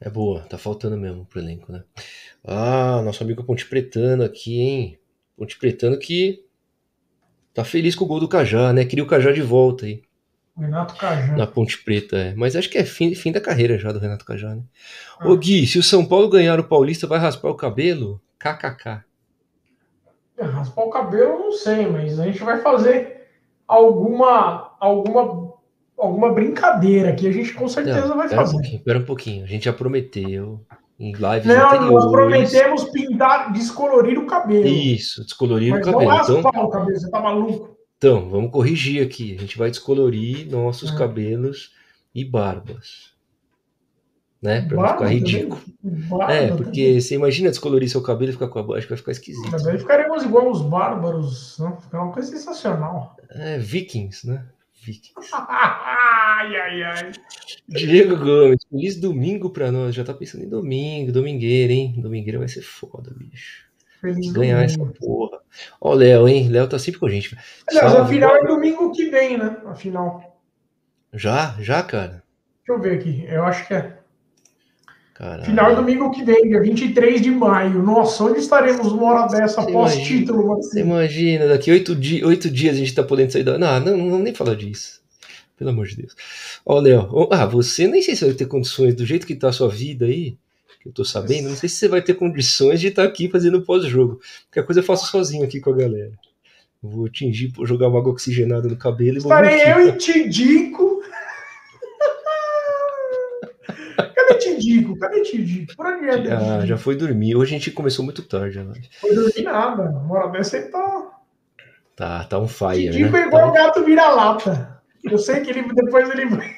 É 0.00 0.10
boa, 0.10 0.40
tá 0.42 0.58
faltando 0.58 0.96
mesmo 0.96 1.24
pro 1.26 1.38
elenco, 1.38 1.70
né? 1.70 1.84
Ah, 2.44 3.02
nosso 3.04 3.22
amigo 3.22 3.44
Ponte 3.44 3.66
Pretano 3.66 4.24
aqui, 4.24 4.60
hein? 4.60 4.98
Ponte 5.36 5.56
Pretano 5.58 5.98
que 5.98 6.44
tá 7.54 7.62
feliz 7.62 7.94
com 7.94 8.04
o 8.04 8.08
gol 8.08 8.18
do 8.18 8.28
Cajá, 8.28 8.72
né? 8.72 8.84
Queria 8.84 9.04
o 9.04 9.06
Cajá 9.06 9.30
de 9.30 9.42
volta 9.42 9.86
aí. 9.86 10.02
Renato 10.56 10.96
Cajá. 10.96 11.36
Na 11.36 11.46
Ponte 11.46 11.82
Preta, 11.82 12.16
é. 12.16 12.34
Mas 12.34 12.56
acho 12.56 12.68
que 12.68 12.78
é 12.78 12.84
fim, 12.84 13.14
fim 13.14 13.32
da 13.32 13.40
carreira 13.40 13.78
já 13.78 13.92
do 13.92 13.98
Renato 13.98 14.24
Cajá, 14.24 14.54
né? 14.54 14.62
Ah. 15.18 15.28
Ô 15.28 15.36
Gui, 15.36 15.66
se 15.66 15.78
o 15.78 15.82
São 15.82 16.04
Paulo 16.04 16.28
ganhar 16.28 16.58
o 16.58 16.64
Paulista, 16.64 17.06
vai 17.06 17.18
raspar 17.18 17.50
o 17.50 17.56
cabelo? 17.56 18.20
KKK. 18.38 19.04
É, 20.36 20.44
raspar 20.44 20.82
o 20.82 20.90
cabelo, 20.90 21.38
não 21.38 21.52
sei, 21.52 21.86
mas 21.86 22.18
a 22.18 22.24
gente 22.24 22.42
vai 22.42 22.60
fazer 22.60 23.28
alguma 23.68 24.76
alguma 24.80 25.41
alguma 26.02 26.32
brincadeira 26.32 27.14
que 27.14 27.26
a 27.26 27.32
gente 27.32 27.54
com 27.54 27.68
certeza 27.68 28.08
não, 28.08 28.16
vai 28.16 28.28
fazer. 28.28 28.56
Um 28.56 28.60
espera 28.60 28.98
um 28.98 29.04
pouquinho, 29.04 29.44
a 29.44 29.46
gente 29.46 29.64
já 29.64 29.72
prometeu 29.72 30.60
em 30.98 31.12
lives 31.12 31.46
Não, 31.46 31.66
anteriores. 31.66 31.90
nós 31.90 32.10
prometemos 32.10 32.84
pintar, 32.84 33.52
descolorir 33.52 34.18
o 34.18 34.26
cabelo. 34.26 34.66
Isso, 34.66 35.24
descolorir 35.24 35.70
mas 35.70 35.86
o 35.86 35.90
cabelo. 35.90 36.10
Não 36.10 36.38
então... 36.38 36.64
o 36.64 36.68
cabelo, 36.68 36.98
você 36.98 37.10
tá 37.10 37.20
maluco? 37.20 37.76
Então, 37.96 38.28
vamos 38.28 38.50
corrigir 38.50 39.04
aqui. 39.04 39.34
A 39.36 39.40
gente 39.40 39.56
vai 39.56 39.70
descolorir 39.70 40.50
nossos 40.50 40.92
é. 40.92 40.98
cabelos 40.98 41.72
e 42.14 42.24
barbas. 42.24 43.12
Né? 44.40 44.62
Pra 44.62 44.76
Barba 44.76 44.90
não 44.90 44.98
ficar 44.98 45.10
ridículo. 45.10 45.60
Barba 45.82 46.32
é, 46.32 46.48
porque 46.48 46.84
também. 46.84 47.00
você 47.00 47.14
imagina 47.14 47.50
descolorir 47.50 47.88
seu 47.88 48.02
cabelo 48.02 48.30
e 48.30 48.32
ficar 48.32 48.48
com 48.48 48.58
a 48.58 48.62
baixa, 48.64 48.88
vai 48.88 48.98
ficar 48.98 49.12
esquisito. 49.12 49.48
Mas 49.52 49.64
aí 49.64 49.78
ficaremos 49.78 50.24
igual 50.24 50.50
os 50.50 50.62
bárbaros, 50.62 51.58
né? 51.60 51.76
Ficar 51.80 52.02
uma 52.02 52.12
coisa 52.12 52.28
sensacional. 52.28 53.16
É, 53.30 53.58
vikings, 53.58 54.26
né? 54.26 54.44
Vikings. 54.84 55.30
ai, 55.32 56.56
ai, 56.56 56.82
ai. 56.82 57.12
Diego 57.68 58.16
Gomes, 58.16 58.64
feliz 58.68 58.96
domingo 59.00 59.50
pra 59.50 59.70
nós. 59.70 59.94
Já 59.94 60.04
tá 60.04 60.12
pensando 60.12 60.44
em 60.44 60.48
domingo, 60.48 61.12
domingueira, 61.12 61.72
hein? 61.72 61.94
Domingueira 61.98 62.38
vai 62.38 62.48
ser 62.48 62.62
foda, 62.62 63.12
bicho. 63.14 63.70
Feliz 64.00 64.32
ganhar 64.32 64.66
domingo. 64.66 64.82
essa 64.82 64.98
porra. 64.98 65.38
Ó, 65.80 65.92
o 65.92 65.94
Léo, 65.94 66.28
hein? 66.28 66.48
Léo 66.48 66.68
tá 66.68 66.78
sempre 66.78 66.98
com 66.98 67.06
a 67.06 67.10
gente. 67.10 67.38
Aliás, 67.68 67.94
a 67.94 68.06
final 68.06 68.36
é 68.36 68.44
domingo 68.44 68.90
que 68.90 69.08
vem, 69.08 69.38
né? 69.38 69.56
A 69.64 69.74
final. 69.74 70.40
Já? 71.12 71.56
Já, 71.60 71.82
cara? 71.82 72.24
Deixa 72.66 72.72
eu 72.72 72.80
ver 72.80 72.98
aqui. 72.98 73.24
Eu 73.28 73.44
acho 73.44 73.66
que 73.66 73.74
é. 73.74 74.01
Caralho. 75.14 75.44
Final 75.44 75.76
domingo 75.76 76.10
que 76.10 76.24
vem, 76.24 76.48
dia 76.48 76.60
23 76.60 77.20
de 77.20 77.30
maio. 77.30 77.82
Nossa, 77.82 78.24
onde 78.24 78.40
estaremos 78.40 78.90
uma 78.92 79.12
hora 79.12 79.28
dessa 79.28 79.62
pós-título? 79.64 80.56
Você 80.56 80.80
imagina, 80.80 81.46
daqui 81.46 81.70
oito, 81.70 81.94
di 81.94 82.24
oito 82.24 82.50
dias 82.50 82.76
a 82.76 82.78
gente 82.78 82.94
tá 82.94 83.02
podendo 83.02 83.30
sair 83.30 83.44
da. 83.44 83.58
Não, 83.58 83.80
não, 83.80 83.96
não 83.96 84.10
vamos 84.10 84.24
nem 84.24 84.34
falar 84.34 84.56
disso. 84.56 85.02
Pelo 85.56 85.70
amor 85.70 85.86
de 85.86 85.96
Deus. 85.96 86.16
Ó, 86.64 86.80
Léo, 86.80 87.28
ah, 87.30 87.46
você 87.46 87.86
nem 87.86 88.02
sei 88.02 88.16
se 88.16 88.24
vai 88.24 88.34
ter 88.34 88.46
condições, 88.46 88.94
do 88.94 89.06
jeito 89.06 89.26
que 89.26 89.34
tá 89.34 89.48
a 89.48 89.52
sua 89.52 89.68
vida 89.68 90.06
aí, 90.06 90.36
que 90.80 90.88
eu 90.88 90.92
tô 90.92 91.04
sabendo, 91.04 91.48
não 91.48 91.56
sei 91.56 91.68
se 91.68 91.76
você 91.76 91.88
vai 91.88 92.02
ter 92.02 92.14
condições 92.14 92.80
de 92.80 92.88
estar 92.88 93.02
tá 93.02 93.08
aqui 93.08 93.28
fazendo 93.28 93.62
pós-jogo. 93.62 94.20
Qualquer 94.50 94.66
coisa 94.66 94.80
eu 94.80 94.84
faço 94.84 95.10
sozinho 95.10 95.44
aqui 95.44 95.60
com 95.60 95.70
a 95.70 95.76
galera. 95.76 96.12
Vou 96.82 97.08
tingir, 97.08 97.52
jogar 97.62 97.86
uma 97.86 98.00
água 98.00 98.10
oxigenada 98.10 98.68
no 98.68 98.76
cabelo 98.76 99.18
e 99.18 99.20
vou. 99.20 99.30
Estarei 99.30 99.72
eu 99.72 99.88
e 99.88 99.92
Tidico. 99.92 100.91
Cadê 104.32 104.38
Tidico? 104.38 104.98
Cadê 104.98 105.22
Tidico? 105.22 105.76
Por 105.76 105.86
onde 105.86 106.06
é? 106.06 106.32
Ah, 106.32 106.66
já 106.66 106.76
foi 106.76 106.96
dormir. 106.96 107.36
Hoje 107.36 107.54
a 107.54 107.58
gente 107.58 107.70
começou 107.70 108.04
muito 108.04 108.22
tarde. 108.22 108.58
Né? 108.58 108.74
Foi 109.00 109.14
dormir 109.14 109.42
nada. 109.42 109.90
Mora 109.90 110.28
dessa 110.28 110.56
ele 110.56 110.68
tá. 110.68 111.10
Tá, 111.94 112.24
tá 112.24 112.38
um 112.38 112.48
fire. 112.48 112.90
Tidico 112.90 113.12
né? 113.12 113.22
é 113.22 113.26
igual 113.26 113.42
tá... 113.42 113.48
o 113.48 113.52
gato 113.52 113.84
vira-lata. 113.84 114.82
Eu 115.04 115.18
sei 115.18 115.40
que 115.40 115.50
ele 115.50 115.62
depois 115.62 116.08
ele 116.10 116.26
vai. 116.26 116.50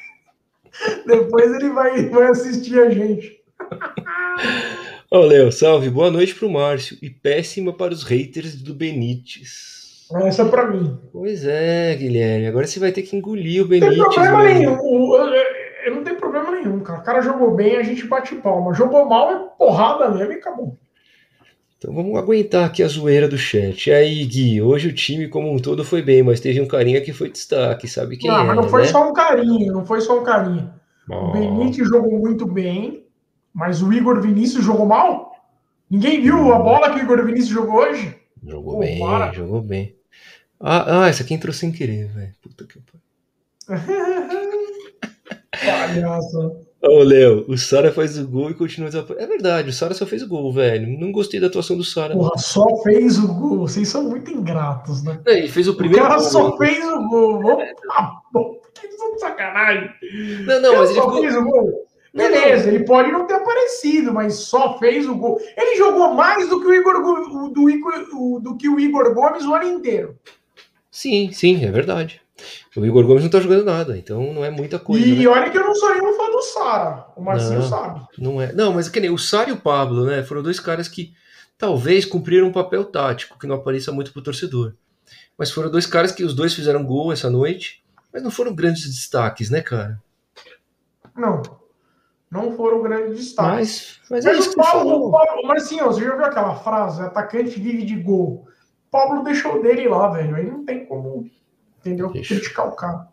Depois 1.06 1.54
ele 1.54 1.70
vai, 1.70 2.08
vai 2.08 2.28
assistir 2.28 2.78
a 2.78 2.90
gente. 2.90 3.40
Ô, 5.10 5.20
Léo, 5.20 5.52
salve. 5.52 5.88
Boa 5.88 6.10
noite 6.10 6.34
pro 6.34 6.50
Márcio. 6.50 6.98
E 7.00 7.08
péssima 7.08 7.72
para 7.72 7.92
os 7.92 8.02
haters 8.02 8.56
do 8.56 8.74
Benítez. 8.74 10.06
Essa 10.26 10.42
é 10.42 10.48
pra 10.48 10.68
mim. 10.68 10.98
Pois 11.12 11.44
é, 11.46 11.94
Guilherme. 11.94 12.46
Agora 12.46 12.66
você 12.66 12.78
vai 12.78 12.92
ter 12.92 13.02
que 13.02 13.16
engolir 13.16 13.62
o 13.62 13.68
Benítez. 13.68 13.96
Não 13.96 14.08
tem 14.10 14.14
problema 14.14 14.42
mano. 14.42 14.58
nenhum. 14.58 15.14
Eu 15.84 15.94
não 15.94 16.04
tem 16.04 16.14
problema 16.14 16.50
nenhum, 16.50 16.80
cara. 17.04 17.20
O 17.20 17.22
cara 17.22 17.22
jogou 17.22 17.54
bem, 17.54 17.76
a 17.76 17.82
gente 17.82 18.06
bate 18.06 18.34
palma. 18.36 18.72
Jogou 18.72 19.06
mal, 19.06 19.30
é 19.30 19.38
porrada 19.58 20.08
mesmo 20.08 20.32
e 20.32 20.36
acabou. 20.36 20.76
Então 21.76 21.94
vamos 21.94 22.16
aguentar 22.18 22.64
aqui 22.64 22.82
a 22.82 22.88
zoeira 22.88 23.28
do 23.28 23.36
chat. 23.36 23.90
E 23.90 23.92
aí, 23.92 24.24
Gui, 24.24 24.62
hoje 24.62 24.88
o 24.88 24.94
time 24.94 25.28
como 25.28 25.52
um 25.52 25.58
todo 25.58 25.84
foi 25.84 26.00
bem, 26.00 26.22
mas 26.22 26.40
teve 26.40 26.58
um 26.60 26.66
carinha 26.66 27.02
que 27.02 27.12
foi 27.12 27.30
destaque, 27.30 27.86
sabe 27.86 28.16
quem 28.16 28.30
não, 28.30 28.40
é, 28.40 28.44
mas 28.44 28.56
não 28.56 28.68
foi 28.68 28.82
né? 28.82 28.88
só 28.88 29.06
um 29.06 29.12
carinho, 29.12 29.72
não 29.72 29.84
foi 29.84 30.00
só 30.00 30.18
um 30.18 30.24
carinho. 30.24 30.72
Oh. 31.10 31.14
O 31.14 31.32
Benítez 31.32 31.86
jogou 31.86 32.18
muito 32.18 32.46
bem, 32.46 33.04
mas 33.52 33.82
o 33.82 33.92
Igor 33.92 34.18
Vinícius 34.22 34.64
jogou 34.64 34.86
mal? 34.86 35.34
Ninguém 35.90 36.22
viu 36.22 36.54
a 36.54 36.58
bola 36.58 36.90
que 36.90 37.00
o 37.00 37.02
Igor 37.02 37.22
Vinícius 37.24 37.50
jogou 37.50 37.74
hoje? 37.74 38.16
Jogou 38.42 38.74
Pô, 38.74 38.80
bem, 38.80 38.98
para. 38.98 39.32
jogou 39.32 39.60
bem. 39.60 39.94
Ah, 40.58 41.02
ah, 41.02 41.08
essa 41.08 41.22
aqui 41.22 41.34
entrou 41.34 41.52
sem 41.52 41.70
querer, 41.70 42.08
velho. 42.08 42.32
Puta 42.40 42.64
que 42.64 42.80
pariu. 42.80 43.04
Palhaço. 45.52 46.63
Ô, 46.86 47.02
Léo, 47.02 47.44
o 47.48 47.56
Sara 47.56 47.90
faz 47.90 48.18
o 48.18 48.28
gol 48.28 48.50
e 48.50 48.54
continua 48.54 48.90
desaparecendo. 48.90 49.24
É 49.24 49.26
verdade, 49.26 49.70
o 49.70 49.72
Sara 49.72 49.94
só 49.94 50.04
fez 50.04 50.22
o 50.22 50.28
gol, 50.28 50.52
velho. 50.52 50.98
Não 50.98 51.10
gostei 51.10 51.40
da 51.40 51.46
atuação 51.46 51.76
do 51.76 51.84
Sara. 51.84 52.14
Porra, 52.14 52.36
só 52.36 52.64
fez 52.82 53.18
o 53.18 53.26
gol. 53.26 53.58
Vocês 53.60 53.88
são 53.88 54.04
muito 54.04 54.30
ingratos, 54.30 55.02
né? 55.02 55.18
É, 55.26 55.38
ele 55.38 55.48
fez 55.48 55.66
o 55.66 55.74
primeiro 55.74 56.04
o 56.04 56.08
cara 56.08 56.20
gol. 56.20 56.30
só 56.30 56.56
fez 56.58 56.84
o 56.84 57.08
gol. 57.08 57.58
Ah, 57.90 58.12
bom, 58.32 58.60
que 58.74 59.18
sacanagem. 59.18 59.90
Não, 60.46 60.60
não, 60.60 60.76
mas 60.76 60.90
ele 60.90 61.00
só 61.00 61.20
fez 61.20 61.36
o 61.36 61.44
gol. 61.44 61.86
Beleza, 62.14 62.68
ele 62.68 62.84
pode 62.84 63.10
não 63.10 63.26
ter 63.26 63.34
aparecido, 63.34 64.12
mas 64.12 64.34
só 64.34 64.78
fez 64.78 65.08
o 65.08 65.16
gol. 65.16 65.40
Ele 65.56 65.76
jogou 65.76 66.14
mais 66.14 66.48
do 66.48 66.60
que 66.60 66.66
o 66.66 66.74
Igor, 66.74 67.50
do, 67.50 67.68
Igor, 67.68 68.40
do 68.40 68.56
que 68.56 68.68
o 68.68 68.78
Igor 68.78 69.12
Gomes 69.12 69.44
o 69.44 69.52
ano 69.52 69.64
inteiro. 69.64 70.16
Sim, 70.90 71.32
sim, 71.32 71.64
é 71.64 71.72
verdade. 71.72 72.20
O 72.76 72.84
Igor 72.84 73.04
Gomes 73.04 73.22
não 73.22 73.30
tá 73.30 73.40
jogando 73.40 73.64
nada, 73.64 73.96
então 73.98 74.32
não 74.32 74.44
é 74.44 74.50
muita 74.50 74.78
coisa. 74.78 75.04
E 75.04 75.20
né? 75.20 75.26
olha 75.26 75.50
que 75.50 75.58
eu 75.58 75.64
não 75.64 75.74
sou 75.74 75.92
nenhum 75.92 76.16
Sara. 76.52 77.06
O 77.16 77.22
Marcinho 77.22 77.60
não, 77.60 77.68
sabe. 77.68 78.06
Não 78.18 78.40
é. 78.40 78.52
Não, 78.52 78.72
mas 78.72 78.88
é 78.88 78.90
que 78.90 79.00
nem 79.00 79.10
o 79.10 79.18
Sara 79.18 79.50
e 79.50 79.52
o 79.52 79.60
Pablo, 79.60 80.04
né? 80.04 80.22
Foram 80.22 80.42
dois 80.42 80.60
caras 80.60 80.88
que 80.88 81.12
talvez 81.58 82.04
cumpriram 82.04 82.48
um 82.48 82.52
papel 82.52 82.84
tático 82.84 83.38
que 83.38 83.46
não 83.46 83.56
apareça 83.56 83.92
muito 83.92 84.12
pro 84.12 84.22
torcedor. 84.22 84.74
Mas 85.36 85.50
foram 85.50 85.70
dois 85.70 85.86
caras 85.86 86.12
que 86.12 86.24
os 86.24 86.34
dois 86.34 86.54
fizeram 86.54 86.84
gol 86.84 87.12
essa 87.12 87.28
noite, 87.28 87.82
mas 88.12 88.22
não 88.22 88.30
foram 88.30 88.54
grandes 88.54 88.84
destaques, 88.86 89.50
né, 89.50 89.60
cara? 89.60 90.00
Não 91.16 91.42
não 92.34 92.50
foram 92.56 92.82
grandes 92.82 93.16
destaques. 93.16 94.00
Mas, 94.10 94.24
mas, 94.24 94.26
é 94.26 94.32
mas 94.32 94.46
o 94.48 94.54
Paulo, 94.56 95.08
o 95.08 95.10
Paulo, 95.12 95.46
Marcinho, 95.46 95.84
você 95.84 96.04
já 96.04 96.16
viu 96.16 96.24
aquela 96.24 96.56
frase? 96.56 97.00
Atacante 97.00 97.60
vive 97.60 97.84
de 97.84 97.94
gol. 97.94 98.48
O 98.88 98.90
Pablo 98.90 99.22
deixou 99.22 99.62
dele 99.62 99.88
lá, 99.88 100.08
velho. 100.08 100.34
Aí 100.34 100.50
não 100.50 100.64
tem 100.64 100.84
como, 100.84 101.30
entendeu? 101.78 102.10
Deixa. 102.10 102.34
Criticar 102.34 102.66
o 102.66 102.72
cara. 102.72 103.08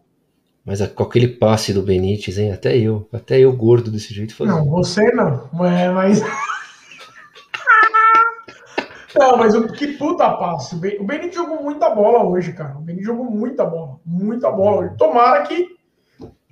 Mas 0.63 0.85
com 0.87 1.03
aquele 1.03 1.27
passe 1.27 1.73
do 1.73 1.81
Benítez, 1.81 2.37
hein? 2.37 2.51
Até 2.51 2.77
eu, 2.77 3.07
até 3.11 3.39
eu 3.39 3.51
gordo 3.51 3.89
desse 3.89 4.13
jeito. 4.13 4.35
Não, 4.45 4.65
você 4.65 5.11
não. 5.11 5.49
Mas. 5.51 6.21
não, 9.17 9.37
mas 9.37 9.55
o 9.55 9.67
que 9.73 9.87
puta 9.93 10.29
passe. 10.29 10.75
O 10.75 11.03
Benítez 11.03 11.35
jogou 11.35 11.63
muita 11.63 11.89
bola 11.89 12.23
hoje, 12.23 12.53
cara. 12.53 12.77
O 12.77 12.81
Benítez 12.81 13.07
jogou 13.07 13.25
muita 13.25 13.65
bola. 13.65 13.99
Muita 14.05 14.51
bola 14.51 14.81
hoje. 14.81 14.97
Tomara 14.97 15.41
que 15.43 15.67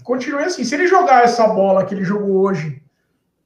continue 0.03 0.43
assim. 0.43 0.63
Se 0.63 0.73
ele 0.73 0.87
jogar 0.87 1.23
essa 1.23 1.47
bola 1.47 1.85
que 1.85 1.93
ele 1.93 2.03
jogou 2.03 2.41
hoje 2.41 2.81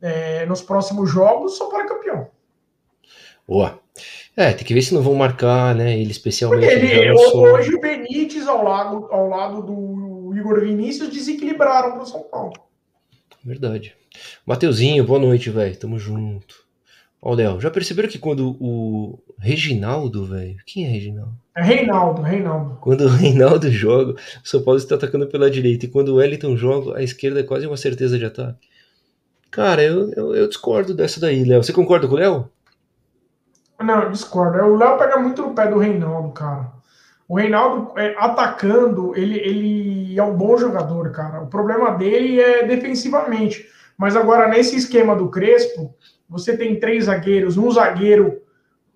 é, 0.01 0.45
nos 0.45 0.61
próximos 0.61 1.09
jogos, 1.09 1.57
só 1.57 1.67
para 1.67 1.85
campeão. 1.85 2.29
Boa. 3.45 3.79
É, 4.35 4.53
tem 4.53 4.65
que 4.65 4.73
ver 4.73 4.81
se 4.81 4.93
não 4.93 5.01
vão 5.01 5.13
marcar, 5.13 5.75
né? 5.75 5.99
Ele 5.99 6.11
especialmente. 6.11 6.65
Ele, 6.65 7.11
hoje 7.11 7.75
o 7.75 7.81
Benítez 7.81 8.47
ao 8.47 8.63
lado, 8.63 9.07
ao 9.11 9.27
lado 9.27 9.61
do 9.61 10.12
Igor 10.43 10.59
Vinícius 10.59 11.09
desequilibraram 11.09 11.93
para 11.93 12.03
o 12.03 12.05
São 12.05 12.23
Paulo. 12.23 12.53
Verdade. 13.43 13.95
Mateuzinho, 14.45 15.05
boa 15.05 15.19
noite, 15.19 15.49
velho. 15.49 15.79
Tamo 15.79 15.97
junto. 15.97 16.55
Ó, 17.21 17.33
Léo, 17.33 17.61
já 17.61 17.71
perceberam 17.71 18.09
que 18.09 18.19
quando 18.19 18.57
o 18.59 19.17
Reginaldo, 19.39 20.25
velho. 20.25 20.57
Quem 20.65 20.85
é 20.85 20.89
Reginaldo? 20.89 21.33
É 21.55 21.63
Reinaldo, 21.63 22.21
Reinaldo. 22.21 22.77
Quando 22.81 23.05
o 23.05 23.09
Reinaldo 23.09 23.71
joga, 23.71 24.13
o 24.13 24.47
São 24.47 24.61
Paulo 24.61 24.77
está 24.77 24.95
atacando 24.95 25.27
pela 25.27 25.49
direita. 25.49 25.85
E 25.85 25.89
quando 25.89 26.09
o 26.09 26.15
Wellington 26.15 26.57
joga, 26.57 26.97
a 26.97 27.03
esquerda 27.03 27.39
é 27.39 27.43
quase 27.43 27.65
uma 27.65 27.77
certeza 27.77 28.19
de 28.19 28.25
ataque. 28.25 28.67
Cara, 29.49 29.81
eu, 29.81 30.11
eu, 30.11 30.35
eu 30.35 30.47
discordo 30.49 30.93
dessa 30.93 31.21
daí, 31.21 31.45
Léo. 31.45 31.63
Você 31.63 31.71
concorda 31.71 32.07
com 32.07 32.15
o 32.15 32.17
Léo? 32.17 32.49
Não, 33.81 34.03
eu 34.03 34.11
discordo. 34.11 34.57
O 34.57 34.75
Léo 34.75 34.97
pega 34.97 35.17
muito 35.17 35.41
no 35.41 35.53
pé 35.53 35.67
do 35.67 35.77
Reinaldo, 35.77 36.31
cara. 36.31 36.73
O 37.27 37.37
Reinaldo, 37.37 37.97
é, 37.97 38.15
atacando, 38.17 39.15
ele, 39.15 39.39
ele 39.39 39.92
é 40.17 40.23
um 40.23 40.35
bom 40.35 40.57
jogador, 40.57 41.11
cara. 41.11 41.41
O 41.41 41.47
problema 41.47 41.91
dele 41.91 42.39
é 42.39 42.65
defensivamente. 42.65 43.67
Mas 43.97 44.15
agora, 44.15 44.47
nesse 44.47 44.75
esquema 44.75 45.15
do 45.15 45.29
Crespo, 45.29 45.93
você 46.27 46.57
tem 46.57 46.79
três 46.79 47.05
zagueiros, 47.05 47.57
um 47.57 47.71
zagueiro 47.71 48.41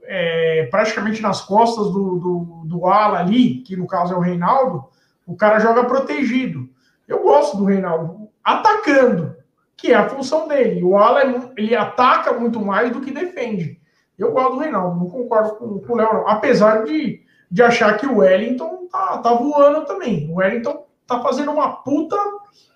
é, 0.03 0.67
praticamente 0.71 1.21
nas 1.21 1.41
costas 1.41 1.85
do, 1.91 2.17
do, 2.17 2.63
do 2.65 2.85
ala 2.87 3.19
ali, 3.19 3.61
que 3.61 3.75
no 3.75 3.87
caso 3.87 4.13
é 4.13 4.17
o 4.17 4.21
Reinaldo, 4.21 4.85
o 5.25 5.35
cara 5.35 5.59
joga 5.59 5.83
protegido. 5.83 6.67
Eu 7.07 7.21
gosto 7.23 7.57
do 7.57 7.65
Reinaldo 7.65 8.29
atacando. 8.43 9.35
que 9.77 9.91
é 9.91 9.95
a 9.95 10.09
função 10.09 10.47
dele. 10.47 10.83
O 10.83 10.97
Ala 10.97 11.21
é 11.21 11.51
ele 11.55 11.75
ataca 11.75 12.33
muito 12.33 12.59
mais 12.59 12.91
do 12.91 13.01
que 13.01 13.11
defende. 13.11 13.79
Eu 14.17 14.31
gosto 14.31 14.53
do 14.53 14.59
Reinaldo, 14.59 14.99
não 14.99 15.07
concordo 15.07 15.55
com, 15.55 15.79
com 15.79 15.93
o 15.93 15.95
Léo. 15.95 16.27
Apesar 16.27 16.83
de, 16.83 17.21
de 17.51 17.61
achar 17.61 17.95
que 17.97 18.07
o 18.07 18.17
Wellington 18.17 18.87
tá, 18.91 19.19
tá 19.19 19.33
voando 19.33 19.85
também. 19.85 20.27
O 20.31 20.37
Wellington 20.37 20.86
tá 21.07 21.21
fazendo 21.21 21.51
uma 21.51 21.77
puta 21.77 22.17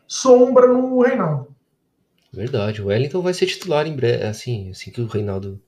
sombra 0.07 0.67
no 0.67 1.01
Reinaldo. 1.01 1.55
Verdade, 2.33 2.81
o 2.81 2.87
Wellington 2.87 3.21
vai 3.21 3.33
ser 3.33 3.45
titular 3.45 3.85
em 3.85 3.95
breve, 3.95 4.23
assim, 4.23 4.69
assim 4.71 4.89
que 4.89 5.01
o 5.01 5.07
Reinaldo. 5.07 5.61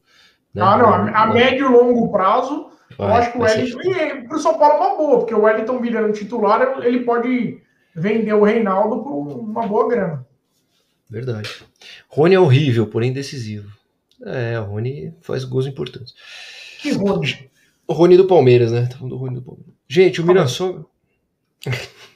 Né, 0.53 0.61
ah, 0.61 0.77
não, 0.77 0.87
a, 0.87 1.23
a 1.23 1.27
médio 1.27 1.67
e 1.67 1.69
longo 1.69 2.11
prazo, 2.11 2.69
vai, 2.97 3.09
eu 3.09 3.13
acho 3.13 3.31
que 3.31 3.37
o 3.37 3.41
Wellington. 3.41 3.81
E 3.81 4.27
pro 4.27 4.39
São 4.39 4.57
Paulo 4.57 4.75
é 4.75 4.77
uma 4.77 4.97
boa, 4.97 5.19
porque 5.19 5.33
o 5.33 5.41
Wellington 5.41 5.79
virando 5.79 6.13
titular, 6.13 6.79
ele 6.83 7.01
pode 7.01 7.61
vender 7.93 8.33
o 8.33 8.43
Reinaldo 8.43 9.03
por 9.03 9.11
uma 9.11 9.67
boa 9.67 9.89
grana. 9.89 10.25
Verdade. 11.09 11.49
Rony 12.07 12.35
é 12.35 12.39
horrível, 12.39 12.87
porém 12.87 13.11
decisivo. 13.11 13.69
É, 14.25 14.57
o 14.59 14.63
Rony 14.63 15.13
faz 15.21 15.43
gols 15.43 15.67
importantes. 15.67 16.13
Que 16.81 16.91
Rony? 16.91 17.51
O 17.85 17.93
Rony 17.93 18.15
do 18.15 18.25
Palmeiras, 18.25 18.71
né? 18.71 18.87
Tá 18.87 18.97
do 19.05 19.17
Rony 19.17 19.35
do 19.35 19.41
Palmeiras. 19.41 19.73
Gente, 19.87 20.21
o 20.21 20.25
Mirassol. 20.25 20.89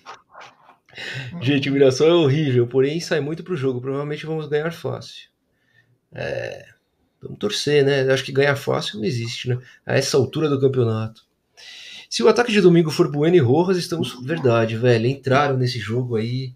Gente, 1.41 1.69
o 1.69 1.73
Mirassol 1.73 2.07
é 2.07 2.13
horrível, 2.13 2.67
porém 2.67 2.99
sai 2.99 3.19
muito 3.19 3.43
pro 3.43 3.55
jogo. 3.55 3.79
Provavelmente 3.81 4.25
vamos 4.25 4.47
ganhar 4.47 4.71
fácil. 4.71 5.29
É. 6.11 6.65
Vamos 7.21 7.39
torcer, 7.39 7.83
né? 7.83 8.11
Acho 8.11 8.23
que 8.23 8.31
ganhar 8.31 8.55
fácil 8.55 8.99
não 8.99 9.05
existe, 9.05 9.49
né? 9.49 9.57
A 9.85 9.95
essa 9.95 10.17
altura 10.17 10.49
do 10.49 10.59
campeonato. 10.59 11.25
Se 12.09 12.23
o 12.23 12.27
ataque 12.27 12.51
de 12.51 12.61
domingo 12.61 12.89
for 12.89 13.11
Bueno 13.11 13.35
e 13.35 13.39
Rojas, 13.39 13.77
estamos. 13.77 14.15
Verdade, 14.23 14.77
velho. 14.77 15.07
Entraram 15.07 15.57
nesse 15.57 15.79
jogo 15.79 16.15
aí. 16.15 16.53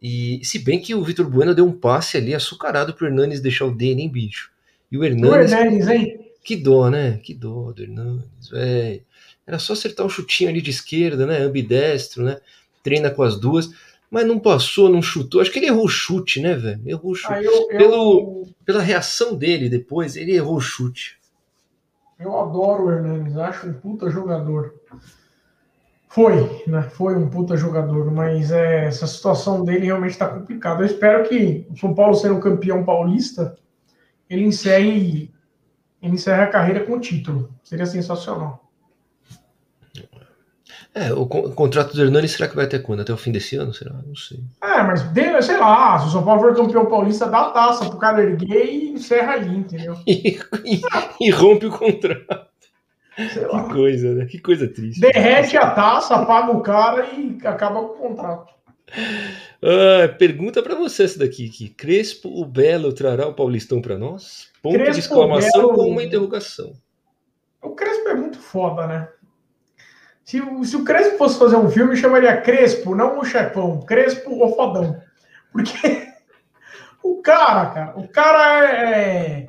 E 0.00 0.40
se 0.44 0.60
bem 0.60 0.80
que 0.80 0.94
o 0.94 1.02
Vitor 1.02 1.28
Bueno 1.28 1.54
deu 1.54 1.66
um 1.66 1.72
passe 1.72 2.16
ali 2.16 2.34
açucarado 2.34 2.94
pro 2.94 3.06
Hernanes 3.06 3.40
deixar 3.40 3.66
o 3.66 3.74
D, 3.74 3.94
nem 3.94 4.08
bicho. 4.08 4.50
E 4.90 4.96
o 4.96 5.04
Hernanes. 5.04 5.52
O 5.52 5.54
Hernanes, 5.54 5.88
hein? 5.88 6.30
Que 6.42 6.56
dó, 6.56 6.88
né? 6.88 7.18
Que 7.18 7.34
dó 7.34 7.72
do 7.72 7.82
Hernanes, 7.82 8.48
velho. 8.50 9.02
Era 9.46 9.58
só 9.58 9.72
acertar 9.72 10.06
um 10.06 10.10
chutinho 10.10 10.50
ali 10.50 10.62
de 10.62 10.70
esquerda, 10.70 11.26
né? 11.26 11.38
Ambidestro, 11.38 12.22
né? 12.22 12.38
Treina 12.88 13.10
com 13.10 13.22
as 13.22 13.38
duas. 13.38 13.70
Mas 14.10 14.26
não 14.26 14.38
passou, 14.38 14.88
não 14.88 15.02
chutou. 15.02 15.42
Acho 15.42 15.52
que 15.52 15.58
ele 15.58 15.66
errou 15.66 15.84
o 15.84 15.88
chute, 15.88 16.40
né, 16.40 16.54
velho? 16.54 16.80
Errou 16.86 17.12
o 17.12 17.14
chute. 17.14 17.34
Ah, 17.34 17.42
eu, 17.42 17.52
eu... 17.52 17.78
Pelo, 17.78 18.46
pela 18.64 18.80
reação 18.80 19.36
dele 19.36 19.68
depois, 19.68 20.16
ele 20.16 20.34
errou 20.34 20.56
o 20.56 20.60
chute. 20.60 21.18
Eu 22.18 22.36
adoro 22.40 22.86
o 22.86 22.90
Hernanes, 22.90 23.36
acho 23.36 23.68
um 23.68 23.74
puta 23.74 24.10
jogador. 24.10 24.74
Foi, 26.08 26.64
né? 26.66 26.82
Foi 26.82 27.14
um 27.14 27.28
puta 27.28 27.54
jogador, 27.54 28.10
mas 28.10 28.50
é, 28.50 28.86
essa 28.86 29.06
situação 29.06 29.62
dele 29.62 29.84
realmente 29.84 30.12
está 30.12 30.26
complicada. 30.26 30.80
Eu 30.80 30.86
espero 30.86 31.28
que 31.28 31.66
o 31.70 31.76
São 31.76 31.94
Paulo 31.94 32.14
sendo 32.14 32.40
campeão 32.40 32.82
paulista, 32.82 33.56
ele 34.28 34.44
encerre, 34.44 35.30
ele 36.02 36.14
encerre 36.14 36.42
a 36.42 36.48
carreira 36.48 36.84
com 36.84 36.94
o 36.94 37.00
título. 37.00 37.50
Seria 37.62 37.84
sensacional. 37.84 38.67
É, 40.94 41.12
o, 41.12 41.22
o 41.22 41.52
contrato 41.52 41.94
do 41.94 42.02
Hernani 42.02 42.28
será 42.28 42.48
que 42.48 42.56
vai 42.56 42.64
até 42.64 42.78
quando? 42.78 43.00
Até 43.00 43.12
o 43.12 43.16
fim 43.16 43.30
desse 43.30 43.56
ano? 43.56 43.72
Será? 43.72 43.92
Não 44.06 44.16
sei. 44.16 44.40
É, 44.62 44.82
mas 44.82 45.02
sei 45.44 45.56
lá, 45.56 45.98
se 45.98 46.08
o 46.08 46.10
São 46.10 46.24
Paulo 46.24 46.40
for 46.40 46.56
campeão 46.56 46.86
paulista, 46.86 47.28
dá 47.28 47.42
a 47.42 47.50
taça 47.50 47.88
pro 47.88 47.98
cara 47.98 48.22
erguer 48.22 48.66
e 48.66 48.90
encerra 48.90 49.34
ali, 49.34 49.56
entendeu? 49.56 49.96
e, 50.06 50.38
e, 50.64 50.80
e 51.20 51.30
rompe 51.30 51.66
o 51.66 51.70
contrato. 51.70 52.48
Que 53.14 53.74
coisa, 53.74 54.14
né? 54.14 54.26
Que 54.26 54.38
coisa 54.38 54.68
triste. 54.68 55.00
Derrete 55.00 55.56
a 55.56 55.70
taça, 55.70 56.14
apaga 56.14 56.52
o 56.52 56.60
cara 56.60 57.06
e 57.12 57.38
acaba 57.44 57.80
com 57.82 57.94
o 57.94 58.08
contrato. 58.08 58.58
Ah, 59.62 60.08
pergunta 60.18 60.62
para 60.62 60.74
você 60.74 61.02
essa 61.04 61.18
daqui, 61.18 61.48
que 61.48 61.68
Crespo, 61.68 62.28
o 62.28 62.44
Belo 62.44 62.92
trará 62.92 63.26
o 63.26 63.34
Paulistão 63.34 63.82
para 63.82 63.98
nós? 63.98 64.48
Ponto 64.62 64.74
Crespo, 64.74 64.94
de 64.94 65.00
exclamação 65.00 65.62
Belo... 65.62 65.74
com 65.74 65.90
uma 65.90 66.02
interrogação. 66.02 66.72
O 67.62 67.70
Crespo 67.70 68.08
é 68.08 68.14
muito 68.14 68.38
foda, 68.38 68.86
né? 68.86 69.08
Se, 70.28 70.42
se 70.66 70.76
o 70.76 70.84
Crespo 70.84 71.16
fosse 71.16 71.38
fazer 71.38 71.56
um 71.56 71.70
filme, 71.70 71.96
chamaria 71.96 72.38
Crespo, 72.42 72.94
não 72.94 73.18
o 73.18 73.24
chefão, 73.24 73.80
Crespo 73.80 74.44
o 74.44 74.54
fodão. 74.54 75.00
Porque 75.50 76.06
o 77.02 77.22
cara, 77.22 77.70
cara, 77.70 77.98
o 77.98 78.06
cara 78.06 78.70
é. 78.70 79.46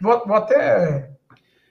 Vou, 0.00 0.24
vou 0.24 0.36
até 0.36 1.10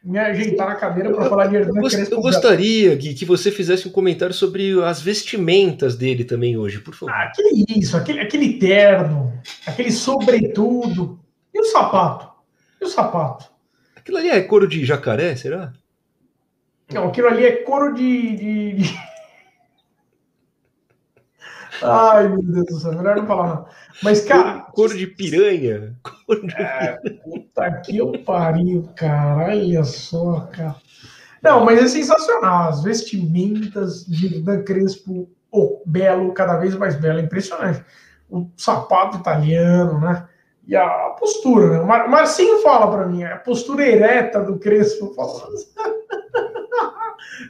me 0.04 0.20
ajeitar 0.20 0.68
na 0.68 0.76
cadeira 0.76 1.14
para 1.14 1.30
falar 1.30 1.48
de 1.48 1.56
Hernan 1.56 1.80
eu. 1.82 2.06
Eu 2.12 2.22
gostaria, 2.22 2.94
Gui, 2.94 3.14
que 3.14 3.24
você 3.24 3.52
fizesse 3.52 3.88
um 3.88 3.92
comentário 3.92 4.36
sobre 4.36 4.84
as 4.84 5.02
vestimentas 5.02 5.96
dele 5.96 6.26
também 6.26 6.58
hoje, 6.58 6.80
por 6.80 6.94
favor. 6.94 7.14
Ah, 7.14 7.32
que 7.34 7.80
isso, 7.80 7.96
aquele, 7.96 8.20
aquele 8.20 8.60
terno, 8.60 9.32
aquele 9.66 9.94
sobretudo. 9.94 11.18
E 11.54 11.62
o 11.62 11.64
sapato? 11.64 12.30
E 12.82 12.84
o 12.84 12.90
sapato? 12.90 13.46
Aquilo 13.96 14.18
ali 14.18 14.28
é 14.28 14.42
couro 14.42 14.68
de 14.68 14.84
jacaré, 14.84 15.38
será? 15.38 15.72
Não, 16.94 17.08
aquilo 17.08 17.28
ali 17.28 17.46
é 17.46 17.58
couro 17.64 17.94
de... 17.94 18.36
de, 18.36 18.74
de... 18.74 19.00
Ai, 21.84 22.28
meu 22.28 22.44
Deus 22.44 22.66
do 22.66 22.80
céu, 22.80 22.94
melhor 22.94 23.16
não 23.16 23.26
falar 23.26 23.48
não. 23.48 23.66
Mas, 24.04 24.22
cara. 24.22 24.62
Couro 24.74 24.96
de 24.96 25.08
piranha. 25.08 25.96
Couro 26.26 26.48
de 26.48 26.54
é, 26.56 26.98
puta 27.24 27.72
que 27.84 27.98
eu 27.98 28.12
pariu, 28.24 28.88
cara. 28.96 29.46
Olha 29.46 29.84
só, 29.84 30.42
cara. 30.52 30.76
Não, 31.42 31.66
mas 31.66 31.82
é 31.82 31.88
sensacional. 31.88 32.70
As 32.70 32.84
vestimentas 32.84 34.06
de 34.06 34.42
Dan 34.42 34.64
Crespo, 34.64 35.28
oh, 35.52 35.82
belo, 35.86 36.34
cada 36.34 36.58
vez 36.58 36.76
mais 36.76 36.96
belo, 36.96 37.20
é 37.20 37.24
impressionante. 37.24 37.84
O 38.30 38.48
sapato 38.56 39.18
italiano, 39.18 40.00
né? 40.00 40.28
E 40.68 40.76
a 40.76 41.16
postura, 41.20 41.72
né? 41.72 41.80
O 41.80 42.10
Marcinho 42.10 42.62
fala 42.62 42.90
para 42.92 43.08
mim, 43.08 43.24
a 43.24 43.38
postura 43.38 43.86
ereta 43.86 44.42
do 44.42 44.60
Crespo. 44.60 45.14
Fala... 45.16 45.50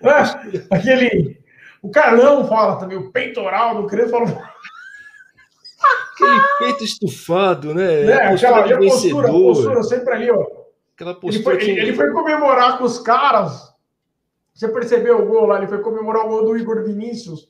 né? 0.01 0.65
Aquele 0.69 1.41
o 1.81 1.89
Carlão 1.89 2.47
fala 2.47 2.75
também, 2.75 2.97
o 2.97 3.11
peitoral 3.11 3.81
do 3.81 3.87
Crespo 3.87 4.11
fala. 4.11 4.51
Aquele 6.13 6.41
peito 6.59 6.83
estufado, 6.83 7.73
né? 7.73 8.05
É, 8.05 8.27
aquela 8.27 8.61
postura, 8.61 9.27
postura, 9.27 9.27
postura, 9.29 9.83
sempre 9.83 10.13
ali, 10.13 10.29
ó. 10.29 10.45
Aquela 10.93 11.15
postura. 11.15 11.55
Ele 11.55 11.63
foi, 11.63 11.71
ele, 11.71 11.81
ele 11.81 11.93
foi 11.93 12.11
comemorar 12.11 12.77
com 12.77 12.83
os 12.83 12.99
caras. 12.99 13.73
Você 14.53 14.67
percebeu 14.67 15.19
o 15.19 15.25
gol 15.25 15.47
lá? 15.47 15.57
Ele 15.57 15.67
foi 15.67 15.79
comemorar 15.79 16.25
o 16.25 16.29
gol 16.29 16.45
do 16.45 16.57
Igor 16.57 16.83
Vinícius. 16.83 17.49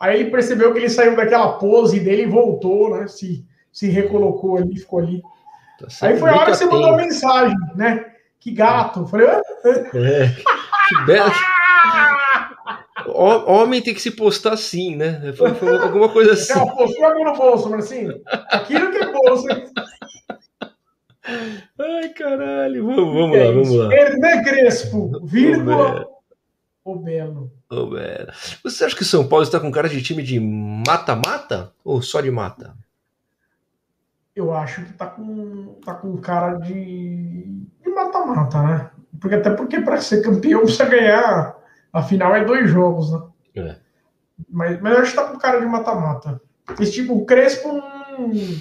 Aí 0.00 0.20
ele 0.20 0.30
percebeu 0.30 0.72
que 0.72 0.78
ele 0.78 0.88
saiu 0.88 1.14
daquela 1.14 1.58
pose 1.58 2.00
dele 2.00 2.22
e 2.22 2.26
voltou, 2.26 2.96
né? 2.96 3.06
Se, 3.08 3.44
se 3.70 3.88
recolocou 3.90 4.56
ali, 4.56 4.78
ficou 4.78 5.00
ali. 5.00 5.22
Tá 5.78 6.06
Aí 6.06 6.18
foi 6.18 6.30
a 6.30 6.36
hora 6.36 6.50
que 6.52 6.56
você 6.56 6.64
mandou 6.64 6.88
uma 6.88 6.96
mensagem, 6.96 7.56
né? 7.74 8.06
Que 8.40 8.52
gato. 8.52 9.00
Eu 9.00 9.06
falei, 9.06 9.26
ah. 9.26 9.42
é, 9.66 10.28
que 10.88 11.04
bela. 11.04 11.30
Homem 13.16 13.82
tem 13.82 13.94
que 13.94 14.02
se 14.02 14.10
postar 14.10 14.52
assim, 14.52 14.96
né? 14.96 15.32
Foi, 15.36 15.54
foi 15.54 15.76
alguma 15.78 16.08
coisa 16.08 16.32
assim. 16.32 16.52
Ela 16.52 16.74
postou 16.74 17.04
a 17.04 17.14
mão 17.14 17.24
no 17.24 17.36
bolso, 17.36 17.70
mas 17.70 17.84
assim, 17.86 18.08
aquilo 18.50 18.90
que 18.90 18.98
é 18.98 19.12
bolso. 19.12 19.46
Ai, 21.78 22.08
caralho. 22.10 22.86
Vamos, 22.86 23.14
vamos 23.14 23.36
é 23.36 23.44
lá, 23.44 23.50
vamos 23.50 23.74
lá. 23.74 23.94
Hernan 23.94 24.42
Crespo, 24.44 25.20
vírgula, 25.24 26.06
o 26.84 26.96
Belo. 26.96 27.50
O 27.68 27.86
Belo. 27.86 28.32
Você 28.62 28.84
acha 28.84 28.94
que 28.94 29.02
o 29.02 29.06
São 29.06 29.26
Paulo 29.26 29.42
está 29.44 29.58
com 29.58 29.72
cara 29.72 29.88
de 29.88 30.00
time 30.00 30.22
de 30.22 30.38
mata-mata 30.38 31.72
ou 31.84 32.00
só 32.00 32.20
de 32.20 32.30
mata? 32.30 32.76
Eu 34.36 34.52
acho 34.54 34.84
que 34.84 34.92
tá 34.92 35.06
com, 35.06 35.78
tá 35.84 35.94
com 35.94 36.16
cara 36.18 36.54
de 36.58 37.66
mata-mata, 37.86 38.62
né? 38.62 38.90
Porque, 39.20 39.34
até 39.34 39.50
porque 39.50 39.80
para 39.80 40.00
ser 40.00 40.22
campeão 40.22 40.60
precisa 40.60 40.84
ganhar 40.84 41.55
Afinal, 41.96 42.36
é 42.36 42.44
dois 42.44 42.68
jogos, 42.68 43.10
né? 43.10 43.22
É. 43.56 43.76
Mas, 44.50 44.80
mas 44.82 44.92
eu 44.92 45.00
acho 45.00 45.10
que 45.12 45.16
tá 45.16 45.24
com 45.24 45.38
cara 45.38 45.60
de 45.60 45.66
mata-mata. 45.66 46.42
Esse 46.78 46.92
tipo, 46.92 47.14
o 47.14 47.24
Crespo 47.24 47.70
hum, 47.70 48.60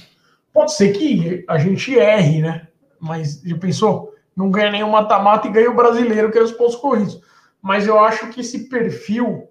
pode 0.54 0.74
ser 0.74 0.94
que 0.94 1.44
a 1.46 1.58
gente 1.58 1.98
erre, 2.00 2.42
né? 2.42 2.68
Mas 2.98 3.42
já 3.44 3.58
pensou? 3.58 4.16
Não 4.34 4.50
ganha 4.50 4.72
nenhum 4.72 4.90
mata-mata 4.90 5.50
e 5.50 5.52
ganha 5.52 5.70
o 5.70 5.76
brasileiro, 5.76 6.32
que 6.32 6.38
é 6.38 6.42
os 6.42 6.54
pontos 6.54 6.78
corridos. 6.78 7.22
Mas 7.62 7.86
eu 7.86 8.00
acho 8.00 8.30
que 8.30 8.40
esse 8.40 8.70
perfil 8.70 9.50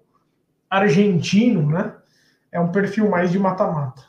argentino, 0.67 1.69
né? 1.69 1.93
É 2.51 2.59
um 2.59 2.71
perfil 2.71 3.07
mais 3.07 3.31
de 3.31 3.37
mata-mata. 3.37 4.03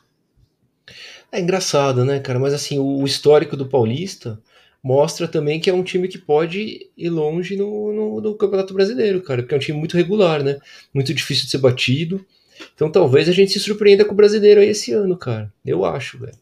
É 1.31 1.39
engraçado, 1.39 2.03
né, 2.03 2.19
cara? 2.19 2.39
Mas 2.39 2.53
assim, 2.53 2.79
o 2.79 3.05
histórico 3.05 3.55
do 3.55 3.67
Paulista 3.67 4.41
mostra 4.87 5.27
também 5.27 5.59
que 5.59 5.69
é 5.69 5.73
um 5.73 5.83
time 5.83 6.07
que 6.07 6.17
pode 6.17 6.89
ir 6.95 7.09
longe 7.09 7.57
no, 7.57 7.91
no, 7.91 8.21
no, 8.21 8.35
Campeonato 8.35 8.73
Brasileiro, 8.73 9.21
cara, 9.21 9.41
porque 9.41 9.53
é 9.53 9.57
um 9.57 9.59
time 9.59 9.77
muito 9.77 9.97
regular, 9.97 10.41
né? 10.41 10.59
Muito 10.93 11.13
difícil 11.13 11.43
de 11.43 11.51
ser 11.51 11.57
batido. 11.57 12.25
Então 12.73 12.89
talvez 12.89 13.27
a 13.27 13.33
gente 13.33 13.51
se 13.51 13.59
surpreenda 13.59 14.05
com 14.05 14.13
o 14.13 14.15
brasileiro 14.15 14.61
aí 14.61 14.69
esse 14.69 14.93
ano, 14.93 15.17
cara. 15.17 15.51
Eu 15.65 15.83
acho, 15.83 16.17
velho. 16.17 16.37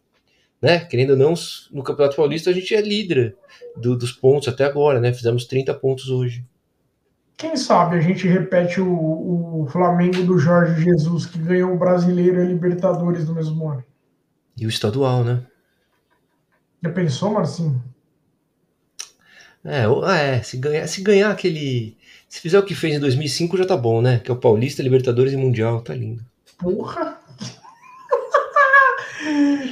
Né? 0.62 0.80
Querendo 0.80 1.12
ou 1.12 1.18
não, 1.18 1.34
no 1.72 1.82
Campeonato 1.82 2.16
Paulista 2.16 2.52
a 2.52 2.54
gente 2.54 2.74
é 2.76 2.82
líder 2.82 3.36
do, 3.76 3.98
dos 3.98 4.12
pontos 4.12 4.48
até 4.48 4.64
agora, 4.64 5.00
né? 5.00 5.12
Fizemos 5.12 5.46
30 5.46 5.74
pontos 5.74 6.10
hoje. 6.10 6.46
Quem 7.36 7.58
sabe 7.58 7.98
a 7.98 8.02
gente 8.02 8.28
repete 8.28 8.80
o, 8.80 9.64
o 9.64 9.68
Flamengo 9.72 10.22
do 10.22 10.38
Jorge 10.38 10.84
Jesus, 10.84 11.26
que 11.26 11.40
ganhou 11.40 11.74
o 11.74 11.80
brasileiro 11.80 12.38
e 12.38 12.42
a 12.42 12.46
Libertadores 12.46 13.28
no 13.28 13.34
mesmo 13.34 13.68
ano. 13.68 13.84
E 14.56 14.68
o 14.68 14.70
estadual, 14.70 15.24
né? 15.24 15.44
Já 16.84 16.92
pensou, 16.92 17.34
Marcinho? 17.34 17.95
É, 19.66 19.86
é 20.36 20.44
se, 20.44 20.58
ganhar, 20.58 20.88
se 20.88 21.02
ganhar 21.02 21.32
aquele. 21.32 21.98
Se 22.30 22.40
fizer 22.40 22.60
o 22.60 22.64
que 22.64 22.76
fez 22.76 22.96
em 22.96 23.00
2005 23.00 23.58
já 23.58 23.66
tá 23.66 23.76
bom, 23.76 24.02
né? 24.02 24.20
Que 24.20 24.30
é 24.30 24.34
o 24.34 24.38
Paulista, 24.38 24.84
Libertadores 24.84 25.34
e 25.34 25.38
Mundial, 25.38 25.82
tá 25.82 25.94
lindo. 25.94 26.24
Porra! 26.60 27.20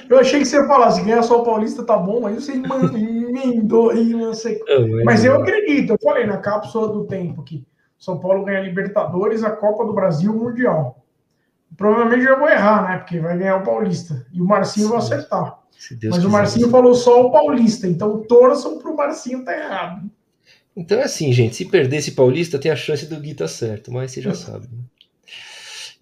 Eu 0.09 0.19
achei 0.19 0.39
que 0.39 0.45
você 0.45 0.57
ia 0.57 0.67
falar, 0.67 0.91
se 0.91 1.03
ganhar 1.03 1.23
só 1.23 1.41
o 1.41 1.45
Paulista 1.45 1.83
tá 1.83 1.97
bom, 1.97 2.25
aí 2.25 2.35
você 2.35 2.53
emendou 2.53 3.91
aí, 3.91 4.09
não 4.09 4.33
sei. 4.33 4.59
Mas 5.05 5.23
eu 5.23 5.35
acredito, 5.35 5.93
eu 5.93 5.97
falei 6.03 6.25
na 6.25 6.37
cápsula 6.37 6.87
do 6.87 7.05
tempo 7.05 7.43
que 7.43 7.65
São 7.97 8.19
Paulo 8.19 8.45
ganha 8.45 8.61
Libertadores, 8.61 9.43
a 9.43 9.51
Copa 9.51 9.85
do 9.85 9.93
Brasil 9.93 10.31
o 10.31 10.37
Mundial. 10.37 11.02
Provavelmente 11.77 12.25
eu 12.25 12.39
vou 12.39 12.49
errar, 12.49 12.89
né? 12.89 12.97
Porque 12.97 13.19
vai 13.19 13.37
ganhar 13.37 13.57
o 13.57 13.63
Paulista. 13.63 14.25
E 14.31 14.41
o 14.41 14.45
Marcinho 14.45 14.89
vai 14.89 14.99
acertar. 14.99 15.59
Mas 16.09 16.23
o 16.23 16.29
Marcinho 16.29 16.69
falou 16.69 16.93
só 16.93 17.27
o 17.27 17.31
Paulista, 17.31 17.87
então 17.87 18.23
torçam 18.23 18.79
pro 18.79 18.95
Marcinho 18.95 19.43
tá 19.43 19.57
errado. 19.57 20.09
Então 20.75 20.97
é 20.99 21.03
assim, 21.03 21.31
gente. 21.33 21.55
Se 21.55 21.65
perder 21.65 21.97
esse 21.97 22.11
Paulista, 22.11 22.57
tem 22.57 22.71
a 22.71 22.75
chance 22.75 23.05
do 23.05 23.19
Gui 23.19 23.31
estar 23.31 23.45
tá 23.45 23.49
certo, 23.49 23.91
mas 23.91 24.11
você 24.11 24.21
já 24.21 24.31
é. 24.31 24.35
sabe. 24.35 24.67
Né? 24.71 24.83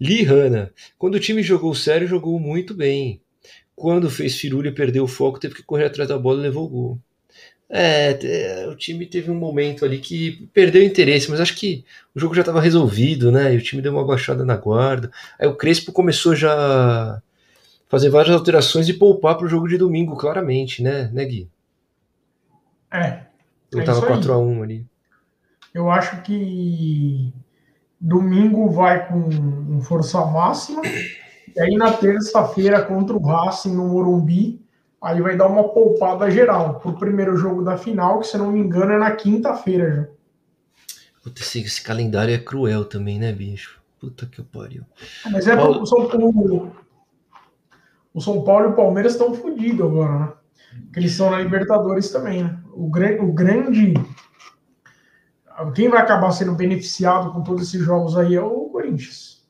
Lee 0.00 0.24
Hanna. 0.24 0.72
Quando 0.98 1.16
o 1.16 1.20
time 1.20 1.42
jogou 1.42 1.74
sério, 1.74 2.08
jogou 2.08 2.38
muito 2.38 2.74
bem. 2.74 3.20
Quando 3.74 4.10
fez 4.10 4.36
firulha 4.36 4.68
e 4.68 4.74
perdeu 4.74 5.04
o 5.04 5.08
foco, 5.08 5.40
teve 5.40 5.54
que 5.54 5.62
correr 5.62 5.86
atrás 5.86 6.08
da 6.08 6.18
bola 6.18 6.40
e 6.40 6.42
levou 6.42 6.66
o 6.66 6.68
gol. 6.68 7.00
É, 7.74 8.66
o 8.68 8.76
time 8.76 9.06
teve 9.06 9.30
um 9.30 9.34
momento 9.34 9.82
ali 9.82 9.98
que 9.98 10.46
perdeu 10.52 10.82
o 10.82 10.84
interesse, 10.84 11.30
mas 11.30 11.40
acho 11.40 11.56
que 11.56 11.86
o 12.14 12.20
jogo 12.20 12.34
já 12.34 12.42
estava 12.42 12.60
resolvido, 12.60 13.32
né? 13.32 13.54
E 13.54 13.56
o 13.56 13.62
time 13.62 13.80
deu 13.80 13.92
uma 13.92 14.04
baixada 14.04 14.44
na 14.44 14.56
guarda. 14.56 15.10
Aí 15.38 15.48
o 15.48 15.56
Crespo 15.56 15.90
começou 15.90 16.36
já 16.36 16.52
a 16.52 17.22
fazer 17.88 18.10
várias 18.10 18.34
alterações 18.34 18.90
e 18.90 18.92
poupar 18.92 19.36
para 19.36 19.46
o 19.46 19.48
jogo 19.48 19.68
de 19.68 19.78
domingo, 19.78 20.16
claramente, 20.16 20.82
né, 20.82 21.10
né 21.14 21.24
Gui? 21.24 21.48
É. 22.92 23.20
Eu 23.72 23.80
é 23.80 23.84
tava 23.84 24.06
4x1 24.06 24.62
ali. 24.62 24.86
Eu 25.72 25.90
acho 25.90 26.20
que 26.20 27.32
domingo 27.98 28.68
vai 28.70 29.08
com 29.08 29.80
força 29.80 30.22
máxima. 30.26 30.82
E 30.84 31.60
aí 31.60 31.74
na 31.76 31.92
terça-feira 31.92 32.82
contra 32.82 33.16
o 33.16 33.22
Racing 33.22 33.74
no 33.74 33.88
Morumbi, 33.88 34.61
aí 35.02 35.20
vai 35.20 35.36
dar 35.36 35.48
uma 35.48 35.68
poupada 35.68 36.30
geral 36.30 36.78
pro 36.78 36.92
primeiro 36.92 37.36
jogo 37.36 37.62
da 37.62 37.76
final, 37.76 38.20
que 38.20 38.28
se 38.28 38.38
não 38.38 38.52
me 38.52 38.60
engano 38.60 38.92
é 38.92 38.98
na 38.98 39.10
quinta-feira 39.10 39.94
já. 39.94 40.06
Puta, 41.22 41.40
esse, 41.40 41.60
esse, 41.60 41.82
calendário 41.82 42.34
é 42.34 42.38
cruel 42.38 42.84
também, 42.84 43.18
né, 43.18 43.32
bicho? 43.32 43.80
Puta 44.00 44.26
que 44.26 44.42
pariu. 44.42 44.84
Mas 45.30 45.46
é 45.46 45.56
Paulo... 45.56 45.82
o 45.82 45.86
São 45.86 46.08
Paulo. 46.08 46.76
O 48.14 48.20
São 48.20 48.42
Paulo 48.42 48.66
e 48.66 48.68
o 48.70 48.76
Palmeiras 48.76 49.12
estão 49.12 49.34
fodidos 49.34 49.86
agora, 49.86 50.18
né? 50.18 50.32
Porque 50.84 51.00
eles 51.00 51.12
estão 51.12 51.30
na 51.30 51.38
Libertadores 51.38 52.10
também, 52.10 52.44
né? 52.44 52.58
O, 52.72 52.86
o 52.86 53.32
grande. 53.32 53.94
Quem 55.74 55.88
vai 55.88 56.00
acabar 56.00 56.32
sendo 56.32 56.54
beneficiado 56.54 57.32
com 57.32 57.42
todos 57.42 57.68
esses 57.68 57.80
jogos 57.80 58.16
aí 58.16 58.34
é 58.34 58.42
o 58.42 58.68
Corinthians. 58.70 59.41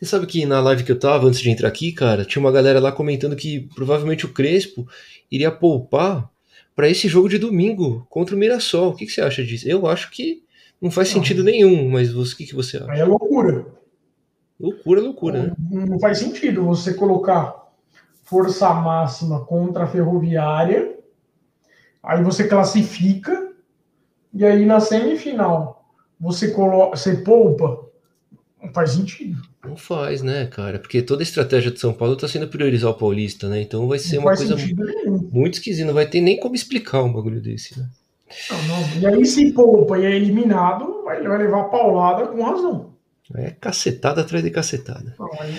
Você 0.00 0.06
sabe 0.06 0.26
que 0.26 0.46
na 0.46 0.60
live 0.60 0.82
que 0.82 0.90
eu 0.90 0.98
tava, 0.98 1.26
antes 1.26 1.40
de 1.40 1.50
entrar 1.50 1.68
aqui, 1.68 1.92
cara, 1.92 2.24
tinha 2.24 2.40
uma 2.40 2.50
galera 2.50 2.80
lá 2.80 2.90
comentando 2.90 3.36
que 3.36 3.68
provavelmente 3.74 4.24
o 4.24 4.32
Crespo 4.32 4.88
iria 5.30 5.52
poupar 5.52 6.30
para 6.74 6.88
esse 6.88 7.06
jogo 7.06 7.28
de 7.28 7.36
domingo 7.36 8.06
contra 8.08 8.34
o 8.34 8.38
Mirassol. 8.38 8.92
O 8.92 8.94
que, 8.96 9.04
que, 9.04 9.12
você 9.12 9.20
acha 9.20 9.44
disso? 9.44 9.68
Eu 9.68 9.86
acho 9.86 10.10
que 10.10 10.42
não 10.80 10.90
faz 10.90 11.08
sentido 11.08 11.44
nenhum, 11.44 11.90
mas 11.90 12.10
você, 12.10 12.32
o 12.32 12.36
que, 12.38 12.46
que 12.46 12.54
você 12.54 12.78
acha? 12.78 12.90
Aí 12.90 13.00
é 13.00 13.04
loucura. 13.04 13.66
Loucura, 14.58 15.02
loucura, 15.02 15.54
não, 15.58 15.80
né? 15.80 15.86
Não 15.86 16.00
faz 16.00 16.18
sentido 16.18 16.64
você 16.64 16.94
colocar 16.94 17.70
força 18.24 18.72
máxima 18.72 19.44
contra 19.44 19.84
a 19.84 19.86
ferroviária, 19.86 20.98
aí 22.02 22.24
você 22.24 22.48
classifica, 22.48 23.52
e 24.32 24.46
aí 24.46 24.64
na 24.64 24.80
semifinal 24.80 25.92
você, 26.18 26.52
coloca, 26.52 26.96
você 26.96 27.16
poupa. 27.16 27.89
Não 28.62 28.72
faz 28.72 28.92
sentido. 28.92 29.40
Não 29.64 29.76
faz, 29.76 30.22
né, 30.22 30.46
cara? 30.46 30.78
Porque 30.78 31.00
toda 31.02 31.22
a 31.22 31.24
estratégia 31.24 31.70
de 31.70 31.80
São 31.80 31.92
Paulo 31.92 32.16
tá 32.16 32.28
sendo 32.28 32.48
priorizar 32.48 32.90
o 32.90 32.94
Paulista, 32.94 33.48
né? 33.48 33.60
Então 33.62 33.88
vai 33.88 33.98
ser 33.98 34.16
não 34.16 34.24
uma 34.24 34.36
coisa 34.36 34.56
muito 35.32 35.54
esquisita. 35.54 35.86
Não 35.86 35.94
vai 35.94 36.06
ter 36.06 36.20
nem 36.20 36.38
como 36.38 36.54
explicar 36.54 37.02
um 37.02 37.12
bagulho 37.12 37.40
desse, 37.40 37.78
né? 37.78 37.88
Não, 38.50 38.62
não. 38.68 39.00
E 39.00 39.06
aí, 39.06 39.26
se 39.26 39.52
poupa 39.52 39.98
e 39.98 40.04
é 40.04 40.14
eliminado, 40.14 41.02
vai, 41.04 41.22
vai 41.22 41.38
levar 41.38 41.64
paulada 41.64 42.26
com 42.26 42.42
razão. 42.42 42.94
É 43.34 43.50
cacetada 43.50 44.20
atrás 44.20 44.42
de 44.44 44.50
cacetada. 44.50 45.14
Não, 45.18 45.30
aí... 45.40 45.54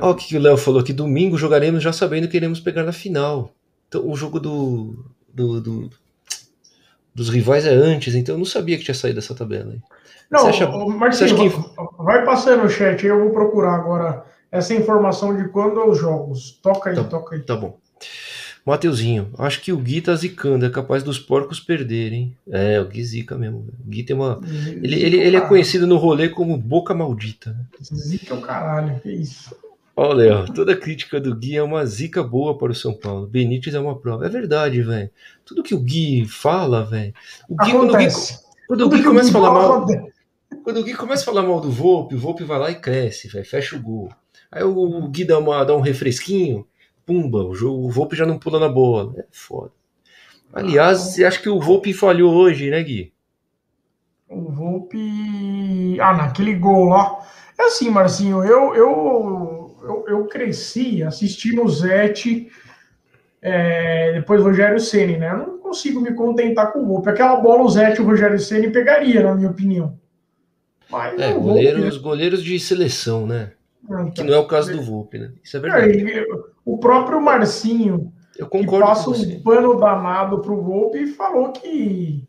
Olha 0.00 0.12
o 0.12 0.14
que 0.14 0.36
o 0.36 0.40
Léo 0.40 0.56
falou 0.56 0.80
aqui. 0.80 0.92
Domingo 0.92 1.36
jogaremos 1.36 1.82
já 1.82 1.92
sabendo 1.92 2.28
que 2.28 2.36
iremos 2.36 2.60
pegar 2.60 2.84
na 2.84 2.92
final. 2.92 3.52
Então, 3.88 4.08
o 4.08 4.16
jogo 4.16 4.40
do, 4.40 5.04
do, 5.32 5.60
do 5.60 5.90
dos 7.14 7.28
rivais 7.28 7.66
é 7.66 7.70
antes, 7.70 8.14
então 8.14 8.34
eu 8.34 8.38
não 8.38 8.44
sabia 8.44 8.76
que 8.78 8.84
tinha 8.84 8.94
saído 8.94 9.18
essa 9.18 9.34
tabela 9.34 9.72
aí. 9.72 9.80
Não, 10.30 10.46
acha, 10.46 10.66
Marcinho, 10.68 11.36
que... 11.36 12.02
vai 12.02 12.24
passando 12.24 12.62
no 12.62 12.70
chat, 12.70 13.04
eu 13.04 13.18
vou 13.18 13.30
procurar 13.30 13.74
agora 13.74 14.24
essa 14.50 14.74
informação 14.74 15.36
de 15.36 15.48
quando 15.48 15.84
os 15.84 15.98
jogos. 15.98 16.58
Toca 16.62 16.90
aí, 16.90 16.96
tá, 16.96 17.04
toca 17.04 17.34
aí. 17.34 17.42
Tá 17.42 17.56
bom. 17.56 17.78
Mateuzinho, 18.64 19.30
acho 19.38 19.60
que 19.62 19.72
o 19.72 19.78
Gui 19.78 20.00
tá 20.00 20.14
zicando, 20.14 20.66
é 20.66 20.70
capaz 20.70 21.02
dos 21.02 21.18
porcos 21.18 21.58
perderem. 21.58 22.36
É, 22.48 22.80
o 22.80 22.86
Gui 22.86 23.02
zica 23.02 23.36
mesmo. 23.36 23.66
O 23.84 23.90
Gui 23.90 24.02
tem 24.02 24.14
uma. 24.14 24.40
Ele, 24.82 25.02
ele, 25.02 25.16
ele 25.18 25.36
é 25.36 25.40
conhecido 25.40 25.86
no 25.86 25.96
rolê 25.96 26.28
como 26.28 26.56
boca 26.56 26.94
maldita. 26.94 27.50
Né? 27.50 27.64
Zica 27.82 28.34
é 28.34 28.36
o 28.36 28.40
caralho, 28.40 29.00
que 29.00 29.10
isso. 29.10 29.56
Olha, 30.02 30.46
toda 30.54 30.74
crítica 30.74 31.20
do 31.20 31.36
Gui 31.36 31.58
é 31.58 31.62
uma 31.62 31.84
zica 31.84 32.22
boa 32.22 32.56
para 32.56 32.72
o 32.72 32.74
São 32.74 32.94
Paulo. 32.94 33.26
Benítez 33.26 33.74
é 33.74 33.78
uma 33.78 33.94
prova. 33.94 34.24
É 34.24 34.30
verdade, 34.30 34.80
velho. 34.80 35.10
Tudo 35.44 35.62
que 35.62 35.74
o 35.74 35.78
Gui 35.78 36.24
fala, 36.26 36.82
velho. 36.86 37.12
O 37.46 37.54
Gui, 37.54 37.70
quando 37.70 37.92
o 37.92 37.96
Gui, 37.98 38.08
quando 38.66 38.80
o 38.80 38.88
Gui 38.88 39.02
começa 39.02 39.28
a 39.28 39.32
falar 39.32 39.52
mal. 39.52 39.86
Quando 40.64 40.80
o 40.80 40.84
Gui 40.84 40.94
começa 40.94 41.22
a 41.22 41.26
falar 41.26 41.42
mal 41.42 41.60
do 41.60 41.70
Volpe, 41.70 42.14
o 42.14 42.18
Volpe 42.18 42.44
vai 42.44 42.58
lá 42.58 42.70
e 42.70 42.80
cresce, 42.80 43.28
véio, 43.28 43.44
fecha 43.44 43.76
o 43.76 43.82
gol. 43.82 44.10
Aí 44.50 44.64
o, 44.64 44.70
o 44.70 45.06
Gui 45.08 45.26
dá, 45.26 45.38
uma, 45.38 45.62
dá 45.64 45.76
um 45.76 45.82
refresquinho, 45.82 46.66
pumba, 47.04 47.44
o, 47.44 47.54
jogo, 47.54 47.86
o 47.86 47.90
Volpe 47.90 48.16
já 48.16 48.24
não 48.24 48.38
pula 48.38 48.58
na 48.58 48.70
bola. 48.70 49.12
É 49.18 49.26
foda. 49.30 49.72
Aliás, 50.50 50.98
você 50.98 51.26
acha 51.26 51.42
que 51.42 51.50
o 51.50 51.60
Volpe 51.60 51.92
falhou 51.92 52.32
hoje, 52.32 52.70
né, 52.70 52.82
Gui? 52.82 53.12
O 54.30 54.50
Volpe. 54.50 56.00
Ah, 56.00 56.14
naquele 56.14 56.54
gol 56.54 56.86
lá. 56.86 57.18
É 57.58 57.64
assim, 57.64 57.90
Marcinho, 57.90 58.42
eu, 58.42 58.74
eu, 58.74 59.69
eu, 59.82 60.04
eu 60.08 60.24
cresci 60.26 61.02
assistindo 61.02 61.64
o 61.64 61.68
Zete, 61.68 62.50
é, 63.42 64.12
depois 64.14 64.40
o 64.40 64.44
Rogério 64.44 64.80
Ceni, 64.80 65.16
né? 65.16 65.30
Eu 65.32 65.38
não 65.38 65.58
consigo 65.58 66.00
me 66.00 66.12
contentar 66.14 66.72
com 66.72 66.80
o 66.80 66.86
Volpe. 66.86 67.10
Aquela 67.10 67.36
bola 67.36 67.62
o 67.62 67.68
Zete 67.68 68.00
e 68.00 68.02
o 68.02 68.06
Rogério 68.06 68.38
Ceni 68.38 68.70
pegaria, 68.70 69.22
na 69.22 69.34
minha 69.34 69.50
opinião. 69.50 69.98
Mas 70.90 71.18
é, 71.20 71.32
goleiros, 71.32 71.94
Volpe, 71.94 71.98
goleiros 72.02 72.42
de 72.42 72.58
seleção, 72.58 73.26
né? 73.26 73.52
Não, 73.88 74.10
que 74.10 74.22
não 74.22 74.34
é 74.34 74.38
o 74.38 74.46
caso 74.46 74.72
do 74.72 74.82
Volpe, 74.82 75.18
né? 75.18 75.32
Isso 75.42 75.56
é 75.56 75.60
verdade. 75.60 76.12
É, 76.12 76.24
o 76.64 76.78
próprio 76.78 77.20
Marcinho, 77.20 78.12
eu 78.38 78.46
concordo 78.46 78.86
que 78.86 78.90
passa 78.90 79.10
um 79.10 79.42
pano 79.42 79.78
danado 79.78 80.40
pro 80.40 80.60
Volpe 80.60 80.98
e 80.98 81.06
falou 81.06 81.52
que 81.52 82.24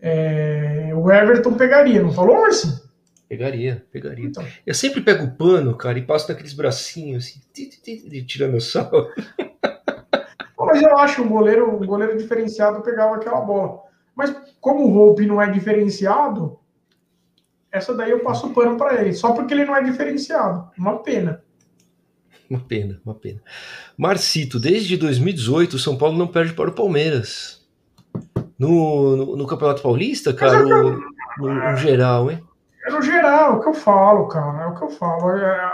é, 0.00 0.92
o 0.94 1.10
Everton 1.10 1.54
pegaria, 1.54 2.02
não 2.02 2.12
falou, 2.12 2.40
Marcinho? 2.40 2.85
Pegaria, 3.28 3.84
pegaria. 3.90 4.26
Então. 4.26 4.44
Eu 4.64 4.74
sempre 4.74 5.00
pego 5.00 5.24
o 5.24 5.30
pano, 5.32 5.76
cara, 5.76 5.98
e 5.98 6.02
passo 6.02 6.28
naqueles 6.28 6.52
bracinhos 6.52 7.26
assim, 7.26 7.40
de 7.52 8.24
tiranossauro. 8.24 9.12
Mas 10.58 10.82
eu 10.82 10.96
acho 10.98 11.22
um 11.22 11.28
goleiro, 11.28 11.76
um 11.76 11.86
goleiro 11.86 12.16
diferenciado 12.16 12.82
pegava 12.82 13.16
aquela 13.16 13.40
bola. 13.40 13.82
Mas 14.14 14.34
como 14.60 14.86
o 14.86 14.92
Volpe 14.92 15.26
não 15.26 15.40
é 15.40 15.50
diferenciado, 15.50 16.58
essa 17.70 17.94
daí 17.94 18.10
eu 18.10 18.20
passo 18.20 18.46
o 18.46 18.54
pano 18.54 18.76
para 18.76 19.00
ele, 19.00 19.12
só 19.12 19.32
porque 19.32 19.52
ele 19.52 19.64
não 19.64 19.76
é 19.76 19.82
diferenciado. 19.82 20.70
Uma 20.78 21.02
pena. 21.02 21.42
Uma 22.48 22.60
pena, 22.60 23.00
uma 23.04 23.14
pena. 23.14 23.42
Marcito, 23.98 24.58
desde 24.58 24.96
2018 24.96 25.74
o 25.74 25.78
São 25.78 25.96
Paulo 25.98 26.16
não 26.16 26.28
perde 26.28 26.54
para 26.54 26.70
o 26.70 26.74
Palmeiras. 26.74 27.66
No, 28.58 29.16
no, 29.16 29.36
no 29.36 29.46
Campeonato 29.46 29.82
Paulista, 29.82 30.32
cara, 30.32 30.62
no, 30.62 30.92
no, 31.38 31.54
no, 31.54 31.76
geral, 31.76 32.30
hein? 32.30 32.42
É 32.86 32.90
no 32.90 33.02
geral, 33.02 33.54
é 33.54 33.56
o 33.56 33.60
que 33.60 33.68
eu 33.68 33.74
falo, 33.74 34.28
cara, 34.28 34.62
é 34.62 34.66
o 34.66 34.74
que 34.76 34.82
eu 34.82 34.90
falo. 34.90 35.30
É, 35.30 35.72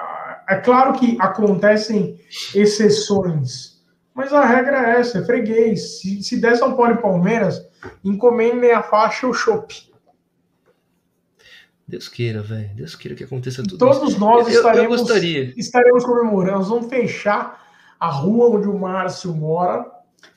é 0.48 0.56
claro 0.56 0.94
que 0.94 1.18
acontecem 1.20 2.18
exceções, 2.54 3.82
mas 4.14 4.32
a 4.32 4.44
regra 4.46 4.78
é 4.78 5.00
essa, 5.00 5.18
é 5.18 5.24
freguês. 5.24 6.00
Se, 6.00 6.22
se 6.22 6.40
der 6.40 6.56
São 6.56 6.74
Paulo 6.74 6.94
e 6.94 7.02
Palmeiras, 7.02 7.60
encomendem 8.02 8.72
a 8.72 8.82
faixa 8.82 9.26
e 9.26 9.28
o 9.28 9.34
chopp. 9.34 9.92
Deus 11.86 12.08
queira, 12.08 12.40
velho. 12.40 12.70
Deus 12.74 12.94
queira 12.94 13.14
que 13.14 13.24
aconteça 13.24 13.62
tudo 13.62 13.76
Todos 13.76 14.12
isso. 14.12 14.20
nós 14.20 14.48
eu, 14.48 14.54
estaremos, 14.54 15.06
eu 15.10 15.52
estaremos 15.58 16.04
comemorando. 16.06 16.60
Nós 16.60 16.68
vamos 16.68 16.86
fechar 16.86 17.62
a 18.00 18.08
rua 18.08 18.56
onde 18.56 18.68
o 18.68 18.78
Márcio 18.78 19.34
mora. 19.34 19.84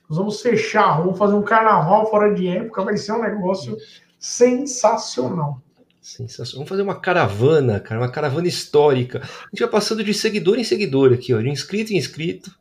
Nós 0.09 0.17
vamos 0.17 0.41
fechar 0.41 0.83
a 0.83 0.91
rua, 0.91 1.15
fazer 1.15 1.35
um 1.35 1.41
carnaval 1.41 2.09
fora 2.09 2.33
de 2.33 2.49
época. 2.49 2.83
Vai 2.83 2.97
ser 2.97 3.13
um 3.13 3.21
negócio 3.21 3.77
sensacional. 4.19 5.61
Sensacional. 6.05 6.57
Vamos 6.57 6.69
fazer 6.69 6.83
uma 6.83 6.99
caravana, 6.99 7.79
cara, 7.79 7.99
uma 7.99 8.11
caravana 8.11 8.47
histórica. 8.47 9.23
A 9.23 9.49
gente 9.49 9.61
vai 9.61 9.69
passando 9.69 10.03
de 10.03 10.13
seguidor 10.13 10.59
em 10.59 10.63
seguidor 10.63 11.11
aqui, 11.11 11.33
ó, 11.33 11.41
de 11.41 11.49
inscrito 11.49 11.93
em 11.93 11.97
inscrito. 11.97 12.55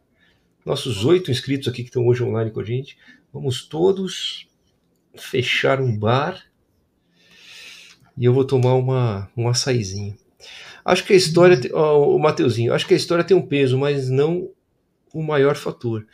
nossos 0.64 1.04
oito 1.04 1.30
inscritos 1.30 1.68
aqui 1.68 1.82
que 1.82 1.90
estão 1.90 2.06
hoje 2.06 2.22
online 2.22 2.50
com 2.50 2.60
a 2.60 2.64
gente, 2.64 2.96
vamos 3.30 3.62
todos 3.62 4.48
fechar 5.14 5.78
um 5.78 5.94
bar 5.94 6.42
e 8.16 8.24
eu 8.24 8.32
vou 8.32 8.46
tomar 8.46 8.76
uma, 8.76 9.30
um 9.36 9.46
açaizinho. 9.46 10.16
Acho 10.82 11.04
que 11.04 11.12
a 11.12 11.16
história, 11.16 11.60
oh, 11.74 12.16
o 12.16 12.18
Mateuzinho, 12.18 12.72
acho 12.72 12.86
que 12.86 12.94
a 12.94 12.96
história 12.96 13.24
tem 13.24 13.36
um 13.36 13.46
peso, 13.46 13.76
mas 13.76 14.08
não 14.08 14.48
o 15.12 15.22
maior 15.22 15.54
fator. 15.54 16.06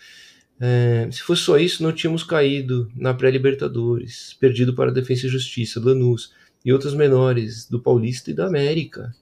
É, 0.58 1.08
se 1.12 1.22
fosse 1.22 1.42
só 1.42 1.56
isso, 1.56 1.80
não 1.80 1.92
tínhamos 1.92 2.24
caído 2.24 2.90
na 2.96 3.14
pré-Libertadores, 3.14 4.36
perdido 4.40 4.74
para 4.74 4.90
a 4.90 4.92
Defesa 4.92 5.28
e 5.28 5.30
Justiça, 5.30 5.78
Lanús 5.78 6.39
e 6.64 6.72
outros 6.72 6.94
menores 6.94 7.66
do 7.68 7.80
Paulista 7.80 8.30
e 8.30 8.34
da 8.34 8.46
América. 8.46 9.14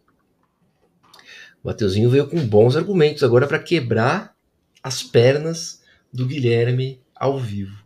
O 1.62 1.68
Mateuzinho 1.68 2.11
veio 2.11 2.28
com 2.28 2.39
bons 2.47 2.76
argumentos 2.76 3.22
agora 3.22 3.47
para 3.47 3.59
quebrar 3.59 4.34
as 4.82 5.03
pernas 5.03 5.82
do 6.12 6.26
Guilherme 6.26 7.01
ao 7.14 7.39
vivo. 7.39 7.76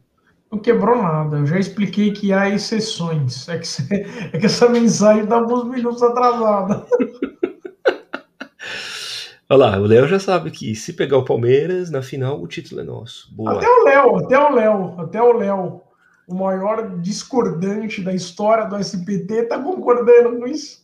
Não 0.51 0.59
quebrou 0.59 1.03
nada, 1.03 1.39
eu 1.39 1.47
já 1.47 1.59
expliquei 1.59 2.13
que 2.13 2.33
há 2.33 2.51
exceções. 2.51 3.49
É 3.49 3.59
que, 3.59 3.67
é 4.35 4.39
que 4.39 4.47
essa 4.47 4.69
mensagem 4.69 5.23
está 5.25 5.37
alguns 5.37 5.65
minutos 5.65 6.03
atrasada. 6.03 6.87
Olha 9.49 9.59
lá, 9.59 9.79
o 9.79 9.87
Léo 9.87 10.07
já 10.09 10.19
sabe 10.19 10.51
que 10.51 10.75
se 10.75 10.93
pegar 10.95 11.19
o 11.19 11.25
Palmeiras, 11.25 11.91
na 11.91 12.01
final 12.01 12.43
o 12.43 12.47
título 12.47 12.81
é 12.81 12.85
nosso. 12.85 13.35
Boa. 13.35 13.53
Até 13.53 13.69
o 13.69 13.85
Léo, 13.85 14.17
até 14.17 14.39
o 14.39 14.55
Léo, 14.55 15.01
até 15.01 15.23
o 15.23 15.33
Léo, 15.33 15.81
o 16.27 16.35
maior 16.35 16.99
discordante 17.01 18.03
da 18.03 18.13
história 18.13 18.65
do 18.65 18.79
SPT, 18.79 19.45
tá 19.45 19.59
concordando 19.59 20.39
com 20.39 20.47
isso. 20.47 20.83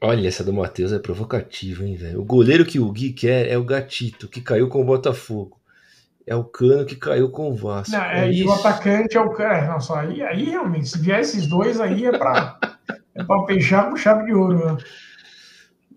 Olha, 0.00 0.28
essa 0.28 0.44
do 0.44 0.52
Matheus 0.52 0.92
é 0.92 0.98
provocativa, 0.98 1.84
hein, 1.84 1.96
velho? 1.96 2.20
O 2.20 2.24
goleiro 2.24 2.66
que 2.66 2.78
o 2.78 2.90
Gui 2.92 3.12
quer 3.12 3.48
é 3.50 3.56
o 3.56 3.64
Gatito, 3.64 4.28
que 4.28 4.40
caiu 4.40 4.68
com 4.68 4.82
o 4.82 4.84
Botafogo. 4.84 5.58
É 6.26 6.34
o 6.34 6.44
Cano 6.44 6.84
que 6.84 6.96
caiu 6.96 7.30
com 7.30 7.50
o 7.50 7.54
Vasco. 7.54 7.92
Não, 7.92 8.02
é, 8.02 8.28
é 8.28 8.32
e 8.32 8.44
o 8.44 8.52
atacante 8.52 9.16
é 9.16 9.20
o 9.20 9.30
Cano. 9.30 9.54
É, 9.54 9.66
nossa, 9.68 10.00
aí, 10.00 10.20
aí 10.22 10.44
realmente, 10.44 10.88
se 10.88 10.98
vier 10.98 11.20
esses 11.20 11.46
dois 11.46 11.80
aí 11.80 12.04
é 12.04 12.18
pra, 12.18 12.58
é 13.14 13.24
pra 13.24 13.46
fechar 13.46 13.88
com 13.88 13.96
chave 13.96 14.26
de 14.26 14.34
ouro, 14.34 14.58
mano. 14.58 14.78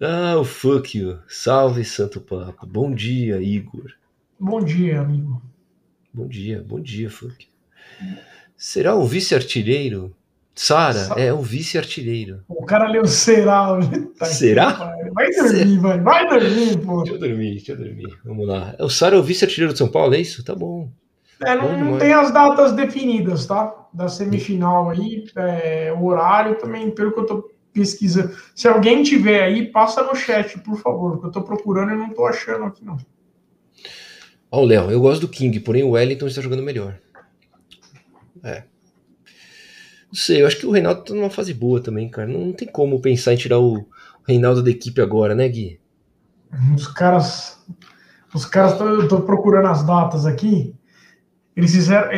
Ah, 0.02 0.38
o 0.38 0.46
fuck 0.46 0.98
you. 0.98 1.20
Salve, 1.28 1.84
Santo 1.84 2.22
Papo. 2.22 2.66
Bom 2.66 2.94
dia, 2.94 3.42
Igor. 3.42 3.92
Bom 4.40 4.64
dia, 4.64 5.02
amigo. 5.02 5.42
Bom 6.14 6.26
dia, 6.26 6.64
bom 6.66 6.80
dia, 6.80 7.10
fuck. 7.10 7.49
Será 8.58 8.96
o 8.96 9.06
vice-artilheiro? 9.06 10.16
Sara 10.54 11.14
é 11.16 11.32
o 11.32 11.42
vice-artilheiro. 11.42 12.42
O 12.50 12.66
cara 12.66 12.90
leu 12.90 13.06
será. 13.06 13.80
Tá 14.18 14.26
Será? 14.28 14.94
Vai 15.14 15.32
dormir, 15.32 15.80
vai. 15.80 16.00
Vai 16.02 16.28
dormir, 16.28 16.78
pô. 16.80 17.04
Deixa 17.04 17.16
eu 17.16 17.20
dormir, 17.20 17.52
deixa 17.52 17.72
eu 17.72 17.78
dormir. 17.78 18.20
Vamos 18.26 18.46
lá. 18.46 18.76
O 18.80 18.90
Sara 18.90 19.16
é 19.16 19.20
o 19.20 19.24
vice-artilheiro 19.24 19.72
de 19.72 19.80
São 19.80 19.88
Paulo, 19.88 20.14
é 20.14 20.20
isso? 20.20 20.44
Tá 20.44 20.54
bom. 20.54 20.92
É, 21.46 21.56
não, 21.56 21.80
não 21.80 21.98
tem 21.98 22.12
as 22.12 22.32
datas 22.34 22.74
definidas, 22.74 23.46
tá? 23.46 23.74
Da 23.94 24.10
semifinal 24.10 24.90
aí, 24.90 25.24
é, 25.38 25.94
o 25.98 26.04
horário 26.06 26.58
também, 26.58 26.92
pelo 26.92 27.14
que 27.14 27.20
eu 27.22 27.26
tô 27.26 27.50
pesquisando. 27.72 28.36
Se 28.54 28.68
alguém 28.68 29.04
tiver 29.04 29.44
aí, 29.44 29.72
passa 29.72 30.04
no 30.04 30.14
chat, 30.14 30.60
por 30.60 30.78
favor, 30.82 31.22
que 31.22 31.28
eu 31.28 31.32
tô 31.32 31.42
procurando 31.42 31.94
e 31.94 31.96
não 31.96 32.10
tô 32.10 32.26
achando 32.26 32.66
aqui, 32.66 32.84
não. 32.84 32.98
Ó, 34.52 34.62
o 34.62 34.66
Léo, 34.66 34.92
eu 34.92 35.00
gosto 35.00 35.22
do 35.22 35.30
King, 35.30 35.58
porém 35.62 35.84
o 35.84 35.92
Wellington 35.92 36.28
está 36.28 36.42
jogando 36.42 36.64
melhor. 36.64 37.00
É. 38.44 38.64
Não 40.08 40.16
sei, 40.16 40.42
eu 40.42 40.48
acho 40.48 40.58
que 40.58 40.66
o 40.66 40.72
Reinaldo 40.72 41.04
tá 41.04 41.14
numa 41.14 41.30
fase 41.30 41.54
boa 41.54 41.82
também, 41.82 42.10
cara. 42.10 42.28
Não, 42.28 42.48
não 42.48 42.54
tem 42.54 42.68
como 42.68 43.00
pensar 43.00 43.34
em 43.34 43.38
tirar 43.38 43.60
o 43.60 43.86
Reinaldo 44.28 44.64
da 44.64 44.72
equipe 44.72 45.00
agora, 45.02 45.36
né, 45.36 45.48
Gui? 45.48 45.80
Os 46.76 46.88
caras. 46.88 47.64
Os 48.34 48.46
caras, 48.46 48.80
eu 48.80 49.08
tô 49.08 49.22
procurando 49.22 49.68
as 49.68 49.84
datas 49.84 50.26
aqui. 50.26 50.76
Eles 51.56 51.72
fizeram. 51.72 52.10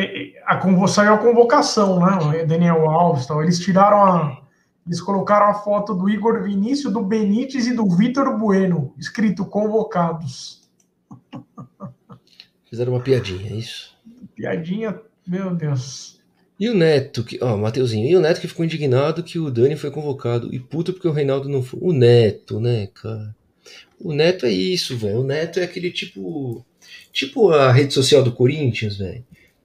A, 0.46 0.88
saiu 0.88 1.14
a 1.14 1.18
convocação, 1.18 2.00
né? 2.00 2.44
Daniel 2.44 2.88
Alves 2.88 3.26
tal. 3.26 3.42
Eles 3.42 3.58
tiraram 3.58 4.04
a. 4.04 4.42
Eles 4.86 5.00
colocaram 5.00 5.46
a 5.46 5.54
foto 5.54 5.94
do 5.94 6.08
Igor 6.08 6.42
Vinícius, 6.42 6.92
do 6.92 7.02
Benítez 7.02 7.66
e 7.66 7.74
do 7.74 7.88
Vitor 7.88 8.36
Bueno, 8.36 8.92
escrito 8.98 9.44
convocados. 9.44 10.68
Fizeram 12.68 12.94
uma 12.94 13.00
piadinha, 13.00 13.52
é 13.52 13.54
isso? 13.54 13.96
Piadinha, 14.34 14.98
meu 15.26 15.54
Deus. 15.54 16.20
E 16.58 16.68
o 16.68 16.74
Neto, 16.74 17.24
que, 17.24 17.38
ó, 17.42 17.56
Mateuzinho, 17.56 18.08
e 18.08 18.14
o 18.14 18.20
Neto 18.20 18.40
que 18.40 18.46
ficou 18.46 18.64
indignado 18.64 19.22
que 19.22 19.38
o 19.38 19.50
Dani 19.50 19.74
foi 19.76 19.90
convocado. 19.90 20.54
E 20.54 20.60
puto 20.60 20.92
porque 20.92 21.08
o 21.08 21.12
Reinaldo 21.12 21.48
não 21.48 21.62
foi. 21.62 21.80
O 21.82 21.92
Neto, 21.92 22.60
né, 22.60 22.88
cara? 22.94 23.34
O 23.98 24.12
Neto 24.12 24.46
é 24.46 24.50
isso, 24.50 24.96
velho. 24.96 25.20
O 25.20 25.24
Neto 25.24 25.58
é 25.58 25.64
aquele 25.64 25.90
tipo. 25.90 26.64
Tipo 27.12 27.50
a 27.50 27.72
rede 27.72 27.92
social 27.92 28.22
do 28.22 28.32
Corinthians, 28.32 28.96
velho. 28.96 29.24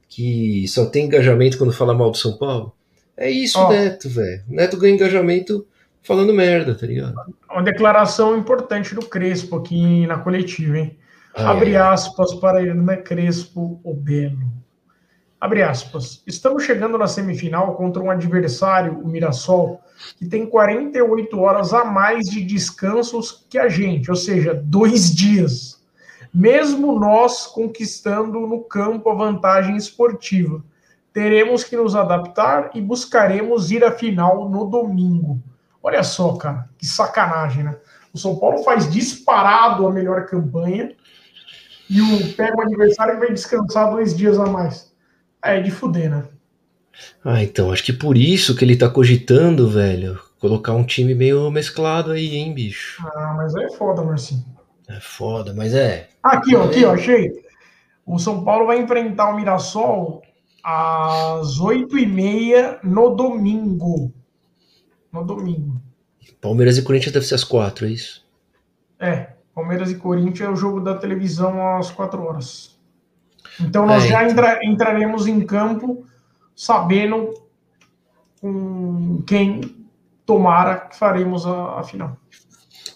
Que 0.09 0.67
só 0.67 0.85
tem 0.85 1.05
engajamento 1.05 1.57
quando 1.57 1.73
fala 1.73 1.93
mal 1.93 2.11
do 2.11 2.17
São 2.17 2.37
Paulo. 2.37 2.73
É 3.15 3.29
isso, 3.29 3.59
o 3.59 3.69
Neto, 3.69 4.09
velho. 4.09 4.43
O 4.49 4.53
Neto 4.53 4.77
ganha 4.77 4.93
engajamento 4.93 5.67
falando 6.03 6.33
merda, 6.33 6.73
tá 6.73 6.87
ligado? 6.87 7.15
Uma 7.49 7.61
declaração 7.61 8.37
importante 8.37 8.95
do 8.95 9.05
Crespo 9.05 9.57
aqui 9.57 10.07
na 10.07 10.17
coletiva, 10.17 10.77
hein? 10.77 10.97
Ah, 11.35 11.51
Abre 11.51 11.73
é. 11.73 11.77
aspas 11.77 12.33
para 12.35 12.61
ele, 12.61 12.73
né, 12.73 12.97
Crespo, 12.97 13.79
o 13.83 13.93
Belo. 13.93 14.39
Abre 15.39 15.61
aspas. 15.61 16.23
Estamos 16.25 16.63
chegando 16.63 16.97
na 16.97 17.05
semifinal 17.05 17.75
contra 17.75 18.01
um 18.01 18.09
adversário, 18.09 18.99
o 18.99 19.07
Mirassol, 19.07 19.79
que 20.17 20.25
tem 20.25 20.47
48 20.47 21.39
horas 21.39 21.75
a 21.75 21.85
mais 21.85 22.25
de 22.25 22.43
descansos 22.43 23.45
que 23.47 23.59
a 23.59 23.69
gente, 23.69 24.09
ou 24.09 24.15
seja, 24.15 24.55
dois 24.55 25.13
dias. 25.13 25.79
Mesmo 26.33 26.99
nós 26.99 27.45
conquistando 27.45 28.47
no 28.47 28.63
campo 28.63 29.11
a 29.11 29.13
vantagem 29.13 29.77
esportiva, 29.77 30.63
teremos 31.13 31.63
que 31.63 31.77
nos 31.77 31.95
adaptar 31.95 32.71
e 32.73 32.81
buscaremos 32.81 33.69
ir 33.69 33.83
à 33.83 33.91
final 33.91 34.49
no 34.49 34.65
domingo. 34.65 35.39
Olha 35.83 36.01
só, 36.01 36.33
cara, 36.33 36.67
que 36.79 36.85
sacanagem, 36.85 37.63
né? 37.63 37.77
O 38.11 38.17
São 38.17 38.35
Paulo 38.37 38.63
faz 38.63 38.91
disparado 38.91 39.85
a 39.85 39.91
melhor 39.91 40.25
campanha 40.25 40.95
e 41.87 42.01
o 42.01 42.33
pega 42.33 42.57
um 42.57 42.61
adversário 42.61 43.13
que 43.13 43.19
vai 43.19 43.33
descansar 43.33 43.91
dois 43.91 44.15
dias 44.15 44.39
a 44.39 44.47
mais. 44.47 44.86
É 45.43 45.59
de 45.61 45.71
fuder, 45.71 46.09
né? 46.09 46.25
Ah, 47.23 47.43
então, 47.43 47.71
acho 47.71 47.83
que 47.83 47.93
por 47.93 48.17
isso 48.17 48.55
que 48.55 48.65
ele 48.65 48.75
tá 48.75 48.89
cogitando, 48.89 49.69
velho, 49.69 50.19
colocar 50.39 50.73
um 50.73 50.83
time 50.83 51.13
meio 51.13 51.49
mesclado 51.51 52.11
aí, 52.11 52.35
hein, 52.35 52.53
bicho. 52.53 53.03
Ah, 53.15 53.33
mas 53.37 53.55
é 53.55 53.69
foda, 53.77 54.03
Marcinho. 54.03 54.45
É 54.87 54.99
foda, 54.99 55.53
mas 55.53 55.73
é. 55.73 56.09
Aqui, 56.23 56.55
ó, 56.55 56.63
aqui, 56.63 56.85
ó, 56.85 56.93
achei. 56.93 57.31
O 58.05 58.17
São 58.17 58.43
Paulo 58.43 58.65
vai 58.65 58.79
enfrentar 58.79 59.29
o 59.29 59.35
Mirassol 59.35 60.21
às 60.63 61.59
oito 61.59 61.97
e 61.97 62.05
meia 62.05 62.79
no 62.83 63.15
domingo. 63.15 64.13
No 65.11 65.25
domingo. 65.25 65.81
Palmeiras 66.39 66.77
e 66.77 66.83
Corinthians 66.83 67.13
deve 67.13 67.25
ser 67.25 67.35
às 67.35 67.43
quatro, 67.43 67.85
é 67.85 67.89
isso? 67.89 68.25
É, 68.99 69.33
Palmeiras 69.53 69.91
e 69.91 69.95
Corinthians 69.95 70.49
é 70.49 70.51
o 70.51 70.55
jogo 70.55 70.79
da 70.79 70.95
televisão 70.95 71.77
às 71.77 71.91
quatro 71.91 72.23
horas. 72.23 72.76
Então 73.59 73.85
nós 73.85 74.05
é, 74.05 74.07
já 74.07 74.23
então. 74.23 74.31
entra, 74.31 74.59
entraremos 74.65 75.27
em 75.27 75.41
campo 75.41 76.05
sabendo 76.55 77.33
com 78.41 79.21
quem 79.25 79.61
tomara 80.25 80.77
que 80.77 80.97
faremos 80.97 81.45
a, 81.45 81.79
a, 81.79 81.83
final. 81.83 82.17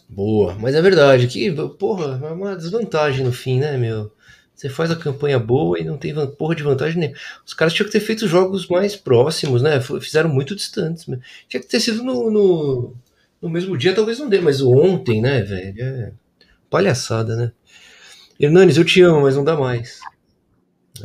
Boa, 0.09 0.55
mas 0.59 0.75
é 0.75 0.81
verdade 0.81 1.27
que, 1.27 1.51
porra, 1.79 2.19
é 2.23 2.31
uma 2.31 2.55
desvantagem 2.55 3.23
no 3.23 3.31
fim, 3.31 3.59
né, 3.59 3.77
meu? 3.77 4.11
Você 4.53 4.69
faz 4.69 4.91
a 4.91 4.95
campanha 4.95 5.39
boa 5.39 5.79
e 5.79 5.83
não 5.83 5.97
tem 5.97 6.13
porra 6.37 6.55
de 6.55 6.61
vantagem 6.61 6.99
nenhuma. 6.99 7.17
Os 7.45 7.53
caras 7.53 7.73
tinham 7.73 7.87
que 7.87 7.93
ter 7.93 7.99
feito 7.99 8.27
jogos 8.27 8.67
mais 8.67 8.95
próximos, 8.95 9.61
né? 9.61 9.79
Fizeram 9.79 10.29
muito 10.29 10.55
distantes. 10.55 11.05
Tinha 11.47 11.61
que 11.61 11.67
ter 11.67 11.79
sido 11.79 12.03
no, 12.03 12.29
no, 12.29 12.93
no 13.41 13.49
mesmo 13.49 13.75
dia, 13.75 13.95
talvez 13.95 14.19
não 14.19 14.29
dê, 14.29 14.39
mas 14.39 14.61
ontem, 14.61 15.19
né, 15.19 15.41
velho? 15.41 15.81
É 15.83 16.11
palhaçada, 16.69 17.35
né? 17.35 17.51
Hernanes, 18.39 18.77
eu 18.77 18.85
te 18.85 19.01
amo, 19.01 19.21
mas 19.21 19.35
não 19.35 19.43
dá 19.43 19.55
mais. 19.55 19.99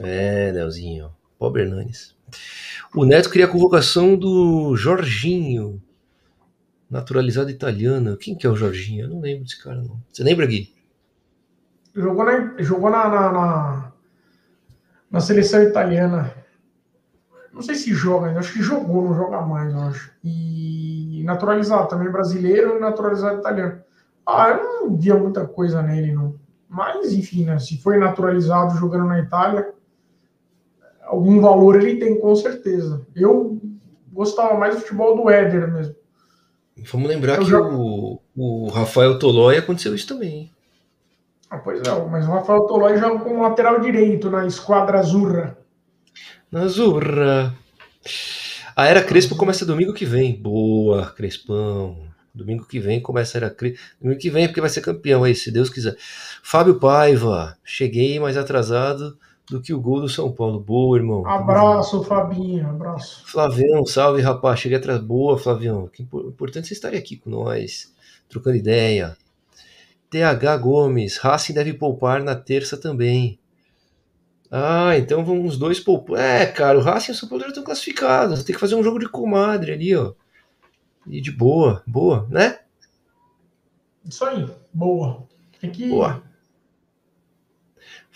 É, 0.03 0.51
Leozinho. 0.53 1.11
Pobre 1.39 1.63
Hernanes. 1.63 2.15
O 2.95 3.05
Neto 3.05 3.31
queria 3.31 3.47
a 3.47 3.51
convocação 3.51 4.17
do 4.17 4.75
Jorginho, 4.77 5.83
naturalizado 6.91 7.51
italiano. 7.51 8.17
Quem 8.17 8.35
que 8.35 8.47
é 8.47 8.51
o 8.51 8.57
Jorginho? 8.57 9.05
Eu 9.05 9.11
não 9.11 9.21
lembro 9.21 9.45
desse 9.45 9.63
cara, 9.63 9.83
não. 9.83 10.01
Você 10.11 10.23
lembra, 10.23 10.47
Gui? 10.47 10.75
Jogou 11.95 12.25
na, 12.25 12.55
jogou 12.63 12.91
na, 12.91 13.09
na, 13.09 13.33
na, 13.33 13.93
na 15.11 15.21
seleção 15.21 15.63
italiana. 15.63 16.35
Não 17.53 17.63
sei 17.63 17.75
se 17.75 17.95
joga, 17.95 18.39
acho 18.39 18.53
que 18.53 18.63
jogou, 18.63 19.05
não 19.05 19.15
joga 19.15 19.41
mais, 19.41 19.73
eu 19.73 19.81
acho. 19.81 20.13
E 20.23 21.23
naturalizado 21.25 21.89
também 21.89 22.11
brasileiro 22.11 22.77
e 22.77 22.81
naturalizado 22.81 23.39
italiano. 23.39 23.81
Ah, 24.27 24.51
eu 24.51 24.63
não 24.63 24.97
via 24.97 25.17
muita 25.17 25.47
coisa 25.47 25.83
nele, 25.83 26.13
não. 26.13 26.39
Mas, 26.69 27.13
enfim, 27.13 27.45
né, 27.45 27.59
se 27.59 27.79
foi 27.79 27.97
naturalizado 27.97 28.77
jogando 28.77 29.07
na 29.07 29.21
Itália, 29.21 29.73
algum 31.17 31.41
valor 31.41 31.77
ele 31.77 31.97
tem, 31.97 32.21
com 32.21 32.37
certeza. 32.37 33.05
Eu 33.15 33.59
gostava 34.13 34.55
mais 34.59 34.75
do 34.75 34.81
futebol 34.83 35.17
do 35.17 35.31
Éder 35.31 35.73
mesmo. 35.73 35.95
Vamos 36.93 37.09
lembrar 37.09 37.39
eu 37.39 37.45
que 37.45 37.51
já... 37.51 37.61
o, 37.61 38.21
o 38.37 38.69
Rafael 38.69 39.19
Tolói 39.19 39.57
aconteceu 39.57 39.95
isso 39.95 40.07
também. 40.07 40.51
Ah, 41.49 41.59
pois 41.59 41.81
é, 41.81 42.05
mas 42.11 42.27
o 42.27 42.31
Rafael 42.31 42.63
Tolói 42.63 42.99
joga 42.99 43.21
como 43.21 43.43
lateral 43.43 43.81
direito 43.81 44.31
na 44.31 44.47
esquadra 44.47 44.99
Azurra. 44.99 45.57
Na 46.51 46.63
Azurra. 46.63 47.57
A 48.75 48.87
Era 48.87 49.03
Crespo 49.03 49.37
começa 49.37 49.65
domingo 49.65 49.95
que 49.95 50.05
vem. 50.05 50.39
Boa, 50.39 51.07
Crespão. 51.13 52.05
Domingo 52.35 52.67
que 52.67 52.79
vem 52.79 53.01
começa 53.01 53.39
a 53.39 53.41
Era 53.41 53.51
Crespo. 53.51 53.79
Domingo 54.01 54.21
que 54.21 54.29
vem 54.29 54.47
porque 54.47 54.61
vai 54.61 54.69
ser 54.69 54.83
campeão 54.83 55.25
aí, 55.25 55.35
se 55.35 55.51
Deus 55.51 55.71
quiser. 55.71 55.97
Fábio 56.43 56.79
Paiva. 56.79 57.57
Cheguei 57.65 58.21
mais 58.21 58.37
atrasado 58.37 59.17
do 59.49 59.61
que 59.61 59.73
o 59.73 59.81
gol 59.81 60.01
do 60.01 60.09
São 60.09 60.33
Paulo. 60.33 60.59
Boa, 60.61 60.99
irmão. 60.99 61.27
Abraço, 61.27 62.03
Fabinho. 62.03 62.69
Abraço. 62.69 63.25
Flavião, 63.27 63.87
salve, 63.87 64.21
rapaz. 64.21 64.61
Cheguei 64.61 64.79
atrás. 64.79 65.01
Boa, 65.01 65.39
Flavião. 65.39 65.89
Que 65.89 66.03
importante 66.03 66.67
você 66.67 66.75
estar 66.75 66.93
aqui 66.93 67.17
com 67.17 67.31
nós, 67.31 67.93
trocando 68.29 68.57
ideia. 68.57 69.17
TH 70.11 70.57
Gomes, 70.59 71.19
Racing 71.19 71.55
deve 71.55 71.75
poupar 71.75 72.23
na 72.23 72.35
terça 72.35 72.77
também. 72.77 73.39
Ah, 74.51 74.97
então 74.97 75.25
vamos 75.25 75.59
dois 75.59 75.81
poupar. 75.81 76.19
É, 76.19 76.47
cara, 76.47 76.79
o 76.79 76.83
Racing 76.83 77.13
e 77.13 77.15
o 77.15 77.19
São 77.19 77.29
Paulo 77.29 77.43
já 77.43 77.49
estão 77.49 77.65
classificados. 77.65 78.45
Tem 78.45 78.55
que 78.55 78.61
fazer 78.61 78.75
um 78.75 78.83
jogo 78.83 78.99
de 78.99 79.09
comadre 79.09 79.73
ali, 79.73 79.95
ó. 79.95 80.13
E 81.07 81.21
de 81.21 81.31
boa, 81.31 81.83
boa, 81.87 82.27
né? 82.31 82.61
Isso 84.05 84.25
aí, 84.25 84.49
boa. 84.73 85.27
Tem 85.61 85.71
que... 85.71 85.89
Boa. 85.89 86.23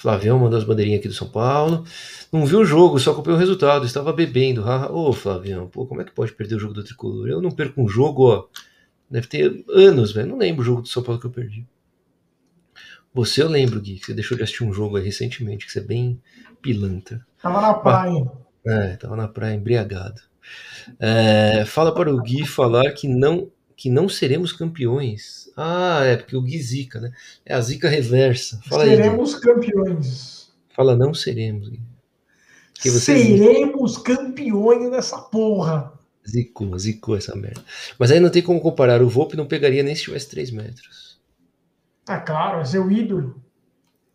Flavião 0.01 0.39
mandou 0.39 0.59
as 0.59 0.65
bandeirinhas 0.65 1.01
aqui 1.01 1.09
do 1.09 1.15
São 1.15 1.29
Paulo. 1.29 1.85
Não 2.33 2.47
viu 2.47 2.61
o 2.61 2.65
jogo, 2.65 2.99
só 2.99 3.11
acompanhou 3.11 3.37
o 3.37 3.39
resultado. 3.39 3.85
Estava 3.85 4.15
bebendo. 4.15 4.65
Ô, 4.65 5.11
oh, 5.11 5.13
Flavião, 5.13 5.69
pô, 5.69 5.87
como 5.87 6.01
é 6.01 6.05
que 6.05 6.13
pode 6.13 6.33
perder 6.33 6.55
o 6.55 6.59
jogo 6.59 6.73
do 6.73 6.83
Tricolor? 6.83 7.29
Eu 7.29 7.43
não 7.43 7.51
perco 7.51 7.83
um 7.83 7.87
jogo, 7.87 8.31
ó. 8.31 8.47
Deve 9.11 9.27
ter 9.27 9.63
anos, 9.69 10.13
velho. 10.13 10.31
Não 10.31 10.39
lembro 10.39 10.63
o 10.63 10.65
jogo 10.65 10.81
do 10.81 10.89
São 10.89 11.03
Paulo 11.03 11.21
que 11.21 11.27
eu 11.27 11.31
perdi. 11.31 11.67
Você 13.13 13.43
eu 13.43 13.49
lembro, 13.49 13.79
Gui, 13.79 13.99
que 13.99 14.07
você 14.07 14.15
deixou 14.15 14.39
de 14.39 14.43
assistir 14.43 14.65
um 14.65 14.73
jogo 14.73 14.97
aí 14.97 15.05
recentemente, 15.05 15.67
que 15.67 15.73
você 15.73 15.81
é 15.81 15.83
bem 15.83 16.19
pilantra. 16.63 17.21
Tava 17.43 17.61
na 17.61 17.75
praia. 17.75 18.33
É, 18.67 18.97
tava 18.97 19.17
na 19.17 19.29
praia 19.29 19.55
embriagado. 19.55 20.23
É, 20.99 21.67
fala 21.67 21.93
para 21.93 22.11
o 22.11 22.23
Gui 22.23 22.47
falar 22.47 22.91
que 22.93 23.07
não 23.07 23.51
que 23.81 23.89
não 23.89 24.11
seremos 24.11 24.53
campeões. 24.53 25.51
Ah, 25.57 26.03
é 26.05 26.15
porque 26.15 26.37
o 26.37 26.43
Gui 26.43 26.61
zica, 26.61 27.01
né? 27.01 27.13
É 27.47 27.55
a 27.55 27.61
zica 27.63 27.89
reversa. 27.89 28.61
Fala 28.69 28.85
seremos 28.85 29.35
aí, 29.35 29.41
campeões. 29.41 30.53
Fala, 30.77 30.95
não 30.95 31.15
seremos, 31.15 31.71
Gui. 31.71 31.81
seremos 32.75 33.95
zica. 33.95 34.17
campeões 34.17 34.91
dessa 34.91 35.19
porra. 35.19 35.95
Zicou, 36.29 36.79
zicou 36.79 37.17
essa 37.17 37.35
merda. 37.35 37.65
Mas 37.99 38.11
aí 38.11 38.21
não 38.21 38.29
tem 38.29 38.43
como 38.43 38.61
comparar. 38.61 39.01
O 39.01 39.09
Volpe 39.09 39.35
não 39.35 39.47
pegaria 39.47 39.83
nem 39.83 39.95
se 39.95 40.03
tivesse 40.03 40.29
3 40.29 40.51
metros. 40.51 41.19
Ah, 42.07 42.21
claro, 42.21 42.61
é 42.61 42.65
seu 42.67 42.91
ídolo. 42.91 43.43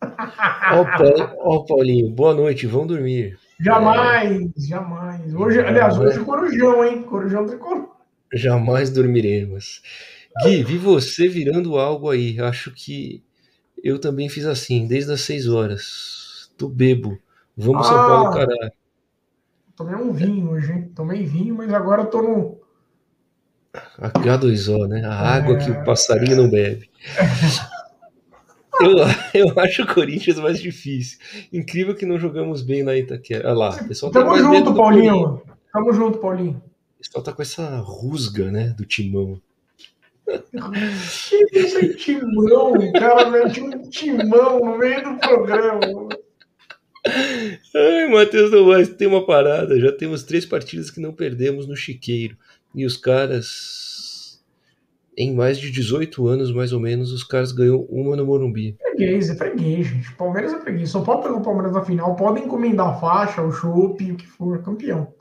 Ó 0.00 0.82
o, 0.82 0.86
Paulo, 0.86 1.66
Paulinho, 1.66 2.08
boa 2.08 2.32
noite, 2.32 2.68
vão 2.68 2.86
dormir. 2.86 3.36
Jamais, 3.58 4.42
é... 4.42 4.60
jamais. 4.60 5.34
Hoje, 5.34 5.58
aliás, 5.58 5.98
hoje 5.98 6.20
Corujão, 6.20 6.84
hein? 6.84 7.02
Corujão 7.02 7.44
tricolor. 7.46 7.95
Jamais 8.32 8.90
dormiremos. 8.90 9.82
Gui, 10.42 10.62
vi 10.62 10.76
você 10.76 11.28
virando 11.28 11.78
algo 11.78 12.10
aí. 12.10 12.38
Acho 12.40 12.70
que 12.70 13.22
eu 13.82 13.98
também 13.98 14.28
fiz 14.28 14.44
assim, 14.46 14.86
desde 14.86 15.12
as 15.12 15.22
6 15.22 15.48
horas. 15.48 16.50
Tô 16.56 16.68
bebo. 16.68 17.18
Vamos 17.56 17.86
ah, 17.86 17.90
São 17.90 18.06
Paulo, 18.06 18.30
caralho. 18.32 18.72
Tomei 19.76 19.94
um 19.94 20.12
vinho 20.12 20.50
hoje, 20.50 20.72
hein? 20.72 20.90
Tomei 20.94 21.24
vinho, 21.24 21.54
mas 21.54 21.72
agora 21.72 22.02
eu 22.02 22.06
tô 22.06 22.22
no. 22.22 22.58
H2O, 23.98 24.88
né? 24.88 25.04
A 25.04 25.36
água 25.36 25.56
é... 25.56 25.64
que 25.64 25.70
o 25.70 25.84
passarinho 25.84 26.36
não 26.36 26.50
bebe. 26.50 26.90
Eu, 28.80 28.96
eu 29.34 29.60
acho 29.60 29.82
o 29.82 29.94
Corinthians 29.94 30.38
mais 30.38 30.60
difícil. 30.60 31.18
Incrível 31.52 31.94
que 31.94 32.04
não 32.04 32.18
jogamos 32.18 32.62
bem 32.62 32.82
na 32.82 32.96
Itaquera. 32.96 33.48
Olha 33.48 33.58
lá, 33.58 33.84
pessoal 33.84 34.12
tá 34.12 34.20
Tamo 34.20 34.32
mais 34.32 34.42
junto, 34.42 34.74
Paulinho. 34.74 35.42
Tamo 35.72 35.92
junto, 35.92 36.18
Paulinho. 36.18 36.62
Pessoal 36.98 37.22
tá 37.22 37.32
com 37.32 37.42
essa 37.42 37.78
rusga, 37.78 38.50
né, 38.50 38.74
do 38.76 38.84
timão. 38.84 39.40
Que 41.28 41.58
esse 41.58 41.94
timão, 41.94 42.72
cara, 42.92 43.30
mete 43.30 43.60
um 43.60 43.88
timão 43.88 44.58
no 44.58 44.78
meio 44.78 45.02
do 45.04 45.18
programa. 45.18 46.08
Ai, 47.74 48.08
Matheus 48.08 48.50
Novaes, 48.50 48.88
tem 48.88 49.06
uma 49.06 49.24
parada. 49.24 49.78
Já 49.78 49.92
temos 49.92 50.24
três 50.24 50.44
partidas 50.44 50.90
que 50.90 51.00
não 51.00 51.12
perdemos 51.12 51.68
no 51.68 51.76
Chiqueiro. 51.76 52.36
E 52.74 52.84
os 52.84 52.96
caras 52.96 54.42
em 55.16 55.34
mais 55.34 55.58
de 55.58 55.70
18 55.70 56.26
anos, 56.26 56.52
mais 56.52 56.72
ou 56.72 56.80
menos, 56.80 57.10
os 57.10 57.24
caras 57.24 57.50
ganham 57.50 57.86
uma 57.88 58.14
no 58.14 58.26
Morumbi. 58.26 58.76
Freguês, 58.78 59.30
é 59.30 59.34
freguês, 59.34 59.86
gente. 59.86 60.14
Palmeiras 60.14 60.52
é 60.52 60.60
freguês. 60.60 60.90
Só 60.90 61.00
pode 61.00 61.22
pegar 61.22 61.36
o 61.36 61.42
Palmeiras 61.42 61.72
na 61.72 61.82
final, 61.82 62.14
pode 62.14 62.42
encomendar 62.42 62.88
a 62.88 62.94
faixa, 62.94 63.42
o 63.42 63.50
chopp, 63.50 64.12
o 64.12 64.16
que 64.16 64.26
for, 64.26 64.62
campeão. 64.62 65.14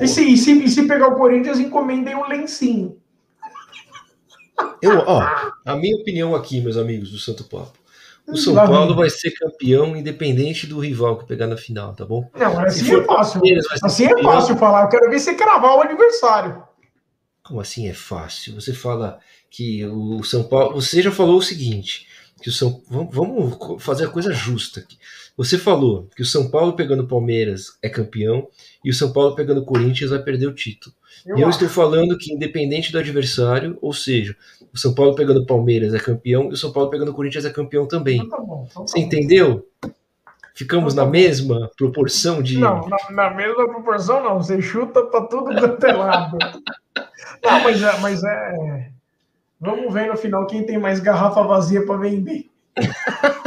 E 0.00 0.08
se, 0.08 0.22
e, 0.22 0.36
se, 0.36 0.52
e 0.52 0.68
se 0.68 0.86
pegar 0.86 1.08
o 1.08 1.16
Corinthians, 1.16 1.60
encomendem 1.60 2.16
um 2.16 2.26
lencinho. 2.26 2.98
Eu, 4.82 4.98
ó, 5.06 5.22
a 5.64 5.76
minha 5.76 5.96
opinião 5.96 6.34
aqui, 6.34 6.60
meus 6.60 6.76
amigos 6.76 7.10
do 7.10 7.18
Santo 7.18 7.44
Papo. 7.44 7.78
O 8.26 8.36
São 8.36 8.54
Paulo 8.54 8.94
vai 8.96 9.08
ser 9.08 9.30
campeão 9.30 9.96
independente 9.96 10.66
do 10.66 10.80
rival 10.80 11.16
que 11.16 11.26
pegar 11.26 11.46
na 11.46 11.56
final, 11.56 11.94
tá 11.94 12.04
bom? 12.04 12.28
Não, 12.34 12.58
assim 12.58 12.96
é 12.96 13.04
fácil. 13.04 13.40
Assim 13.82 14.06
é 14.06 14.22
fácil 14.22 14.56
falar. 14.56 14.82
Eu 14.82 14.88
quero 14.88 15.08
ver 15.08 15.20
você 15.20 15.34
cravar 15.34 15.76
o 15.76 15.82
adversário. 15.82 16.62
Como 17.44 17.60
assim 17.60 17.88
é 17.88 17.94
fácil? 17.94 18.54
Você 18.60 18.72
fala 18.72 19.20
que 19.48 19.84
o 19.84 20.24
São 20.24 20.42
Paulo. 20.42 20.80
Você 20.80 21.00
já 21.00 21.12
falou 21.12 21.38
o 21.38 21.42
seguinte: 21.42 22.08
que 22.40 22.48
o 22.48 22.52
São. 22.52 22.82
Vamos 22.88 23.82
fazer 23.82 24.06
a 24.06 24.10
coisa 24.10 24.32
justa 24.32 24.80
aqui. 24.80 24.98
Você 25.36 25.58
falou 25.58 26.08
que 26.14 26.22
o 26.22 26.26
São 26.26 26.50
Paulo 26.50 26.74
pegando 26.74 27.02
o 27.02 27.08
Palmeiras 27.08 27.76
é 27.82 27.88
campeão 27.88 28.48
e 28.84 28.90
o 28.90 28.94
São 28.94 29.12
Paulo 29.12 29.34
pegando 29.34 29.60
o 29.60 29.64
Corinthians 29.64 30.10
vai 30.10 30.22
perder 30.22 30.46
o 30.46 30.54
título. 30.54 30.94
Eu 31.26 31.38
e 31.38 31.42
eu 31.42 31.50
estou 31.50 31.68
falando 31.68 32.16
que, 32.16 32.32
independente 32.32 32.92
do 32.92 32.98
adversário, 32.98 33.76
ou 33.80 33.92
seja, 33.92 34.36
o 34.72 34.78
São 34.78 34.94
Paulo 34.94 35.14
pegando 35.14 35.40
o 35.40 35.46
Palmeiras 35.46 35.92
é 35.92 35.98
campeão 35.98 36.50
e 36.50 36.52
o 36.52 36.56
São 36.56 36.72
Paulo 36.72 36.90
pegando 36.90 37.10
o 37.10 37.14
Corinthians 37.14 37.44
é 37.44 37.50
campeão 37.50 37.86
também. 37.86 38.18
Então 38.18 38.28
tá 38.28 38.44
bom, 38.44 38.66
então 38.70 38.84
tá 38.84 38.92
Você 38.92 38.98
entendeu? 39.00 39.66
Ficamos 40.54 40.94
então, 40.94 41.04
tá 41.04 41.10
na 41.10 41.12
mesma 41.12 41.70
proporção 41.76 42.42
de. 42.42 42.58
Não, 42.58 42.88
na, 42.88 42.96
na, 43.10 43.34
mesma 43.34 43.68
proporção 43.68 44.22
não. 44.22 44.42
Você 44.42 44.62
chuta 44.62 45.04
para 45.04 45.26
tudo 45.26 45.54
quanto 45.54 45.84
é 45.84 45.92
lado. 45.92 46.38
Não, 47.44 47.62
mas 47.62 47.82
é, 47.82 48.00
mas 48.00 48.24
é. 48.24 48.90
Vamos 49.60 49.92
ver 49.92 50.08
no 50.08 50.16
final 50.16 50.46
quem 50.46 50.64
tem 50.64 50.78
mais 50.78 51.00
garrafa 51.00 51.42
vazia 51.42 51.84
para 51.84 51.96
vender. 51.96 52.50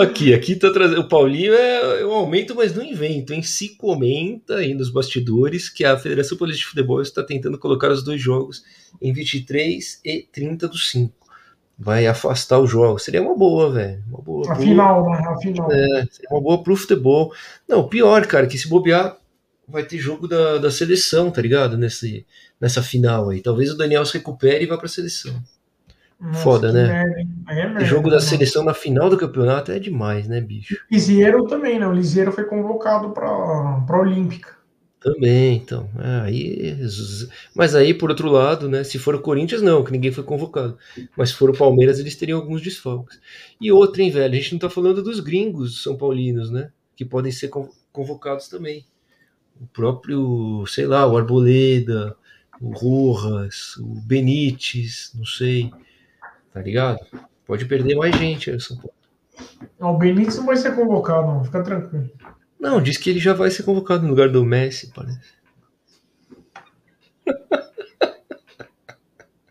Aqui, 0.00 0.32
aqui 0.32 0.54
tá 0.54 0.72
trazendo. 0.72 1.00
O 1.00 1.08
Paulinho 1.08 1.52
é 1.52 2.06
um 2.06 2.12
aumento, 2.12 2.54
mas 2.54 2.72
não 2.72 2.84
invento, 2.84 3.34
hein? 3.34 3.42
Se 3.42 3.76
comenta 3.76 4.58
aí 4.58 4.72
nos 4.72 4.88
bastidores 4.88 5.68
que 5.68 5.84
a 5.84 5.98
Federação 5.98 6.38
Paulista 6.38 6.60
de 6.60 6.68
Futebol 6.68 7.02
está 7.02 7.24
tentando 7.24 7.58
colocar 7.58 7.90
os 7.90 8.04
dois 8.04 8.20
jogos 8.20 8.62
em 9.02 9.12
23 9.12 10.00
e 10.04 10.28
30 10.30 10.68
do 10.68 10.78
5. 10.78 11.12
Vai 11.76 12.06
afastar 12.06 12.60
o 12.60 12.68
jogo. 12.68 13.00
Seria 13.00 13.20
uma 13.20 13.36
boa, 13.36 13.72
velho. 13.72 14.00
Uma 14.06 14.22
boa. 14.22 14.52
A 14.52 14.54
boa. 14.54 14.64
final, 14.64 15.10
né? 15.10 15.24
A 15.26 15.36
final. 15.38 15.72
É, 15.72 16.06
seria 16.08 16.30
uma 16.30 16.40
boa 16.40 16.62
pro 16.62 16.76
futebol. 16.76 17.32
Não, 17.68 17.88
pior, 17.88 18.24
cara, 18.28 18.46
que 18.46 18.56
se 18.56 18.68
bobear, 18.68 19.16
vai 19.68 19.84
ter 19.84 19.98
jogo 19.98 20.28
da, 20.28 20.58
da 20.58 20.70
seleção, 20.70 21.30
tá 21.30 21.40
ligado? 21.40 21.76
Nesse, 21.76 22.26
nessa 22.60 22.82
final 22.82 23.30
aí. 23.30 23.40
Talvez 23.40 23.70
o 23.70 23.76
Daniel 23.76 24.04
se 24.04 24.18
recupere 24.18 24.64
e 24.64 24.66
vá 24.66 24.76
pra 24.76 24.88
seleção. 24.88 25.42
Nossa, 26.20 26.42
Foda, 26.42 26.72
né? 26.72 27.04
Merda, 27.46 27.82
é 27.82 27.84
jogo 27.84 28.08
da 28.08 28.20
seleção 28.20 28.64
na 28.64 28.72
final 28.72 29.10
do 29.10 29.18
campeonato 29.18 29.72
é 29.72 29.78
demais, 29.78 30.28
né, 30.28 30.40
bicho? 30.40 30.78
Lisieiro 30.90 31.44
também, 31.46 31.78
não. 31.78 31.92
Lisieiro 31.92 32.32
foi 32.32 32.44
convocado 32.44 33.10
pra, 33.10 33.80
pra 33.86 34.00
Olímpica. 34.00 34.54
Também, 35.00 35.56
então. 35.56 35.90
É, 35.98 36.20
aí, 36.22 36.78
mas 37.54 37.74
aí, 37.74 37.92
por 37.92 38.08
outro 38.08 38.30
lado, 38.30 38.70
né? 38.70 38.82
Se 38.84 38.98
for 38.98 39.14
o 39.14 39.20
Corinthians, 39.20 39.60
não, 39.60 39.84
que 39.84 39.92
ninguém 39.92 40.10
foi 40.10 40.24
convocado. 40.24 40.78
Mas 41.14 41.28
se 41.28 41.34
for 41.34 41.50
o 41.50 41.56
Palmeiras, 41.58 41.98
eles 41.98 42.16
teriam 42.16 42.38
alguns 42.38 42.62
desfalques. 42.62 43.20
E 43.60 43.70
outra, 43.70 44.02
hein, 44.02 44.10
velho? 44.10 44.32
A 44.32 44.36
gente 44.36 44.52
não 44.52 44.58
tá 44.58 44.70
falando 44.70 45.02
dos 45.02 45.20
gringos 45.20 45.82
são 45.82 45.94
paulinos, 45.94 46.50
né? 46.50 46.70
Que 46.96 47.04
podem 47.04 47.30
ser 47.30 47.50
convocados 47.92 48.48
também 48.48 48.86
o 49.60 49.66
próprio, 49.66 50.64
sei 50.66 50.86
lá, 50.86 51.06
o 51.06 51.16
Arboleda, 51.16 52.16
o 52.60 52.70
Rojas, 52.70 53.76
o 53.76 54.00
Benítez, 54.06 55.12
não 55.14 55.24
sei, 55.24 55.70
tá 56.52 56.60
ligado? 56.60 57.00
Pode 57.46 57.64
perder 57.66 57.96
mais 57.96 58.16
gente 58.16 58.50
aí, 58.50 58.60
São 58.60 58.76
Paulo. 58.76 58.94
Não, 59.78 59.94
o 59.94 59.98
Benítez 59.98 60.36
não 60.36 60.46
vai 60.46 60.56
ser 60.56 60.74
convocado, 60.74 61.26
não, 61.26 61.44
fica 61.44 61.62
tranquilo. 61.62 62.10
Não, 62.58 62.80
diz 62.80 62.96
que 62.96 63.10
ele 63.10 63.18
já 63.18 63.34
vai 63.34 63.50
ser 63.50 63.62
convocado 63.62 64.04
no 64.04 64.10
lugar 64.10 64.28
do 64.30 64.44
Messi, 64.44 64.90
parece. 64.94 65.34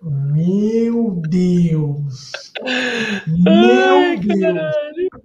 Meu 0.01 1.21
Deus! 1.29 2.31
Meu 3.27 3.51
Ai, 3.53 4.17
Deus! 4.17 4.82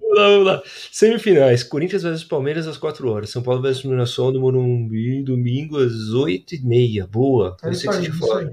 Vamos 0.08 0.18
lá, 0.18 0.28
vamos 0.28 0.46
lá. 0.46 0.62
Semifinais: 0.90 1.62
Corinthians 1.62 2.02
vs 2.02 2.24
Palmeiras 2.24 2.66
às 2.66 2.78
4 2.78 3.08
horas. 3.10 3.30
São 3.30 3.42
Paulo 3.42 3.60
vs 3.60 3.84
Mirassol 3.84 4.32
no 4.32 4.40
Morumbi, 4.40 5.22
domingo 5.22 5.76
às 5.78 6.10
8 6.10 6.54
e 6.54 6.60
meia. 6.62 7.06
Boa. 7.06 7.56
É 7.62 7.70
isso 7.70 7.90
aí, 7.90 8.08
isso 8.08 8.32
aí. 8.32 8.50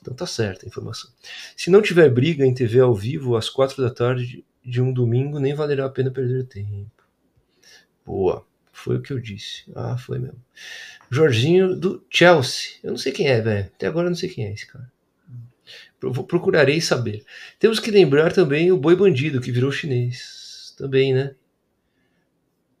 Então 0.00 0.14
tá 0.14 0.26
certa 0.26 0.66
a 0.66 0.68
informação. 0.68 1.10
Se 1.56 1.70
não 1.70 1.82
tiver 1.82 2.08
briga 2.10 2.44
em 2.44 2.54
TV 2.54 2.80
ao 2.80 2.94
vivo 2.94 3.36
às 3.36 3.48
quatro 3.48 3.82
da 3.82 3.90
tarde 3.90 4.44
de 4.64 4.80
um 4.80 4.92
domingo, 4.92 5.38
nem 5.38 5.54
valerá 5.54 5.86
a 5.86 5.90
pena 5.90 6.10
perder 6.10 6.44
tempo. 6.46 6.90
Boa. 8.04 8.44
Foi 8.72 8.96
o 8.96 9.02
que 9.02 9.12
eu 9.12 9.20
disse. 9.20 9.64
Ah, 9.74 9.96
foi 9.96 10.18
mesmo. 10.18 10.42
Jorginho 11.10 11.76
do 11.76 12.04
Chelsea. 12.08 12.70
Eu 12.82 12.90
não 12.90 12.98
sei 12.98 13.12
quem 13.12 13.28
é, 13.28 13.40
velho. 13.40 13.66
Até 13.66 13.86
agora 13.86 14.06
eu 14.06 14.10
não 14.10 14.16
sei 14.16 14.28
quem 14.28 14.46
é 14.46 14.52
esse 14.52 14.66
cara. 14.66 14.90
Procurarei 16.26 16.80
saber. 16.80 17.24
Temos 17.60 17.78
que 17.78 17.90
lembrar 17.90 18.32
também 18.32 18.72
o 18.72 18.76
Boi 18.76 18.96
Bandido, 18.96 19.40
que 19.40 19.52
virou 19.52 19.70
chinês. 19.70 20.41
Também, 20.76 21.14
né? 21.14 21.34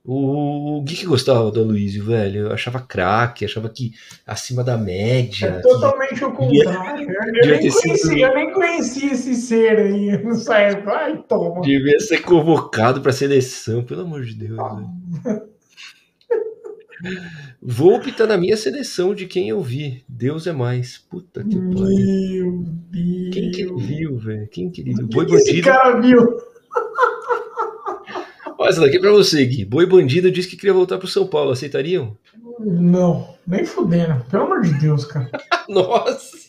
O, 0.04 0.78
o 0.78 0.82
Gui 0.82 0.96
que 0.96 1.06
gostava 1.06 1.48
do 1.52 1.60
Aloysio, 1.60 2.04
velho, 2.04 2.46
eu 2.46 2.52
achava 2.52 2.80
craque, 2.80 3.44
achava 3.44 3.68
que 3.68 3.92
acima 4.26 4.64
da 4.64 4.76
média. 4.76 5.46
É 5.46 5.60
totalmente 5.60 6.18
que... 6.18 6.24
o 6.24 6.32
contrário. 6.32 7.08
Eu, 7.08 7.46
nem 7.46 7.58
conhecia, 7.60 7.96
sido... 7.96 8.18
eu 8.18 8.34
nem 8.34 8.52
conhecia 8.52 9.12
esse 9.12 9.34
ser 9.36 9.78
aí 9.78 10.24
nessa 10.24 10.58
época. 10.58 10.92
Ai, 10.92 11.22
toma. 11.28 11.60
Devia 11.60 12.00
ser 12.00 12.20
convocado 12.22 13.00
para 13.00 13.12
seleção, 13.12 13.84
pelo 13.84 14.02
amor 14.02 14.22
de 14.22 14.34
Deus. 14.34 14.58
Ah. 14.58 15.42
Volpe 17.60 18.10
tá 18.10 18.26
na 18.26 18.36
minha 18.36 18.56
seleção 18.56 19.14
de 19.14 19.26
quem 19.26 19.48
eu 19.48 19.60
vi. 19.62 20.04
Deus 20.08 20.48
é 20.48 20.52
mais. 20.52 20.98
Puta 20.98 21.44
que 21.44 21.56
pariu. 21.56 22.64
Quem 23.32 23.50
que 23.52 23.62
ele 23.62 23.76
viu, 23.76 24.18
velho? 24.18 24.48
Quem 24.48 24.68
que 24.68 24.80
ele 24.80 24.94
viu? 24.94 25.06
Boi 25.06 25.26
que 25.26 25.32
Bandido. 25.32 25.50
Esse 25.50 25.62
cara 25.62 26.00
viu. 26.00 26.51
Essa 28.72 28.80
daqui 28.80 28.96
é 28.96 29.00
pra 29.00 29.12
você, 29.12 29.44
Gui. 29.44 29.66
Boi 29.66 29.84
Bandido 29.84 30.30
disse 30.30 30.48
que 30.48 30.56
queria 30.56 30.72
voltar 30.72 30.96
pro 30.96 31.06
São 31.06 31.26
Paulo. 31.26 31.50
Aceitariam? 31.50 32.16
Não, 32.58 33.34
nem 33.46 33.66
fudendo. 33.66 34.24
Pelo 34.30 34.44
amor 34.44 34.62
de 34.62 34.72
Deus, 34.80 35.04
cara. 35.04 35.30
Nossa. 35.68 36.48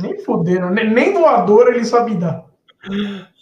Nem 0.00 0.22
fudendo. 0.22 0.70
Nem, 0.70 0.92
nem 0.92 1.12
doador 1.12 1.68
ele 1.68 1.84
sabe 1.84 2.14
dar. 2.14 2.46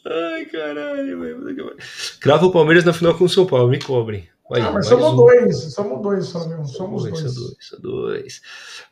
Ai, 0.07 0.47
caralho, 0.47 1.21
velho. 1.21 1.77
Crava 2.19 2.47
o 2.47 2.53
Palmeiras 2.53 2.85
na 2.85 2.95
final 2.95 3.15
com 3.15 3.25
o 3.25 3.29
São 3.29 3.45
Paulo. 3.45 3.69
Me 3.69 3.79
cobrem. 3.79 4.27
Aí, 4.53 4.63
ah, 4.63 4.73
mas 4.73 4.87
somos 4.87 5.13
um. 5.13 5.17
dois, 5.17 5.57
somos 5.73 6.03
dois 6.03 6.27
só 6.27 6.47
mesmo, 6.47 6.67
somos 6.67 7.05
dois. 7.05 7.19
São 7.19 7.35
dois, 7.35 7.57
são 7.61 7.81
dois. 7.81 8.43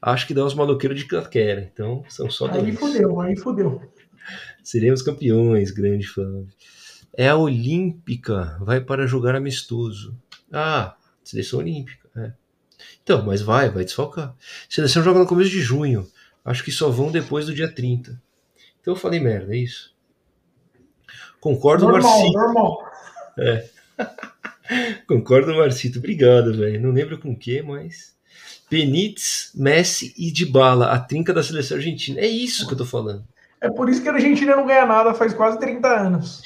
Acho 0.01 0.27
que 0.27 0.35
dá 0.35 0.45
uns 0.45 0.55
maluqueiros 0.55 0.99
de 0.99 1.07
quer, 1.29 1.71
então 1.73 2.03
são 2.09 2.31
só 2.31 2.49
dois. 2.49 2.65
Aí 2.65 2.73
fudeu, 2.75 3.21
aí 3.21 3.37
fudeu. 3.37 3.83
Seremos 4.63 5.03
campeões, 5.03 5.71
grande 5.71 6.07
fã. 6.07 6.45
É 7.15 7.29
a 7.29 7.37
Olímpica, 7.37 8.57
vai 8.61 8.81
para 8.81 9.07
jogar 9.07 9.35
amistoso. 9.35 10.17
Ah, 10.51 10.97
seleção 11.23 11.59
olímpica, 11.61 12.09
é. 12.17 12.33
Então, 13.03 13.25
mas 13.25 13.43
vai, 13.43 13.71
vai 13.71 13.85
desfalcar. 13.85 14.35
Seleção 14.69 15.03
joga 15.03 15.19
no 15.19 15.27
começo 15.27 15.51
de 15.51 15.61
junho. 15.61 16.07
Acho 16.45 16.65
que 16.65 16.73
só 16.73 16.89
vão 16.89 17.11
depois 17.11 17.47
do 17.47 17.55
dia 17.55 17.73
30. 17.73 18.21
Então 18.81 18.95
eu 18.95 18.99
falei 18.99 19.21
merda, 19.21 19.55
é 19.55 19.59
isso. 19.59 19.95
Concordo, 21.41 21.87
normal, 21.87 22.03
Marcinho. 22.03 22.33
Normal. 22.33 22.93
É. 23.39 23.69
Concordo, 25.07 25.55
Marcito. 25.55 25.99
Obrigado, 25.99 26.57
velho. 26.57 26.81
Não 26.81 26.91
lembro 26.91 27.19
com 27.19 27.33
o 27.33 27.37
que, 27.37 27.63
mas. 27.63 28.15
Benítez, 28.71 29.51
Messi 29.55 30.15
e 30.17 30.33
Dybala, 30.33 30.93
a 30.93 30.99
trinca 30.99 31.33
da 31.33 31.43
seleção 31.43 31.77
argentina. 31.77 32.21
É 32.21 32.27
isso 32.27 32.67
que 32.67 32.73
eu 32.73 32.79
tô 32.79 32.87
falando. 32.87 33.25
É 33.61 33.71
por 33.71 33.89
isso 33.89 34.03
que 34.03 34.09
a 34.09 34.13
Argentina 34.13 34.57
não 34.57 34.67
ganha 34.67 34.85
nada 34.85 35.15
faz 35.15 35.33
quase 35.33 35.59
30 35.61 35.87
anos. 35.89 36.43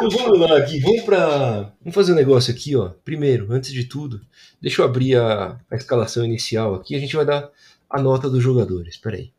Então 0.00 0.10
vamos 0.10 0.40
lá 0.40 0.58
aqui, 0.58 0.78
vamos 0.80 1.02
para, 1.02 1.72
vamos 1.80 1.94
fazer 1.94 2.12
um 2.12 2.16
negócio 2.16 2.52
aqui, 2.52 2.76
ó. 2.76 2.90
Primeiro, 3.04 3.52
antes 3.52 3.72
de 3.72 3.84
tudo, 3.84 4.20
deixa 4.60 4.80
eu 4.80 4.86
abrir 4.86 5.16
a, 5.16 5.58
a 5.70 5.76
escalação 5.76 6.24
inicial 6.24 6.74
aqui. 6.74 6.94
A 6.94 7.00
gente 7.00 7.16
vai 7.16 7.24
dar 7.24 7.50
a 7.90 8.00
nota 8.00 8.30
dos 8.30 8.42
jogadores. 8.42 8.94
Espera 8.94 9.16
aí, 9.16 9.32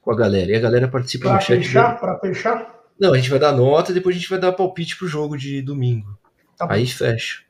com 0.00 0.10
a 0.10 0.16
galera. 0.16 0.50
E 0.50 0.56
a 0.56 0.60
galera 0.60 0.88
participa 0.88 1.24
pra 1.24 1.34
no 1.34 1.40
chat. 1.40 1.58
Fechar, 1.58 2.00
Para 2.00 2.18
fechar? 2.18 2.74
Não, 2.98 3.12
a 3.12 3.16
gente 3.16 3.28
vai 3.28 3.38
dar 3.38 3.50
a 3.50 3.56
nota, 3.56 3.92
depois 3.92 4.16
a 4.16 4.18
gente 4.18 4.30
vai 4.30 4.38
dar 4.38 4.52
palpite 4.52 4.96
pro 4.96 5.06
jogo 5.06 5.36
de 5.36 5.60
domingo. 5.60 6.18
Tá 6.56 6.66
aí 6.70 6.86
fecha. 6.86 7.42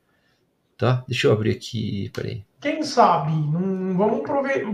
Tá? 0.76 1.04
Deixa 1.06 1.28
eu 1.28 1.32
abrir 1.32 1.52
aqui. 1.52 2.10
Peraí. 2.12 2.44
Quem 2.60 2.82
sabe? 2.82 3.30
Não 3.30 3.96
vamos 3.96 4.22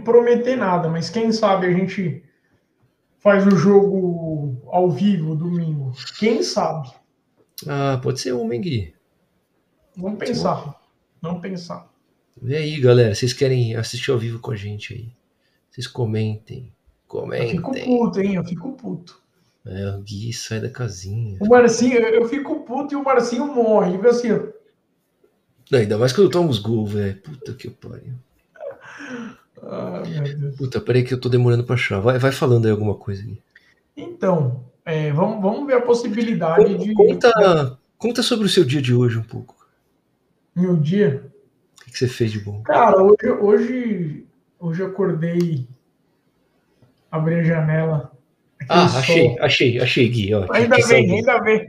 prometer 0.03 0.57
nada, 0.57 0.89
mas 0.89 1.11
quem 1.11 1.31
sabe 1.31 1.67
a 1.67 1.73
gente 1.73 2.25
faz 3.19 3.47
o 3.47 3.55
jogo 3.55 4.63
ao 4.67 4.91
vivo 4.91 5.37
domingo. 5.37 5.93
Quem 6.19 6.43
sabe? 6.43 6.91
Ah, 7.69 7.99
pode 8.03 8.21
ser 8.21 8.33
um, 8.35 8.49
Gui. 8.49 8.95
Vamos 9.97 10.19
pensar. 10.19 10.81
Vamos 11.21 11.41
pensar. 11.41 11.91
Vê 12.41 12.57
aí, 12.57 12.81
galera. 12.81 13.15
Vocês 13.15 13.33
querem 13.33 13.77
assistir 13.77 14.11
ao 14.11 14.19
vivo 14.19 14.39
com 14.39 14.51
a 14.51 14.57
gente 14.57 14.95
aí? 14.95 15.09
Vocês 15.71 15.87
comentem. 15.87 16.73
Comentem. 17.07 17.47
Eu 17.47 17.51
fico 17.51 17.73
puto, 17.73 18.21
hein? 18.21 18.35
Eu 18.35 18.45
fico 18.45 18.73
puto. 18.73 19.23
É, 19.65 19.91
o 19.97 20.01
Gui 20.01 20.33
sai 20.33 20.61
da 20.61 20.69
casinha. 20.69 21.39
O 21.41 21.47
Marcinho, 21.47 21.99
eu 21.99 22.29
fico 22.29 22.61
puto 22.61 22.95
e 22.95 22.97
o 22.97 23.05
Marcinho 23.05 23.47
morre. 23.47 23.93
Fica 23.93 24.09
assim, 24.09 24.33
ó. 24.33 24.49
Não, 25.71 25.79
ainda 25.79 25.97
mais 25.97 26.13
quando 26.13 26.31
toma 26.31 26.51
os 26.51 26.59
gols, 26.59 26.93
velho. 26.93 27.17
Puta 27.23 27.55
que 27.55 27.71
pariu. 27.71 28.15
Ah. 29.63 30.03
Puta, 30.57 30.81
peraí 30.81 31.05
que 31.05 31.15
eu 31.15 31.21
tô 31.21 31.29
demorando 31.29 31.65
pra 31.65 31.77
achar. 31.77 32.01
Vai, 32.01 32.19
vai 32.19 32.33
falando 32.33 32.65
aí 32.65 32.71
alguma 32.71 32.95
coisa. 32.95 33.23
Gui. 33.23 33.41
Então, 33.97 34.65
é, 34.85 35.13
vamos, 35.13 35.43
vamos 35.43 35.67
ver 35.67 35.75
a 35.75 35.83
possibilidade 35.83 36.75
conta, 36.75 36.85
de. 36.85 36.95
Conta, 36.95 37.79
conta 37.99 38.23
sobre 38.23 38.47
o 38.47 38.51
seu 38.51 38.65
dia 38.65 38.83
de 38.83 38.95
hoje 38.95 39.19
um 39.19 39.23
pouco. 39.23 39.57
Meu 40.55 40.77
dia? 40.77 41.31
O 41.81 41.91
que 41.91 41.99
você 41.99 42.09
fez 42.09 42.33
de 42.33 42.41
bom? 42.41 42.63
Cara, 42.63 43.03
hoje, 43.03 43.31
hoje, 43.41 44.27
hoje 44.59 44.83
eu 44.83 44.87
acordei, 44.89 45.67
abri 47.11 47.35
a 47.37 47.43
janela 47.43 48.13
ah, 48.69 48.85
achei, 48.85 49.39
achei, 49.41 49.81
achei, 49.81 50.09
Gui. 50.09 50.35
Ó, 50.35 50.47
ainda 50.51 50.77
bem, 50.77 51.11
ainda 51.13 51.41
bem. 51.41 51.67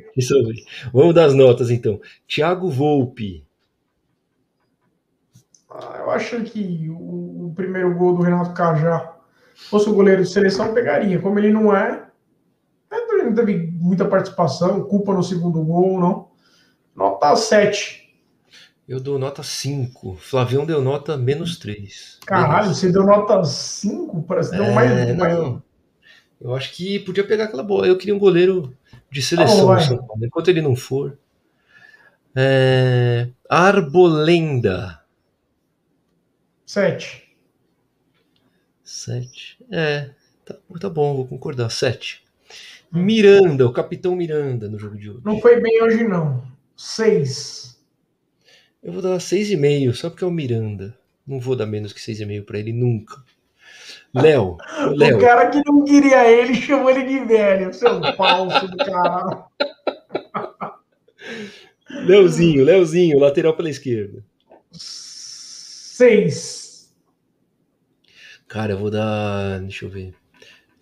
Vamos 0.91 1.15
dar 1.15 1.25
as 1.25 1.33
notas 1.33 1.69
então. 1.69 1.99
Thiago 2.27 2.69
Volpe. 2.69 3.45
Ah, 5.69 5.97
eu 5.99 6.11
acho 6.11 6.41
que 6.43 6.89
o, 6.89 7.47
o, 7.47 7.53
primeiro 7.55 7.95
gol 7.95 8.15
do 8.15 8.21
Renato 8.21 8.53
Cajá 8.53 9.15
fosse 9.55 9.89
o 9.89 9.93
goleiro 9.93 10.23
de 10.23 10.29
seleção, 10.29 10.73
pegaria. 10.73 11.19
Como 11.19 11.39
ele 11.39 11.51
não 11.51 11.75
é, 11.75 12.02
ele 13.23 13.29
não 13.31 13.35
teve 13.35 13.71
muita 13.71 14.05
participação, 14.05 14.83
culpa 14.83 15.13
no 15.13 15.23
segundo 15.23 15.63
gol, 15.63 15.99
não. 15.99 16.27
Nota 16.95 17.35
7. 17.35 18.03
Eu 18.87 18.99
dou 18.99 19.17
nota 19.17 19.41
5. 19.41 20.17
Flavião 20.17 20.65
deu 20.65 20.81
nota 20.81 21.17
menos 21.17 21.57
3. 21.57 22.19
Caralho, 22.25 22.63
menos. 22.63 22.77
você 22.77 22.91
deu 22.91 23.03
nota 23.03 23.43
5? 23.43 24.23
Parece 24.23 24.53
é, 24.53 24.57
deu 24.57 24.73
mais. 24.73 25.17
Não. 25.17 25.63
Eu 26.39 26.53
acho 26.53 26.73
que 26.73 26.99
podia 26.99 27.25
pegar 27.25 27.45
aquela 27.45 27.63
bola. 27.63 27.87
Eu 27.87 27.97
queria 27.97 28.15
um 28.15 28.19
goleiro 28.19 28.75
de 29.09 29.21
seleção 29.21 29.69
oh, 29.69 30.25
enquanto 30.25 30.49
ele 30.49 30.61
não 30.61 30.75
for. 30.75 31.17
É... 32.35 33.29
Arbolenda. 33.49 34.99
Sete. 36.65 37.23
Sete. 38.83 39.57
É, 39.71 40.09
tá, 40.43 40.55
tá 40.79 40.89
bom, 40.89 41.15
vou 41.15 41.27
concordar. 41.27 41.69
Sete. 41.69 42.22
Miranda, 42.93 43.65
o 43.65 43.73
capitão 43.73 44.15
Miranda 44.15 44.69
no 44.69 44.77
jogo 44.77 44.95
de 44.95 45.09
hoje. 45.09 45.21
Não 45.25 45.41
foi 45.41 45.59
bem 45.59 45.81
hoje, 45.81 46.03
não. 46.03 46.43
Seis. 46.77 47.75
Eu 48.83 48.93
vou 48.93 49.01
dar 49.01 49.19
seis 49.19 49.49
e 49.49 49.57
meio, 49.57 49.95
só 49.95 50.11
porque 50.11 50.23
é 50.23 50.27
o 50.27 50.31
Miranda. 50.31 50.95
Não 51.25 51.39
vou 51.39 51.55
dar 51.55 51.65
menos 51.65 51.91
que 51.91 51.99
seis 51.99 52.19
e 52.19 52.25
meio 52.25 52.43
para 52.43 52.59
ele 52.59 52.71
nunca. 52.71 53.15
Léo. 54.13 54.57
O 54.57 55.19
cara 55.19 55.49
que 55.49 55.59
não 55.65 55.83
queria 55.83 56.29
ele 56.29 56.53
chamou 56.53 56.91
ele 56.91 57.03
de 57.03 57.25
velho, 57.25 57.73
seu 57.73 57.99
falso 58.15 58.67
do 58.67 58.77
cara. 58.77 59.47
Léozinho, 62.05 62.63
Léozinho, 62.63 63.19
lateral 63.19 63.55
pela 63.55 63.69
esquerda. 63.69 64.23
Seis. 64.71 66.93
Cara, 68.47 68.73
eu 68.73 68.77
vou 68.77 68.91
dar. 68.91 69.59
Deixa 69.61 69.85
eu 69.85 69.89
ver. 69.89 70.13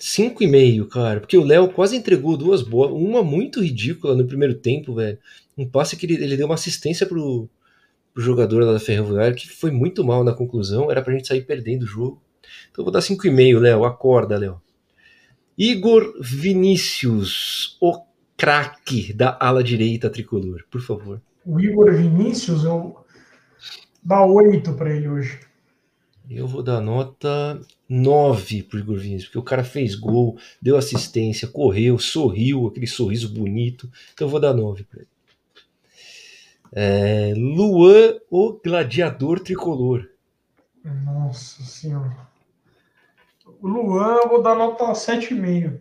Cinco 0.04 0.42
e 0.42 0.48
meio, 0.48 0.88
cara. 0.88 1.20
Porque 1.20 1.38
o 1.38 1.44
Léo 1.44 1.70
quase 1.70 1.96
entregou 1.96 2.36
duas 2.36 2.64
bolas. 2.64 2.92
Uma 2.92 3.24
muito 3.24 3.62
ridícula 3.62 4.16
no 4.16 4.26
primeiro 4.26 4.56
tempo, 4.56 4.96
velho. 4.96 5.20
Um 5.56 5.70
passe 5.70 5.96
que 5.96 6.08
ele, 6.08 6.16
ele 6.16 6.36
deu 6.36 6.48
uma 6.48 6.56
assistência 6.56 7.06
pro, 7.06 7.48
pro 8.12 8.24
jogador 8.24 8.64
lá 8.64 8.74
da 8.74 8.80
Ferroviária 8.80 9.36
que 9.36 9.48
foi 9.48 9.70
muito 9.70 10.04
mal 10.04 10.24
na 10.24 10.34
conclusão. 10.34 10.90
Era 10.90 11.04
pra 11.04 11.14
gente 11.14 11.28
sair 11.28 11.42
perdendo 11.42 11.84
o 11.84 11.86
jogo. 11.86 12.20
Então 12.72 12.82
eu 12.82 12.86
vou 12.86 12.92
dar 12.92 13.02
5,5, 13.02 13.60
Léo. 13.60 13.86
Acorda, 13.86 14.40
Léo. 14.40 14.60
Igor 15.56 16.16
Vinícius, 16.20 17.78
o 17.80 18.02
craque 18.36 19.14
da 19.14 19.38
ala 19.40 19.64
direita 19.64 20.10
tricolor, 20.10 20.64
por 20.72 20.82
favor. 20.82 21.22
O 21.46 21.60
Igor 21.60 21.94
Vinícius, 21.94 22.64
eu 22.64 23.06
dá 24.04 24.26
8 24.26 24.74
para 24.74 24.96
ele 24.96 25.08
hoje. 25.08 25.40
Eu 26.28 26.48
vou 26.48 26.64
dar 26.64 26.82
nota 26.82 27.62
9 27.94 28.64
pro 28.64 28.80
Igor 28.80 28.98
Vinícius, 28.98 29.26
porque 29.26 29.40
o 29.40 29.44
cara 29.44 29.66
fez 29.66 29.96
gol, 29.96 30.38
deu 30.62 30.78
assistência, 30.78 31.46
correu, 31.46 32.00
sorriu, 32.00 32.68
aquele 32.68 32.88
sorriso 32.88 33.28
bonito. 33.34 33.92
Então 34.14 34.28
eu 34.28 34.32
vou 34.32 34.40
dar 34.40 34.54
9 34.54 34.86
para 34.86 35.02
ele. 35.02 35.10
É, 36.74 37.34
Luan, 37.36 38.18
o 38.30 38.54
gladiador 38.54 39.42
tricolor. 39.42 40.10
Nossa 41.04 41.62
senhora. 41.64 42.16
O 43.62 43.68
Luan, 43.68 44.20
eu 44.24 44.30
vou 44.30 44.42
dar 44.42 44.56
nota 44.56 44.86
7,5. 44.94 45.78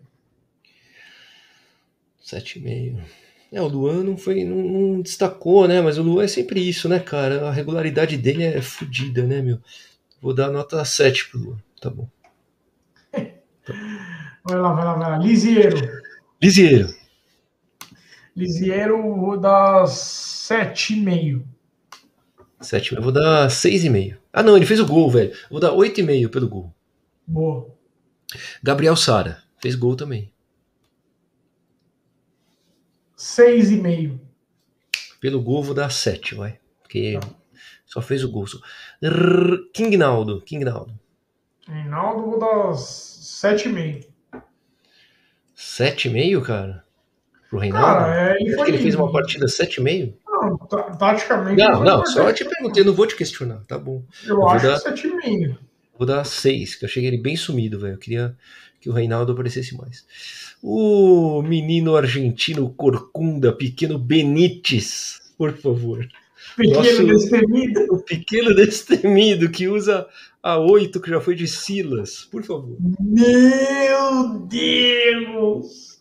7,5. 2.25 3.01
É, 3.53 3.63
o 3.63 3.69
Luan 3.69 4.03
não 4.03 4.17
foi. 4.17 4.45
Não, 4.45 4.57
não, 4.57 5.01
destacou, 5.01 5.69
né? 5.69 5.81
Mas 5.81 5.97
o 5.97 6.03
Luan 6.03 6.25
é 6.25 6.29
sempre 6.29 6.61
isso, 6.61 6.89
né, 6.89 6.99
cara? 6.99 7.49
A 7.49 7.53
regularidade 7.53 8.17
dele 8.17 8.43
é 8.43 8.61
fodida, 8.61 9.25
né, 9.25 9.41
meu? 9.41 9.61
Vou 10.21 10.35
dar 10.35 10.51
nota 10.51 10.85
7 10.85 11.31
pro 11.31 11.39
Luan. 11.39 11.70
Tá 11.81 11.89
bom. 11.89 12.09
Vai 14.45 14.59
lá, 14.59 14.73
vai 14.73 14.85
lá, 14.85 14.95
vai 14.95 15.11
lá. 15.11 15.19
Lisieiro. 15.19 15.77
Lisieiro. 16.43 16.89
Lisieiro, 18.37 19.03
vou 19.17 19.39
dar 19.39 19.85
7,5. 19.85 21.43
7,5. 22.61 22.97
Eu 22.97 23.03
vou 23.03 23.13
dar 23.13 23.49
6,5. 23.49 24.19
Ah, 24.33 24.43
não, 24.43 24.57
ele 24.57 24.67
fez 24.67 24.81
o 24.81 24.87
gol, 24.87 25.11
velho. 25.11 25.33
Vou 25.51 25.61
dar 25.61 25.73
8,5 25.73 26.29
pelo 26.31 26.49
gol. 26.49 26.75
Boa. 27.27 27.69
Gabriel 28.63 28.97
Sara. 28.97 29.43
Fez 29.61 29.75
gol 29.75 29.97
também. 29.97 30.33
6,5. 33.17 34.19
Pelo 35.21 35.43
gol, 35.43 35.63
vou 35.63 35.75
dar 35.75 35.91
7, 35.91 36.35
vai. 36.35 36.59
Porque 36.83 37.19
tá. 37.21 37.29
só 37.85 38.01
fez 38.01 38.25
o 38.25 38.31
gol. 38.31 38.47
Rrr, 39.03 39.71
King 39.75 39.97
Naldo. 39.97 40.43
King 41.71 41.89
Naldo. 41.89 41.89
King 41.89 41.89
Naldo, 41.89 42.31
vou 42.31 42.39
dar 42.39 42.73
7,5. 42.73 44.07
7,5, 45.57 46.43
cara? 46.43 46.85
Pro 47.49 47.59
Reinaldo? 47.59 47.87
Cara, 47.87 48.33
é, 48.33 48.37
ele, 48.41 48.61
ele 48.61 48.79
fez 48.79 48.95
uma 48.95 49.11
partida 49.11 49.47
7,5? 49.47 50.15
Não, 50.27 50.57
taticamente. 50.97 51.59
Não, 51.59 51.83
não, 51.83 52.07
só 52.07 52.33
te 52.33 52.45
perguntei, 52.45 52.85
não 52.85 52.95
vou 52.95 53.07
te 53.07 53.17
questionar, 53.17 53.63
tá 53.67 53.77
bom. 53.77 54.05
Eu, 54.25 54.37
eu 54.37 54.49
acho 54.49 54.67
dar, 54.67 54.79
7,5. 54.79 55.59
Vou 55.99 56.07
dar 56.07 56.25
6, 56.25 56.77
que 56.77 56.85
eu 56.85 56.89
achei 56.89 57.05
ele 57.05 57.19
bem 57.19 57.37
sumido, 57.37 57.79
velho. 57.79 57.95
Eu 57.95 57.99
queria 57.99 58.37
que 58.81 58.89
o 58.89 58.93
Reinaldo 58.93 59.33
aparecesse 59.33 59.77
mais. 59.77 60.07
O 60.63 61.43
menino 61.43 61.97
argentino 61.97 62.71
Corcunda, 62.71 63.53
pequeno 63.53 63.99
Benítez, 63.99 65.21
por 65.37 65.53
favor. 65.57 66.07
Pequeno 66.57 66.77
Nosso, 66.79 67.07
destemido. 67.07 67.95
O 67.95 67.99
pequeno 67.99 68.55
destemido 68.55 69.51
que 69.51 69.69
usa 69.69 70.07
a 70.43 70.59
8, 70.59 71.01
que 71.01 71.11
já 71.11 71.21
foi 71.21 71.35
de 71.35 71.47
Silas, 71.47 72.25
por 72.31 72.43
favor. 72.43 72.77
Meu 73.01 74.41
Deus! 74.47 76.01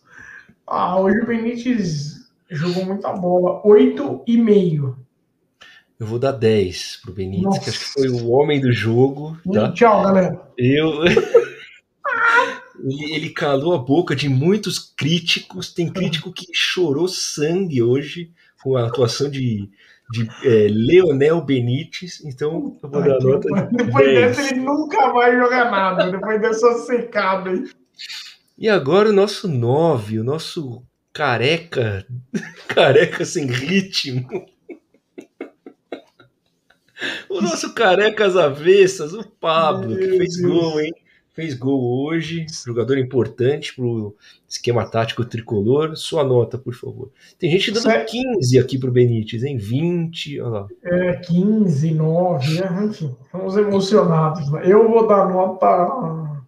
Ah, 0.66 1.00
hoje 1.00 1.18
o 1.20 1.26
Benítez 1.26 2.20
jogou 2.50 2.84
muita 2.84 3.12
bola. 3.12 3.62
8,5. 3.62 4.96
Eu 5.98 6.06
vou 6.06 6.18
dar 6.18 6.32
10 6.32 7.00
pro 7.02 7.12
Benítez, 7.12 7.44
Nossa. 7.44 7.60
que 7.60 7.70
acho 7.70 7.78
que 7.78 7.92
foi 7.92 8.08
o 8.08 8.30
homem 8.30 8.60
do 8.60 8.72
jogo. 8.72 9.36
Tá? 9.52 9.70
Tchau, 9.72 10.02
galera. 10.02 10.40
Eu. 10.56 11.04
ele, 12.82 13.14
ele 13.14 13.30
calou 13.30 13.74
a 13.74 13.78
boca 13.78 14.16
de 14.16 14.28
muitos 14.28 14.78
críticos. 14.78 15.72
Tem 15.72 15.92
crítico 15.92 16.32
que 16.32 16.46
chorou 16.52 17.06
sangue 17.06 17.82
hoje 17.82 18.30
com 18.62 18.76
a 18.76 18.86
atuação 18.86 19.30
de, 19.30 19.68
de 20.10 20.28
é, 20.44 20.68
Leonel 20.70 21.40
Benítez. 21.40 22.22
Então, 22.24 22.78
eu 22.82 22.88
vou 22.88 23.02
dar 23.02 23.16
a 23.16 23.20
nota. 23.20 23.68
Depois 23.72 24.06
10. 24.06 24.36
dessa, 24.36 24.50
ele 24.50 24.60
nunca 24.60 25.12
vai 25.12 25.36
jogar 25.36 25.70
nada. 25.70 26.10
Depois 26.10 26.40
dessa 26.40 26.72
secada 26.78 27.50
aí. 27.50 27.64
E 28.58 28.68
agora 28.68 29.08
o 29.08 29.12
nosso 29.12 29.48
9, 29.48 30.20
o 30.20 30.24
nosso 30.24 30.82
careca, 31.12 32.06
careca 32.68 33.24
sem 33.24 33.46
ritmo. 33.46 34.28
O 37.30 37.40
nosso 37.40 37.72
carecas 37.72 38.36
avessas, 38.36 39.14
o 39.14 39.24
Pablo, 39.24 39.96
que 39.96 40.18
fez 40.18 40.38
gol, 40.38 40.78
hein? 40.78 40.92
Fez 41.32 41.54
gol 41.54 42.04
hoje, 42.04 42.44
jogador 42.66 42.98
importante 42.98 43.74
pro 43.74 44.16
esquema 44.48 44.84
tático 44.84 45.24
tricolor. 45.24 45.96
Sua 45.96 46.24
nota, 46.24 46.58
por 46.58 46.74
favor. 46.74 47.10
Tem 47.38 47.48
gente 47.50 47.70
dando 47.70 47.84
Certo. 47.84 48.10
15 48.10 48.58
aqui 48.58 48.78
pro 48.78 48.90
Benítez, 48.90 49.44
hein? 49.44 49.56
20, 49.56 50.40
olha 50.40 50.50
lá. 50.50 50.68
É, 50.82 51.12
15, 51.14 51.94
9, 51.94 52.60
né? 52.60 52.84
enfim, 52.84 53.16
estamos 53.24 53.56
emocionados. 53.56 54.50
Né? 54.50 54.62
Eu 54.64 54.88
vou 54.88 55.06
dar 55.06 55.28
nota 55.28 56.42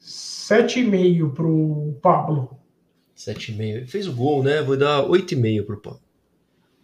7,5 0.00 1.32
pro 1.32 1.96
Pablo. 2.02 2.50
7,5. 3.16 3.86
Fez 3.86 4.08
o 4.08 4.12
gol, 4.12 4.42
né? 4.42 4.60
Vou 4.60 4.76
dar 4.76 5.02
8,5 5.02 5.64
pro 5.64 5.80
Pablo. 5.80 6.05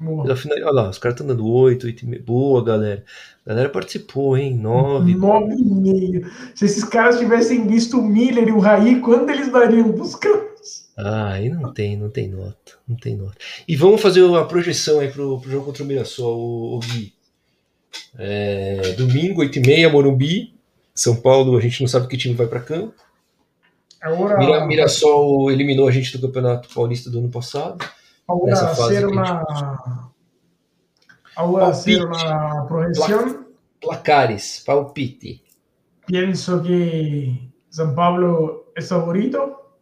Boa. 0.03 0.37
Final, 0.37 0.59
olha 0.59 0.73
lá, 0.73 0.91
os 0.91 0.99
caras 0.99 1.15
estão 1.15 1.27
dando 1.27 1.47
8, 1.47 1.87
8,5. 1.87 2.25
Boa, 2.25 2.65
galera. 2.65 3.05
A 3.47 3.51
galera 3.51 3.69
participou, 3.69 4.37
hein? 4.37 4.57
9. 4.57 5.15
9,5. 5.15 6.31
Se 6.55 6.65
esses 6.65 6.85
caras 6.85 7.19
tivessem 7.19 7.67
visto 7.67 7.99
o 7.99 8.03
Miller 8.03 8.49
e 8.49 8.53
o 8.53 8.59
Raí, 8.59 9.01
quanto 9.01 9.31
eles 9.31 9.51
dariam 9.51 9.93
pros 9.93 10.17
caras? 10.17 10.91
Ah, 10.97 11.33
aí 11.33 11.49
não 11.49 11.73
tem, 11.73 11.97
não 11.97 12.11
tem 12.11 12.29
nota. 12.29 12.73
Não 12.87 12.97
tem 12.97 13.17
nota. 13.17 13.37
E 13.67 13.77
vamos 13.77 14.01
fazer 14.01 14.25
a 14.35 14.45
projeção 14.45 15.01
aí 15.01 15.09
pro, 15.09 15.41
pro 15.41 15.51
jogo 15.51 15.67
contra 15.67 15.85
o 15.85 15.87
Mirassol, 15.87 16.39
o, 16.39 16.77
o 16.77 16.81
Gui. 16.81 17.15
É, 18.19 18.95
domingo, 18.97 19.43
8h30, 19.43 19.91
Morumbi. 19.91 20.53
São 20.95 21.17
Paulo, 21.17 21.57
a 21.57 21.61
gente 21.61 21.81
não 21.81 21.89
sabe 21.89 22.09
que 22.09 22.17
time 22.17 22.35
vai 22.35 22.47
para 22.47 22.61
campo. 22.61 22.95
Agora... 24.01 24.37
Mira, 24.37 24.67
Mirassol 24.67 25.51
eliminou 25.51 25.87
a 25.87 25.93
gente 25.93 26.19
do 26.19 26.27
Campeonato 26.27 26.69
Paulista 26.75 27.09
do 27.09 27.21
ano 27.21 27.31
passado. 27.31 27.85
Ahora 28.33 28.55
hacer 28.55 29.07
una, 29.07 29.45
ahora 31.37 31.67
hacer 31.69 32.07
una 32.07 32.65
proyección. 32.67 33.49
Placares, 33.79 34.63
palpite. 34.65 35.43
Pienso 36.07 36.63
que 36.63 37.53
San 37.69 37.95
Pablo 37.95 38.73
es 38.75 38.89
favorito. 38.89 39.77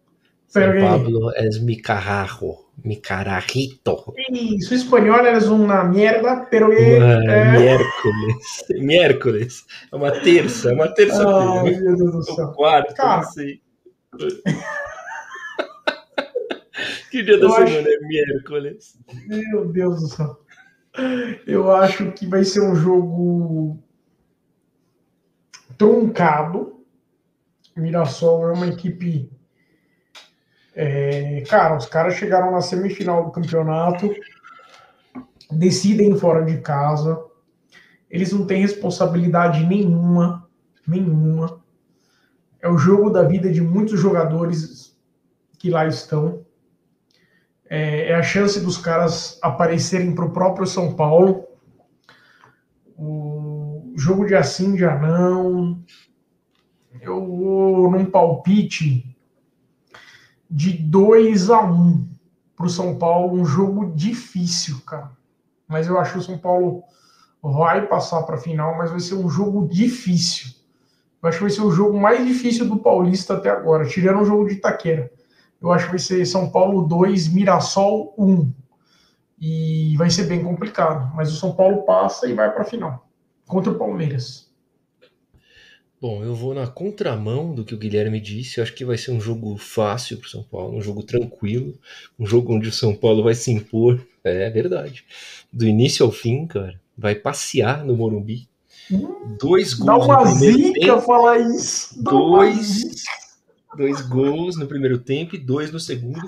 San 0.49 0.81
Pablo 0.81 1.33
es 1.37 1.63
mi 1.63 1.81
carajo, 1.81 2.73
mi 2.83 3.01
carajito. 3.01 4.13
Y 4.31 4.61
su 4.61 4.75
español 4.75 5.29
es 5.29 5.47
una 5.47 5.85
mierda, 5.85 6.49
pero 6.51 6.73
é, 6.73 6.97
é... 6.97 7.59
Miércoles, 7.59 8.65
miércoles, 8.81 9.67
é 9.93 9.97
uma 9.97 10.11
terça, 10.11 10.71
é 10.71 10.75
uma 10.75 10.89
terça-feira. 10.89 11.63
Ai, 11.63 11.81
meu 11.81 11.97
Deus 11.97 12.13
do 12.13 12.23
céu. 12.25 12.53
quarto, 12.53 12.95
Cara, 12.95 13.23
não 13.23 13.31
sei. 13.31 13.63
Que 17.11 17.23
dia 17.25 17.39
da 17.39 17.47
eu 17.47 17.51
semana 17.51 17.81
acho... 17.81 17.89
é 17.89 18.01
miércoles? 18.07 18.99
Meu 19.27 19.67
Deus 19.67 20.01
do 20.01 20.09
céu. 20.09 20.41
Eu 21.47 21.73
acho 21.73 22.13
que 22.13 22.27
vai 22.27 22.45
ser 22.45 22.61
um 22.61 22.75
jogo 22.75 23.83
truncado. 25.77 26.85
Mirassol 27.77 28.49
é 28.49 28.53
uma 28.53 28.67
equipe. 28.69 29.31
É... 30.75 31.43
Cara, 31.49 31.77
os 31.77 31.87
caras 31.87 32.15
chegaram 32.15 32.53
na 32.53 32.61
semifinal 32.61 33.25
do 33.25 33.33
campeonato, 33.33 34.09
decidem 35.51 36.17
fora 36.17 36.45
de 36.45 36.59
casa, 36.59 37.19
eles 38.09 38.33
não 38.33 38.47
têm 38.47 38.61
responsabilidade 38.61 39.67
nenhuma, 39.67 40.49
nenhuma. 40.87 41.61
É 42.61 42.69
o 42.69 42.79
jogo 42.79 43.11
da 43.11 43.23
vida 43.23 43.51
de 43.51 43.61
muitos 43.61 43.99
jogadores 43.99 44.97
que 45.59 45.71
lá 45.71 45.87
estão 45.87 46.45
é, 47.71 48.11
é 48.11 48.15
a 48.17 48.23
chance 48.23 48.59
dos 48.61 48.77
caras 48.77 49.39
aparecerem 49.41 50.13
para 50.13 50.25
o 50.25 50.33
próprio 50.33 50.67
São 50.67 50.95
Paulo. 50.97 51.47
O 52.99 53.93
jogo 53.97 54.27
de 54.27 54.35
assim 54.35 54.77
já 54.77 54.99
não. 54.99 55.81
Eu 57.01 57.25
vou 57.25 57.91
num 57.93 58.05
palpite 58.05 59.17
de 60.51 60.73
2 60.73 61.49
a 61.49 61.63
1 61.63 61.73
um 61.73 62.09
para 62.57 62.67
o 62.67 62.69
São 62.71 62.99
Paulo, 62.99 63.41
um 63.41 63.45
jogo 63.45 63.93
difícil, 63.95 64.81
cara. 64.85 65.13
Mas 65.69 65.87
eu 65.87 65.99
acho 65.99 66.15
que 66.15 66.19
o 66.19 66.23
São 66.23 66.37
Paulo 66.37 66.83
vai 67.41 67.87
passar 67.87 68.25
para 68.25 68.35
a 68.35 68.41
final, 68.41 68.77
mas 68.77 68.91
vai 68.91 68.99
ser 68.99 69.15
um 69.15 69.31
jogo 69.31 69.69
difícil. 69.69 70.51
Eu 71.23 71.29
acho 71.29 71.39
que 71.39 71.45
vai 71.45 71.53
ser 71.53 71.63
o 71.63 71.71
jogo 71.71 71.99
mais 71.99 72.27
difícil 72.27 72.69
do 72.69 72.79
Paulista 72.79 73.35
até 73.35 73.49
agora, 73.49 73.87
tirando 73.87 74.23
o 74.23 74.25
jogo 74.25 74.47
de 74.47 74.55
Itaquera. 74.55 75.11
Eu 75.61 75.73
acho 75.73 75.87
que 75.87 75.91
vai 75.91 75.99
ser 75.99 76.25
São 76.25 76.51
Paulo 76.51 76.87
2, 76.89 77.29
Mirassol 77.29 78.15
1. 78.17 78.53
E 79.41 79.95
vai 79.97 80.11
ser 80.11 80.25
bem 80.25 80.43
complicado. 80.43 81.13
Mas 81.15 81.33
o 81.33 81.37
São 81.37 81.53
Paulo 81.53 81.83
passa 81.83 82.27
e 82.27 82.35
vai 82.35 82.51
para 82.51 82.63
a 82.63 82.65
final. 82.65 83.07
Contra 83.47 83.71
o 83.71 83.79
Palmeiras. 83.79 84.49
Bom, 86.01 86.25
eu 86.25 86.35
vou 86.35 86.55
na 86.55 86.67
contramão 86.67 87.55
do 87.55 87.63
que 87.63 87.75
o 87.75 87.79
Guilherme 87.79 88.19
disse. 88.21 88.59
Eu 88.59 88.65
acho 88.65 88.75
que 88.75 88.87
vai 88.87 88.97
ser 88.97 89.11
um 89.11 89.21
jogo 89.21 89.59
fácil 89.59 90.17
para 90.17 90.27
o 90.27 90.31
São 90.31 90.43
Paulo, 90.43 90.79
um 90.79 90.81
jogo 90.81 91.03
tranquilo, 91.03 91.79
um 92.19 92.25
jogo 92.25 92.55
onde 92.55 92.71
o 92.71 92.73
São 92.73 92.95
Paulo 92.95 93.23
vai 93.23 93.35
se 93.35 93.53
impor. 93.53 94.01
É, 94.25 94.49
verdade. 94.49 95.05
Do 95.53 95.67
início 95.67 96.07
ao 96.07 96.11
fim, 96.11 96.47
cara, 96.47 96.81
vai 96.97 97.15
passear 97.15 97.85
no 97.85 97.95
Morumbi. 97.95 98.49
Hum, 98.91 99.37
dois 99.39 99.75
gols. 99.75 100.07
Dá 100.07 100.15
uma 100.15 100.25
zica 100.25 101.01
falar 101.03 101.39
isso. 101.39 102.03
Dá 102.03 102.11
dois 102.11 102.83
dois 103.77 104.01
gols 104.03 104.57
no 104.57 104.67
primeiro 104.67 104.99
tempo 104.99 105.35
e 105.35 105.39
dois 105.39 105.73
no 105.73 105.81
segundo. 105.81 106.21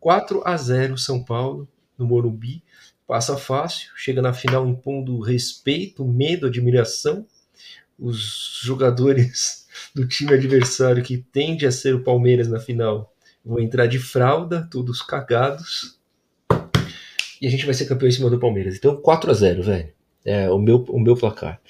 4 0.00 0.42
a 0.44 0.56
0 0.56 0.98
São 0.98 1.22
Paulo 1.22 1.68
no 1.98 2.06
Morumbi. 2.06 2.62
Passa 3.06 3.36
fácil, 3.36 3.90
chega 3.96 4.20
na 4.20 4.32
final 4.32 4.66
impondo 4.66 5.20
respeito, 5.20 6.04
medo, 6.04 6.46
admiração. 6.46 7.26
Os 7.98 8.60
jogadores 8.62 9.66
do 9.94 10.06
time 10.06 10.34
adversário 10.34 11.02
que 11.02 11.18
tende 11.18 11.66
a 11.66 11.72
ser 11.72 11.94
o 11.94 12.02
Palmeiras 12.02 12.48
na 12.48 12.58
final. 12.58 13.14
Vou 13.44 13.60
entrar 13.60 13.86
de 13.86 13.98
fralda, 13.98 14.68
todos 14.70 15.00
cagados. 15.00 15.98
E 17.40 17.46
a 17.46 17.50
gente 17.50 17.64
vai 17.64 17.74
ser 17.74 17.86
campeão 17.86 18.08
em 18.08 18.12
cima 18.12 18.30
do 18.30 18.40
Palmeiras. 18.40 18.76
Então 18.76 18.96
4 18.96 19.30
a 19.30 19.34
0 19.34 19.62
velho. 19.62 19.92
É 20.24 20.50
o 20.50 20.58
meu, 20.58 20.84
o 20.88 20.98
meu 20.98 21.14
placar. 21.14 21.60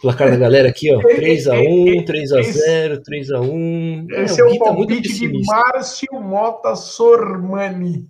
O 0.00 0.08
placar 0.08 0.30
da 0.30 0.36
galera 0.38 0.70
aqui, 0.70 0.90
ó. 0.90 0.98
3x1, 0.98 2.06
3x0, 2.06 3.02
3x1. 3.02 4.10
Esse 4.12 4.40
é, 4.40 4.44
o, 4.44 4.48
é 4.48 4.52
o 4.52 4.58
tá 4.58 4.64
palpite 4.64 5.12
de 5.12 5.44
Márcio 5.44 6.08
Mota 6.14 6.74
Sormani. 6.74 8.08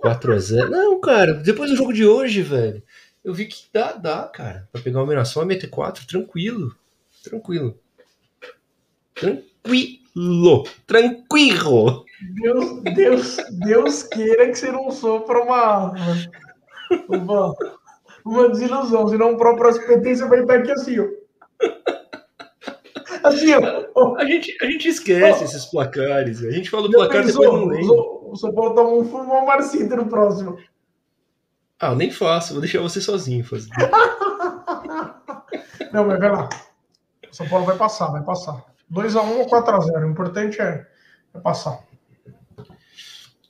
4x0. 0.00 0.68
Não, 0.68 1.00
cara, 1.00 1.34
depois 1.34 1.68
do 1.68 1.76
jogo 1.76 1.92
de 1.92 2.06
hoje, 2.06 2.42
velho, 2.42 2.80
eu 3.24 3.34
vi 3.34 3.46
que 3.46 3.64
dá, 3.72 3.92
dá, 3.94 4.22
cara. 4.22 4.68
Pra 4.70 4.80
pegar 4.80 5.00
uma 5.00 5.06
Mirassol 5.08 5.42
e 5.42 5.46
meter 5.46 5.68
4, 5.68 6.06
tranquilo. 6.06 6.72
Tranquilo. 7.24 7.76
Tranquilo. 9.12 10.64
Tranquilo. 10.86 12.04
Deus, 12.40 12.82
Deus, 12.94 13.36
Deus 13.50 14.02
queira 14.04 14.46
que 14.46 14.54
você 14.54 14.70
não 14.70 14.92
sofra 14.92 15.42
uma, 15.42 15.92
uma, 17.08 17.54
uma 18.26 18.48
desilusão, 18.48 19.08
senão 19.08 19.34
o 19.34 19.36
próprio 19.36 19.70
SPT 19.70 20.16
você 20.16 20.26
vai 20.26 20.40
estar 20.40 20.56
aqui 20.56 20.72
assim, 20.72 20.98
ó. 20.98 21.06
Assim, 23.22 23.52
ó. 23.94 24.16
A 24.16 24.24
gente, 24.24 24.56
a 24.60 24.66
gente 24.66 24.88
esquece 24.88 25.42
oh. 25.42 25.44
esses 25.44 25.66
placares. 25.66 26.42
A 26.42 26.50
gente 26.50 26.70
fala 26.70 26.88
do 26.88 26.92
placar 26.92 27.24
pensou, 27.24 27.42
depois 27.42 27.60
não 27.60 27.68
lembra. 27.68 27.94
O 27.94 28.34
São 28.36 28.52
Paulo 28.52 28.74
toma 28.74 28.90
um 28.90 29.04
fumão 29.04 29.46
Marcinta 29.46 29.94
no 29.96 30.06
próximo. 30.06 30.58
Ah, 31.78 31.94
nem 31.94 32.10
faço, 32.10 32.52
vou 32.52 32.60
deixar 32.60 32.80
você 32.80 33.00
sozinho 33.00 33.44
fazer. 33.44 33.70
não, 35.92 36.06
mas 36.06 36.18
vai 36.18 36.30
lá. 36.30 36.48
O 37.30 37.34
São 37.34 37.48
Paulo 37.48 37.66
vai 37.66 37.76
passar, 37.76 38.08
vai 38.08 38.22
passar. 38.22 38.64
2x1 38.92 39.38
ou 39.38 39.46
4x0. 39.46 40.04
O 40.04 40.10
importante 40.10 40.60
é, 40.60 40.86
é 41.34 41.38
passar. 41.38 41.78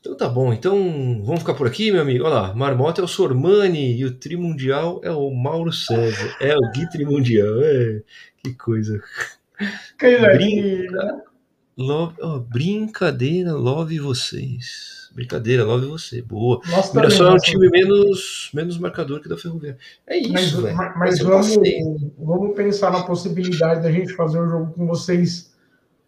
Então 0.06 0.16
tá 0.16 0.28
bom, 0.28 0.52
então 0.52 1.20
vamos 1.24 1.40
ficar 1.40 1.54
por 1.54 1.66
aqui, 1.66 1.90
meu 1.90 2.00
amigo. 2.00 2.24
Olha 2.24 2.34
lá, 2.34 2.54
Marmota 2.54 3.00
é 3.00 3.04
o 3.04 3.08
Sormani 3.08 3.96
e 3.96 4.04
o 4.04 4.14
Trimundial 4.14 5.00
é 5.02 5.10
o 5.10 5.28
Mauro 5.34 5.72
César. 5.72 6.36
É 6.40 6.56
o 6.56 6.70
Gui 6.70 6.88
Trimundial. 6.88 7.60
É, 7.60 8.02
que 8.40 8.54
coisa. 8.54 9.02
Brinca... 9.98 11.24
Love... 11.76 12.14
Oh, 12.22 12.38
brincadeira, 12.38 13.52
love 13.52 13.98
vocês. 13.98 15.10
Brincadeira, 15.12 15.64
love 15.64 15.86
você. 15.86 16.22
Boa. 16.22 16.60
Nossa, 16.70 16.94
Mirassol 16.94 17.26
é 17.26 17.32
um 17.32 17.38
time 17.38 17.68
menos, 17.68 18.50
menos 18.54 18.78
marcador 18.78 19.20
que 19.20 19.28
da 19.28 19.36
Ferroviária. 19.36 19.78
É 20.06 20.18
isso, 20.18 20.62
velho. 20.62 20.76
Mas, 20.76 20.96
mas 20.96 21.18
vamos, 21.18 21.56
vamos 22.16 22.54
pensar 22.54 22.92
na 22.92 23.02
possibilidade 23.02 23.82
da 23.82 23.90
gente 23.90 24.14
fazer 24.14 24.38
o 24.38 24.44
um 24.44 24.48
jogo 24.48 24.72
com 24.72 24.86
vocês 24.86 25.55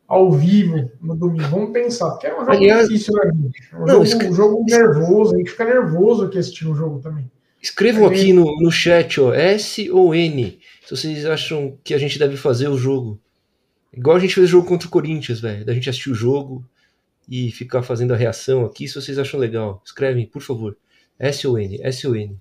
ao 0.09 0.33
vivo 0.33 0.91
no 1.01 1.15
domingo. 1.15 1.49
Vamos 1.49 1.73
pensar, 1.73 2.11
porque 2.13 2.27
é 2.27 2.35
um 2.35 2.41
jogo 2.41 2.51
Aliás, 2.51 2.89
difícil, 2.89 3.15
né, 3.15 3.31
gente? 3.35 3.75
Um, 3.75 3.85
não, 3.85 4.05
jogo, 4.05 4.25
um 4.25 4.35
jogo 4.35 4.65
nervoso, 4.67 5.35
a 5.35 5.39
gente 5.39 5.51
fica 5.51 5.65
nervoso 5.67 6.25
aqui 6.25 6.39
assistindo 6.39 6.73
o 6.73 6.75
jogo 6.75 6.99
também. 7.01 7.31
Escrevam 7.61 8.05
é 8.05 8.15
aqui 8.15 8.33
no, 8.33 8.45
no 8.61 8.71
chat, 8.71 9.21
ó, 9.21 9.35
S 9.35 9.91
ou 9.91 10.15
N, 10.15 10.59
se 10.85 10.97
vocês 10.97 11.27
acham 11.27 11.77
que 11.85 11.93
a 11.93 11.99
gente 11.99 12.19
deve 12.19 12.37
fazer 12.37 12.69
o 12.69 12.79
jogo. 12.79 13.21
Igual 13.93 14.17
a 14.17 14.21
gente 14.21 14.35
fez 14.35 14.47
o 14.47 14.51
jogo 14.51 14.67
contra 14.67 14.89
o 14.89 14.91
Corinthians, 14.91 15.41
velho. 15.41 15.65
Da 15.65 15.75
gente 15.75 15.91
assistir 15.91 16.11
o 16.11 16.15
jogo, 16.15 16.65
e 17.29 17.53
ficar 17.53 17.83
fazendo 17.83 18.15
a 18.15 18.17
reação 18.17 18.65
aqui 18.65 18.89
se 18.89 18.95
vocês 18.95 19.19
acham 19.19 19.39
legal. 19.39 19.83
Escrevem, 19.85 20.27
por 20.27 20.41
favor. 20.41 20.77
S 21.19 21.47
ou 21.47 21.59
N, 21.59 21.79
S 21.83 22.07
ou 22.07 22.17
N. 22.17 22.39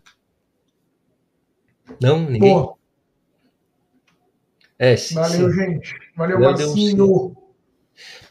Não? 2.01 2.29
Ninguém? 2.29 2.53
Boa. 2.53 2.75
S. 4.79 5.13
Valeu, 5.13 5.49
sim. 5.49 5.55
gente. 5.55 5.95
Valeu, 6.15 6.39
Marcinho. 6.39 7.35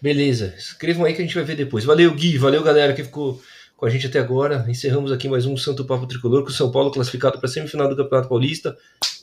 Beleza. 0.00 0.54
Escrevam 0.56 1.04
aí 1.04 1.14
que 1.14 1.22
a 1.22 1.24
gente 1.24 1.34
vai 1.34 1.44
ver 1.44 1.56
depois. 1.56 1.84
Valeu, 1.84 2.14
Gui. 2.14 2.38
Valeu, 2.38 2.62
galera 2.62 2.92
que 2.92 3.04
ficou 3.04 3.40
com 3.76 3.86
a 3.86 3.90
gente 3.90 4.06
até 4.06 4.18
agora. 4.18 4.64
Encerramos 4.68 5.12
aqui 5.12 5.28
mais 5.28 5.44
um 5.46 5.56
Santo 5.56 5.84
Papo 5.84 6.06
Tricolor 6.06 6.42
com 6.42 6.48
o 6.48 6.52
São 6.52 6.70
Paulo 6.70 6.90
classificado 6.90 7.38
para 7.38 7.48
a 7.48 7.52
semifinal 7.52 7.88
do 7.88 7.96
Campeonato 7.96 8.28
Paulista, 8.28 8.76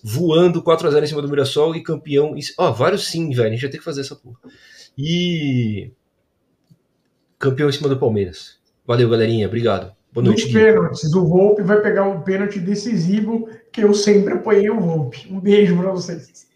voando 0.04 0.62
4 0.62 0.88
a 0.88 0.92
0 0.92 1.04
em 1.04 1.08
cima 1.08 1.22
do 1.22 1.30
Mirassol 1.30 1.76
e 1.76 1.82
campeão. 1.82 2.36
Ó, 2.58 2.70
oh, 2.70 2.74
vários 2.74 3.08
sim, 3.08 3.30
velho. 3.32 3.48
A 3.48 3.52
gente 3.52 3.62
vai 3.62 3.72
ter 3.72 3.78
que 3.80 3.84
fazer 3.84 4.02
essa 4.02 4.16
porra. 4.16 4.38
E 4.98 5.92
campeão 7.40 7.70
em 7.70 7.74
cima 7.74 7.90
do 7.90 7.98
Palmeiras. 7.98 8.58
Valeu, 8.86 9.10
galerinha. 9.10 9.48
Obrigado. 9.48 9.92
Boa 10.12 10.26
noite. 10.26 10.44
Nos 10.44 10.54
pênaltis, 10.54 11.14
o 11.14 11.26
Volpe 11.26 11.64
vai 11.64 11.82
pegar 11.82 12.04
um 12.04 12.22
pênalti 12.22 12.60
decisivo 12.60 13.50
que 13.72 13.82
eu 13.82 13.94
sempre 13.96 14.36
apoiei 14.36 14.70
o 14.70 14.80
Volpe. 14.80 15.28
Um 15.32 15.40
beijo 15.40 15.76
para 15.76 15.92
vocês. 15.92 16.48